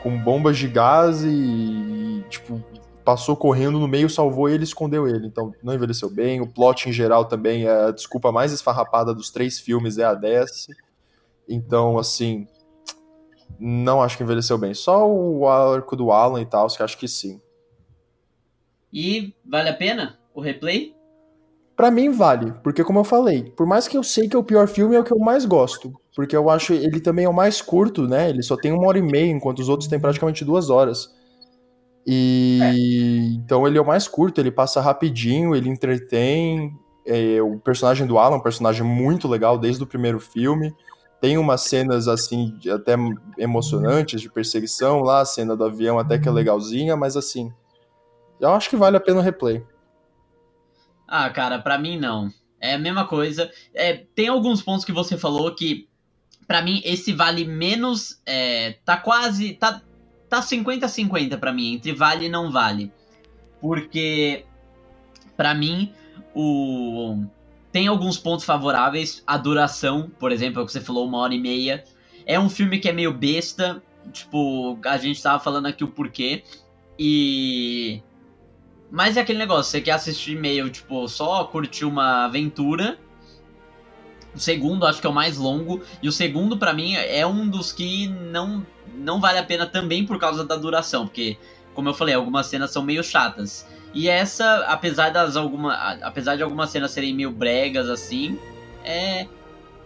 com 0.00 0.16
bombas 0.16 0.56
de 0.56 0.68
gás 0.68 1.24
e, 1.24 1.28
e, 1.28 2.24
tipo, 2.30 2.62
passou 3.04 3.36
correndo 3.36 3.80
no 3.80 3.88
meio, 3.88 4.08
salvou 4.08 4.48
ele 4.48 4.62
escondeu 4.62 5.08
ele. 5.08 5.26
Então, 5.26 5.52
não 5.60 5.74
envelheceu 5.74 6.08
bem. 6.08 6.40
O 6.40 6.46
plot 6.46 6.88
em 6.88 6.92
geral 6.92 7.24
também 7.24 7.66
é 7.66 7.86
a 7.86 7.90
desculpa 7.90 8.30
mais 8.30 8.52
esfarrapada 8.52 9.12
dos 9.12 9.30
três 9.30 9.58
filmes 9.58 9.98
é 9.98 10.04
a 10.04 10.14
dessa. 10.14 10.72
Então, 11.48 11.98
assim. 11.98 12.46
Não 13.58 14.02
acho 14.02 14.18
que 14.18 14.22
envelheceu 14.22 14.58
bem. 14.58 14.74
Só 14.74 15.08
o 15.08 15.48
arco 15.48 15.96
do 15.96 16.12
Alan 16.12 16.42
e 16.42 16.46
tal, 16.46 16.66
que 16.68 16.82
acho 16.82 16.98
que 16.98 17.08
sim. 17.08 17.40
E 18.92 19.34
vale 19.44 19.68
a 19.68 19.74
pena 19.74 20.18
o 20.34 20.40
replay? 20.40 20.94
Para 21.76 21.90
mim 21.90 22.10
vale, 22.10 22.54
porque 22.62 22.82
como 22.82 23.00
eu 23.00 23.04
falei, 23.04 23.52
por 23.54 23.66
mais 23.66 23.86
que 23.86 23.98
eu 23.98 24.02
sei 24.02 24.28
que 24.28 24.34
é 24.34 24.38
o 24.38 24.44
pior 24.44 24.66
filme, 24.66 24.96
é 24.96 25.00
o 25.00 25.04
que 25.04 25.12
eu 25.12 25.18
mais 25.18 25.44
gosto. 25.44 25.92
Porque 26.14 26.34
eu 26.34 26.48
acho 26.48 26.72
ele 26.72 27.00
também 27.00 27.26
é 27.26 27.28
o 27.28 27.34
mais 27.34 27.60
curto, 27.60 28.08
né? 28.08 28.30
Ele 28.30 28.42
só 28.42 28.56
tem 28.56 28.72
uma 28.72 28.88
hora 28.88 28.98
e 28.98 29.02
meia, 29.02 29.30
enquanto 29.30 29.58
os 29.58 29.68
outros 29.68 29.88
têm 29.88 30.00
praticamente 30.00 30.42
duas 30.42 30.70
horas. 30.70 31.14
E 32.06 32.60
é. 32.62 32.74
então 33.34 33.66
ele 33.66 33.76
é 33.76 33.80
o 33.80 33.86
mais 33.86 34.08
curto, 34.08 34.40
ele 34.40 34.50
passa 34.50 34.80
rapidinho, 34.80 35.54
ele 35.54 35.68
entretém. 35.68 36.72
É, 37.04 37.42
o 37.42 37.58
personagem 37.58 38.06
do 38.06 38.18
Alan 38.18 38.36
é 38.36 38.38
um 38.38 38.42
personagem 38.42 38.82
muito 38.82 39.28
legal 39.28 39.58
desde 39.58 39.82
o 39.82 39.86
primeiro 39.86 40.18
filme. 40.18 40.74
Tem 41.20 41.36
umas 41.36 41.62
cenas 41.62 42.08
assim, 42.08 42.58
até 42.72 42.94
emocionantes 43.36 44.20
de 44.20 44.30
perseguição 44.30 45.00
lá, 45.00 45.20
a 45.20 45.24
cena 45.24 45.54
do 45.54 45.64
avião 45.64 45.98
até 45.98 46.18
que 46.18 46.28
é 46.28 46.32
legalzinha, 46.32 46.96
mas 46.96 47.16
assim, 47.16 47.52
eu 48.40 48.50
acho 48.50 48.70
que 48.70 48.76
vale 48.76 48.96
a 48.96 49.00
pena 49.00 49.20
o 49.20 49.22
replay. 49.22 49.64
Ah, 51.06 51.30
cara, 51.30 51.58
para 51.58 51.78
mim 51.78 51.98
não. 51.98 52.30
É 52.60 52.74
a 52.74 52.78
mesma 52.78 53.06
coisa. 53.06 53.50
É, 53.74 54.04
tem 54.14 54.28
alguns 54.28 54.62
pontos 54.62 54.84
que 54.84 54.92
você 54.92 55.16
falou 55.16 55.54
que 55.54 55.88
Pra 56.46 56.62
mim, 56.62 56.80
esse 56.84 57.12
vale 57.12 57.44
menos. 57.44 58.20
É, 58.24 58.76
tá 58.84 58.96
quase. 58.96 59.54
Tá, 59.54 59.82
tá 60.28 60.40
50-50 60.40 61.38
pra 61.38 61.52
mim, 61.52 61.74
entre 61.74 61.92
vale 61.92 62.26
e 62.26 62.28
não 62.28 62.50
vale. 62.52 62.92
Porque. 63.60 64.44
Pra 65.36 65.54
mim, 65.54 65.92
o. 66.34 67.24
Tem 67.72 67.88
alguns 67.88 68.16
pontos 68.16 68.44
favoráveis. 68.44 69.22
A 69.26 69.36
duração, 69.36 70.10
por 70.18 70.30
exemplo, 70.30 70.60
é 70.60 70.62
o 70.62 70.66
que 70.66 70.72
você 70.72 70.80
falou, 70.80 71.06
uma 71.06 71.18
hora 71.18 71.34
e 71.34 71.40
meia. 71.40 71.84
É 72.24 72.38
um 72.38 72.48
filme 72.48 72.78
que 72.78 72.88
é 72.88 72.92
meio 72.92 73.12
besta. 73.12 73.82
Tipo, 74.12 74.78
a 74.84 74.96
gente 74.98 75.20
tava 75.20 75.42
falando 75.42 75.66
aqui 75.66 75.82
o 75.82 75.88
porquê. 75.88 76.44
E. 76.98 78.00
Mas 78.90 79.16
é 79.16 79.20
aquele 79.20 79.38
negócio, 79.38 79.70
você 79.70 79.80
quer 79.80 79.92
assistir 79.92 80.36
meio, 80.36 80.70
tipo, 80.70 81.08
só 81.08 81.44
curtir 81.44 81.84
uma 81.84 82.24
aventura. 82.24 82.98
O 84.34 84.38
segundo 84.38 84.86
acho 84.86 85.00
que 85.00 85.06
é 85.06 85.10
o 85.10 85.14
mais 85.14 85.36
longo. 85.36 85.82
E 86.02 86.08
o 86.08 86.12
segundo, 86.12 86.56
para 86.56 86.72
mim, 86.72 86.94
é 86.94 87.26
um 87.26 87.48
dos 87.48 87.72
que 87.72 88.08
não, 88.08 88.64
não 88.94 89.20
vale 89.20 89.38
a 89.38 89.42
pena 89.42 89.66
também 89.66 90.06
por 90.06 90.18
causa 90.18 90.44
da 90.44 90.56
duração. 90.56 91.06
Porque, 91.06 91.36
como 91.74 91.88
eu 91.88 91.94
falei, 91.94 92.14
algumas 92.14 92.46
cenas 92.46 92.70
são 92.70 92.82
meio 92.82 93.02
chatas. 93.02 93.66
E 93.92 94.08
essa, 94.08 94.64
apesar 94.68 95.10
das 95.10 95.36
alguma, 95.36 95.74
apesar 96.02 96.36
de 96.36 96.42
algumas 96.42 96.70
cenas 96.70 96.90
serem 96.90 97.14
meio 97.14 97.30
bregas 97.30 97.88
assim, 97.88 98.38
é 98.84 99.26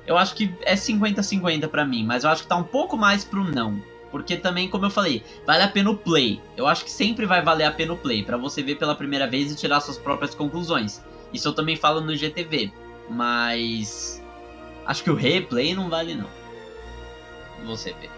eu 0.07 0.19
acho 0.19 0.35
que 0.35 0.53
é 0.63 0.75
50-50 0.75 1.69
para 1.69 1.85
mim, 1.85 2.05
mas 2.05 2.25
eu 2.25 2.31
acho 2.31 2.43
que 2.43 2.49
tá 2.49 2.57
um 2.57 2.65
pouco 2.65 2.97
mais 2.97 3.25
pro 3.25 3.45
não. 3.45 3.81
Porque 4.11 4.37
também, 4.37 4.69
como 4.69 4.87
eu 4.87 4.91
falei, 4.91 5.23
vale 5.47 5.63
a 5.63 5.69
pena 5.69 5.91
o 5.91 5.97
play. 5.97 6.41
Eu 6.57 6.67
acho 6.67 6.85
que 6.85 6.91
sempre 6.91 7.27
vai 7.27 7.43
valer 7.43 7.65
a 7.65 7.71
pena 7.71 7.93
o 7.93 7.97
play, 7.97 8.25
para 8.25 8.37
você 8.37 8.63
ver 8.63 8.77
pela 8.77 8.95
primeira 8.95 9.27
vez 9.27 9.53
e 9.53 9.57
tirar 9.57 9.81
suas 9.81 9.97
próprias 9.97 10.35
conclusões. 10.35 11.03
Isso 11.33 11.47
eu 11.47 11.53
também 11.53 11.77
falo 11.77 12.01
no 12.01 12.15
GTV. 12.15 12.73
Mas. 13.09 14.23
Acho 14.87 15.05
que 15.05 15.11
o 15.11 15.15
replay 15.15 15.75
não 15.75 15.89
vale, 15.89 16.15
não. 16.15 16.29
Você 17.67 17.93
vê. 18.01 18.09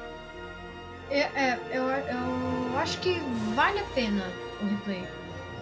É, 1.10 1.20
é, 1.20 1.60
eu, 1.70 1.84
eu 1.84 2.78
acho 2.78 2.98
que 3.00 3.20
vale 3.54 3.78
a 3.78 3.84
pena 3.94 4.24
o 4.62 4.66
replay. 4.66 5.04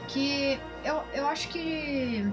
Que 0.08 0.60
eu, 0.84 1.02
eu 1.12 1.26
acho 1.26 1.48
que. 1.48 2.24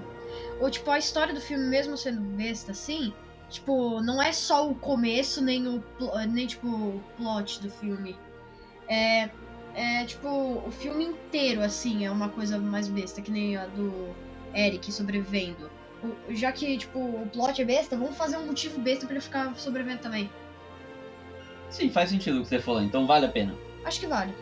Ou, 0.59 0.69
tipo, 0.69 0.89
a 0.91 0.99
história 0.99 1.33
do 1.33 1.41
filme, 1.41 1.65
mesmo 1.65 1.97
sendo 1.97 2.21
besta 2.21 2.71
assim, 2.71 3.13
Tipo, 3.49 4.01
não 4.01 4.21
é 4.21 4.31
só 4.33 4.69
o 4.69 4.75
começo, 4.75 5.41
nem 5.41 5.67
o 5.67 5.83
nem 6.29 6.47
tipo 6.47 6.67
o 6.67 7.03
plot 7.15 7.61
do 7.61 7.69
filme. 7.69 8.15
É, 8.87 9.29
é 9.73 10.05
tipo 10.05 10.27
o 10.27 10.71
filme 10.71 11.05
inteiro 11.05 11.61
assim, 11.61 12.05
é 12.05 12.11
uma 12.11 12.29
coisa 12.29 12.57
mais 12.57 12.87
besta, 12.87 13.21
que 13.21 13.31
nem 13.31 13.55
a 13.55 13.65
do 13.67 14.13
Eric 14.53 14.91
sobrevivendo. 14.91 15.69
O, 16.03 16.33
já 16.33 16.51
que 16.51 16.77
tipo 16.77 16.99
o 16.99 17.29
plot 17.31 17.61
é 17.61 17.65
besta, 17.65 17.95
vamos 17.95 18.17
fazer 18.17 18.37
um 18.37 18.45
motivo 18.45 18.79
besta 18.79 19.05
para 19.05 19.15
ele 19.15 19.23
ficar 19.23 19.55
sobrevivendo 19.55 20.01
também. 20.01 20.29
Sim, 21.69 21.89
faz 21.89 22.09
sentido 22.09 22.39
o 22.39 22.41
que 22.43 22.49
você 22.49 22.59
falou, 22.59 22.81
então 22.81 23.07
vale 23.07 23.25
a 23.25 23.29
pena. 23.29 23.55
Acho 23.85 23.99
que 23.99 24.07
vale. 24.07 24.33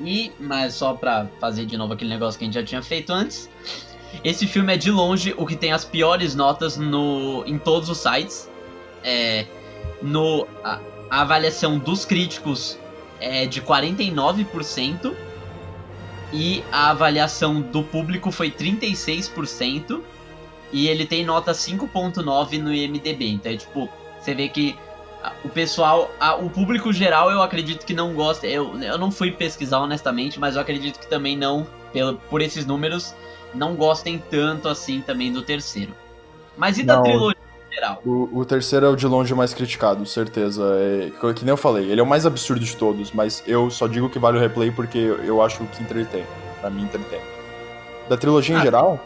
E, 0.00 0.32
mas 0.38 0.74
só 0.74 0.94
pra 0.94 1.26
fazer 1.40 1.64
de 1.66 1.76
novo 1.76 1.94
aquele 1.94 2.10
negócio 2.10 2.38
que 2.38 2.44
a 2.44 2.46
gente 2.46 2.54
já 2.54 2.64
tinha 2.64 2.82
feito 2.82 3.12
antes, 3.12 3.48
esse 4.24 4.46
filme 4.46 4.74
é 4.74 4.76
de 4.76 4.90
longe 4.90 5.34
o 5.36 5.46
que 5.46 5.56
tem 5.56 5.72
as 5.72 5.84
piores 5.84 6.34
notas 6.34 6.76
no, 6.76 7.44
em 7.46 7.58
todos 7.58 7.88
os 7.88 7.98
sites. 7.98 8.50
É, 9.02 9.46
no, 10.02 10.46
a, 10.64 10.80
a 11.10 11.20
avaliação 11.22 11.78
dos 11.78 12.04
críticos 12.04 12.78
é 13.20 13.46
de 13.46 13.62
49% 13.62 15.14
e 16.32 16.62
a 16.72 16.90
avaliação 16.90 17.60
do 17.60 17.82
público 17.82 18.30
foi 18.30 18.50
36% 18.50 20.00
e 20.72 20.88
ele 20.88 21.06
tem 21.06 21.24
nota 21.24 21.52
5.9 21.52 22.60
no 22.60 22.72
IMDb. 22.72 23.30
Então 23.30 23.52
é 23.52 23.56
tipo, 23.56 23.88
você 24.20 24.34
vê 24.34 24.48
que 24.48 24.76
o 25.44 25.48
pessoal, 25.48 26.10
a, 26.20 26.34
o 26.34 26.50
público 26.50 26.92
geral 26.92 27.30
eu 27.30 27.42
acredito 27.42 27.84
que 27.84 27.94
não 27.94 28.14
gosta. 28.14 28.46
Eu, 28.46 28.80
eu 28.80 28.98
não 28.98 29.10
fui 29.10 29.30
pesquisar 29.30 29.78
honestamente, 29.78 30.38
mas 30.38 30.54
eu 30.54 30.60
acredito 30.60 30.98
que 30.98 31.08
também 31.08 31.36
não, 31.36 31.66
pelo, 31.92 32.16
por 32.30 32.40
esses 32.40 32.66
números, 32.66 33.14
não 33.56 33.74
gostem 33.74 34.22
tanto 34.30 34.68
assim 34.68 35.00
também 35.00 35.32
do 35.32 35.42
terceiro. 35.42 35.94
Mas 36.56 36.78
e 36.78 36.82
da 36.82 36.96
não, 36.96 37.02
trilogia 37.02 37.38
em 37.70 37.74
geral? 37.74 38.02
O, 38.04 38.40
o, 38.40 38.44
terceiro 38.44 38.86
é 38.86 38.88
o 38.88 38.96
de 38.96 39.06
longe 39.06 39.34
mais 39.34 39.52
criticado, 39.52 40.04
certeza. 40.06 40.62
É, 40.78 41.32
que 41.32 41.44
nem 41.44 41.52
eu 41.52 41.56
falei, 41.56 41.90
ele 41.90 42.00
é 42.00 42.04
o 42.04 42.06
mais 42.06 42.24
absurdo 42.24 42.64
de 42.64 42.76
todos, 42.76 43.12
mas 43.12 43.42
eu 43.46 43.70
só 43.70 43.86
digo 43.86 44.08
que 44.08 44.18
vale 44.18 44.38
o 44.38 44.40
replay 44.40 44.70
porque 44.70 44.98
eu 44.98 45.42
acho 45.42 45.64
que 45.66 45.82
entretém. 45.82 46.24
Pra 46.60 46.70
mim, 46.70 46.84
entretém. 46.84 47.20
Da 48.08 48.16
trilogia 48.16 48.56
ah, 48.56 48.60
em 48.60 48.62
geral? 48.62 49.00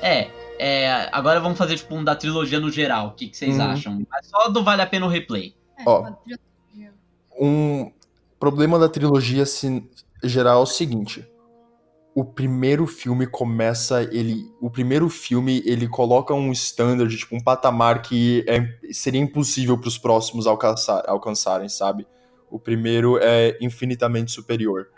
É, 0.00 0.28
é, 0.58 1.08
agora 1.10 1.40
vamos 1.40 1.58
fazer 1.58 1.76
tipo 1.76 1.94
um 1.94 2.04
da 2.04 2.14
trilogia 2.14 2.60
no 2.60 2.70
geral. 2.70 3.08
O 3.08 3.10
que, 3.12 3.28
que 3.28 3.36
vocês 3.36 3.56
uhum. 3.56 3.64
acham? 3.64 4.02
Mas 4.10 4.26
só 4.26 4.48
do 4.48 4.62
vale 4.62 4.82
a 4.82 4.86
pena 4.86 5.06
o 5.06 5.08
replay. 5.08 5.54
É, 5.78 5.82
Ó, 5.86 6.12
um 7.40 7.90
problema 8.38 8.78
da 8.78 8.88
trilogia 8.88 9.44
geral 10.22 10.60
é 10.60 10.62
o 10.62 10.66
seguinte 10.66 11.29
o 12.14 12.24
primeiro 12.24 12.86
filme 12.86 13.26
começa 13.26 14.02
ele 14.02 14.44
o 14.60 14.68
primeiro 14.68 15.08
filme 15.08 15.62
ele 15.64 15.88
coloca 15.88 16.34
um 16.34 16.50
standard 16.52 17.16
tipo 17.16 17.36
um 17.36 17.40
patamar 17.40 18.02
que 18.02 18.44
é, 18.48 18.66
seria 18.92 19.20
impossível 19.20 19.78
para 19.78 19.88
os 19.88 19.96
próximos 19.96 20.46
alcançar, 20.46 21.02
alcançarem 21.06 21.68
sabe? 21.68 22.06
O 22.50 22.58
primeiro 22.58 23.16
é 23.18 23.56
infinitamente 23.60 24.32
superior. 24.32 24.88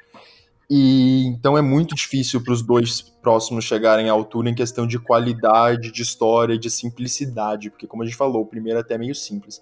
E 0.71 1.27
então 1.27 1.59
é 1.59 1.61
muito 1.61 1.95
difícil 1.95 2.43
para 2.43 2.55
os 2.55 2.63
dois 2.63 3.03
próximos 3.03 3.67
chegarem 3.67 4.09
à 4.09 4.13
altura 4.13 4.49
em 4.49 4.55
questão 4.55 4.87
de 4.87 4.99
qualidade 4.99 5.93
de 5.93 6.01
história 6.01 6.57
de 6.57 6.71
simplicidade 6.71 7.69
porque 7.69 7.87
como 7.87 8.03
a 8.03 8.07
gente 8.07 8.17
falou 8.17 8.43
o 8.43 8.47
primeiro 8.47 8.79
até 8.79 8.95
é 8.95 8.99
meio 8.99 9.15
simples. 9.15 9.61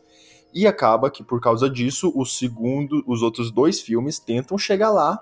E 0.54 0.68
acaba 0.68 1.10
que 1.10 1.24
por 1.24 1.40
causa 1.40 1.68
disso 1.68 2.12
o 2.14 2.24
segundo 2.24 3.02
os 3.08 3.22
outros 3.22 3.50
dois 3.50 3.80
filmes 3.80 4.20
tentam 4.20 4.56
chegar 4.56 4.90
lá 4.90 5.20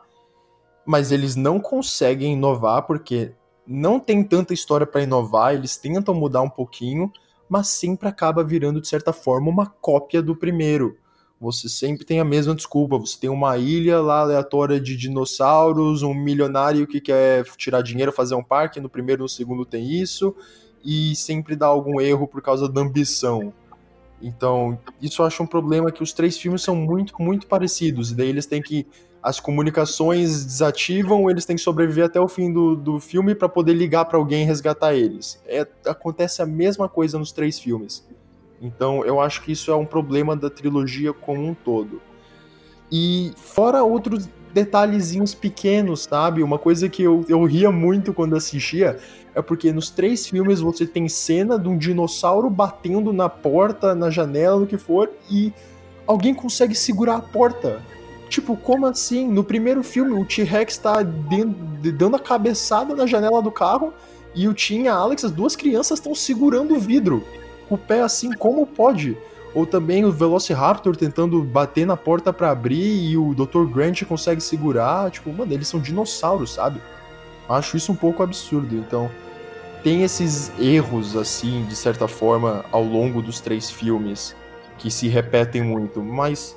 mas 0.89 1.13
eles 1.13 1.37
não 1.37 1.61
conseguem 1.61 2.33
inovar 2.33 2.87
porque 2.87 3.33
não 3.67 4.01
tem 4.01 4.25
tanta 4.25 4.55
história 4.55 4.87
para 4.87 5.03
inovar, 5.03 5.55
eles 5.55 5.77
tentam 5.77 6.15
mudar 6.15 6.41
um 6.41 6.49
pouquinho, 6.49 7.13
mas 7.47 7.69
sempre 7.69 8.09
acaba 8.09 8.43
virando 8.43 8.81
de 8.81 8.89
certa 8.89 9.13
forma 9.13 9.51
uma 9.51 9.67
cópia 9.67 10.23
do 10.23 10.35
primeiro. 10.35 10.97
Você 11.39 11.69
sempre 11.69 12.07
tem 12.07 12.21
a 12.21 12.25
mesma 12.25 12.55
desculpa, 12.55 12.97
você 12.97 13.21
tem 13.21 13.29
uma 13.29 13.59
ilha 13.59 14.01
lá 14.01 14.21
aleatória 14.21 14.81
de 14.81 14.97
dinossauros, 14.97 16.03
um 16.03 16.15
milionário 16.15 16.87
que 16.87 17.03
quer 17.03 17.45
tirar 17.59 17.83
dinheiro, 17.83 18.11
fazer 18.11 18.35
um 18.35 18.43
parque, 18.43 18.81
no 18.81 18.89
primeiro 18.89 19.21
e 19.21 19.25
no 19.25 19.29
segundo 19.29 19.67
tem 19.67 19.93
isso, 19.93 20.35
e 20.83 21.15
sempre 21.15 21.55
dá 21.55 21.67
algum 21.67 22.01
erro 22.01 22.27
por 22.27 22.41
causa 22.41 22.67
da 22.67 22.81
ambição. 22.81 23.53
Então, 24.23 24.79
isso 25.03 25.21
eu 25.21 25.27
acho 25.27 25.43
um 25.43 25.47
problema 25.47 25.93
que 25.93 26.03
os 26.03 26.15
três 26.15 26.39
filmes 26.39 26.63
são 26.63 26.75
muito, 26.75 27.13
muito 27.23 27.47
parecidos, 27.47 28.11
e 28.11 28.15
daí 28.15 28.31
eles 28.31 28.47
têm 28.47 28.63
que 28.63 28.87
as 29.23 29.41
comunicações 29.41 30.45
desativam, 30.45 31.29
eles 31.31 31.45
têm 31.45 31.57
que 31.57 31.63
sobreviver 31.63 32.05
até 32.05 32.21
o 32.21 32.29
fim 32.29 32.53
do, 32.53 32.77
do 32.77 33.01
filme 33.01 33.35
para 33.35 33.49
poder 33.49 33.75
ligar 33.75 34.05
para 34.05 34.19
alguém 34.19 34.43
e 34.43 34.47
resgatar 34.47 34.95
eles. 34.95 35.41
É, 35.47 35.67
acontece 35.87 36.41
a 36.41 36.47
mesma 36.47 36.89
coisa 36.89 37.19
nos 37.19 37.33
três 37.33 37.59
filmes. 37.59 38.07
Então 38.61 39.05
eu 39.05 39.21
acho 39.21 39.43
que 39.43 39.53
isso 39.53 39.71
é 39.71 39.77
um 39.77 39.85
problema 39.85 40.37
da 40.37 40.49
trilogia 40.49 41.13
como 41.13 41.47
um 41.47 41.55
todo. 41.55 42.01
E 42.91 43.33
fora 43.37 43.83
outros 43.83 44.29
detalhezinhos 44.53 45.35
pequenos, 45.35 46.05
sabe? 46.05 46.43
Uma 46.43 46.59
coisa 46.59 46.89
que 46.89 47.03
eu, 47.03 47.25
eu 47.29 47.45
ria 47.45 47.71
muito 47.71 48.15
quando 48.15 48.35
assistia 48.35 48.99
é 49.35 49.43
porque 49.43 49.73
nos 49.73 49.91
três 49.91 50.27
filmes 50.27 50.61
você 50.61 50.87
tem 50.87 51.09
cena 51.09 51.59
de 51.59 51.69
um 51.69 51.77
dinossauro 51.77 52.49
batendo 52.49 53.13
na 53.13 53.29
porta, 53.29 53.95
na 53.95 54.11
janela, 54.11 54.59
no 54.59 54.67
que 54.67 54.79
for, 54.79 55.11
e 55.31 55.53
alguém 56.07 56.35
consegue 56.35 56.75
segurar 56.75 57.17
a 57.17 57.21
porta. 57.21 57.83
Tipo, 58.29 58.57
como 58.57 58.87
assim? 58.87 59.27
No 59.27 59.43
primeiro 59.43 59.83
filme, 59.83 60.13
o 60.13 60.25
T-Rex 60.25 60.77
tá 60.79 61.03
dando 61.03 62.17
a 62.17 62.21
cabeçada 62.21 62.95
na 62.95 63.07
janela 63.07 63.41
do 63.41 63.51
carro 63.51 63.93
e 64.35 64.47
o 64.47 64.55
Tim 64.55 64.83
e 64.83 64.89
a 64.89 64.95
Alex, 64.95 65.25
as 65.25 65.33
duas 65.33 65.57
crianças, 65.57 65.99
estão 65.99 66.15
segurando 66.15 66.75
o 66.75 66.79
vidro. 66.79 67.25
O 67.71 67.79
pé 67.79 68.03
assim, 68.03 68.33
como 68.33 68.67
pode? 68.67 69.17
Ou 69.55 69.65
também 69.65 70.05
o 70.05 70.13
Velociraptor 70.13 70.95
tentando 70.95 71.43
bater 71.43 71.87
na 71.87 71.97
porta 71.97 72.33
para 72.33 72.51
abrir 72.51 73.11
e 73.11 73.17
o 73.17 73.35
Dr. 73.35 73.65
Grant 73.65 74.05
consegue 74.05 74.43
segurar. 74.43 75.11
Tipo, 75.11 75.33
mano, 75.33 75.53
eles 75.53 75.67
são 75.67 75.81
dinossauros, 75.81 76.53
sabe? 76.53 76.81
Acho 77.49 77.77
isso 77.79 77.91
um 77.91 77.97
pouco 77.97 78.23
absurdo. 78.23 78.77
Então, 78.77 79.11
tem 79.83 80.03
esses 80.03 80.53
erros, 80.59 81.17
assim, 81.17 81.65
de 81.65 81.75
certa 81.75 82.07
forma, 82.07 82.65
ao 82.71 82.85
longo 82.85 83.23
dos 83.23 83.41
três 83.41 83.71
filmes, 83.71 84.37
que 84.77 84.91
se 84.91 85.09
repetem 85.09 85.63
muito. 85.63 86.03
Mas, 86.03 86.57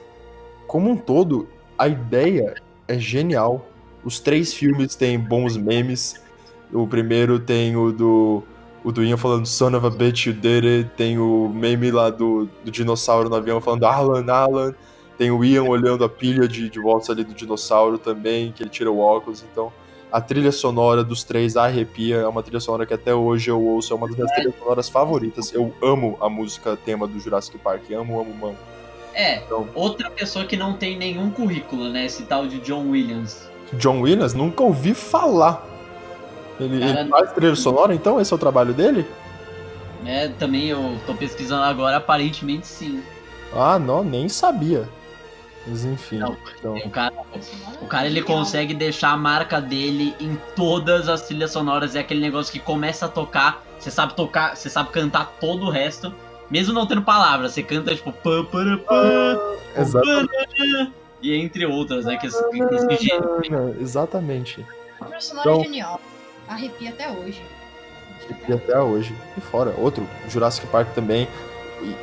como 0.68 0.90
um 0.90 0.98
todo, 0.98 1.48
a 1.82 1.88
ideia 1.88 2.54
é 2.88 3.00
genial. 3.00 3.66
Os 4.06 4.20
três 4.20 4.54
filmes 4.54 4.96
têm 4.96 5.20
bons 5.20 5.58
memes. 5.58 6.22
O 6.72 6.86
primeiro 6.86 7.40
tem 7.40 7.76
o 7.76 7.92
do. 7.92 8.44
O 8.84 8.92
do 8.92 9.04
Ian 9.04 9.18
falando 9.18 9.48
Son 9.48 9.76
of 9.76 9.86
a 9.86 9.90
bitch, 9.90 10.28
you 10.28 10.34
did 10.34 10.64
it. 10.64 10.92
Tem 10.96 11.18
o 11.18 11.50
meme 11.50 11.90
lá 11.90 12.12
do, 12.12 12.48
do 12.64 12.70
dinossauro 12.70 13.30
no 13.30 13.36
avião 13.36 13.60
falando 13.60 13.86
Alan, 13.86 14.32
Alan. 14.32 14.76
Tem 15.18 15.32
o 15.32 15.44
Ian 15.44 15.64
olhando 15.64 16.04
a 16.04 16.10
pilha 16.10 16.48
de, 16.48 16.70
de 16.70 16.80
volta 16.80 17.12
ali 17.12 17.24
do 17.24 17.34
dinossauro 17.34 17.98
também, 17.98 18.52
que 18.52 18.62
ele 18.62 18.70
tira 18.70 18.92
o 18.92 19.00
óculos. 19.00 19.44
Então, 19.52 19.74
a 20.12 20.22
trilha 20.22 20.52
sonora 20.52 21.04
dos 21.04 21.24
três 21.24 21.58
arrepia. 21.58 22.18
É 22.18 22.28
uma 22.28 22.44
trilha 22.44 22.60
sonora 22.60 22.86
que 22.86 22.94
até 22.94 23.14
hoje 23.14 23.50
eu 23.50 23.60
ouço. 23.60 23.92
É 23.92 23.96
uma 23.96 24.08
das 24.08 24.16
minhas 24.16 24.32
trilhas 24.34 24.54
sonoras 24.60 24.88
favoritas. 24.88 25.52
Eu 25.52 25.74
amo 25.82 26.16
a 26.22 26.30
música 26.30 26.78
tema 26.78 27.08
do 27.08 27.20
Jurassic 27.20 27.58
Park. 27.58 27.90
Amo, 27.92 28.22
amo, 28.22 28.48
amo. 28.48 28.81
É, 29.14 29.38
então, 29.38 29.68
outra 29.74 30.10
pessoa 30.10 30.46
que 30.46 30.56
não 30.56 30.74
tem 30.74 30.98
nenhum 30.98 31.30
currículo, 31.30 31.90
né? 31.90 32.06
Esse 32.06 32.24
tal 32.24 32.48
de 32.48 32.60
John 32.60 32.90
Williams. 32.90 33.50
John 33.74 34.02
Williams? 34.02 34.34
Nunca 34.34 34.64
ouvi 34.64 34.94
falar. 34.94 35.66
Ele, 36.60 36.80
Cara, 36.80 37.02
ele 37.02 37.10
faz 37.10 37.32
trilha 37.34 37.56
sonora, 37.56 37.94
então? 37.94 38.20
Esse 38.22 38.32
é 38.32 38.36
o 38.36 38.40
trabalho 38.40 38.74
dele? 38.74 39.06
É, 40.06 40.28
também 40.30 40.68
eu 40.68 41.00
tô 41.06 41.14
pesquisando 41.14 41.64
agora, 41.64 41.98
aparentemente 41.98 42.68
sim. 42.68 43.04
Ah, 43.54 43.78
não, 43.78 44.04
nem 44.04 44.30
sabia. 44.30 44.88
Mas 45.68 45.86
enfim. 45.86 46.18
Não, 46.18 46.36
então... 46.58 46.76
o, 46.76 46.90
cara, 46.90 47.14
o 47.82 47.86
cara 47.86 48.08
ele 48.08 48.22
consegue 48.24 48.74
deixar 48.74 49.12
a 49.12 49.18
marca 49.18 49.62
dele 49.62 50.16
em 50.20 50.36
todas 50.56 51.08
as 51.08 51.24
trilhas 51.24 51.52
sonoras. 51.52 51.96
É 51.96 52.00
aquele 52.00 52.20
negócio 52.20 52.52
que 52.52 52.60
começa 52.60 53.06
a 53.06 53.10
tocar, 53.10 53.64
você 53.78 53.92
sabe 53.92 54.16
tocar, 54.16 54.56
você 54.56 54.70
sabe 54.70 54.90
cantar 54.90 55.38
todo 55.40 55.68
o 55.68 55.70
resto, 55.70 56.14
mesmo 56.52 56.74
não 56.74 56.86
tendo 56.86 57.02
palavras. 57.02 57.54
Você 57.54 57.64
canta 57.64 57.96
tipo 57.96 58.12
pã, 58.12 58.44
pã, 58.44 58.78
pã, 58.78 59.40
exatamente. 59.76 60.94
e 61.22 61.34
entre 61.34 61.66
outras, 61.66 62.06
né? 62.06 62.18
Que 62.18 62.28
esse, 62.28 62.38
esse 62.38 63.06
gênero. 63.06 63.76
Exatamente. 63.80 64.66
O 65.00 65.06
personagem 65.06 65.52
então... 65.52 65.62
é 65.62 65.64
genial. 65.64 66.02
Arrepia 66.48 66.90
até 66.90 67.10
hoje. 67.10 67.42
Arrepia 68.26 68.56
até 68.56 68.80
hoje. 68.80 69.16
E 69.38 69.42
fora, 69.42 69.74
outro, 69.78 70.06
Jurassic 70.28 70.68
Park 70.68 70.94
também. 70.94 71.28
E, 71.82 71.96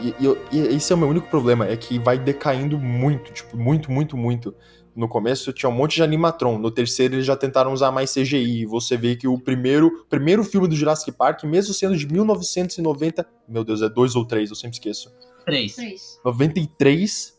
e, 0.00 0.14
e, 0.20 0.38
e, 0.52 0.76
esse 0.76 0.92
é 0.92 0.94
o 0.94 0.98
meu 0.98 1.08
único 1.08 1.26
problema, 1.28 1.66
é 1.66 1.76
que 1.76 1.98
vai 1.98 2.18
decaindo 2.18 2.78
muito, 2.78 3.32
tipo, 3.32 3.56
muito, 3.56 3.90
muito, 3.90 4.16
muito. 4.16 4.54
No 4.98 5.08
começo 5.08 5.52
tinha 5.52 5.70
um 5.70 5.72
monte 5.72 5.94
de 5.94 6.02
animatron, 6.02 6.58
no 6.58 6.72
terceiro 6.72 7.14
eles 7.14 7.24
já 7.24 7.36
tentaram 7.36 7.72
usar 7.72 7.92
mais 7.92 8.12
CGI. 8.12 8.66
Você 8.66 8.96
vê 8.96 9.14
que 9.14 9.28
o 9.28 9.38
primeiro, 9.38 10.04
primeiro 10.10 10.42
filme 10.42 10.66
do 10.66 10.74
Jurassic 10.74 11.12
Park, 11.12 11.44
mesmo 11.44 11.72
sendo 11.72 11.96
de 11.96 12.04
1990, 12.04 13.24
meu 13.48 13.62
Deus, 13.62 13.80
é 13.80 13.88
dois 13.88 14.16
ou 14.16 14.26
três, 14.26 14.50
eu 14.50 14.56
sempre 14.56 14.74
esqueço. 14.74 15.14
Três. 15.44 16.18
93 16.24 17.37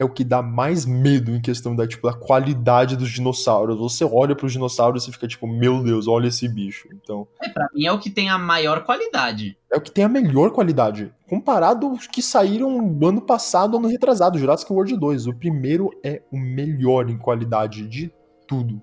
é 0.00 0.04
o 0.04 0.08
que 0.08 0.24
dá 0.24 0.40
mais 0.40 0.86
medo 0.86 1.30
em 1.30 1.42
questão 1.42 1.76
da, 1.76 1.86
tipo, 1.86 2.08
da 2.08 2.14
qualidade 2.14 2.96
dos 2.96 3.10
dinossauros. 3.10 3.78
Você 3.78 4.02
olha 4.02 4.34
para 4.34 4.46
os 4.46 4.52
dinossauros 4.52 5.06
e 5.06 5.12
fica 5.12 5.28
tipo, 5.28 5.46
meu 5.46 5.82
Deus, 5.82 6.08
olha 6.08 6.28
esse 6.28 6.48
bicho. 6.48 6.88
Então. 6.94 7.28
É, 7.38 7.50
pra 7.50 7.68
mim 7.74 7.84
é 7.84 7.92
o 7.92 7.98
que 7.98 8.08
tem 8.08 8.30
a 8.30 8.38
maior 8.38 8.82
qualidade. 8.82 9.58
É 9.70 9.76
o 9.76 9.80
que 9.80 9.90
tem 9.90 10.02
a 10.02 10.08
melhor 10.08 10.52
qualidade. 10.52 11.12
Comparado 11.28 11.86
aos 11.86 12.06
que 12.06 12.22
saíram 12.22 12.98
ano 13.02 13.20
passado, 13.20 13.76
ano 13.76 13.88
retrasado, 13.88 14.38
Jurassic 14.38 14.72
World 14.72 14.96
2. 14.96 15.26
O 15.26 15.34
primeiro 15.34 15.90
é 16.02 16.22
o 16.32 16.38
melhor 16.38 17.10
em 17.10 17.18
qualidade 17.18 17.86
de 17.86 18.10
tudo. 18.48 18.80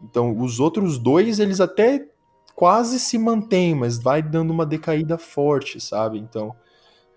Então, 0.00 0.38
os 0.38 0.60
outros 0.60 0.96
dois, 0.96 1.40
eles 1.40 1.60
até 1.60 2.06
quase 2.54 3.00
se 3.00 3.18
mantêm, 3.18 3.74
mas 3.74 4.00
vai 4.00 4.22
dando 4.22 4.52
uma 4.52 4.64
decaída 4.64 5.18
forte, 5.18 5.80
sabe? 5.80 6.20
Então. 6.20 6.54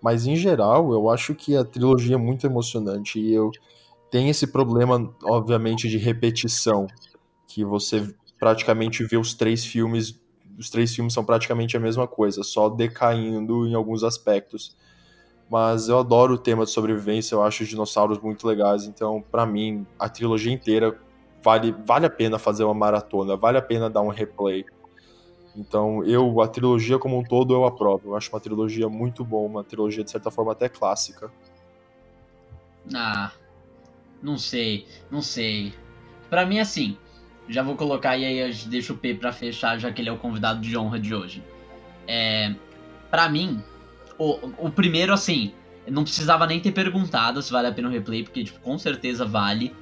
Mas 0.02 0.26
em 0.26 0.34
geral, 0.34 0.92
eu 0.92 1.08
acho 1.08 1.34
que 1.34 1.56
a 1.56 1.64
trilogia 1.64 2.16
é 2.16 2.18
muito 2.18 2.44
emocionante 2.44 3.20
e 3.20 3.32
eu 3.32 3.52
tenho 4.10 4.28
esse 4.28 4.46
problema, 4.46 5.14
obviamente, 5.24 5.88
de 5.88 5.96
repetição, 5.96 6.86
que 7.46 7.64
você 7.64 8.12
praticamente 8.38 9.04
vê 9.04 9.16
os 9.16 9.32
três 9.32 9.64
filmes, 9.64 10.20
os 10.58 10.68
três 10.68 10.94
filmes 10.94 11.14
são 11.14 11.24
praticamente 11.24 11.76
a 11.76 11.80
mesma 11.80 12.08
coisa, 12.08 12.42
só 12.42 12.68
decaindo 12.68 13.66
em 13.66 13.74
alguns 13.74 14.02
aspectos. 14.02 14.76
Mas 15.48 15.88
eu 15.88 15.98
adoro 15.98 16.34
o 16.34 16.38
tema 16.38 16.64
de 16.64 16.70
sobrevivência, 16.70 17.34
eu 17.34 17.42
acho 17.42 17.62
os 17.62 17.68
dinossauros 17.68 18.18
muito 18.18 18.46
legais, 18.46 18.84
então 18.84 19.22
para 19.30 19.46
mim 19.46 19.86
a 19.98 20.08
trilogia 20.08 20.52
inteira 20.52 20.98
vale 21.42 21.74
vale 21.86 22.06
a 22.06 22.10
pena 22.10 22.38
fazer 22.38 22.64
uma 22.64 22.74
maratona, 22.74 23.36
vale 23.36 23.58
a 23.58 23.62
pena 23.62 23.88
dar 23.88 24.00
um 24.02 24.08
replay. 24.08 24.64
Então, 25.56 26.02
eu, 26.04 26.40
a 26.40 26.48
trilogia 26.48 26.98
como 26.98 27.18
um 27.18 27.22
todo, 27.22 27.52
eu 27.52 27.64
aprovo. 27.64 28.10
Eu 28.10 28.16
acho 28.16 28.30
uma 28.30 28.40
trilogia 28.40 28.88
muito 28.88 29.24
boa, 29.24 29.46
uma 29.46 29.64
trilogia 29.64 30.02
de 30.02 30.10
certa 30.10 30.30
forma 30.30 30.52
até 30.52 30.68
clássica. 30.68 31.30
Ah, 32.94 33.32
não 34.22 34.38
sei, 34.38 34.86
não 35.10 35.20
sei. 35.20 35.74
Para 36.30 36.46
mim, 36.46 36.58
assim, 36.58 36.96
já 37.48 37.62
vou 37.62 37.76
colocar 37.76 38.16
e 38.16 38.24
aí 38.24 38.38
eu 38.38 38.50
deixo 38.68 38.94
o 38.94 38.96
P 38.96 39.14
pra 39.14 39.32
fechar, 39.32 39.78
já 39.78 39.92
que 39.92 40.00
ele 40.00 40.08
é 40.08 40.12
o 40.12 40.18
convidado 40.18 40.60
de 40.60 40.76
honra 40.76 40.98
de 40.98 41.14
hoje. 41.14 41.42
É, 42.08 42.54
para 43.10 43.28
mim, 43.28 43.62
o, 44.18 44.66
o 44.66 44.70
primeiro, 44.70 45.12
assim, 45.12 45.52
não 45.86 46.02
precisava 46.02 46.46
nem 46.46 46.60
ter 46.60 46.72
perguntado 46.72 47.42
se 47.42 47.52
vale 47.52 47.68
a 47.68 47.72
pena 47.72 47.88
o 47.88 47.90
replay, 47.90 48.22
porque, 48.22 48.44
tipo, 48.44 48.60
com 48.60 48.78
certeza 48.78 49.24
vale. 49.24 49.74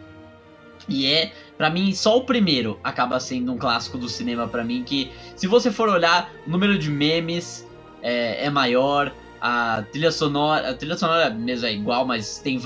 E 0.89 1.07
é, 1.07 1.33
para 1.57 1.71
mim, 1.71 1.95
só 1.95 2.17
o 2.17 2.25
primeiro 2.25 2.79
acaba 2.83 3.21
sendo 3.21 3.53
um 3.53 3.59
clássico 3.59 3.99
do 3.99 4.09
cinema 4.09 4.49
para 4.49 4.65
mim, 4.65 4.83
que 4.83 5.11
se 5.37 5.47
você 5.47 5.71
for 5.71 5.89
olhar, 5.89 6.33
o 6.47 6.51
número 6.51 6.79
de 6.79 6.91
memes 6.91 7.67
é, 8.03 8.47
é, 8.47 8.51
maior, 8.51 9.13
a 9.41 9.83
trilha 9.93 10.11
sonora, 10.11 10.71
a 10.71 10.75
trilha 10.75 10.97
sonora 10.97 11.31
mesmo 11.31 11.67
é 11.67 11.73
igual, 11.73 12.07
mas 12.07 12.39
tem 12.39 12.61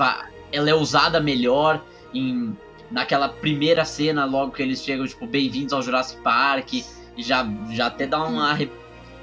ela 0.51 0.69
é 0.69 0.73
usada 0.73 1.19
melhor 1.19 1.83
em 2.13 2.55
naquela 2.89 3.27
primeira 3.27 3.83
cena, 3.83 4.25
logo 4.25 4.51
que 4.51 4.61
eles 4.61 4.81
chegam, 4.83 5.05
tipo, 5.07 5.25
bem-vindos 5.25 5.73
ao 5.73 5.81
Jurassic 5.81 6.21
Park, 6.21 6.73
e 6.73 6.83
já, 7.17 7.45
já 7.71 7.87
até 7.87 8.05
dá 8.05 8.23
uma... 8.23 8.57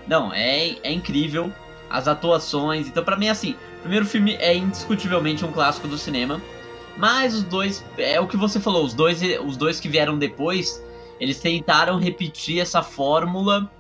Não, 0.07 0.33
é, 0.33 0.77
é 0.83 0.93
incrível, 0.93 1.53
as 1.89 2.09
atuações, 2.09 2.89
então 2.89 3.05
para 3.05 3.17
mim, 3.17 3.29
assim, 3.29 3.55
o 3.79 3.81
primeiro 3.83 4.05
filme 4.05 4.35
é 4.35 4.55
indiscutivelmente 4.55 5.45
um 5.45 5.53
clássico 5.53 5.87
do 5.87 5.97
cinema, 5.97 6.43
mas 6.97 7.35
os 7.35 7.43
dois, 7.45 7.85
é 7.97 8.21
o 8.21 8.27
que 8.27 8.37
você 8.37 8.61
falou, 8.61 8.85
os 8.85 8.95
dois, 8.95 9.21
os 9.45 9.57
dois 9.57 9.81
que 9.81 9.89
vieram 9.89 10.19
depois, 10.19 10.83
eles 11.19 11.41
tentaram 11.41 11.99
repetir 11.99 12.61
essa 12.61 12.83
fórmula 12.83 13.71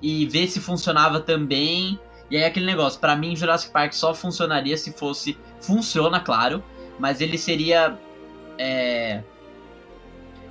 e 0.00 0.26
ver 0.26 0.48
se 0.48 0.60
funcionava 0.60 1.20
também. 1.20 1.98
E 2.30 2.36
aí 2.36 2.44
aquele 2.44 2.66
negócio, 2.66 2.98
para 3.00 3.14
mim 3.14 3.36
Jurassic 3.36 3.72
Park 3.72 3.92
só 3.92 4.14
funcionaria 4.14 4.76
se 4.76 4.92
fosse, 4.92 5.38
funciona, 5.60 6.20
claro, 6.20 6.62
mas 6.98 7.20
ele 7.20 7.38
seria 7.38 7.96
é, 8.58 9.22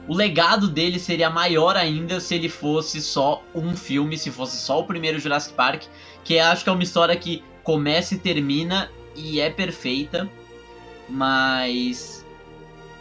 o 0.08 0.14
legado 0.14 0.68
dele 0.68 1.00
seria 1.00 1.30
maior 1.30 1.76
ainda 1.76 2.20
se 2.20 2.36
ele 2.36 2.48
fosse 2.48 3.02
só 3.02 3.44
um 3.54 3.76
filme, 3.76 4.18
se 4.18 4.30
fosse 4.30 4.58
só 4.58 4.80
o 4.80 4.86
primeiro 4.86 5.20
Jurassic 5.20 5.56
Park, 5.56 5.84
que 6.24 6.38
acho 6.38 6.64
que 6.64 6.70
é 6.70 6.74
uma 6.74 6.84
história 6.84 7.16
que 7.16 7.44
começa 7.64 8.14
e 8.14 8.20
termina 8.20 8.92
e 9.16 9.40
é 9.40 9.50
perfeita. 9.50 10.30
Mas. 11.10 12.26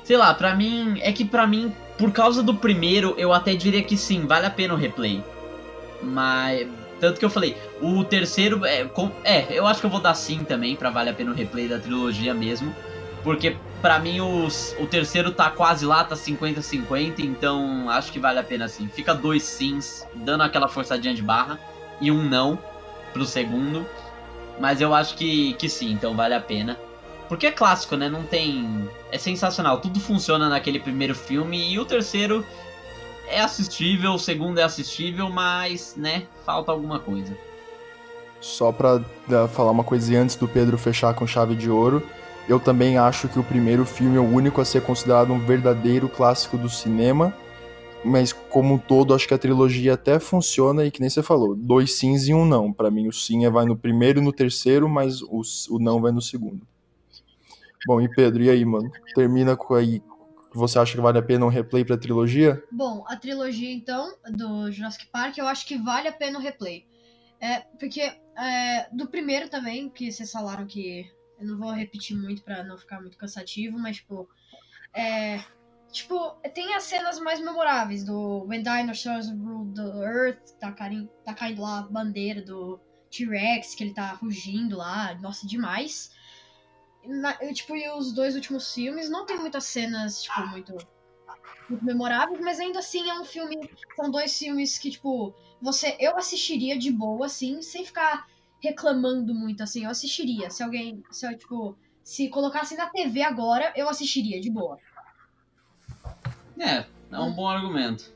Sei 0.02 0.16
lá, 0.16 0.32
pra 0.35 0.55
mim. 0.55 0.98
É 1.01 1.12
que 1.12 1.24
pra 1.24 1.47
mim, 1.47 1.74
por 1.98 2.12
causa 2.12 2.43
do 2.43 2.55
primeiro, 2.55 3.14
eu 3.16 3.32
até 3.32 3.55
diria 3.55 3.82
que 3.82 3.97
sim, 3.97 4.26
vale 4.26 4.47
a 4.47 4.51
pena 4.51 4.74
o 4.74 4.76
replay. 4.76 5.22
Mas. 6.02 6.68
Tanto 7.01 7.18
que 7.18 7.24
eu 7.24 7.31
falei, 7.31 7.56
o 7.82 8.05
terceiro. 8.05 8.64
É, 8.64 8.85
com, 8.85 9.10
é 9.24 9.47
eu 9.51 9.66
acho 9.66 9.81
que 9.81 9.86
eu 9.86 9.90
vou 9.90 10.01
dar 10.01 10.14
sim 10.14 10.44
também, 10.44 10.76
pra 10.76 10.90
vale 10.90 11.10
a 11.10 11.14
pena 11.14 11.32
o 11.32 11.35
replay 11.35 11.68
da 11.68 11.78
trilogia 11.78 12.32
mesmo. 12.32 12.74
Porque 13.22 13.56
pra 13.81 13.98
mim 13.98 14.20
os, 14.20 14.74
o 14.78 14.86
terceiro 14.86 15.31
tá 15.31 15.51
quase 15.51 15.85
lá, 15.85 16.05
tá 16.05 16.14
50-50, 16.14 17.20
então 17.20 17.89
acho 17.90 18.12
que 18.12 18.18
vale 18.18 18.39
a 18.39 18.43
pena 18.43 18.68
sim. 18.68 18.89
Fica 18.89 19.14
dois 19.14 19.43
sims, 19.43 20.06
dando 20.14 20.43
aquela 20.43 20.68
forçadinha 20.68 21.14
de 21.14 21.22
barra, 21.22 21.59
e 22.01 22.10
um 22.10 22.22
não 22.22 22.59
pro 23.12 23.24
segundo. 23.24 23.86
Mas 24.60 24.81
eu 24.81 24.94
acho 24.94 25.16
que, 25.16 25.55
que 25.55 25.68
sim, 25.68 25.90
então 25.90 26.14
vale 26.14 26.35
a 26.35 26.40
pena. 26.40 26.78
Porque 27.29 27.47
é 27.47 27.53
clássico, 27.53 27.97
né? 27.97 28.09
Não 28.09 28.23
tem. 28.23 28.89
É 29.11 29.19
sensacional. 29.19 29.81
Tudo 29.81 29.99
funciona 30.01 30.49
naquele 30.49 30.79
primeiro 30.79 31.15
filme. 31.15 31.73
E 31.73 31.79
o 31.79 31.85
terceiro 31.85 32.45
é 33.29 33.41
assistível, 33.41 34.13
o 34.13 34.19
segundo 34.19 34.59
é 34.59 34.63
assistível, 34.63 35.31
mas, 35.31 35.95
né, 35.97 36.25
falta 36.45 36.73
alguma 36.73 36.99
coisa. 36.99 37.37
Só 38.41 38.71
pra 38.71 38.97
uh, 38.97 39.49
falar 39.49 39.71
uma 39.71 39.85
coisinha 39.85 40.21
antes 40.21 40.37
do 40.37 40.47
Pedro 40.47 40.77
fechar 40.77 41.15
com 41.15 41.27
chave 41.27 41.55
de 41.55 41.71
ouro, 41.71 42.03
eu 42.47 42.61
também 42.61 42.99
acho 42.99 43.27
que 43.29 43.39
o 43.39 43.43
primeiro 43.43 43.87
filme 43.87 44.17
é 44.17 44.21
o 44.21 44.29
único 44.29 44.61
a 44.61 44.65
ser 44.65 44.83
considerado 44.83 45.33
um 45.33 45.39
verdadeiro 45.39 46.09
clássico 46.09 46.59
do 46.59 46.69
cinema. 46.69 47.35
Mas 48.05 48.35
como 48.35 48.75
um 48.75 48.79
todo, 48.79 49.15
acho 49.15 49.27
que 49.27 49.33
a 49.33 49.39
trilogia 49.39 49.95
até 49.95 50.19
funciona 50.19 50.85
e 50.85 50.91
que 50.91 51.01
nem 51.01 51.09
você 51.09 51.23
falou, 51.23 51.55
dois 51.55 51.95
sims 51.95 52.29
e 52.29 52.35
um 52.35 52.45
não. 52.45 52.71
Para 52.71 52.91
mim, 52.91 53.09
o 53.09 53.13
sim 53.13 53.47
é 53.47 53.51
vai 53.51 53.65
no 53.65 53.75
primeiro 53.75 54.21
e 54.21 54.23
no 54.23 54.31
terceiro, 54.31 54.87
mas 54.87 55.23
o, 55.23 55.41
o 55.71 55.79
não 55.79 56.03
vai 56.03 56.13
no 56.13 56.21
segundo. 56.21 56.67
Bom, 57.86 58.01
e 58.01 58.09
Pedro, 58.09 58.43
e 58.43 58.51
aí, 58.51 58.65
mano? 58.65 58.90
Termina 59.15 59.56
com 59.56 59.74
aí. 59.74 60.02
Você 60.55 60.78
acha 60.78 60.94
que 60.94 61.01
vale 61.01 61.19
a 61.19 61.23
pena 61.23 61.44
um 61.44 61.48
replay 61.48 61.85
pra 61.85 61.98
trilogia? 61.98 62.62
Bom, 62.70 63.05
a 63.09 63.16
trilogia, 63.16 63.73
então, 63.73 64.15
do 64.31 64.70
Jurassic 64.70 65.06
Park, 65.06 65.36
eu 65.36 65.47
acho 65.47 65.66
que 65.66 65.77
vale 65.77 66.09
a 66.09 66.12
pena 66.12 66.39
o 66.39 66.43
replay. 66.43 66.86
É, 67.40 67.61
porque 67.78 68.01
é, 68.01 68.89
do 68.93 69.09
primeiro 69.09 69.48
também, 69.48 69.90
que 69.90 70.11
vocês 70.11 70.31
falaram 70.31 70.66
que. 70.66 71.11
Eu 71.39 71.48
não 71.48 71.59
vou 71.59 71.73
repetir 71.73 72.16
muito 72.16 72.43
pra 72.43 72.62
não 72.62 72.78
ficar 72.78 73.01
muito 73.01 73.19
cansativo, 73.19 73.78
mas, 73.78 73.97
tipo. 73.97 74.28
É, 74.94 75.40
tipo, 75.90 76.31
tem 76.55 76.74
as 76.74 76.85
cenas 76.85 77.19
mais 77.19 77.40
memoráveis 77.40 78.05
do 78.05 78.44
When 78.44 78.62
Dinosaurs 78.62 79.28
Rule 79.28 79.74
the 79.74 80.05
Earth, 80.05 80.52
tá, 80.61 80.73
caindo, 80.73 81.09
tá 81.24 81.35
caindo 81.35 81.62
lá 81.62 81.81
a 81.81 81.82
bandeira 81.82 82.40
do 82.40 82.81
T-Rex, 83.11 83.74
que 83.74 83.85
ele 83.85 83.94
tá 83.94 84.12
rugindo 84.12 84.77
lá, 84.77 85.19
nossa, 85.20 85.47
demais. 85.47 86.12
Na, 87.06 87.36
eu, 87.40 87.52
tipo, 87.52 87.76
e 87.76 87.89
os 87.90 88.12
dois 88.12 88.35
últimos 88.35 88.72
filmes 88.72 89.10
não 89.10 89.26
tem 89.26 89.39
muitas 89.39 89.64
cenas, 89.64 90.22
tipo, 90.22 90.47
muito, 90.47 90.76
muito 91.68 91.85
memoráveis, 91.85 92.40
mas 92.40 92.60
ainda 92.60 92.78
assim 92.78 93.09
é 93.09 93.14
um 93.14 93.24
filme. 93.24 93.70
São 93.97 94.10
dois 94.10 94.36
filmes 94.36 94.78
que, 94.78 94.90
tipo, 94.90 95.35
você. 95.60 95.97
Eu 96.01 96.16
assistiria 96.16 96.78
de 96.78 96.90
boa, 96.90 97.26
assim, 97.26 97.62
sem 97.62 97.85
ficar 97.85 98.26
reclamando 98.60 99.35
muito, 99.35 99.62
assim. 99.62 99.85
Eu 99.85 99.90
assistiria. 99.90 100.51
Se 100.51 100.62
alguém, 100.62 101.02
se 101.10 101.26
eu, 101.26 101.36
tipo, 101.36 101.76
se 102.02 102.28
colocasse 102.28 102.76
na 102.76 102.86
TV 102.86 103.22
agora, 103.22 103.72
eu 103.76 103.89
assistiria, 103.89 104.40
de 104.40 104.51
boa. 104.51 104.78
É, 106.59 106.86
é 107.10 107.18
um 107.18 107.32
bom 107.32 107.48
argumento. 107.48 108.12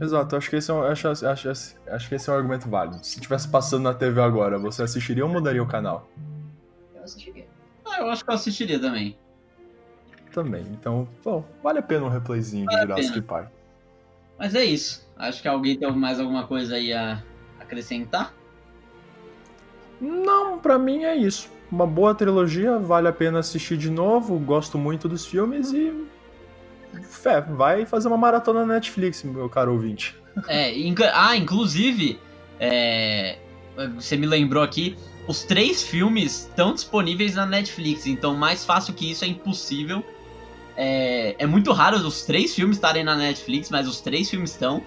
Exato, 0.00 0.36
acho 0.36 0.48
que 0.48 0.56
esse 0.56 0.70
é 0.70 0.74
um, 0.74 0.82
acho, 0.82 1.08
acho, 1.08 1.26
acho, 1.26 1.48
acho 1.88 2.08
que 2.08 2.14
esse 2.14 2.30
é 2.30 2.32
um 2.32 2.36
argumento 2.36 2.68
válido. 2.68 3.04
Se 3.04 3.20
tivesse 3.20 3.48
passando 3.48 3.82
na 3.82 3.94
TV 3.94 4.20
agora, 4.20 4.58
você 4.58 4.82
assistiria 4.82 5.24
ou 5.24 5.30
mudaria 5.30 5.62
o 5.62 5.66
canal? 5.66 6.08
Eu 7.10 7.16
assistiria. 7.16 7.46
Ah, 7.84 8.00
eu 8.00 8.10
acho 8.10 8.24
que 8.24 8.30
eu 8.30 8.34
assistiria 8.34 8.78
também. 8.78 9.16
Também. 10.32 10.64
Então, 10.70 11.08
bom, 11.24 11.44
vale 11.62 11.80
a 11.80 11.82
pena 11.82 12.04
um 12.06 12.08
replayzinho 12.08 12.66
de 12.68 12.74
Vale 12.74 12.92
a 12.92 12.96
Jurassic. 12.96 13.20
Park. 13.22 13.48
Mas 14.38 14.54
é 14.54 14.64
isso. 14.64 15.08
Acho 15.16 15.42
que 15.42 15.48
alguém 15.48 15.76
tem 15.76 15.90
mais 15.92 16.20
alguma 16.20 16.46
coisa 16.46 16.76
aí 16.76 16.92
a 16.92 17.22
acrescentar. 17.58 18.32
Não, 20.00 20.58
pra 20.58 20.78
mim 20.78 21.04
é 21.04 21.14
isso. 21.16 21.50
Uma 21.70 21.86
boa 21.86 22.14
trilogia, 22.14 22.78
vale 22.78 23.06
a 23.08 23.12
pena 23.12 23.40
assistir 23.40 23.76
de 23.76 23.90
novo. 23.90 24.38
Gosto 24.38 24.78
muito 24.78 25.08
dos 25.08 25.26
filmes 25.26 25.72
e. 25.72 26.06
Fé, 27.02 27.40
vai 27.40 27.86
fazer 27.86 28.08
uma 28.08 28.16
maratona 28.16 28.64
na 28.66 28.74
Netflix, 28.74 29.22
meu 29.22 29.48
caro 29.48 29.72
ouvinte. 29.72 30.16
É, 30.48 30.76
inca- 30.76 31.12
ah, 31.14 31.36
inclusive, 31.36 32.18
é, 32.58 33.38
você 33.94 34.16
me 34.16 34.26
lembrou 34.26 34.60
aqui, 34.62 34.96
os 35.26 35.42
três 35.42 35.82
filmes 35.82 36.46
estão 36.48 36.74
disponíveis 36.74 37.34
na 37.34 37.46
Netflix, 37.46 38.06
então 38.06 38.34
mais 38.34 38.64
fácil 38.64 38.94
que 38.94 39.10
isso 39.10 39.24
é 39.24 39.28
impossível. 39.28 40.04
É, 40.76 41.36
é 41.38 41.46
muito 41.46 41.72
raro 41.72 41.96
os 41.98 42.22
três 42.22 42.54
filmes 42.54 42.76
estarem 42.76 43.04
na 43.04 43.14
Netflix, 43.14 43.70
mas 43.70 43.86
os 43.86 44.00
três 44.00 44.30
filmes 44.30 44.50
estão. 44.52 44.82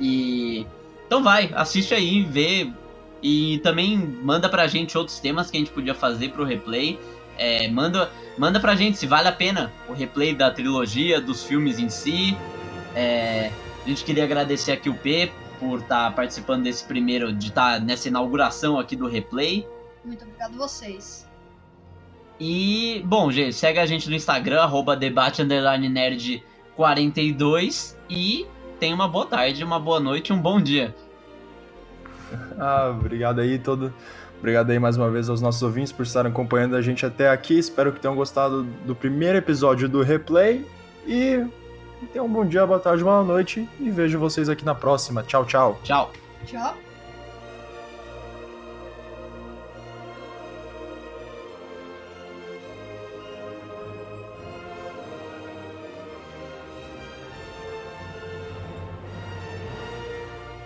E 0.00 0.66
então 1.06 1.22
vai, 1.22 1.50
assiste 1.54 1.94
aí, 1.94 2.22
vê 2.22 2.70
e 3.22 3.58
também 3.62 3.96
manda 3.96 4.48
pra 4.48 4.66
gente 4.66 4.96
outros 4.96 5.18
temas 5.18 5.50
que 5.50 5.56
a 5.56 5.60
gente 5.60 5.72
podia 5.72 5.94
fazer 5.94 6.30
pro 6.30 6.44
replay. 6.44 6.98
É, 7.36 7.68
manda, 7.68 8.10
manda 8.36 8.60
pra 8.60 8.74
gente 8.74 8.98
se 8.98 9.06
vale 9.06 9.28
a 9.28 9.32
pena 9.32 9.72
o 9.88 9.92
replay 9.92 10.34
da 10.34 10.50
trilogia, 10.50 11.20
dos 11.20 11.44
filmes 11.44 11.78
em 11.78 11.88
si. 11.88 12.36
É, 12.94 13.50
a 13.84 13.88
gente 13.88 14.04
queria 14.04 14.24
agradecer 14.24 14.72
aqui 14.72 14.88
o 14.88 14.94
P 14.94 15.30
por 15.58 15.80
estar 15.80 16.14
participando 16.14 16.64
desse 16.64 16.84
primeiro, 16.84 17.32
de 17.32 17.48
estar 17.48 17.80
nessa 17.80 18.08
inauguração 18.08 18.78
aqui 18.78 18.96
do 18.96 19.08
replay. 19.08 19.66
Muito 20.04 20.24
obrigado 20.24 20.54
a 20.54 20.58
vocês. 20.58 21.28
E, 22.40 23.02
bom, 23.04 23.30
gente, 23.32 23.52
segue 23.54 23.78
a 23.78 23.86
gente 23.86 24.08
no 24.08 24.14
Instagram, 24.14 24.62
arroba 24.62 24.96
debate 24.96 25.42
underline 25.42 25.88
nerd 25.88 26.42
42 26.76 27.98
e 28.08 28.46
tenha 28.78 28.94
uma 28.94 29.08
boa 29.08 29.26
tarde, 29.26 29.64
uma 29.64 29.80
boa 29.80 29.98
noite, 29.98 30.32
um 30.32 30.40
bom 30.40 30.60
dia. 30.60 30.94
Ah, 32.60 32.90
obrigado 32.90 33.40
aí 33.40 33.58
todo. 33.58 33.94
Obrigado 34.38 34.70
aí 34.70 34.78
mais 34.78 34.96
uma 34.96 35.10
vez 35.10 35.30
aos 35.30 35.40
nossos 35.40 35.62
ouvintes 35.62 35.92
por 35.92 36.02
estarem 36.02 36.30
acompanhando 36.30 36.76
a 36.76 36.82
gente 36.82 37.06
até 37.06 37.30
aqui. 37.30 37.58
Espero 37.58 37.92
que 37.92 38.00
tenham 38.00 38.14
gostado 38.14 38.64
do 38.84 38.94
primeiro 38.94 39.38
episódio 39.38 39.88
do 39.88 40.02
replay. 40.02 40.66
E 41.06 41.46
tenham 42.06 42.26
um 42.26 42.32
bom 42.32 42.44
dia, 42.44 42.66
boa 42.66 42.78
tarde, 42.78 43.02
boa 43.02 43.22
noite. 43.22 43.68
E 43.80 43.90
vejo 43.90 44.18
vocês 44.18 44.48
aqui 44.48 44.64
na 44.64 44.74
próxima. 44.74 45.22
Tchau, 45.22 45.44
tchau. 45.44 45.78
Tchau. 45.82 46.12
Tchau. 46.46 46.87